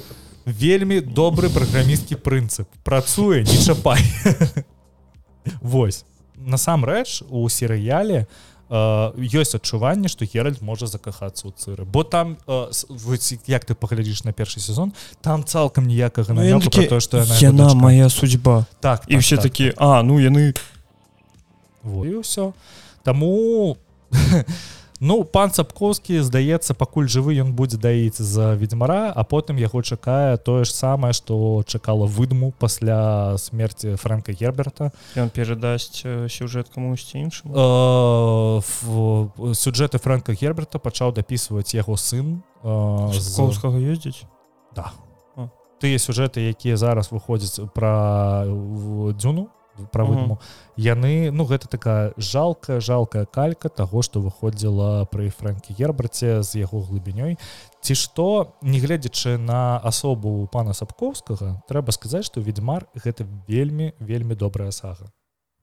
вельмі 0.44 1.00
добры 1.00 1.48
праграмісткі 1.48 2.20
прынцып 2.20 2.68
працуе 2.84 3.42
не 3.48 3.56
чапай 3.64 4.04
Вось. 5.60 6.04
Насамрэч 6.36 7.22
у 7.30 7.48
серыяле 7.48 8.26
ёсць 8.70 9.54
адчуванне 9.54 10.08
што 10.08 10.26
геральд 10.26 10.62
можа 10.62 10.86
закахацца 10.90 11.46
ў 11.46 11.52
цыры 11.54 11.84
бо 11.86 12.02
там 12.02 12.36
э, 12.46 12.70
вось 12.88 13.34
як 13.46 13.64
ты 13.64 13.74
паглядзіш 13.74 14.24
на 14.24 14.32
першы 14.32 14.58
сезон 14.60 14.92
там 15.22 15.44
цалкам 15.44 15.86
ніякага 15.86 16.34
Ну, 16.34 16.42
намёку 16.42 16.66
такі, 16.70 16.86
то 16.90 17.00
што 17.00 17.22
яна 17.22 17.38
яна 17.40 17.74
моя 17.74 18.08
судьба 18.10 18.66
так 18.80 19.04
і 19.06 19.14
так, 19.14 19.22
все 19.22 19.36
так. 19.36 19.42
такі 19.50 19.72
а 19.76 20.02
ну 20.02 20.18
яны 20.18 20.54
Вот. 21.86 22.06
і 22.06 22.18
ўсё 22.26 22.50
таму 23.06 23.76
ну 25.00 25.24
пан 25.24 25.50
сапковскі 25.52 26.20
здаецца 26.24 26.72
пакуль 26.74 27.08
жывы 27.08 27.36
ён 27.42 27.52
будзе 27.52 27.76
даіць 27.76 28.16
за 28.16 28.54
ведьмара 28.56 29.12
а 29.12 29.24
потым 29.24 29.56
яго 29.60 29.82
чакае 29.82 30.36
тое 30.38 30.64
ж 30.64 30.72
самае 30.72 31.12
што 31.12 31.62
чакала 31.66 32.06
выдму 32.06 32.52
пасля 32.58 33.36
смерти 33.38 33.96
фрэнка 33.96 34.32
герберта. 34.32 34.92
Ён 35.16 35.28
перадасць 35.30 36.00
сюжэт 36.32 36.68
камусьці 36.72 37.18
іншаму? 37.28 37.52
Э, 37.52 38.58
ф- 38.64 39.56
сюжэты 39.58 39.98
фрэнка 39.98 40.32
герберта 40.32 40.78
пачаў 40.78 41.12
дапісваць 41.12 41.74
яго 41.74 41.96
сын 41.96 42.42
э, 42.64 43.10
коўскага 43.36 43.76
ездзіць? 43.78 44.24
Да. 44.74 44.92
Тыя 45.76 45.98
сюжэты, 46.00 46.40
якія 46.40 46.76
зараз 46.80 47.12
выходзяць 47.12 47.60
пра 47.76 48.44
дзюну 49.12 49.48
пра 49.92 50.04
Мгм. 50.04 50.14
выдму 50.14 50.38
яны 50.76 51.30
ну 51.30 51.44
гэта 51.44 51.68
такая 51.68 52.12
жалкая 52.16 52.80
жалкая 52.80 53.24
калька 53.24 53.68
таго 53.68 54.02
што 54.02 54.20
выходзіла 54.20 55.06
пры 55.06 55.30
фрэнкі 55.30 55.74
герберце 55.78 56.42
з 56.42 56.60
яго 56.60 56.80
глыбінёй. 56.80 57.38
Ці 57.80 57.94
што 57.94 58.56
негледзячы 58.62 59.38
на 59.38 59.78
асобу 59.78 60.48
пана 60.52 60.72
сапковскага 60.72 61.62
трэба 61.68 61.92
сказаць 61.92 62.26
што 62.26 62.40
ведьмар 62.40 62.86
гэта 62.94 63.26
вельмі 63.46 63.92
вельмі 63.98 64.34
добрая 64.34 64.70
сага. 64.70 65.06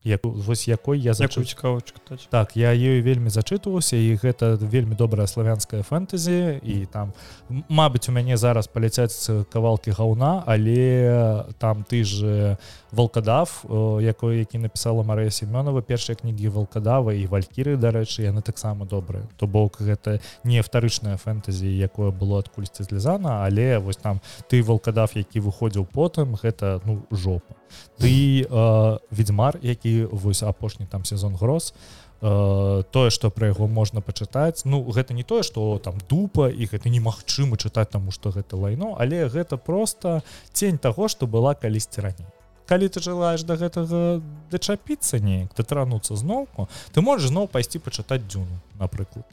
Як 0.04 0.20
вось 0.26 0.68
якой 0.68 1.00
я 1.00 1.14
зачу 1.14 1.42
чытаць. 1.48 2.28
Так 2.30 2.58
я 2.58 2.74
ёй 2.76 3.00
вельмі 3.00 3.30
зачытваўся 3.32 3.96
і 3.96 4.20
гэта 4.20 4.60
вельмі 4.60 4.96
добрая 5.00 5.28
славянская 5.28 5.82
фэнтэзі 5.82 6.60
і 6.60 6.86
там 6.92 7.14
Мабыць 7.48 8.10
у 8.10 8.12
мяне 8.12 8.36
зараз 8.36 8.68
паляцяць 8.68 9.48
кавалкі 9.48 9.92
гаўна 9.96 10.44
але 10.46 11.46
там 11.58 11.86
ты 11.88 12.04
же 12.04 12.58
волкадав 12.94 13.66
якой 14.02 14.38
які 14.38 14.58
напісала 14.58 15.04
Марыя 15.04 15.32
семёнова 15.34 15.82
першыя 15.82 16.16
кнігі 16.16 16.48
волкадава 16.48 17.14
і 17.14 17.26
валькіры 17.26 17.76
дарэчы 17.78 18.30
яны 18.30 18.42
таксама 18.42 18.86
добрыя 18.86 19.26
то 19.38 19.48
бок 19.48 19.82
гэта 19.82 20.22
не 20.44 20.62
втарычная 20.62 21.18
фэнтэзі 21.18 21.66
якое 21.66 22.12
было 22.12 22.40
адкульсьці 22.40 22.84
злізана 22.84 23.42
але 23.46 23.78
вось 23.80 23.98
там 23.98 24.22
ты 24.48 24.62
волкадав 24.62 25.18
які 25.18 25.40
выходзіў 25.40 25.86
потым 25.90 26.38
гэта 26.38 26.82
ну 26.86 27.02
жопа. 27.12 27.56
Ты 27.98 28.46
э, 28.46 29.00
ведьмар 29.12 29.60
які 29.62 30.06
вось 30.12 30.44
апошні 30.44 30.86
там 30.86 31.06
сезон 31.06 31.36
гроз 31.36 31.74
э, 32.22 32.84
тое 32.92 33.10
что 33.10 33.32
про 33.32 33.48
яго 33.48 33.68
можна 33.68 34.02
пачытаць. 34.02 34.62
Ну 34.66 34.84
гэта 34.92 35.14
не 35.14 35.24
тое 35.24 35.44
что 35.44 35.80
там 35.80 35.98
дупа 36.10 36.50
і 36.50 36.66
гэта 36.66 36.90
немагчыма 36.90 37.58
чытаць 37.58 37.90
таму 37.90 38.12
что 38.12 38.30
гэта 38.30 38.56
лайно 38.56 38.96
але 39.00 39.28
гэта 39.28 39.58
просто 39.58 40.22
тень 40.54 40.78
того 40.78 41.08
что 41.08 41.28
была 41.28 41.56
калісьці 41.56 42.02
раней 42.02 42.28
калі 42.74 42.90
ты 42.90 42.98
желаешь 43.06 43.46
до 43.46 43.54
гэтага 43.62 44.18
дачапіцца 44.50 45.22
неяк 45.22 45.54
датрануцца 45.54 46.18
зноўку 46.18 46.66
ты 46.92 47.02
можешь 47.06 47.30
зноў 47.30 47.46
пайсці 47.48 47.78
пачытаць 47.78 48.26
дзюну 48.26 48.58
напрыклад 48.82 49.30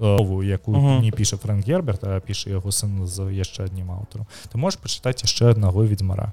новую 0.00 0.48
якую 0.48 0.76
Мгм. 0.80 1.02
не 1.04 1.10
піша 1.12 1.36
фрэнк 1.36 1.60
герберт 1.68 2.00
а 2.08 2.20
піша 2.24 2.48
яго 2.56 2.72
сын 2.72 3.04
з 3.04 3.28
яшчэ 3.36 3.68
аднім 3.68 3.92
аўтарам 3.92 4.24
ты 4.48 4.56
можешь 4.56 4.80
пачытаць 4.80 5.20
яшчэ 5.28 5.50
аднаго 5.52 5.84
ведьмара 5.84 6.32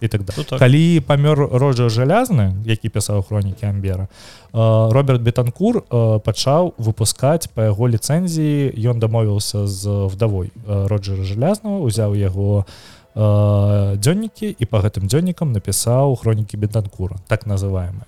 і 0.00 0.08
так 0.08 0.24
далее 0.24 0.38
Ну, 0.42 0.44
так. 0.48 0.58
калі 0.58 1.00
памёр 1.06 1.36
роджа 1.60 1.86
жалязны 1.92 2.56
які 2.64 2.88
пісаў 2.88 3.20
хронікі 3.22 3.66
амбера 3.68 4.08
э, 4.52 4.92
роберт 4.96 5.20
бетанкур 5.22 5.84
э, 5.84 6.18
пачаў 6.24 6.72
выпускаць 6.80 7.46
па 7.54 7.68
яго 7.68 7.84
ліцэнзіі 7.86 8.72
ён 8.90 8.98
дамовіўся 8.98 9.66
з 9.68 10.08
вдавой 10.08 10.48
э, 10.66 10.86
роджера 10.88 11.22
жалязнага 11.22 11.84
узяў 11.84 12.16
яго 12.16 12.64
э, 13.14 13.96
дзённікі 13.96 14.56
і 14.58 14.64
па 14.66 14.80
гэтым 14.80 15.08
дзённікам 15.08 15.52
напісаў 15.52 16.16
хронікі 16.16 16.56
бетанкура 16.56 17.16
так 17.28 17.46
называемые 17.46 18.06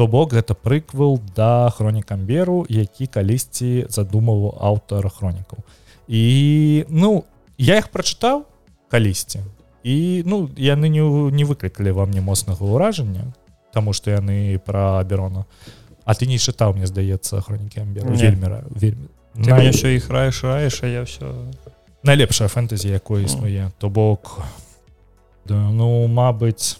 то 0.00 0.06
бок 0.06 0.32
гэта 0.32 0.54
прыквел 0.54 1.20
да 1.36 1.68
хронік 1.76 2.08
амберу 2.12 2.64
які 2.72 3.04
калісьці 3.06 3.84
задумаў 3.92 4.56
аўтар 4.56 5.04
хронікаў. 5.12 5.60
І 6.08 6.86
ну 6.88 7.24
я 7.58 7.76
іх 7.76 7.92
прачытаў 7.92 8.48
калісьці 8.88 9.44
і 9.84 10.24
ну 10.24 10.48
яны 10.56 10.88
не 10.88 11.04
не 11.04 11.44
выклікалі 11.44 11.92
вам 11.92 12.16
не 12.16 12.24
моцнага 12.24 12.64
ўражання 12.64 13.28
Таму 13.76 13.92
што 13.92 14.10
яны 14.10 14.58
пра 14.58 14.98
аберона. 15.04 15.44
А 16.08 16.14
ты 16.16 16.24
не 16.24 16.40
чытаў 16.40 16.74
мне 16.74 16.88
здаецца 16.88 17.44
хронікі 17.44 17.84
амберу 17.84 18.10
Не. 18.10 18.16
вельмі 18.16 18.64
вельмі. 18.72 19.06
Все 19.70 19.94
іх 19.94 20.08
раеш 20.08 20.42
раеш 20.42 20.82
а 20.82 20.86
я 20.86 21.02
все 21.02 21.28
найлепшая 22.02 22.48
фэнтэзі 22.48 22.88
якой 22.88 23.24
існуе. 23.24 23.70
То 23.78 23.90
бок 23.90 24.40
да, 25.44 25.70
ну 25.70 26.06
Мабыць 26.08 26.78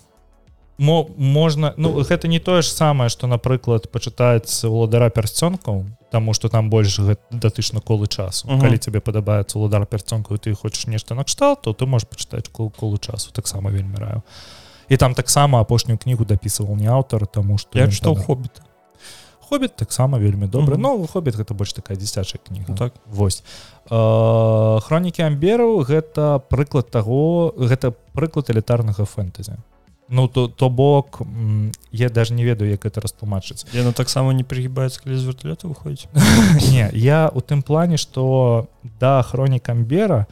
мо 0.79 1.07
можна 1.17 1.75
ну 1.77 2.01
гэта 2.03 2.29
не 2.29 2.41
тое 2.41 2.63
ж 2.63 2.73
самае 2.73 3.09
что 3.09 3.27
напрыклад 3.27 3.91
пачытаецца 3.93 4.69
уладара 4.69 5.11
пярсцёнкаў 5.11 5.85
Таму 6.11 6.35
что 6.35 6.49
там 6.49 6.71
больш 6.71 6.99
датычна 7.31 7.81
колы 7.81 8.09
часу. 8.09 8.49
Uh 8.49 8.57
-huh. 8.57 8.61
калі 8.61 8.79
тебе 8.79 9.01
падабаецца 9.01 9.59
уладар 9.59 9.87
пярцёнкаў 9.87 10.39
ты 10.39 10.55
хочаш 10.55 10.87
нешта 10.87 11.15
накшталт 11.15 11.63
то 11.63 11.73
ты 11.73 11.87
можешь 11.87 12.09
пачытаць 12.09 12.49
кол 12.53 12.71
колу 12.71 12.99
часу. 12.99 13.31
Таксама 13.33 13.71
вельмі 13.71 13.97
раю. 13.97 14.23
І 14.89 14.97
там 14.97 15.15
таксама 15.15 15.61
апошнюю 15.61 15.99
кнігу 15.99 16.25
дапісываў 16.25 16.77
не 16.77 16.87
аўтар 16.87 17.27
тому 17.27 17.59
что 17.59 17.79
я 17.79 17.91
что 17.91 18.15
хоббіта 18.15 18.63
хоббит 19.51 19.77
таксама 19.77 20.19
вельмі 20.19 20.47
добры 20.47 20.77
mm 20.77 20.81
-hmm. 20.81 20.99
но 21.01 21.07
хоббит 21.07 21.35
гэта 21.35 21.55
больш 21.55 21.73
такая 21.73 21.99
дзіцячая 21.99 22.41
кніга 22.49 22.67
ну, 22.69 22.77
так. 22.77 22.93
Восьось 23.07 23.43
хронікі 24.87 25.23
амбераў 25.23 25.83
гэта 25.83 26.41
прыклад 26.51 26.91
таго 26.91 27.53
гэта 27.59 27.93
прыклад 28.15 28.51
элітарнага 28.51 29.05
фэнтэзі 29.05 29.57
Ну 30.13 30.29
то 30.29 30.49
то 30.49 30.69
бок 30.69 31.21
я 31.93 32.09
даже 32.09 32.35
не 32.35 32.45
ведаю 32.45 32.71
як 32.71 32.85
это 32.85 33.01
растлумачыць. 33.01 33.65
Яно 33.73 33.93
таксама 33.93 34.33
не 34.33 34.43
прыгібаецца 34.43 35.03
калі 35.05 35.17
з 35.17 35.25
вертолета 35.25 35.69
выходзіць? 35.69 36.09
Не 36.73 36.91
я 36.93 37.31
у 37.35 37.41
тым 37.41 37.63
плане 37.63 37.97
что 37.97 38.67
да 39.01 39.23
хронік 39.23 39.69
амбера 39.69 40.27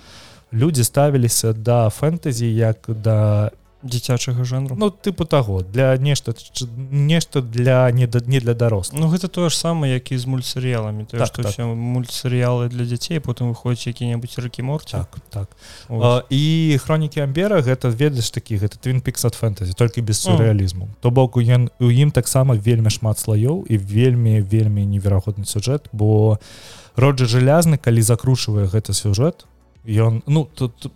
людзі 0.53 0.85
ставіліся 0.85 1.53
да 1.53 1.91
фэнтэзі 1.91 2.51
як 2.51 2.77
да 2.89 3.51
дзіцячага 3.83 4.45
жанру? 4.45 4.77
Ну 4.79 4.91
тыпу 4.91 5.25
таго 5.25 5.63
для 5.63 5.97
нешта 5.97 6.35
нешта 6.91 7.43
для 7.43 7.91
не 7.91 8.07
да, 8.07 8.21
не 8.27 8.41
для 8.41 8.55
дарос 8.55 8.93
Ну 8.93 9.09
гэта 9.09 9.29
тое 9.29 9.51
ж 9.51 9.57
самае 9.57 9.95
як 9.95 10.13
і 10.13 10.19
з 10.19 10.27
мультсерыяламі. 10.27 11.05
То 11.05 11.19
так, 11.19 11.31
так. 11.31 11.59
мультсерыялы 11.59 12.69
для 12.69 12.85
дзяцей 12.85 13.21
потым 13.21 13.55
выходзіць 13.55 13.95
які-небудзь 13.95 14.39
ракі 14.39 14.63
морці 14.63 14.99
так 14.99 15.17
так. 15.31 15.49
А, 15.89 16.23
і 16.31 16.79
хронікі 16.83 17.21
амбера 17.21 17.63
гэта 17.63 17.89
ведаеш 17.89 18.31
такі 18.31 18.59
гэта 18.59 18.79
твин 18.83 19.01
пікс 19.01 19.25
ад 19.25 19.39
фэнтэзі 19.39 19.79
толькі 19.79 20.03
без 20.03 20.19
сюррэалізму. 20.27 20.89
То 21.01 21.11
бок 21.11 21.39
ён 21.39 21.71
у 21.79 21.91
ім 21.91 22.11
таксама 22.11 22.55
вельмі 22.55 22.91
шмат 22.91 23.19
слаёў 23.19 23.63
і 23.69 23.79
вельмі 23.79 24.41
вельмі 24.41 24.87
неверагодны 24.87 25.47
сюжэт 25.47 25.87
бо 25.93 26.39
роджа 26.97 27.27
жалязны 27.31 27.79
калі 27.79 28.03
закручвае 28.03 28.67
гэта 28.67 28.93
сюжэт 28.93 29.47
ён 29.87 30.23
ну 30.27 30.45
тут 30.45 30.91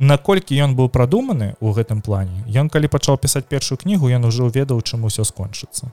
наколькі 0.00 0.56
ён 0.56 0.72
быў 0.74 0.88
прадуманы 0.88 1.54
у 1.60 1.70
гэтым 1.76 2.00
плане 2.00 2.40
ён 2.56 2.72
калі 2.72 2.88
пачаў 2.88 3.20
пісаць 3.20 3.44
першую 3.44 3.76
кнігу 3.76 4.08
ён 4.08 4.24
уже 4.24 4.48
ведаў 4.48 4.80
чым 4.80 5.04
усё 5.04 5.28
скончыцца. 5.28 5.92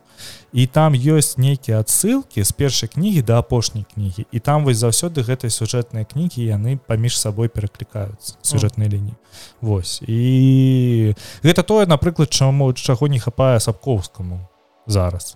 І 0.56 0.66
там 0.66 0.96
ёсць 0.96 1.36
нейкія 1.36 1.84
адсылкі 1.84 2.42
з 2.42 2.52
першай 2.56 2.88
кнігі 2.88 3.22
да 3.28 3.44
апошняй 3.44 3.84
кнігі 3.84 4.26
і 4.32 4.40
там 4.40 4.64
вось 4.64 4.80
заўсёды 4.80 5.28
гэтай 5.28 5.52
сюжэтныя 5.52 6.08
кнігі 6.08 6.40
яны 6.40 6.80
паміж 6.80 7.20
сабой 7.20 7.52
пераклікаюцца 7.52 8.40
сюжэтнай 8.42 8.88
лініі. 8.88 9.20
Вось. 9.60 10.00
І 10.08 11.14
гэта 11.44 11.68
тое 11.68 11.86
напрыклад 11.86 12.32
чаму 12.32 12.72
чаго 12.74 13.12
не 13.12 13.20
хапае 13.20 13.60
сапкоўскаму 13.60 14.40
зараз. 14.88 15.36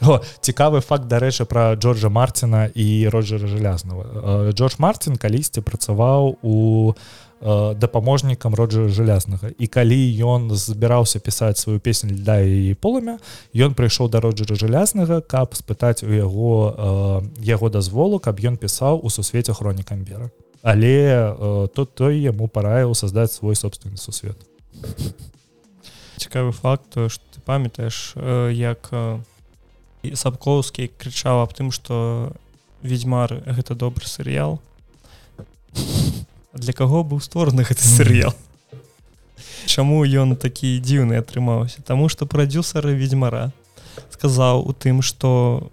О, 0.00 0.20
цікавы 0.40 0.80
факт 0.80 1.08
дарэчы 1.08 1.44
пра 1.44 1.76
Джорджа 1.76 2.08
Марціна 2.08 2.68
і 2.72 3.08
роджера 3.08 3.48
жалязнага 3.48 4.52
Джордж 4.52 4.80
Марцін 4.80 5.16
калісьці 5.16 5.60
працаваў 5.60 6.36
у 6.40 6.92
Э, 6.92 7.29
дапаможнікам 7.40 8.54
роджа 8.54 8.88
жалязнага 8.92 9.48
і 9.56 9.66
калі 9.66 9.96
ён 10.20 10.52
збіраўся 10.52 11.24
пісаць 11.24 11.56
сваю 11.56 11.80
песню 11.80 12.12
льда 12.12 12.44
і 12.44 12.76
полымя 12.76 13.16
ён 13.56 13.72
прыйшоў 13.72 14.12
да 14.12 14.20
роджера 14.20 14.60
жалязнага 14.60 15.24
каб 15.24 15.56
спытаць 15.56 16.04
у 16.04 16.12
яго 16.12 16.52
э, 16.68 17.40
яго 17.40 17.72
дазволу 17.72 18.20
каб 18.20 18.44
ён 18.44 18.60
пісаў 18.60 19.00
у 19.00 19.08
сусвеце 19.08 19.56
хронікам 19.56 20.04
бера 20.04 20.28
але 20.60 21.32
э, 21.32 21.68
тут 21.72 21.96
той 21.96 22.20
яму 22.20 22.44
параіў 22.44 22.92
создаць 22.92 23.32
свой 23.32 23.56
собственны 23.56 23.96
сусвет 23.96 24.36
цікавы 26.20 26.52
факт 26.52 26.92
что 27.08 27.24
ты 27.32 27.40
памятаеш 27.40 28.20
як 28.52 28.92
сапкоўскі 30.04 30.92
крычаў 30.92 31.40
аб 31.40 31.56
тым 31.56 31.72
что 31.72 32.36
ведьзьмар 32.84 33.40
гэта 33.48 33.72
добры 33.72 34.04
серыял 34.04 34.60
для 36.54 36.72
каго 36.72 37.02
быў 37.04 37.20
створаны 37.20 37.62
гэты 37.62 37.82
серыял 37.82 38.34
Чаму 39.66 40.02
ён 40.02 40.34
такі 40.36 40.80
дзіўны 40.82 41.20
атрымаўся 41.20 41.82
Таму 41.86 42.08
што 42.08 42.26
прадюсары 42.26 42.94
ведьзьмара 42.94 43.50
сказаў 44.10 44.64
у 44.66 44.72
тым 44.72 45.02
што 45.02 45.70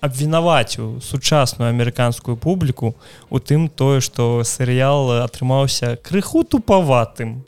абвінаваціў 0.00 1.00
сучасную 1.02 1.70
амерыканскую 1.70 2.36
публіку 2.36 2.94
у 3.30 3.38
тым 3.38 3.68
тое 3.68 4.00
што 4.00 4.42
серыял 4.44 5.10
атрымаўся 5.22 5.96
крыху 6.02 6.44
тупаватым 6.44 7.42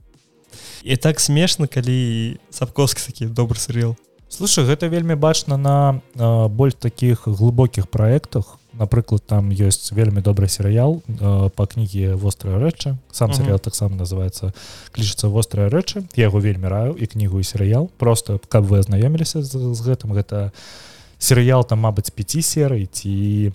і 0.83 0.97
так 0.97 1.21
смешна 1.21 1.71
калі 1.71 2.39
сапковскі 2.51 3.07
такі 3.07 3.27
добры 3.31 3.59
серыял 3.59 3.95
слушай 4.29 4.65
гэта 4.65 4.91
вельмі 4.91 5.15
бачна 5.15 5.57
на 5.57 6.01
больш 6.49 6.75
таких 6.75 7.27
глыбокіх 7.27 7.87
проектах 7.89 8.60
напрыклад 8.73 9.23
там 9.27 9.51
ёсць 9.51 9.93
вельмі 9.93 10.21
добры 10.21 10.49
серыял 10.49 11.03
э, 11.07 11.51
по 11.51 11.67
кнігі 11.67 12.15
вострая 12.15 12.59
рэчы 12.59 12.97
сам 13.11 13.33
серыял 13.33 13.57
uh 13.57 13.61
-huh. 13.61 13.65
таксама 13.65 13.97
называется 13.97 14.53
клічыцца 14.93 15.29
вострая 15.29 15.69
рэчы 15.69 16.05
я 16.15 16.25
яго 16.25 16.41
вельмі 16.41 16.69
раю 16.69 16.97
і 16.99 17.07
кнігу 17.07 17.41
і 17.41 17.45
серыял. 17.45 17.89
Просто 17.99 18.41
каб 18.49 18.65
вы 18.65 18.79
азнаёміліся 18.79 19.43
з, 19.43 19.75
з 19.75 19.81
гэтым 19.81 20.13
гэта 20.13 20.51
серыял 21.19 21.65
там 21.65 21.81
мабыць 21.81 22.11
5 22.11 22.45
серый 22.45 22.87
ці 22.87 23.53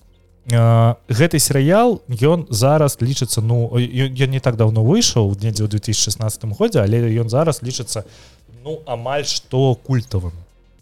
э, 0.51 0.95
гэты 1.09 1.39
серыял 1.39 2.01
ён 2.09 2.47
зараз 2.49 2.97
лічыцца 3.01 3.41
ну 3.41 3.77
я 3.79 4.27
не 4.27 4.39
так 4.39 4.55
давно 4.55 4.83
выйшаў 4.83 5.35
недзе 5.41 5.63
ў 5.63 5.67
2016 5.67 6.57
годзе 6.59 6.81
але 6.81 7.21
ён 7.21 7.29
зараз 7.29 7.63
лічыцца 7.63 8.03
ну 8.63 8.79
амаль 8.85 9.25
што 9.25 9.75
культавым. 9.75 10.33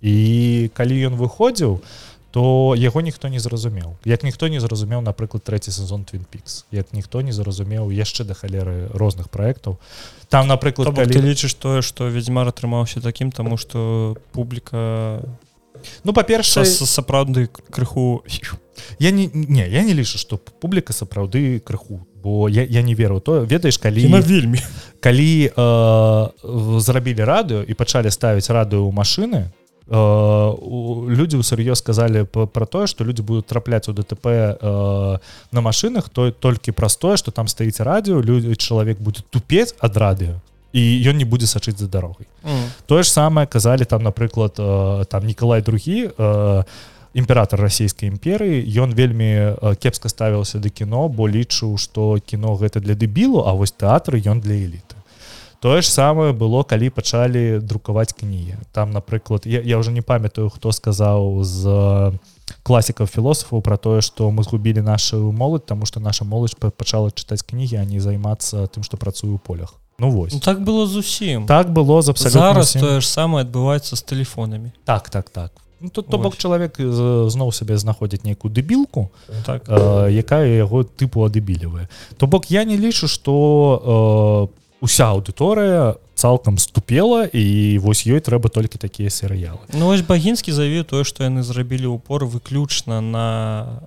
І 0.02 0.70
калі 0.74 1.08
ён 1.08 1.16
выходзіў 1.16 1.78
то 1.78 1.88
то 2.34 2.74
яго 2.74 3.02
ніхто 3.06 3.30
не 3.30 3.38
зразумеў 3.38 3.94
як 4.10 4.24
ніхто 4.26 4.50
не 4.50 4.58
зразумеў 4.58 5.06
напрыклад 5.06 5.46
трэці 5.46 5.70
сезон 5.70 6.02
twin 6.02 6.26
пикс 6.26 6.66
як 6.74 6.90
ніхто 6.90 7.22
не 7.22 7.30
зразумеў 7.30 7.94
яшчэ 7.94 8.26
да 8.26 8.34
халеры 8.34 8.90
розных 8.90 9.30
праектаў 9.30 9.78
там 10.34 10.50
напрыклад 10.50 10.98
калі... 10.98 11.14
лічыш 11.14 11.54
тое 11.54 11.86
что 11.86 12.10
ведьзьмар 12.10 12.50
атрымаўся 12.50 13.06
таким 13.06 13.30
тому 13.32 13.58
что 13.58 14.18
публіка 14.34 15.22
ну 16.04 16.10
па-перша 16.10 16.66
сапраўды 16.66 17.54
крыху 17.70 18.26
я 18.98 19.12
не 19.12 19.30
не 19.34 19.70
я 19.70 19.84
не 19.86 19.94
лічу 19.94 20.18
что 20.18 20.42
публіка 20.42 20.90
сапраўды 20.90 21.62
крыху 21.62 22.02
бо 22.24 22.48
я, 22.48 22.64
я 22.64 22.82
не 22.82 22.96
веру 22.96 23.20
то. 23.20 23.44
Ведаеш 23.44 23.78
калі 23.78 24.08
на 24.08 24.22
вельмі. 24.22 24.58
калі 25.04 25.52
э, 25.52 26.80
зрабілі 26.80 27.24
радыё 27.28 27.62
і 27.68 27.74
пачалі 27.74 28.10
ставіць 28.10 28.50
радыё 28.50 28.90
машины 28.92 29.52
то 29.52 29.62
людзі 29.90 31.44
ўсур'ёз 31.44 31.84
сказалі 31.84 32.24
пра 32.24 32.66
тое 32.66 32.88
што 32.88 33.04
людзі 33.04 33.24
будуць 33.28 33.52
трапляць 33.52 33.92
у 33.92 33.94
ДТП 33.94 34.56
э, 34.56 35.18
на 35.52 35.62
машынах 35.62 36.08
то 36.08 36.32
толькі 36.32 36.72
праз 36.72 36.96
тое 36.96 37.18
што 37.20 37.32
там 37.36 37.52
стаіць 37.52 37.84
радыё 37.84 38.24
людзі 38.24 38.56
чалавек 38.56 39.04
будзе 39.04 39.28
тупець 39.30 39.76
ад 39.84 39.98
радыё 40.00 40.40
і 40.72 40.82
ён 41.04 41.20
не 41.20 41.28
будзе 41.28 41.52
сачыць 41.52 41.78
за 41.84 41.92
дарогай 41.92 42.28
mm. 42.48 42.88
тое 42.88 43.04
ж 43.04 43.12
самае 43.12 43.44
казалі 43.46 43.84
там 43.84 44.04
напрыклад 44.04 44.56
э, 44.58 45.06
там 45.12 45.28
Ніколай 45.28 45.62
другі 45.62 46.16
э, 46.16 46.64
імператор 47.14 47.60
расійскай 47.60 48.08
імперыі 48.08 48.64
ён 48.80 48.96
вельмі 48.96 49.60
кепска 49.84 50.08
ставіўся 50.08 50.64
да 50.64 50.72
кіно 50.72 51.12
бо 51.12 51.28
лічыў 51.28 51.76
што 51.76 52.24
кіно 52.24 52.56
гэта 52.56 52.80
для 52.80 52.96
дэбілу 52.96 53.44
А 53.44 53.52
вось 53.52 53.76
тэатры 53.76 54.24
ён 54.24 54.40
для 54.40 54.56
эліты 54.56 54.96
тое 55.64 55.80
ж 55.80 55.88
самае 55.88 56.35
было 56.35 56.68
калі 56.68 56.91
пачалі 56.91 57.64
друкаваць 57.64 58.11
кнігі. 58.11 58.60
Там 58.76 58.91
напрыклад 58.91 59.48
я, 59.48 59.64
я 59.64 59.80
уже 59.80 59.95
не 59.95 60.02
памятаю 60.03 60.52
хто 60.52 60.76
сказаў 60.76 61.40
з 61.48 61.64
класікаў 62.68 63.07
філосафаў 63.07 63.64
про 63.64 63.77
тое 63.80 64.02
что 64.03 64.27
мы 64.27 64.44
згубілі 64.44 64.84
нашу 64.84 65.31
моладзь 65.31 65.64
тому 65.64 65.85
что 65.85 66.03
наша 66.03 66.27
моладзь 66.27 66.60
пачала 66.60 67.15
чытаць 67.15 67.48
кнігі 67.48 67.80
а 67.80 67.85
не 67.88 68.03
займацца 68.03 68.68
тым 68.68 68.84
что 68.84 68.98
працую 68.98 69.35
у 69.35 69.38
полях. 69.40 69.80
Ну 69.99 70.11
вось. 70.11 70.34
Ну, 70.34 70.44
так 70.44 70.60
было 70.60 70.85
зусім 70.85 71.48
так 71.48 71.72
было 71.72 72.02
за 72.02 72.11
зараз 72.11 72.76
тое 72.76 72.99
ж 72.99 73.07
самае 73.07 73.48
адбываецца 73.48 73.95
з 73.95 74.03
тэлефонамі. 74.03 74.76
Так 74.84 75.10
так 75.10 75.30
так. 75.30 75.52
Ну, 75.80 75.90
тут 75.90 76.07
то 76.07 76.18
бок 76.18 76.35
чалавек 76.35 76.76
зноў 76.76 77.52
сабе 77.56 77.77
знаходзіць 77.80 78.23
нейкую 78.23 78.52
дэбілку 78.52 79.11
так. 79.45 79.64
э, 79.68 80.11
якая 80.11 80.48
яго 80.48 80.84
тыпу 80.84 81.23
адэбілівае 81.23 81.88
то 82.18 82.27
бок 82.27 82.52
я 82.52 82.64
не 82.64 82.76
лічу 82.76 83.07
по 83.23 84.49
э, 84.52 84.62
уся 84.84 85.16
аўдыторыя 85.16 85.96
цалкам 86.14 86.60
ступела 86.60 87.24
і 87.24 87.80
вось 87.80 88.04
ёй 88.04 88.20
трэба 88.20 88.52
толькі 88.52 88.78
такія 88.78 89.08
серыялы. 89.08 89.64
Ну 89.72 89.88
вось 89.88 90.04
багінскі 90.04 90.52
заве 90.52 90.84
тое 90.84 91.08
што 91.08 91.24
яны 91.24 91.40
зрабілі 91.44 91.88
упор 91.96 92.28
выключна 92.28 93.00
на 93.00 93.28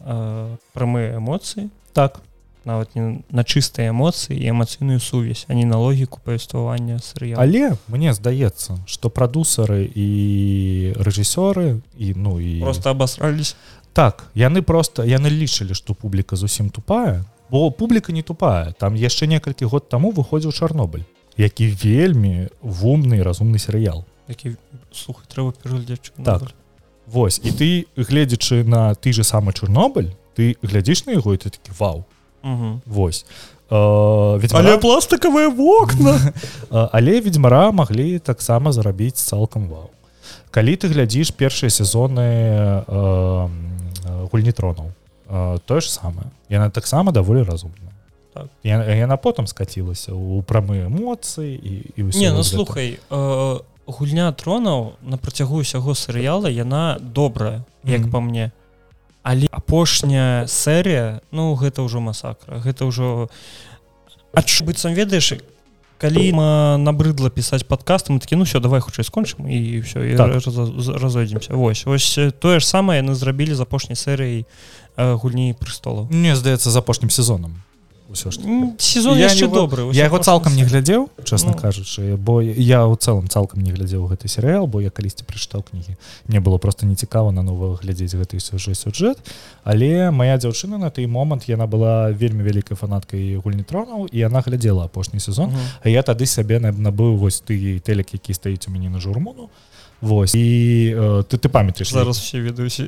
э, 0.00 0.56
прамыя 0.72 1.20
эмоцыі. 1.20 1.68
Так. 1.92 2.24
Нават 2.64 2.96
не 2.96 3.22
на 3.30 3.44
чыстыя 3.44 3.92
эмоцыі 3.92 4.34
і 4.34 4.50
эмацыйную 4.50 4.98
сувязь 4.98 5.44
а 5.46 5.54
не 5.54 5.68
на 5.68 5.78
логіку 5.78 6.18
павествавання 6.24 6.98
серыяла 6.98 7.44
але 7.44 7.76
мне 7.86 8.10
здаецца 8.10 8.80
што 8.90 9.12
прадусары 9.12 9.86
і 9.86 10.96
рэжысёры 10.98 11.78
і 11.94 12.06
ну 12.16 12.40
і 12.40 12.64
просто 12.64 12.90
абасрались 12.90 13.54
так 13.92 14.26
яны 14.34 14.66
просто 14.66 15.06
яны 15.06 15.30
лічылі 15.30 15.78
што 15.78 15.94
публіка 15.94 16.34
зусім 16.34 16.74
тупая 16.74 17.22
бо 17.50 17.70
публіка 17.70 18.12
не 18.12 18.22
тупая. 18.22 18.72
Там 18.78 18.96
яшчэ 18.96 19.26
некалькі 19.26 19.64
год 19.64 19.88
таму 19.88 20.10
выходзіў 20.10 20.52
чарнобыль 20.52 21.04
які 21.36 21.68
вельмі 21.68 22.48
вумны 22.62 23.22
разумны 23.22 23.58
серыял. 23.58 24.04
Які 24.28 24.56
слухай 24.92 25.24
трэба 25.28 25.52
пераглядзець 25.52 26.12
Так. 26.24 26.52
Вось 27.06 27.38
і 27.44 27.52
ты 27.52 27.86
гледзячы 27.96 28.64
на 28.64 28.94
ты 28.94 29.12
же 29.12 29.22
самы 29.22 29.52
чорнобыль 29.52 30.10
ты 30.34 30.56
глядзіш 30.62 31.06
на 31.06 31.12
яго 31.12 31.34
і 31.34 31.36
ты 31.36 31.50
такі 31.50 31.72
вау 31.78 32.04
Угу. 32.42 32.80
Вось. 32.86 33.26
Э, 33.70 34.38
ведьмара, 34.38 34.78
пластикавыя 34.78 35.48
вокна! 35.50 36.14
Э, 36.70 36.88
але 36.92 37.20
ведьмара 37.20 37.70
маглі 37.72 38.18
таксама 38.18 38.72
зарабіць 38.72 39.18
цалкам 39.18 39.68
вау 39.68 39.90
калі 40.50 40.76
ты 40.76 40.88
глядзіш 40.88 41.30
першыя 41.30 41.70
сезоны 41.70 42.82
э, 42.86 43.48
гульні 44.32 44.52
тронаў 44.52 44.90
тое 45.66 45.80
ж 45.80 45.90
самае 45.90 46.26
яна 46.48 46.70
таксама 46.70 47.12
даволі 47.12 47.42
разумная 47.42 47.92
Так. 48.34 48.46
Я- 48.62 48.84
яна 48.84 49.16
потым 49.16 49.46
скацілася 49.46 50.12
ў 50.12 50.42
прамыя 50.44 50.86
эмоцыі 50.86 51.56
і, 51.56 51.92
і 51.96 52.02
Не 52.20 52.32
ну 52.32 52.44
слухай 52.44 52.98
э, 53.10 53.60
гульня 53.86 54.32
тронаў 54.32 54.92
на 55.02 55.16
працягу 55.16 55.56
усяго 55.64 55.94
серыяла 55.94 56.46
яна 56.50 56.98
добрая 57.00 57.64
як 57.84 58.00
Мгм. 58.00 58.10
по 58.10 58.20
мне 58.20 58.50
але 59.22 59.48
апошняя 59.50 60.46
серія 60.46 61.20
ну 61.32 61.54
гэта 61.56 61.82
ўжо 61.82 62.00
масакра 62.00 62.60
гэта 62.60 62.84
ўжо 62.84 63.28
адчу 64.34 64.64
быццам 64.64 64.92
ведаеш 64.94 65.40
калі 65.98 66.32
набрыдла 66.76 67.30
пісаць 67.32 67.64
падкаст 67.64 68.10
мы 68.10 68.20
такі 68.20 68.36
ну 68.36 68.44
все 68.44 68.60
давай 68.60 68.80
хутчэй 68.84 69.02
скончым 69.08 69.48
і 69.48 69.80
все 69.80 70.14
Так. 70.16 70.42
так. 70.44 70.52
разойдземся 71.00 71.54
Вось 71.56 71.86
вось 71.86 72.18
тое 72.38 72.60
ж 72.60 72.66
самае 72.66 73.00
яны 73.00 73.14
зрабілі 73.14 73.54
з 73.56 73.60
апошняй 73.64 73.96
серыяй 73.96 74.44
гульні 74.96 75.54
прыстолаў 75.54 76.08
мне 76.10 76.36
здаецца 76.36 76.70
з 76.70 76.76
апошнім 76.76 77.10
сезонам 77.10 77.62
ўсё 78.06 78.30
ж 78.30 78.38
сезон 78.78 79.18
яшчэ 79.18 79.50
добры 79.50 79.90
я 79.90 80.06
яго 80.06 80.22
цалкам 80.22 80.54
не 80.54 80.62
глядзеў 80.62 81.10
чесно 81.26 81.50
Ну. 81.52 81.58
кажучы 81.58 82.14
бо 82.16 82.38
я 82.40 82.86
ў 82.86 82.94
цэлым 82.94 83.26
цалкам 83.26 83.66
не 83.66 83.72
глядзеў 83.74 84.06
гэты 84.06 84.30
серыял 84.30 84.70
бо 84.70 84.78
я 84.80 84.90
калісьці 84.94 85.26
прачытаў 85.26 85.66
кнігі. 85.66 85.98
Мне 86.30 86.38
было 86.38 86.58
просто 86.62 86.86
нецікава 86.86 87.32
на 87.34 87.42
нового 87.42 87.74
глядзець 87.82 88.14
гэты 88.14 88.38
сюжет 88.38 88.78
сюжет 88.78 89.18
але 89.64 90.10
моя 90.14 90.38
дзяўчына 90.38 90.78
на 90.78 90.90
той 90.90 91.06
момант 91.10 91.50
яна 91.50 91.66
была 91.66 92.14
вельмі 92.14 92.46
вялікай 92.46 92.78
фанаткай 92.78 93.42
гульнітронаў 93.42 94.06
і 94.06 94.16
яна 94.18 94.38
глядзела 94.40 94.84
апошні 94.86 95.18
сезон. 95.18 95.50
Мгм. 95.50 95.58
А 95.82 95.88
я 95.90 96.02
тады 96.06 96.26
сабе 96.26 96.60
на- 96.62 96.70
набыў 96.70 97.18
вось 97.18 97.42
ты 97.42 97.82
тэлек 97.82 98.14
які 98.14 98.34
стаіць 98.34 98.68
у 98.68 98.70
мяне 98.70 98.86
на 98.88 99.00
журмону 99.02 99.50
Вось. 100.00 100.34
І 100.34 100.92
э, 100.96 101.24
ты 101.24 101.38
ты 101.38 101.48
памятаеш 101.48 101.92
зараз 101.92 102.18
все 102.18 102.40
ведаюць 102.40 102.80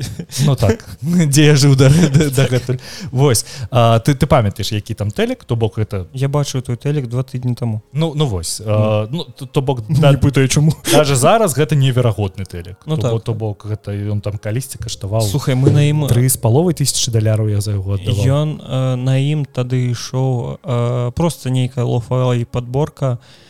Ну 0.45 0.57
так. 0.57 0.85
Дзе 1.03 1.45
я 1.45 1.55
жыў 1.55 1.77
да, 1.77 1.89
да, 1.89 2.29
дагэтуль 2.31 2.77
Вось. 3.11 3.47
А, 3.71 3.99
ты 3.99 4.15
ты 4.15 4.27
памятаеш 4.27 4.73
які 4.73 4.95
там 4.95 5.11
тэлек 5.11 5.45
то 5.45 5.57
бок 5.57 5.79
это? 5.79 6.07
Я 6.13 6.29
бачу 6.29 6.61
той 6.61 6.77
телек 6.77 7.07
два 7.07 7.23
тыдні 7.23 7.55
таму 7.55 7.83
ну 7.93 8.13
ну 8.15 8.27
вось. 8.27 8.61
А, 8.65 9.09
ну 9.11 9.25
то, 9.25 9.63
бок 9.63 9.81
пытаю 10.21 10.49
чаму 10.49 10.73
даже 10.93 11.17
зараз 11.17 11.57
гэта 11.57 11.75
неверагодны 11.77 12.45
тэлек 12.45 12.77
Ну 12.87 12.97
то, 12.97 13.03
так. 13.03 13.23
то 13.25 13.35
бок 13.35 13.67
гэта 13.67 13.93
ён 13.93 14.21
там 14.21 14.37
калісьці 14.37 14.79
каштаваў 14.79 15.23
слухай 15.23 15.55
мы 15.55 15.71
на 15.71 15.89
ім 15.89 16.07
тры 16.09 16.29
з 16.29 16.37
паловай 16.37 16.75
тысячи 16.75 17.11
даляраў 17.11 17.49
я 17.49 17.61
за 17.61 17.73
яго 17.73 17.97
ён 17.97 18.61
э, 18.61 18.97
на 18.97 19.17
ім 19.17 19.47
тады 19.47 19.91
ішоў 19.91 20.61
э, 20.63 21.11
просто 21.13 21.49
нейкая 21.49 21.85
лофа 21.85 22.35
і 22.37 22.45
подборка 22.45 23.17
і 23.17 23.49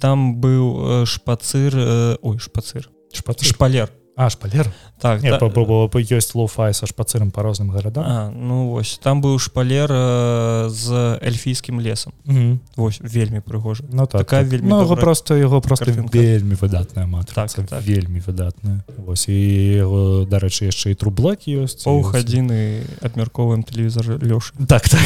там 0.00 0.40
быў 0.40 1.02
э, 1.02 1.04
шпацыр 1.06 1.74
э, 1.76 2.16
ой 2.22 2.38
шпацыр 2.38 2.88
шпацыр 3.12 3.48
шпалер 3.48 3.90
а 4.16 4.28
шпалер 4.30 4.68
так 5.00 5.22
не 5.22 5.30
та- 5.30 5.38
па- 5.38 5.48
па- 5.48 5.64
па- 5.64 5.88
па- 5.88 5.98
ёсць 6.00 6.34
лоуфай 6.34 6.74
са 6.74 6.86
шпацырам 6.86 7.30
па 7.30 7.42
розным 7.42 7.70
гарадам 7.72 8.04
а, 8.06 8.30
ну 8.30 8.68
вось 8.68 9.00
там 9.02 9.22
быў 9.22 9.38
шпалер 9.38 9.88
э, 9.90 10.68
з 10.68 11.16
эльфійскім 11.22 11.80
лесам 11.80 12.12
Мгм. 12.24 12.60
вось 12.76 13.00
вельмі 13.00 13.40
прыгожа 13.40 13.84
Ну 13.92 14.06
так, 14.06 14.20
Такая 14.20 14.42
так. 14.42 14.52
вельмі 14.52 14.68
ну, 14.68 14.76
яго 14.76 14.88
добрая 14.88 15.04
просто 15.04 15.36
яго 15.36 15.60
просто 15.60 15.84
картинка. 15.86 16.18
вельмі 16.18 16.54
выдатная 16.54 17.06
матрыца 17.06 17.56
Так, 17.56 17.66
так. 17.68 17.82
вельмі 17.82 18.20
выдатная 18.20 18.80
Вось 18.98 19.28
і 19.28 19.80
дарэчы 20.28 20.68
яшчэ 20.68 20.90
і 20.90 20.94
трублак 20.94 21.48
ёсць 21.48 21.82
поўх 21.84 22.14
і- 22.14 22.18
адзіны 22.20 22.82
абмярковаем 23.00 23.62
тэлевізор 23.64 24.20
лёшы 24.20 24.52
так 24.68 24.88
так 24.88 25.00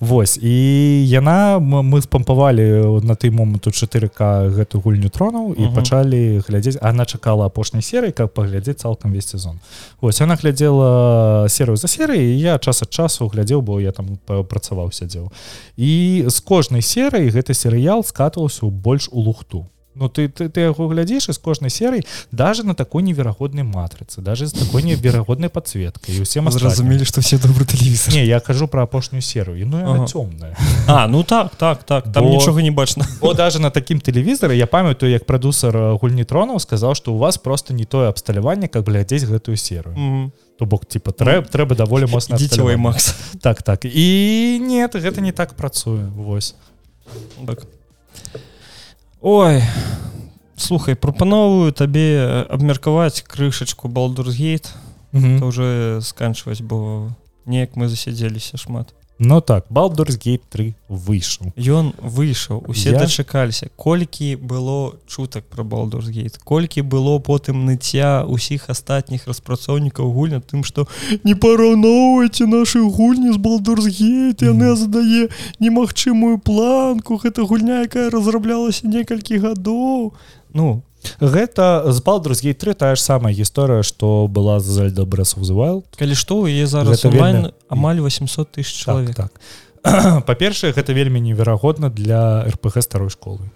Вось 0.00 0.36
і 0.42 1.06
яна 1.08 1.58
мы 1.62 2.02
спампавалі 2.02 3.00
на 3.06 3.14
той 3.14 3.30
момант 3.30 3.66
у 3.66 3.70
4к 3.70 4.50
гэту 4.50 4.82
гульню 4.82 5.08
тронаў 5.08 5.54
і 5.54 5.62
Мгм. 5.62 5.74
пачалі 5.74 6.42
глядзець 6.48 6.76
она 6.82 7.06
чакала 7.06 7.46
апошняй 7.46 7.82
серыі 7.82 8.10
каб 8.12 8.31
паглядзець 8.34 8.80
цалкам 8.82 9.12
весь 9.12 9.28
сезон. 9.28 9.60
Вось 10.00 10.20
яна 10.20 10.36
глядзела 10.36 11.48
серыю 11.48 11.76
за 11.76 11.88
серыяй 11.88 12.34
і 12.34 12.40
я 12.40 12.58
час 12.58 12.82
ад 12.82 12.90
часу 12.90 13.28
глядзеў 13.28 13.62
бо 13.62 13.80
я 13.80 13.92
там 13.92 14.18
працаваў 14.26 14.92
сядзеў. 14.92 15.32
І 15.76 16.24
з 16.28 16.38
кожнай 16.40 16.82
серыі 16.82 17.32
гэты 17.32 17.54
серыял 17.54 18.04
скатываўся 18.04 18.66
ў 18.66 18.70
больш 18.70 19.08
у 19.12 19.20
лухту 19.20 19.71
Ну 19.94 20.08
ты 20.08 20.28
ты, 20.28 20.48
ты 20.48 20.60
яго 20.60 20.88
глядзіш 20.88 21.28
і 21.28 21.32
з 21.32 21.38
кожнай 21.38 21.68
серый 21.70 22.06
даже 22.32 22.64
на 22.64 22.74
такой 22.74 23.02
неверагоднай 23.02 23.64
матрыцы 23.64 24.20
даже 24.20 24.46
з 24.46 24.52
такой 24.52 24.82
неверагоднай 24.82 25.50
подсветкай 25.50 26.16
і 26.16 26.22
усе 26.22 26.40
зразумелі 26.40 27.04
што 27.04 27.20
все 27.20 27.36
добры 27.36 27.64
тэлевізор 27.68 28.14
Не 28.14 28.24
я 28.24 28.40
кажу 28.40 28.68
про 28.68 28.82
апошнюю 28.84 29.20
серую 29.20 29.66
ну 29.66 29.76
Ага. 29.76 30.06
цёмная 30.06 30.56
А 30.86 31.06
ну 31.08 31.22
так 31.22 31.56
так 31.56 31.84
так 31.84 32.12
там 32.12 32.24
Бо- 32.24 32.30
нічога 32.30 32.62
не 32.62 32.70
бачна 32.70 33.04
О 33.20 33.34
даже 33.42 33.58
на 33.58 33.70
такім 33.70 34.00
тэлевізары 34.00 34.54
я 34.56 34.66
памятаю 34.66 35.12
як 35.12 35.26
прадусар 35.26 35.76
э, 35.76 35.98
гульні 36.00 36.24
тронаў 36.24 36.56
сказаў 36.60 36.94
что 36.94 37.12
у 37.12 37.18
вас 37.18 37.36
просто 37.38 37.74
не 37.74 37.84
тое 37.84 38.08
абсталяванне 38.08 38.68
как 38.68 38.88
глядзець 38.88 39.24
гэтую 39.24 39.56
серую. 39.56 39.96
Мгм. 39.96 40.32
то 40.58 40.64
бок 40.66 40.86
типа 40.86 41.10
трэб 41.12 41.48
трэба 41.52 41.76
даволі 41.76 42.06
моцна 42.06 42.36
абсталяванне. 42.36 42.76
ваймакс 42.76 43.14
так 43.42 43.62
так. 43.62 43.84
І 43.84 44.58
нет 44.62 44.94
гэта 44.94 45.20
не 45.20 45.32
так 45.32 45.52
працуе 45.54 46.04
Вось. 46.16 46.54
Так. 47.46 47.66
Ой 49.22 49.62
слухай 50.56 50.96
прапановую 50.96 51.70
табе 51.70 52.44
абмеркаваць 52.50 53.22
крышачку 53.22 53.86
балдурсгейт 53.86 54.72
уже 55.14 56.00
сканчваць 56.02 56.58
бо 56.58 57.14
неяк 57.46 57.76
мы 57.76 57.86
засядзеліся 57.86 58.58
шмат 58.58 58.90
Ну 59.24 59.40
так 59.40 59.66
балдурс 59.70 60.16
гейт 60.18 60.42
3 60.50 60.74
выйшаў 60.90 61.52
Ён 61.54 61.92
выйшаў 62.02 62.64
усе 62.66 62.90
Я- 62.90 62.98
дачакаліся 62.98 63.68
колькі 63.76 64.34
было 64.34 64.94
чутак 65.06 65.44
про 65.46 65.62
балдурсгейт 65.62 66.38
колькі 66.42 66.82
было 66.82 67.20
потым 67.22 67.62
ныцця 67.70 68.26
усіх 68.26 68.66
астатніх 68.68 69.28
распрацоўнікаў 69.30 70.10
гульня 70.10 70.40
тым 70.42 70.64
што 70.66 70.88
не 71.22 71.34
параўноўвайце 71.38 72.50
нашы 72.50 72.82
гульні 72.82 73.30
з 73.32 73.36
балдурсгейт 73.38 74.42
яны 74.42 74.74
Мгм. 74.74 74.76
задае 74.76 75.28
немагчымую 75.62 76.38
планку 76.42 77.14
гэта 77.22 77.46
гульня 77.46 77.86
якая 77.86 78.10
разраблялася 78.10 78.88
некалькі 78.90 79.38
гадоў. 79.38 80.12
Ну 80.52 80.82
гэта 81.20 81.92
з 81.92 81.98
балдурс 82.02 82.42
гейт 82.42 82.58
3 82.58 82.74
тая 82.74 82.94
ж 82.94 83.00
самая 83.00 83.34
гісторыя 83.34 83.82
што 83.82 84.26
была 84.28 84.60
з 84.60 84.70
Зельда 84.70 85.02
Breath 85.02 85.38
of 85.38 85.42
the 85.42 85.54
Wild. 85.54 85.84
Калі 85.98 86.14
што 86.14 86.46
яе 86.46 86.66
зараз 86.66 87.04
онлайн 87.04 87.36
вельмі- 87.36 87.52
амаль 87.68 88.00
800 88.00 88.58
тысяч 88.58 88.84
чалавек. 88.84 89.14
так, 89.14 89.32
так. 89.82 90.24
па-першае 90.26 90.72
гэта 90.72 90.92
вельмі 90.92 91.20
неверагодна 91.20 91.90
для 91.90 92.44
рпг 92.46 92.82
старой 92.82 93.10
школы. 93.10 93.50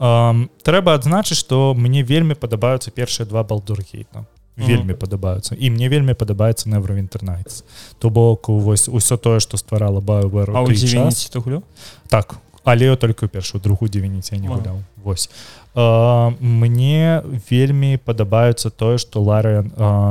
Um, 0.00 0.50
трэба 0.62 0.94
адзначыць 0.94 1.38
што 1.38 1.74
мне 1.74 2.02
вельмі 2.02 2.34
падабаюцца 2.34 2.90
першыя 2.90 3.26
два 3.26 3.44
балдургейта 3.44 4.26
вельмі 4.56 4.94
падабаюцца. 4.94 5.54
І 5.54 5.70
мне 5.70 5.88
вельмі 5.88 6.14
падабаецца 6.14 6.68
невро 6.68 6.96
інтэрнайтс 6.96 7.64
то 7.98 8.10
бок 8.10 8.48
вось 8.48 8.88
усё 8.88 9.16
тое 9.16 9.40
што 9.40 9.56
стварала 9.56 10.00
дзівініці 10.00 11.38
гуляў 11.38 11.62
так 12.08 12.36
але 12.64 12.92
толькі 12.96 13.26
ў 13.26 13.28
першую 13.28 13.60
другую 13.60 13.88
дзівініце 13.88 14.36
не 14.36 14.48
гуляў 14.48 14.82
вось. 15.00 15.28
Uh, 15.28 15.59
мне 15.74 17.22
вельмі 17.50 17.96
падабаюцца 17.96 18.70
тое 18.70 18.98
што 18.98 19.22
ларыан 19.22 19.70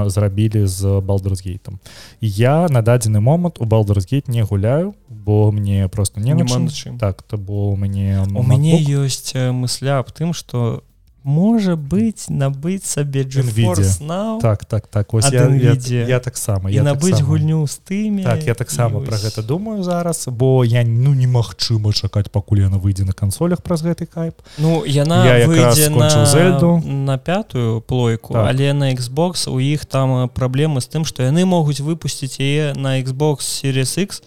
зрабілі 0.09 0.65
з 0.67 1.01
балдурсгейтам 1.01 1.79
я 2.21 2.67
на 2.69 2.81
дадзены 2.81 3.19
момант 3.19 3.59
у 3.59 3.65
балдурсгейт 3.65 4.27
не 4.27 4.43
гуляю 4.43 4.95
бо 5.09 5.51
мне 5.51 5.87
просто 5.89 6.19
не 6.19 6.33
Няма 6.33 6.69
чым. 6.71 6.97
так 6.97 7.21
то 7.23 7.37
бо 7.37 7.71
у 7.71 7.75
мяне 7.75 8.23
У 8.33 8.43
мяне 8.43 8.79
ёсць 8.79 9.35
э, 9.35 9.51
мысля 9.51 9.99
аб 9.99 10.11
тым 10.11 10.33
што 10.33 10.83
можа 11.29 11.75
быць 11.75 12.25
набыць 12.29 12.85
сабе. 12.85 13.21
Now 13.23 14.39
так 14.41 14.65
так 14.65 14.87
так 14.87 15.13
ось 15.13 15.25
Ад 15.25 15.33
я, 15.33 15.41
я, 15.41 15.47
Nvidia. 15.47 16.07
я 16.09 16.19
таксама 16.19 16.69
я 16.71 16.83
набыць 16.83 17.11
таксама- 17.21 17.27
гульню 17.29 17.67
з 17.67 17.79
тымі 17.89 18.23
так 18.23 18.43
я 18.47 18.53
таксама 18.53 18.99
про 18.99 19.15
гэта 19.17 19.43
думаю 19.45 19.83
зараз 19.83 20.27
бо 20.27 20.65
я 20.65 20.83
ну 20.83 21.13
немагчыма 21.13 21.93
чакаць 21.93 22.29
пакуль 22.31 22.59
яна 22.65 22.77
выйдзе 22.77 23.05
на 23.05 23.13
кансолях 23.13 23.61
праз 23.61 23.83
гэты 23.83 24.05
кайп 24.05 24.35
Ну 24.57 24.83
яна 24.85 25.25
Я 25.37 25.47
выйдзе 25.47 25.89
на, 25.89 26.25
Зельду. 26.25 26.81
на 26.85 27.17
пятую 27.17 27.81
плойку 27.81 28.33
Так. 28.33 28.47
але 28.49 28.73
на 28.73 28.93
Xbox 28.93 29.49
у 29.49 29.59
іх 29.59 29.85
там 29.85 30.29
праблемы 30.29 30.81
з 30.81 30.87
тым 30.89 31.05
што 31.05 31.23
яны 31.23 31.45
могуць 31.45 31.79
выпусціць 31.79 32.39
яе 32.39 32.73
на 32.73 32.99
Xbox 33.01 33.37
Series 33.45 33.97
X 34.05 34.23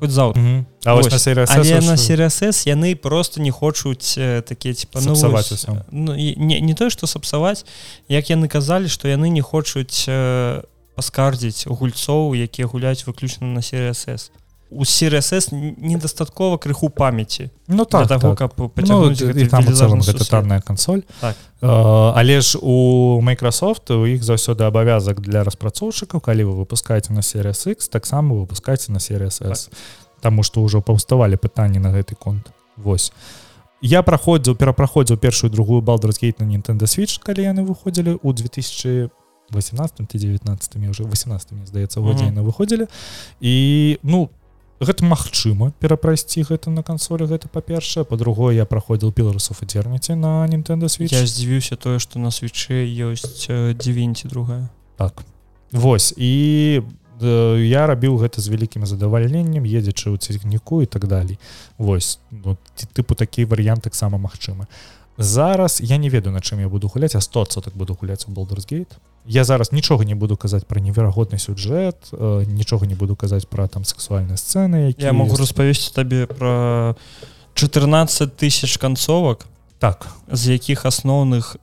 хоць 0.00 0.10
заўтра 0.10 0.42
Мгм. 0.42 0.66
А 0.84 0.94
вось 0.94 1.04
Вось. 1.04 1.26
на 1.26 1.44
але 1.48 1.80
на 1.80 1.96
S 1.96 2.66
яны 2.66 2.94
просто 2.94 3.40
не 3.40 3.50
хочуць 3.50 4.16
э, 4.18 4.42
такія 4.42 4.74
типа 4.74 5.00
ну, 5.02 5.14
вось, 5.14 5.66
ну, 5.90 6.14
не, 6.14 6.60
не 6.60 6.74
тое 6.74 6.90
што 6.90 7.06
сапсаваць 7.06 7.64
як 8.08 8.30
яны 8.30 8.48
казалі 8.48 8.88
што 8.88 9.08
яны 9.08 9.28
не 9.28 9.42
хочуць 9.42 10.06
э, 10.08 10.62
паскардзіць 10.94 11.66
гульцоў 11.66 12.34
якія 12.34 12.66
гуляюць 12.66 13.06
выключна 13.06 13.46
на 13.46 13.60
Series 13.60 14.08
S 14.08 14.30
у 14.70 14.82
CRSS 14.82 15.50
недастаткова 15.78 16.58
крыху 16.58 16.88
памяці 16.88 17.50
Ну 17.68 17.84
так, 17.84 18.08
того 18.08 18.34
так. 18.34 18.52
каб 18.56 18.70
Ну, 18.76 19.10
і 19.10 19.46
там 19.48 19.64
у 19.68 19.72
цэлым 19.72 20.00
гэта 20.00 20.24
танная 20.28 20.60
кансоль 20.60 21.02
Так. 21.20 21.36
Uh, 21.60 22.12
але 22.14 22.40
ж 22.40 22.58
у 22.62 23.20
Microsoft 23.20 23.90
у 23.90 24.06
іх 24.06 24.22
заўсёды 24.22 24.64
абавязак 24.64 25.20
для 25.20 25.44
распрацоўшчыкаў 25.44 26.20
калі 26.20 26.44
вы 26.44 26.64
выпускаеце 26.64 27.12
на 27.12 27.20
Series 27.20 27.70
X 27.70 27.88
таксама 27.88 28.34
выпускаеце 28.34 28.92
на 28.92 28.98
Series 28.98 29.42
S 29.42 29.68
так. 29.68 29.78
Таму 30.20 30.42
што 30.42 30.62
ўжо 30.62 30.82
паўставалі 30.82 31.36
пытанні 31.36 31.78
на 31.78 31.94
гэты 31.94 32.14
конт. 32.18 32.50
Вось. 32.76 33.12
Я 33.80 34.02
праходзіў 34.02 34.54
перапраходзіў 34.54 35.16
першую 35.16 35.50
другую 35.50 35.82
балдрасгейт 35.82 36.40
на 36.40 36.44
Nintendo 36.44 36.86
Switch 36.86 37.22
калі 37.22 37.42
яны 37.42 37.62
выходзілі 37.62 38.18
ў 38.22 38.34
2000 38.34 39.10
18 39.50 40.06
19 40.06 40.90
уже 40.90 41.04
18 41.04 41.48
здаецца 41.66 42.00
годзіна 42.00 42.42
выходзілі 42.42 42.86
і 43.40 43.98
ну 44.02 44.28
гэта 44.80 45.04
магчыма 45.04 45.72
перапрайсці 45.82 46.46
гэта 46.46 46.70
на 46.70 46.82
кансолі 46.82 47.26
гэта 47.26 47.50
па-першае. 47.50 48.04
Па-другое 48.04 48.54
я 48.54 48.64
праходзіл 48.64 49.12
піларусу 49.12 49.54
фатерніці 49.54 50.14
на 50.14 50.46
Nintendo 50.46 50.86
Switch. 50.86 51.14
Я 51.14 51.26
здзівіўся 51.26 51.76
тое 51.76 51.98
што 51.98 52.18
на 52.18 52.30
свече 52.30 52.86
ёсць 52.86 53.48
дзівінці 53.50 54.28
другая. 54.28 54.68
Так. 54.96 55.24
Вось 55.72 56.14
і 56.16 56.82
я 57.20 57.86
рабіў 57.90 58.22
гэта 58.22 58.40
з 58.40 58.46
вялікім 58.48 58.86
задавальненнем 58.86 59.66
едзячы 59.66 60.14
ў 60.14 60.18
цягніку 60.22 60.82
і 60.82 60.86
так 60.86 61.10
далей. 61.10 61.38
Вось 61.78 62.22
ну, 62.30 62.56
тыпу 62.94 63.18
такі 63.18 63.44
варыянт 63.44 63.82
таксама 63.82 64.18
магчымы. 64.18 64.70
Зараз 65.18 65.80
я 65.82 65.96
не 65.98 66.08
ведаю 66.08 66.32
на 66.32 66.38
чым 66.38 66.60
я 66.60 66.68
буду 66.68 66.86
гуляць 66.86 67.18
а 67.18 67.20
100 67.20 67.44
так 67.66 67.74
буду 67.74 67.98
гуляць 67.98 68.28
у 68.28 68.30
балдерсгейт 68.30 68.94
я 69.28 69.44
зараз 69.44 69.72
нічога 69.72 70.04
не 70.04 70.14
буду 70.14 70.36
казаць 70.36 70.64
про 70.64 70.80
неверагодны 70.80 71.38
сюжэт 71.38 72.12
нічога 72.46 72.86
не 72.86 72.94
буду 72.94 73.16
казаць 73.16 73.44
про 73.44 73.68
там 73.68 73.84
сексуальныя 73.84 74.36
сцены 74.36 74.94
я 74.98 75.12
могу 75.12 75.36
распавесці 75.36 75.94
табе 75.94 76.26
про 76.26 76.96
14 77.54 78.36
тысяч 78.36 78.78
канцовак 78.78 79.46
так. 79.78 80.08
з 80.32 80.48
якіх 80.48 80.86
асноўных 80.86 81.56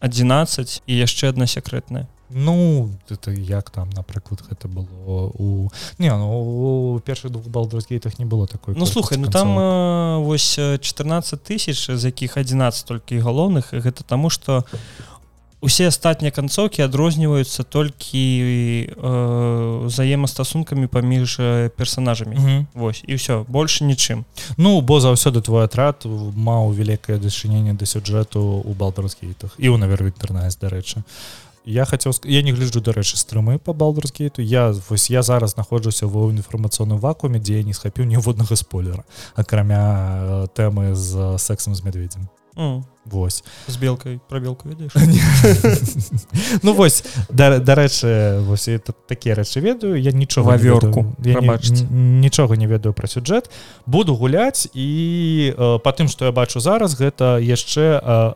11 0.00 0.82
і 0.86 0.96
яшчэ 0.96 1.28
одна 1.28 1.46
секретная 1.46 2.06
Ну 2.32 2.90
это 3.10 3.32
як 3.32 3.70
там 3.70 3.90
напрыклад 3.90 4.40
гэта 4.48 4.68
было 4.68 5.32
у 5.34 5.68
не 5.98 6.10
ну, 6.10 6.94
у 6.94 7.00
першых 7.00 7.32
двух 7.32 7.46
балдрасгейтах 7.48 8.18
не 8.18 8.24
было 8.24 8.46
такой 8.46 8.74
Ну 8.76 8.86
слухай 8.86 9.18
ну 9.18 9.26
там 9.26 9.58
э, 9.58 10.18
вось 10.24 10.54
14 10.80 11.42
тысяч 11.42 11.90
з 11.90 12.04
якіх 12.04 12.36
11 12.36 12.86
толькі 12.86 13.18
галоўных 13.18 13.74
гэта 13.74 14.04
таму 14.04 14.30
что 14.30 14.64
усе 15.60 15.88
астатнія 15.88 16.32
канцоўкі 16.32 16.82
адрозніваюцца 16.82 17.62
толькі 17.62 18.24
э, 18.96 19.86
взаемастасункамі 19.86 20.86
паміж 20.86 21.36
персонажамі 21.76 22.36
mm 22.36 22.44
-hmm. 22.46 22.66
Вось 22.74 23.04
і 23.06 23.14
все 23.14 23.44
больше 23.48 23.84
нічым. 23.84 24.24
Ну 24.56 24.80
бо 24.80 25.00
заўсёды 25.00 25.42
твой 25.42 25.64
атрад 25.64 26.06
маў 26.36 26.74
вялікае 26.74 27.18
дачыненне 27.18 27.74
да 27.74 27.86
сюджэту 27.86 28.40
у 28.40 28.72
балдарскейтах 28.74 29.54
і 29.58 29.68
ў 29.68 29.76
навер 29.76 30.02
інтэрнэс 30.02 30.58
дарэчы. 30.60 31.02
Я 31.64 31.84
хацеў 31.84 32.12
я 32.24 32.42
не 32.42 32.52
гляджу 32.52 32.80
дарэчы 32.80 33.16
стрымы 33.16 33.58
по 33.58 33.72
балдарскейту 33.72 34.42
я 34.42 34.74
вось 34.88 35.10
я 35.10 35.22
зараз 35.22 35.50
знаходжуся 35.50 36.06
ва 36.06 36.30
інфармацыйным 36.30 36.98
вакууме 36.98 37.38
дзе 37.38 37.58
я 37.58 37.62
не 37.62 37.74
схапіў 37.74 38.04
ніводнага 38.04 38.56
спойлера 38.56 39.04
акрамя 39.34 39.84
э, 40.22 40.46
тэмы 40.56 40.94
з 40.94 41.38
сексом 41.38 41.74
з 41.74 41.84
медведзем. 41.84 42.28
Mm. 42.56 42.82
Вось. 43.10 43.44
З 43.68 43.76
белкай 43.76 44.20
про 44.28 44.40
белку 44.40 44.68
ведаеш 44.68 44.92
Ну 46.62 46.74
вось 46.74 47.04
дарэчы 47.28 48.40
вось 48.46 48.68
это 48.68 48.94
такія 49.06 49.34
рэчы 49.34 49.60
ведаю 49.60 50.00
я 50.00 50.12
нічога 50.12 50.54
вавёрку 50.54 51.14
нічога 51.90 52.56
не 52.56 52.66
ведаю 52.66 52.94
пра 52.94 53.08
сюджэт. 53.08 53.50
Буду 53.86 54.14
гуляць 54.14 54.68
і 54.74 55.54
э, 55.56 55.78
па 55.82 55.90
тым 55.90 56.06
што 56.08 56.30
я 56.30 56.32
бачу 56.32 56.60
зараз 56.60 56.94
гэта 56.94 57.42
яшчэ 57.42 57.98
э, 57.98 58.32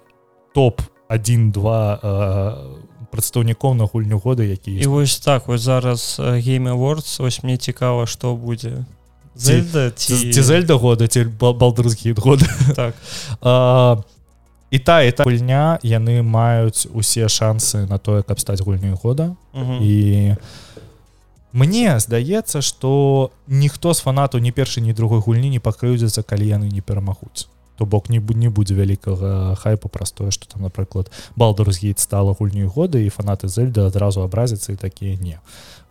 топ 0.55 0.83
1-2 1.09 1.55
э, 1.55 2.85
прадстаўнікоў 3.15 3.75
на 3.75 3.87
гульню 3.87 4.19
года 4.19 4.43
які 4.43 4.75
і 4.75 4.87
вось 4.87 5.19
так 5.19 5.47
вось 5.47 5.63
зараз 5.63 6.19
гейм 6.19 6.67
awards 6.69 7.23
вось 7.23 7.43
мне 7.43 7.57
цікава 7.57 8.07
што 8.07 8.35
будзе. 8.35 8.85
Зельда 9.37 9.91
ці 9.91 10.43
зельда 10.43 10.75
года 10.75 11.07
ці 11.07 11.25
балдрускі 11.41 12.13
года. 12.13 12.47
Так. 12.75 12.95
А, 13.41 14.03
і 14.75 14.79
та 14.79 15.03
і 15.03 15.13
та 15.15 15.23
гульня 15.23 15.79
яны 15.87 16.19
маюць 16.27 16.91
усе 16.91 17.31
шансы 17.31 17.87
на 17.87 18.03
тое 18.03 18.27
каб 18.27 18.43
стаць 18.43 18.59
гульнёй 18.59 18.99
года. 18.99 19.39
І 19.79 20.35
мне 21.55 22.01
здаецца 22.03 22.59
что 22.59 23.31
ніхто 23.47 23.95
з 23.95 24.03
фанатаў 24.03 24.43
ні 24.43 24.51
першай 24.51 24.83
ні 24.83 24.91
другой 24.91 25.23
гульні 25.23 25.47
не 25.55 25.63
пакрыўдзяцца 25.63 26.27
калі 26.27 26.51
яны 26.51 26.67
не 26.75 26.83
перамагуць. 26.83 27.47
То 27.79 27.87
бок 27.87 28.11
не 28.11 28.19
не 28.19 28.51
будзе 28.51 28.75
вялікага 28.75 29.55
хайпу 29.55 29.87
простое 29.89 30.35
что 30.35 30.51
там 30.51 30.67
напрыклад 30.67 31.07
балдарусгейт 31.37 32.03
стала 32.03 32.35
гульнёй 32.35 32.67
года 32.67 32.99
і 32.99 33.15
фанаты 33.15 33.47
зельда 33.47 33.87
адразу 33.87 34.27
абразіцца 34.27 34.73
і 34.73 34.77
такія 34.77 35.15
не. 35.15 35.39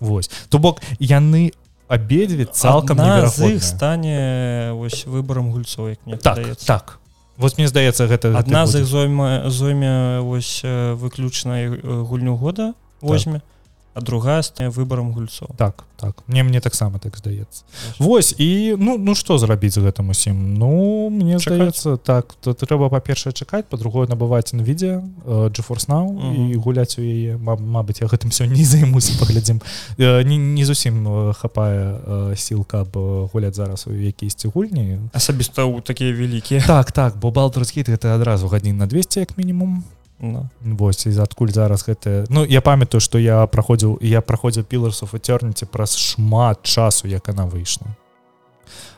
Вось. 0.03 0.27
То 0.49 0.60
бок 0.60 0.84
яны 0.99 1.55
абедзве 1.88 2.51
цалкам 2.51 2.99
іх 2.99 3.64
стане 3.64 4.76
вось 4.76 5.07
выборам 5.07 5.55
гульцоў 5.55 5.95
як 5.95 5.99
мне 6.03 6.18
так 6.18 6.35
даецца. 6.35 6.68
так 6.68 6.99
вот 7.38 7.57
мне 7.57 7.68
здаецца 7.68 8.07
гэта 8.07 8.38
адна 8.38 8.65
з 8.68 8.81
іх 8.81 8.85
зойма 8.85 9.49
зойме 9.49 10.19
вось 10.22 10.61
выключна 10.64 11.80
гульню 11.84 12.35
года 12.35 12.73
возьме. 13.01 13.39
так 13.39 13.52
а 13.93 14.01
другая 14.01 14.41
стане 14.41 14.69
выборам 14.69 15.13
гульцоў 15.13 15.55
так 15.57 15.85
так. 16.03 16.15
Мне 16.27 16.43
мне 16.43 16.59
таксама 16.59 16.99
так 16.99 17.17
здаецца 17.17 17.63
Вось 17.99 18.35
і 18.37 18.75
ну 18.79 18.97
ну 18.97 19.15
что 19.15 19.37
зрабіць 19.37 19.77
гэтым 19.77 20.09
усім? 20.09 20.57
Ну 20.59 21.09
мне 21.09 21.39
здаецца 21.39 21.97
так 21.97 22.35
то 22.41 22.53
трэба 22.53 22.89
па-першае 22.89 23.33
чакаць 23.33 23.65
по-другое 23.69 24.07
набываць 24.07 24.51
на 24.53 24.63
відзе 24.63 25.01
джефорс 25.25 25.87
now 25.87 26.11
mm 26.11 26.19
-hmm. 26.19 26.51
і 26.51 26.55
гуляць 26.55 26.99
у 26.99 27.01
яе. 27.01 27.37
Мабыць 27.37 28.01
я 28.01 28.07
гэтым 28.07 28.31
сёння 28.31 28.57
не 28.57 28.65
займуся 28.65 29.13
паглядзім. 29.19 29.61
Не, 29.97 30.37
не 30.37 30.65
зусім 30.65 31.33
хапае 31.33 32.35
сіл 32.35 32.65
каб 32.65 32.87
гуляць 33.33 33.55
зараз 33.55 33.87
у 33.87 33.91
якійсьці 33.93 34.47
гульні. 34.47 34.99
Асабіста 35.13 35.63
ў 35.63 35.81
такія 35.81 36.13
вялікія. 36.13 36.63
Так 36.67 36.91
так 36.91 37.17
бо 37.17 37.31
балтрускі 37.31 37.83
гэта 37.83 38.15
адразу 38.15 38.47
гадзін 38.47 38.77
на 38.77 38.85
200 38.85 39.19
як 39.19 39.37
мінімум 39.37 39.83
no. 40.19 40.45
восьось 40.61 41.07
из 41.07 41.19
адкуль 41.19 41.52
зараз 41.52 41.84
гэта 41.88 42.26
Ну 42.30 42.45
я 42.45 42.61
памятаю 42.61 43.02
что 43.02 43.18
я 43.18 43.45
праходзіў 43.48 43.99
я 44.02 44.22
праходзіў 44.22 44.64
піларсов 44.64 45.15
этерніці 45.15 45.65
праз 45.65 45.98
шмат 45.98 46.64
часу 46.64 47.07
як 47.07 47.30
она 47.30 47.45
выйшла 47.45 47.88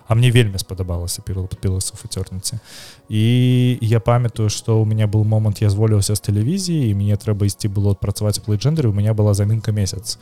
А 0.07 0.15
мне 0.15 0.31
вельмі 0.31 0.59
спадабалася 0.59 1.21
піласов 1.21 2.05
этерніцы 2.05 2.59
і 3.09 3.77
я 3.81 3.99
памятаю 3.99 4.49
что 4.49 4.81
у 4.81 4.85
меня 4.85 5.07
был 5.07 5.23
момант 5.23 5.61
я 5.61 5.69
зволіўся 5.69 6.15
з 6.15 6.21
тэлевізіі 6.21 6.89
і 6.89 6.93
мне 6.93 7.15
трэба 7.15 7.45
ісці 7.45 7.67
было 7.67 7.93
працаваць 7.93 8.39
плейджендеры 8.39 8.89
у 8.89 8.93
меня 8.93 9.13
была 9.13 9.33
замінка 9.33 9.71
месяц. 9.71 10.17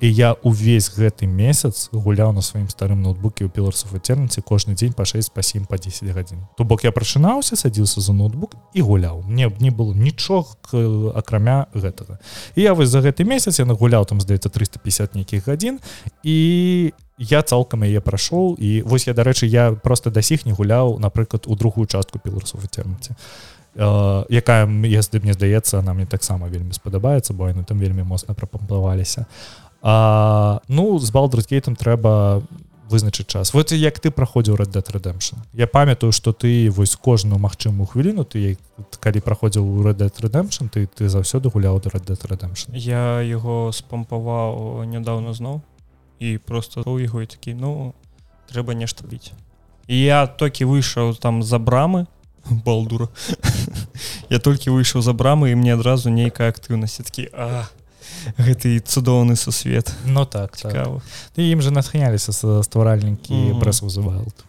І 0.00 0.12
я 0.12 0.32
увесь 0.42 0.90
гэты 0.94 1.26
месяц 1.26 1.90
гуляў 1.90 2.32
на 2.32 2.40
сваім 2.40 2.68
старым 2.70 3.02
ноутбуке 3.02 3.44
ў 3.44 3.50
піларсов 3.50 3.98
этерніцы 3.98 4.42
кожны 4.42 4.78
дзень 4.78 4.94
па 4.94 5.02
6 5.02 5.34
па 5.34 5.42
7 5.42 5.66
па 5.66 5.78
10 5.78 6.14
гадзін. 6.14 6.46
То 6.54 6.62
бок 6.62 6.84
я 6.84 6.92
прачынаўся 6.94 7.58
садзіўся 7.58 8.00
за 8.00 8.12
ноутбук 8.12 8.54
і 8.74 8.80
гуляў. 8.82 9.26
Мне 9.26 9.50
не 9.58 9.70
было 9.70 9.94
нічога 9.94 10.54
акрамя 11.18 11.66
гэтага. 11.74 12.22
І 12.54 12.62
я 12.62 12.74
вось 12.74 12.88
за 12.88 13.02
гэты 13.02 13.26
месяц 13.26 13.58
я 13.58 13.66
нагуляў 13.66 14.06
там 14.06 14.20
здаецца 14.20 14.48
350 14.48 15.18
нейкіх 15.18 15.50
гадзін 15.50 15.82
і 16.22 16.94
я 17.18 17.42
цалкам 17.42 17.82
яе 17.82 17.98
прайшоў. 18.00 18.54
І 18.54 18.82
вось 18.82 19.06
я 19.06 19.14
дарэчы 19.14 19.27
я 19.46 19.72
просто 19.72 20.10
да 20.10 20.22
сіх 20.22 20.46
не 20.46 20.52
гуляў 20.52 20.98
напрыклад 20.98 21.44
у 21.46 21.54
другую 21.54 21.86
частку 21.86 22.18
этерніцы 22.18 23.16
Uh, 23.76 24.24
якая 24.28 24.66
если 24.66 25.20
мне 25.20 25.32
здаецца 25.34 25.78
она 25.78 25.94
мне 25.94 26.06
таксама 26.06 26.48
вельмі 26.48 26.72
спадабаецца 26.72 27.32
бо 27.32 27.48
яны 27.48 27.64
там 27.64 27.78
вельмі 27.78 28.02
моцна 28.02 28.34
прапамплаваліся 28.34 29.26
А, 29.82 30.60
ну 30.68 30.98
з 30.98 31.10
балдрсгейтам 31.10 31.76
трэба 31.76 32.42
вызначыць 32.88 33.26
час. 33.28 33.52
Вот 33.54 33.70
як 33.72 34.00
ты 34.00 34.10
праходзіў 34.10 34.56
red 34.56 34.72
dead 34.72 34.90
redemption? 34.90 35.38
Я 35.52 35.66
памятаю 35.66 36.10
что 36.12 36.32
ты 36.32 36.70
вось 36.70 36.96
кожную 36.96 37.38
магчымую 37.38 37.86
хвіліну 37.86 38.24
ты 38.24 38.56
калі 38.98 39.20
праходзіў 39.20 39.84
red 39.84 39.98
dead 40.00 40.14
redemption 40.20 40.68
ты 40.68 40.86
ты 40.86 41.08
заўсёды 41.08 41.50
гуляў 41.50 41.80
до 41.80 41.90
red 41.90 42.04
dead 42.04 42.18
redemption. 42.26 42.74
Я 42.74 43.20
его 43.20 43.70
спампаваў 43.72 44.84
нядаўна 44.84 45.32
зноў 45.32 45.60
і 46.18 46.38
просто 46.38 46.82
яго 46.98 47.22
і 47.22 47.26
такі 47.26 47.54
ну 47.54 47.94
трэба 48.48 48.74
нешта 48.74 49.06
біць. 49.06 49.32
І 49.88 49.96
я 50.00 50.26
толькі 50.26 50.64
выйшаў 50.64 51.14
там 51.14 51.42
за 51.42 51.58
брамы 51.58 52.06
балдура. 52.64 53.08
Я 54.30 54.38
толькі 54.38 54.70
выйшаў 54.70 55.02
за 55.02 55.12
брамы 55.12 55.52
і 55.52 55.56
мне 55.56 55.74
адразу 55.74 56.10
нейкая 56.10 56.52
актыўнасць. 56.52 57.00
Такі 57.00 57.28
а 57.32 57.68
гэты 58.36 58.80
цудоўны 58.80 59.36
сусвет. 59.36 59.92
Ну 60.04 60.24
так 60.24 60.56
цікава. 60.56 61.00
Так. 61.32 61.44
ім 61.44 61.62
же 61.62 61.70
натхняліся 61.70 62.32
стваральнікі 62.62 63.34
mm 63.34 63.52
-hmm. 63.52 63.60
пресвызывают 63.60 64.44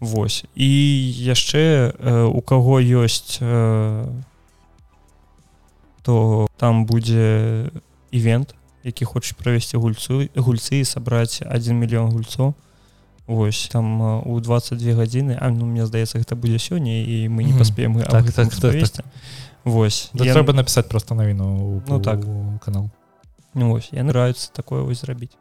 Вось. 0.00 0.44
І 0.54 0.68
яшчэ 1.24 1.92
э, 1.92 2.24
у 2.24 2.40
каго 2.40 2.80
ёсць 2.80 3.38
э, 3.40 4.06
то 6.02 6.46
там 6.56 6.86
будзе 6.86 7.70
івент 8.10 8.54
які 8.84 9.04
хочуць 9.04 9.36
правесці 9.36 9.76
гульцу 9.76 10.28
гульцы 10.34 10.80
і 10.80 10.84
сабраць 10.84 11.42
1 11.42 11.76
мільён 11.76 12.10
гульцоў 12.12 12.54
Вось 13.28 13.68
там 13.70 14.00
у 14.26 14.40
22 14.40 14.92
гадзіны 14.96 15.36
А 15.40 15.50
ну 15.50 15.66
мне 15.66 15.84
здаецца 15.86 16.18
гэта 16.18 16.34
будзе 16.34 16.56
сёння 16.58 17.04
і 17.04 17.28
мы 17.28 17.44
не 17.44 17.52
паспеем 17.52 18.00
Так, 18.00 18.32
так, 18.32 18.48
так, 18.54 18.88
так. 18.88 19.04
Вось 19.64 20.10
Да, 20.14 20.24
я- 20.24 20.34
трэба 20.34 20.52
напісаць 20.54 20.88
просто 20.88 21.14
навіну 21.14 21.44
у, 21.44 21.82
Ну, 21.88 22.00
так. 22.00 22.24
у 22.24 22.58
канал. 22.64 22.90
Ну, 23.54 23.70
вось 23.70 23.88
я 23.92 24.00
нравится 24.00 24.50
такое 24.52 24.82
вось 24.82 25.00
зрабіць. 25.00 25.36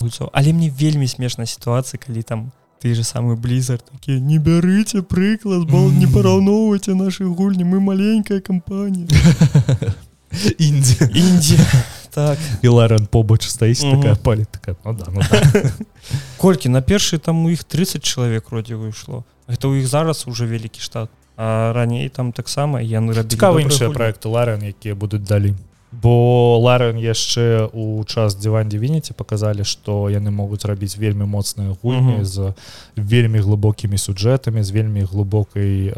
Гульцоў. 0.00 0.28
Але 0.32 0.52
мне 0.52 0.70
вельмі 0.70 1.06
смешная 1.08 1.46
сітуацыя 1.46 2.00
калі 2.06 2.22
там 2.22 2.52
ты 2.82 2.94
же 2.94 3.02
самы 3.04 3.36
блізар 3.36 3.78
такі 3.78 4.18
не 4.20 4.38
бярыце 4.38 5.02
прыклад 5.02 5.70
бо 5.70 5.86
не 5.92 6.06
параўноўвайце 6.06 6.94
наши 6.94 7.24
гульні 7.24 7.62
мы 7.64 7.78
маленькая 7.80 8.40
кампанія 8.40 9.06
Індзі. 10.58 10.96
Індія 11.14 11.66
так. 12.14 12.38
І 12.62 12.68
Ларен 12.68 13.06
побач 13.06 13.48
стаіць 13.48 13.80
такая 13.80 14.14
палітыка 14.14 14.76
ну 14.84 14.92
да, 14.92 15.06
ну 15.08 15.20
да. 15.30 15.72
колькі 16.38 16.68
на 16.68 16.82
першы 16.82 17.18
там 17.18 17.44
у 17.44 17.50
іх 17.50 17.64
30 17.64 18.04
чалавек 18.04 18.50
родзе 18.50 18.76
выйшло 18.76 19.24
гэта 19.48 19.68
у 19.68 19.74
іх 19.74 19.86
зараз 19.86 20.24
уже 20.28 20.46
вялікі 20.46 20.80
штат. 20.80 21.10
А 21.36 21.72
раней 21.72 22.08
там 22.08 22.32
таксама 22.32 22.80
яны 22.80 23.16
рабілі 23.16 23.30
цікава 23.32 23.60
іншыя 23.60 23.90
проекты 23.90 24.28
Ларен 24.28 24.62
якія 24.62 24.94
будуць 24.94 25.24
далі. 25.24 25.54
Бо 25.92 26.58
Ларен 26.60 26.96
яшчэ 26.96 27.68
у 27.72 28.04
час 28.04 28.36
дзіван 28.36 28.68
дзівініці 28.68 29.12
показалі 29.12 29.64
што 29.64 30.08
яны 30.08 30.30
могуць 30.30 30.64
рабіць 30.64 30.96
вельмі 30.96 31.24
моцныя 31.24 31.76
гульні 31.82 32.20
Мгм. 32.20 32.24
з 32.24 32.54
вельмі 32.96 33.40
глыбокімі 33.40 33.96
сюджэтамі 34.00 34.62
з 34.62 34.70
вельмі 34.70 35.04
глыбокай 35.04 35.92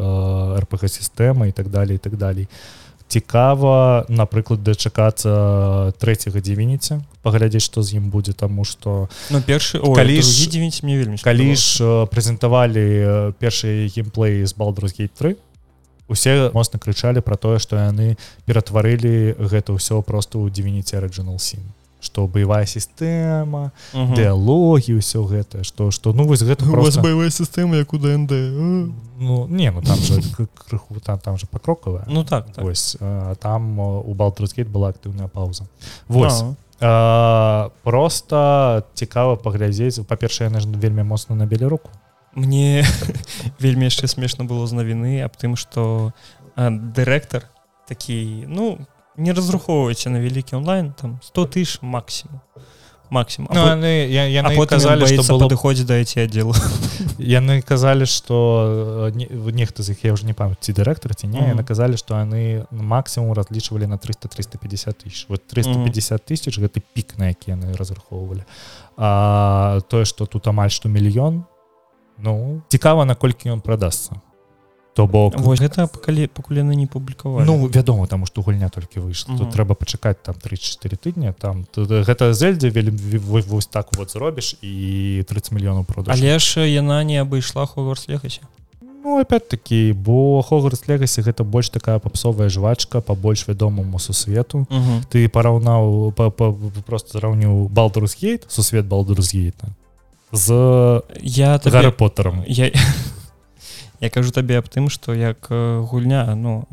рпг 0.58 0.88
сістэмай 0.88 1.48
і 1.48 1.52
так 1.52 1.68
далее 1.68 1.94
і 1.94 1.98
так 1.98 2.16
далей 2.16 2.48
цікава 3.14 4.04
напрыклад 4.10 4.62
дачакацца 4.66 5.92
трэцяга 6.02 6.42
дзівініці 6.42 6.98
паглядзець 7.22 7.62
што 7.62 7.82
з 7.86 7.96
ім 8.02 8.10
будзе 8.10 8.34
таму 8.34 8.66
што 8.66 9.06
ну 9.30 9.38
першы 9.40 9.78
калі 9.78 10.18
ж- 10.18 10.50
мне 10.82 10.98
вельмі 10.98 11.16
калі 11.22 11.54
ж 11.54 12.06
прэзентавалі 12.10 12.84
першыя 13.38 13.86
геймплей 13.86 14.42
з 14.42 14.52
балдрусгейт 14.58 15.14
3 15.14 15.36
усе 16.10 16.50
моцна 16.52 16.76
крычалі 16.82 17.22
пра 17.24 17.36
тое 17.40 17.56
што 17.62 17.78
яны 17.80 18.18
ператварылі 18.44 19.38
гэта 19.38 19.72
ўсё 19.72 20.02
просто 20.02 20.42
ў 20.42 20.50
дзівініце 20.52 20.98
оригинал 20.98 21.38
7 21.38 21.62
што 22.04 22.26
баявая 22.28 22.66
сістэма 22.68 23.72
дыалогі 23.92 25.00
ўсё 25.00 25.24
гэта 25.24 25.64
што 25.64 25.90
што 25.90 26.12
ну 26.12 26.28
вось 26.28 26.44
гэта 26.44 26.68
просто 26.68 27.00
баявая 27.00 27.30
сістэма 27.30 27.80
як 27.80 27.92
у 27.92 27.98
ДНД. 27.98 28.32
А? 28.32 28.92
ну 29.18 29.46
не 29.48 29.70
ну 29.70 29.80
там 29.80 29.96
же 29.96 30.20
крыху 30.68 31.00
там 31.00 31.18
там 31.18 31.38
же 31.38 31.46
пакроковая 31.46 32.04
ну 32.06 32.24
так, 32.24 32.52
так. 32.52 32.64
вось 32.64 32.96
там 33.40 33.78
у 33.80 34.14
балдрусгейт 34.14 34.68
была 34.68 34.92
актыўная 34.92 35.28
пауза. 35.28 35.64
Вось 36.08 36.42
А, 36.42 36.54
А, 36.80 37.70
просто 37.82 38.82
цікава 38.94 39.36
паглядзець 39.36 40.02
па-першае 40.04 40.50
яны 40.50 40.60
ж 40.60 40.68
вельмі 40.68 41.06
моцна 41.06 41.36
набілі 41.36 41.70
руку. 41.70 41.90
Мне 42.34 42.82
вельмі 43.62 43.86
яшчэ 43.86 44.10
смешна 44.10 44.44
было 44.44 44.66
з 44.66 44.74
навіны 44.74 45.22
аб 45.22 45.32
тым 45.38 45.54
што 45.54 46.12
а, 46.58 46.68
дырэктар 46.68 47.46
такі 47.86 48.44
ну 48.50 48.84
не 49.16 49.32
разрухоўвайце 49.32 50.10
на 50.10 50.20
вялікі 50.20 50.56
онлайн 50.56 50.92
там 50.92 51.18
100 51.22 51.44
тысяч 51.46 51.78
максимум. 51.82 52.40
Максимум. 53.10 53.50
Ну, 53.54 53.60
яны, 53.60 54.08
я, 54.10 54.24
яны 54.26 54.56
казалі 54.66 55.06
што 55.06 55.22
было 55.36 55.46
падыходзіць 55.46 55.86
да 55.86 56.00
эти 56.00 56.18
аддзелу 56.24 56.54
яны 57.18 57.60
казалі 57.62 58.06
што 58.10 59.12
не- 59.14 59.28
нехта 59.52 59.82
з 59.84 59.90
іх 59.92 60.04
я 60.04 60.12
уже 60.16 60.26
не 60.26 60.32
памят 60.32 60.58
ці 60.64 60.72
дырэктар 60.72 61.14
ці 61.14 61.28
не 61.28 61.38
Мгм. 61.38 61.50
яны 61.54 61.62
казалі 61.62 61.96
што 62.00 62.14
яны 62.16 62.66
максимум 62.72 63.32
разлічвалі 63.36 63.86
на 63.86 63.98
300 63.98 64.28
350 64.28 65.04
тысяч. 65.04 65.26
Вот 65.28 65.46
350 65.46 66.24
тысяч 66.24 66.58
гэты 66.58 66.82
пік 66.94 67.14
на 67.18 67.28
які 67.28 67.52
яны 67.52 67.76
разрахоўвалі 67.76 68.42
а 68.96 69.80
тое 69.88 70.04
што 70.04 70.26
тут 70.26 70.46
амаль 70.48 70.70
што 70.70 70.88
мільён 70.88 71.44
ну 72.18 72.62
цікава 72.68 73.04
наколькі 73.04 73.50
ён 73.52 73.60
прадасца 73.60 74.16
то 74.94 75.06
бок. 75.06 75.34
Вось 75.38 75.60
гэта 75.60 75.88
калі 75.88 76.26
пакуль 76.26 76.62
яны 76.62 76.74
не 76.78 76.86
публікавалі. 76.86 77.46
Ну 77.46 77.66
вядома 77.66 78.06
таму 78.06 78.26
што 78.26 78.42
гульня 78.42 78.70
толькі 78.70 79.00
выйшла. 79.00 79.36
Тут 79.38 79.50
трэба 79.50 79.74
пачакаць 79.74 80.22
там 80.22 80.34
3-4 80.38 80.96
тыдня 80.96 81.32
там 81.32 81.66
гэта 81.76 82.32
зельдзе 82.32 82.70
вельмі 82.70 83.18
вось, 83.18 83.66
так 83.66 83.90
вот 83.96 84.10
зробіш 84.10 84.56
і 84.62 85.24
30 85.28 85.52
мільёнаў 85.52 85.84
продаж. 85.84 86.18
Але 86.18 86.38
ж 86.38 86.66
яна 86.70 87.02
не 87.04 87.18
абышла 87.20 87.66
хогварс 87.66 88.08
легасе 88.08 88.40
Ну 89.04 89.20
опять-таки 89.20 89.92
бо 89.92 90.42
Хогвартс 90.42 90.88
Легасі 90.88 91.20
гэта 91.20 91.44
больш 91.44 91.68
такая 91.68 91.98
попсовая 91.98 92.48
жвачка 92.48 93.02
по 93.02 93.14
больш 93.14 93.46
вядомаму 93.46 93.98
сусвету. 93.98 94.66
Ты 95.12 95.28
параўнаў 95.28 96.12
па, 96.16 96.30
па, 96.30 96.54
просто 96.86 97.18
зраўніў 97.18 97.68
балдурсгейт 97.68 98.46
сусвет 98.48 98.86
балдурсгейта 98.86 99.68
з 100.32 101.02
я 101.20 101.58
табе 101.58 101.90
поттером. 101.90 102.44
я 102.46 102.72
я 104.04 104.10
кажу 104.12 104.30
табе 104.30 104.60
аб 104.60 104.68
тым 104.68 104.92
што 104.92 105.16
як 105.16 105.48
гульня 105.50 106.28
ну, 106.36 106.64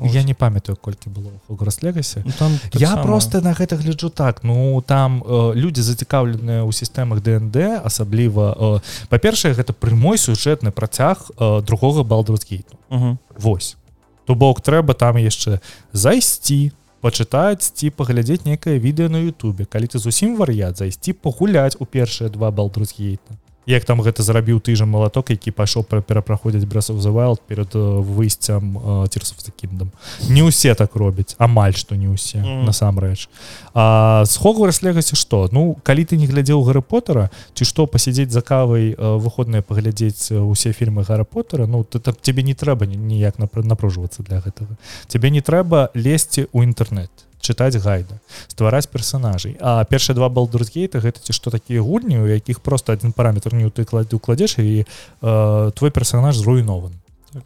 я 0.00 0.22
не 0.22 0.34
памятаю 0.34 0.76
колькі 0.76 1.10
было 1.10 1.30
Хогвартс 1.48 1.82
Легасі 1.82 2.22
ну 2.24 2.32
там 2.38 2.52
Я 2.52 2.70
таксама- 2.70 3.02
просто 3.02 3.40
на 3.40 3.52
гэта 3.54 3.76
гляджу 3.76 4.10
так 4.10 4.44
ну 4.44 4.82
там 4.86 5.22
э, 5.22 5.54
людзі 5.54 5.82
зацікаўленыя 5.82 6.62
ў 6.62 6.72
сістэмах 6.72 7.22
ДНД 7.22 7.56
асабліва 7.84 8.54
э, 8.54 8.80
па-першае 9.08 9.54
гэта 9.54 9.72
прямой 9.72 10.18
сюжэтны 10.18 10.70
працяг 10.70 11.30
э, 11.38 11.62
другога 11.62 12.02
балдрусгейту. 12.04 12.76
Вось. 13.38 13.76
То 14.26 14.34
бок 14.34 14.60
трэба 14.60 14.94
там 14.94 15.16
яшчэ 15.16 15.60
зайсці 15.92 16.72
пачытаць 17.00 17.72
ці 17.74 17.90
паглядзець 17.90 18.44
некае 18.44 18.78
відэо 18.78 19.08
на 19.08 19.18
Ютубе. 19.18 19.64
Калі 19.64 19.86
ты 19.86 19.98
зусім 19.98 20.36
вар'ят 20.36 20.78
зайсці 20.78 21.12
пагуляць 21.12 21.76
у 21.80 21.84
першыя 21.84 22.30
два 22.30 22.50
балдрусгейта 22.50 23.36
як 23.66 23.84
там 23.84 24.00
гэта 24.02 24.22
зрабіў 24.22 24.60
ты 24.60 24.74
жа 24.76 24.84
малаток 24.86 25.30
які 25.30 25.50
пайшоў 25.50 25.84
пра 25.84 26.00
перапраходзіць 26.00 26.64
брасов 26.68 26.98
the 27.00 27.12
wild 27.12 27.40
перад 27.48 27.72
выйсцем 27.74 28.76
цірсов 29.08 29.38
кіндам 29.56 29.90
не 30.28 30.42
ўсе 30.42 30.74
так 30.74 30.94
робяць 30.96 31.34
амаль 31.38 31.72
што 31.74 31.96
не 31.96 32.08
ўсе 32.08 32.38
Мгм. 32.44 32.64
насамрэч 32.68 33.28
а 33.74 34.24
з 34.26 34.36
хогварс 34.36 34.82
легасі 34.82 35.16
што 35.16 35.48
ну 35.52 35.76
калі 35.82 36.04
ты 36.04 36.16
не 36.16 36.26
глядзеў 36.26 36.62
гары 36.62 36.82
поттера 36.82 37.30
ці 37.54 37.64
што 37.64 37.86
пасядзець 37.86 38.30
за 38.30 38.42
кавай 38.42 38.92
э, 38.92 39.18
выходныя 39.18 39.62
паглядзець 39.62 40.32
э, 40.32 40.38
усе 40.38 40.72
фільмы 40.72 41.02
гара 41.04 41.24
поттера 41.24 41.66
ну 41.66 41.84
ты 41.84 41.98
там 42.00 42.14
тебе 42.20 42.42
не 42.42 42.54
трэба 42.54 42.86
ні- 42.86 42.96
ніяк 42.96 43.38
напр- 43.38 43.64
напружвацца 43.64 44.22
для 44.22 44.40
гэтага 44.40 44.76
тебе 45.08 45.30
не 45.30 45.40
трэба 45.40 45.90
лезці 45.94 46.46
ў 46.52 46.64
інтэрнэт 46.68 47.10
чытаць 47.44 47.76
гайда 47.76 48.18
ствараць 48.48 48.88
персонажай 48.88 49.58
а 49.60 49.84
першыя 49.84 50.16
два 50.16 50.32
балдурсгейта 50.32 51.04
гэта 51.04 51.20
ці 51.20 51.36
што 51.36 51.52
такія 51.52 51.84
гульні 51.84 52.24
у 52.24 52.26
якіх 52.26 52.64
просто 52.64 52.96
один 52.96 53.12
параметр 53.12 53.54
не 53.54 53.68
ты 53.70 53.84
кладзе 53.84 54.16
укладзеш 54.16 54.58
і 54.58 54.86
э, 55.22 55.70
твой 55.74 55.90
персонаж 55.90 56.36
зруйнован. 56.36 56.92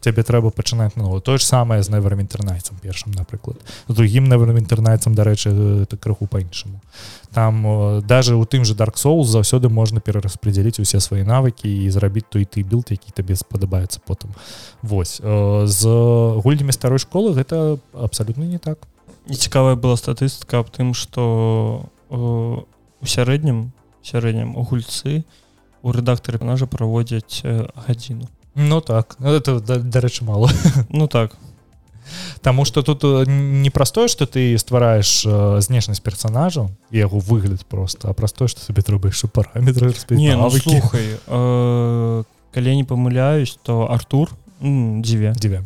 Тебе 0.01 0.21
трэба 0.21 0.51
пачынаць 0.53 0.93
на 0.95 1.19
тое 1.19 1.41
ж 1.41 1.45
самае 1.45 1.81
з 1.81 1.89
неверым 1.89 2.21
інтэрнайцам 2.21 2.77
першым 2.77 3.09
напрыклад. 3.17 3.57
З 3.89 3.93
другім 3.97 4.29
неверым 4.29 4.61
інтэрнайцам 4.61 5.17
дарэчы 5.17 5.49
это 5.81 5.97
крыху 5.97 6.27
па-іншаму. 6.29 6.77
Там 7.33 8.05
даже 8.05 8.35
у 8.35 8.45
тым 8.45 8.65
же 8.65 8.77
dark 8.77 9.01
соус 9.01 9.27
заўсёды 9.33 9.69
можна 9.69 9.99
перараспределіць 9.99 10.79
усе 10.79 10.99
свае 11.01 11.25
навыкі 11.25 11.65
і 11.65 11.89
зрабіць 11.89 12.29
той 12.29 12.45
ты 12.45 12.61
білд 12.61 12.93
які 12.93 13.09
табе 13.11 13.33
спадабаецца 13.33 13.97
потым. 14.05 14.29
Вось 14.83 15.17
э, 15.23 15.65
з 15.65 15.81
гульнямі 16.37 16.71
старой 16.71 17.01
школы 17.01 17.33
гэта 17.33 17.81
абсалютна 17.93 18.45
не 18.45 18.61
так 18.61 18.77
і 19.29 19.35
цікавая 19.35 19.75
была 19.75 19.95
статыстыка 19.95 20.59
аб 20.59 20.69
тым 20.73 20.93
што 20.97 21.85
э, 22.09 22.15
у 22.17 23.05
сярэднім 23.05 23.71
сярэднім 24.03 24.57
у 24.57 24.63
гульцы 24.65 25.23
у 25.81 25.91
рэдактары 25.93 26.39
панажа 26.41 26.65
праводзяць 26.65 27.41
э, 27.43 27.69
гадзіну. 27.87 28.27
Ну 28.55 28.81
так. 28.81 29.15
Это 29.21 29.59
да- 29.59 29.79
дарэчы 29.79 30.25
мало 30.25 30.49
ну 30.89 31.07
так. 31.07 31.35
Таму 32.41 32.65
что 32.65 32.81
тут 32.81 33.03
э, 33.03 33.23
не 33.29 33.69
простое 33.69 34.07
что 34.07 34.25
ты 34.25 34.57
ствараеш 34.57 35.23
знешнасць 35.63 36.01
персонажа 36.01 36.69
і 36.91 36.97
яго 36.97 37.19
выгляд 37.19 37.65
просто 37.65 38.09
а 38.09 38.13
простое 38.13 38.47
что 38.47 38.61
сабе 38.61 38.81
трэба 38.81 39.13
яшчэ 39.13 39.27
параметры 39.27 39.93
не 40.09 40.35
ну, 40.35 40.49
слухай 40.49 41.19
э, 41.27 42.23
калі 42.51 42.75
не 42.75 42.83
памыляюсь 42.83 43.59
то 43.61 43.91
Артур 43.91 44.31
м, 44.61 45.03
дзве. 45.03 45.33
Дзе 45.37 45.63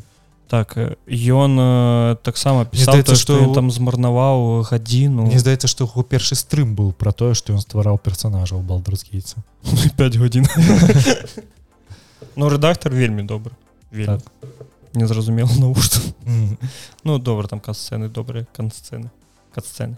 так 0.53 0.77
э, 0.77 0.93
ён 1.09 1.57
э, 1.57 2.15
таксама 2.21 2.61
пісаў 2.69 3.01
здаецца, 3.01 3.13
то, 3.13 3.17
што 3.17 3.37
ён 3.41 3.57
там 3.57 3.71
змарнаваў 3.73 4.61
гадзіну 4.69 5.25
Мне 5.25 5.41
здаецца 5.41 5.65
што 5.65 5.89
яго 5.89 6.05
першы 6.05 6.37
стрым 6.37 6.77
быў 6.77 6.93
про 6.93 7.09
тое 7.09 7.33
што 7.33 7.57
ён 7.57 7.61
ствараў 7.65 7.97
персонажа 7.97 8.53
ў 8.53 8.61
балдрускейца 8.61 9.41
5 9.97 10.21
гадзін 10.21 10.45
Ну 12.37 12.53
рэдактор 12.53 12.93
вельмі 12.93 13.25
добры 13.25 13.57
вельмі 13.89 14.21
Так. 14.21 14.53
незразумела 14.93 15.49
навошта 15.57 16.05
ну 17.01 17.17
добра 17.17 17.49
там 17.49 17.57
касцэны 17.57 18.13
добрыя 18.13 18.45
кансцэны 18.53 19.09
касцэны 19.57 19.97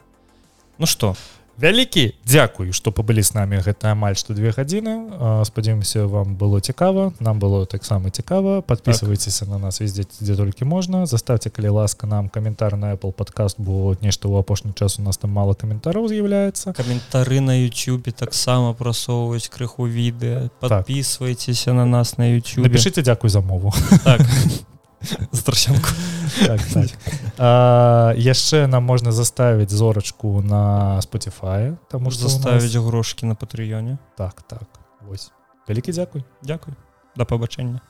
Ну 0.80 0.88
што 0.88 1.20
вялікі 1.58 2.14
дзякуй 2.28 2.72
што 2.76 2.92
пабылі 2.92 3.24
з 3.24 3.36
намі 3.36 3.60
гэта 3.64 3.96
амаль 3.96 4.20
што 4.20 4.36
две 4.36 4.52
гадзіны 4.52 5.44
спадзяёмся 5.48 6.06
вам 6.08 6.36
было 6.36 6.60
цікава 6.60 7.14
нам 7.20 7.40
было 7.40 7.66
таксама 7.66 8.10
цікава 8.10 8.62
подписывайтеся 8.62 9.46
так. 9.46 9.50
на 9.50 9.58
нас 9.58 9.80
везде 9.80 10.04
дзе 10.04 10.36
толькі 10.36 10.66
можна 10.66 11.06
заставьте 11.06 11.50
калі 11.50 11.80
ласка 11.80 12.08
нам 12.08 12.30
каментар 12.30 12.76
на 12.76 12.96
apple 12.96 13.12
подкаст 13.12 13.56
бо 13.60 13.96
нешта 14.02 14.28
ў 14.28 14.40
апошні 14.40 14.74
час 14.76 15.00
у 15.00 15.02
нас 15.02 15.18
там 15.18 15.32
мало 15.32 15.56
каментараў 15.56 16.08
з'яўляецца 16.12 16.74
каментары 16.76 17.40
на 17.40 17.56
youtube 17.56 18.12
таксама 18.12 18.74
прасоўваюць 18.74 19.48
крыху 19.48 19.88
відэа 19.88 20.52
подписывайтеся 20.60 21.72
так. 21.72 21.76
на 21.76 21.86
нас 21.86 22.18
на 22.18 22.36
youtube 22.36 22.68
напишите 22.68 23.02
дзякуй 23.02 23.30
за 23.30 23.42
мову 23.42 23.74
так. 24.04 24.22
страшенку 25.32 25.90
так, 26.46 26.62
так. 26.74 26.90
яшчэ 28.18 28.68
нам 28.68 28.84
можна 28.84 29.12
заставіць 29.12 29.72
зорачку 29.72 30.42
на 30.42 30.98
Spotify 31.00 31.78
там 31.90 32.04
можна 32.04 32.30
заставіць 32.30 32.74
нас... 32.74 32.84
грошки 32.84 33.26
на 33.26 33.36
патрыёне. 33.36 33.98
Так 34.18 34.42
так. 34.42 34.68
Вось. 35.08 35.32
Вялікі 35.70 35.92
дзякуй. 35.92 36.24
Дзякуй. 36.44 36.74
Да 37.16 37.26
пабачэння 37.26 37.82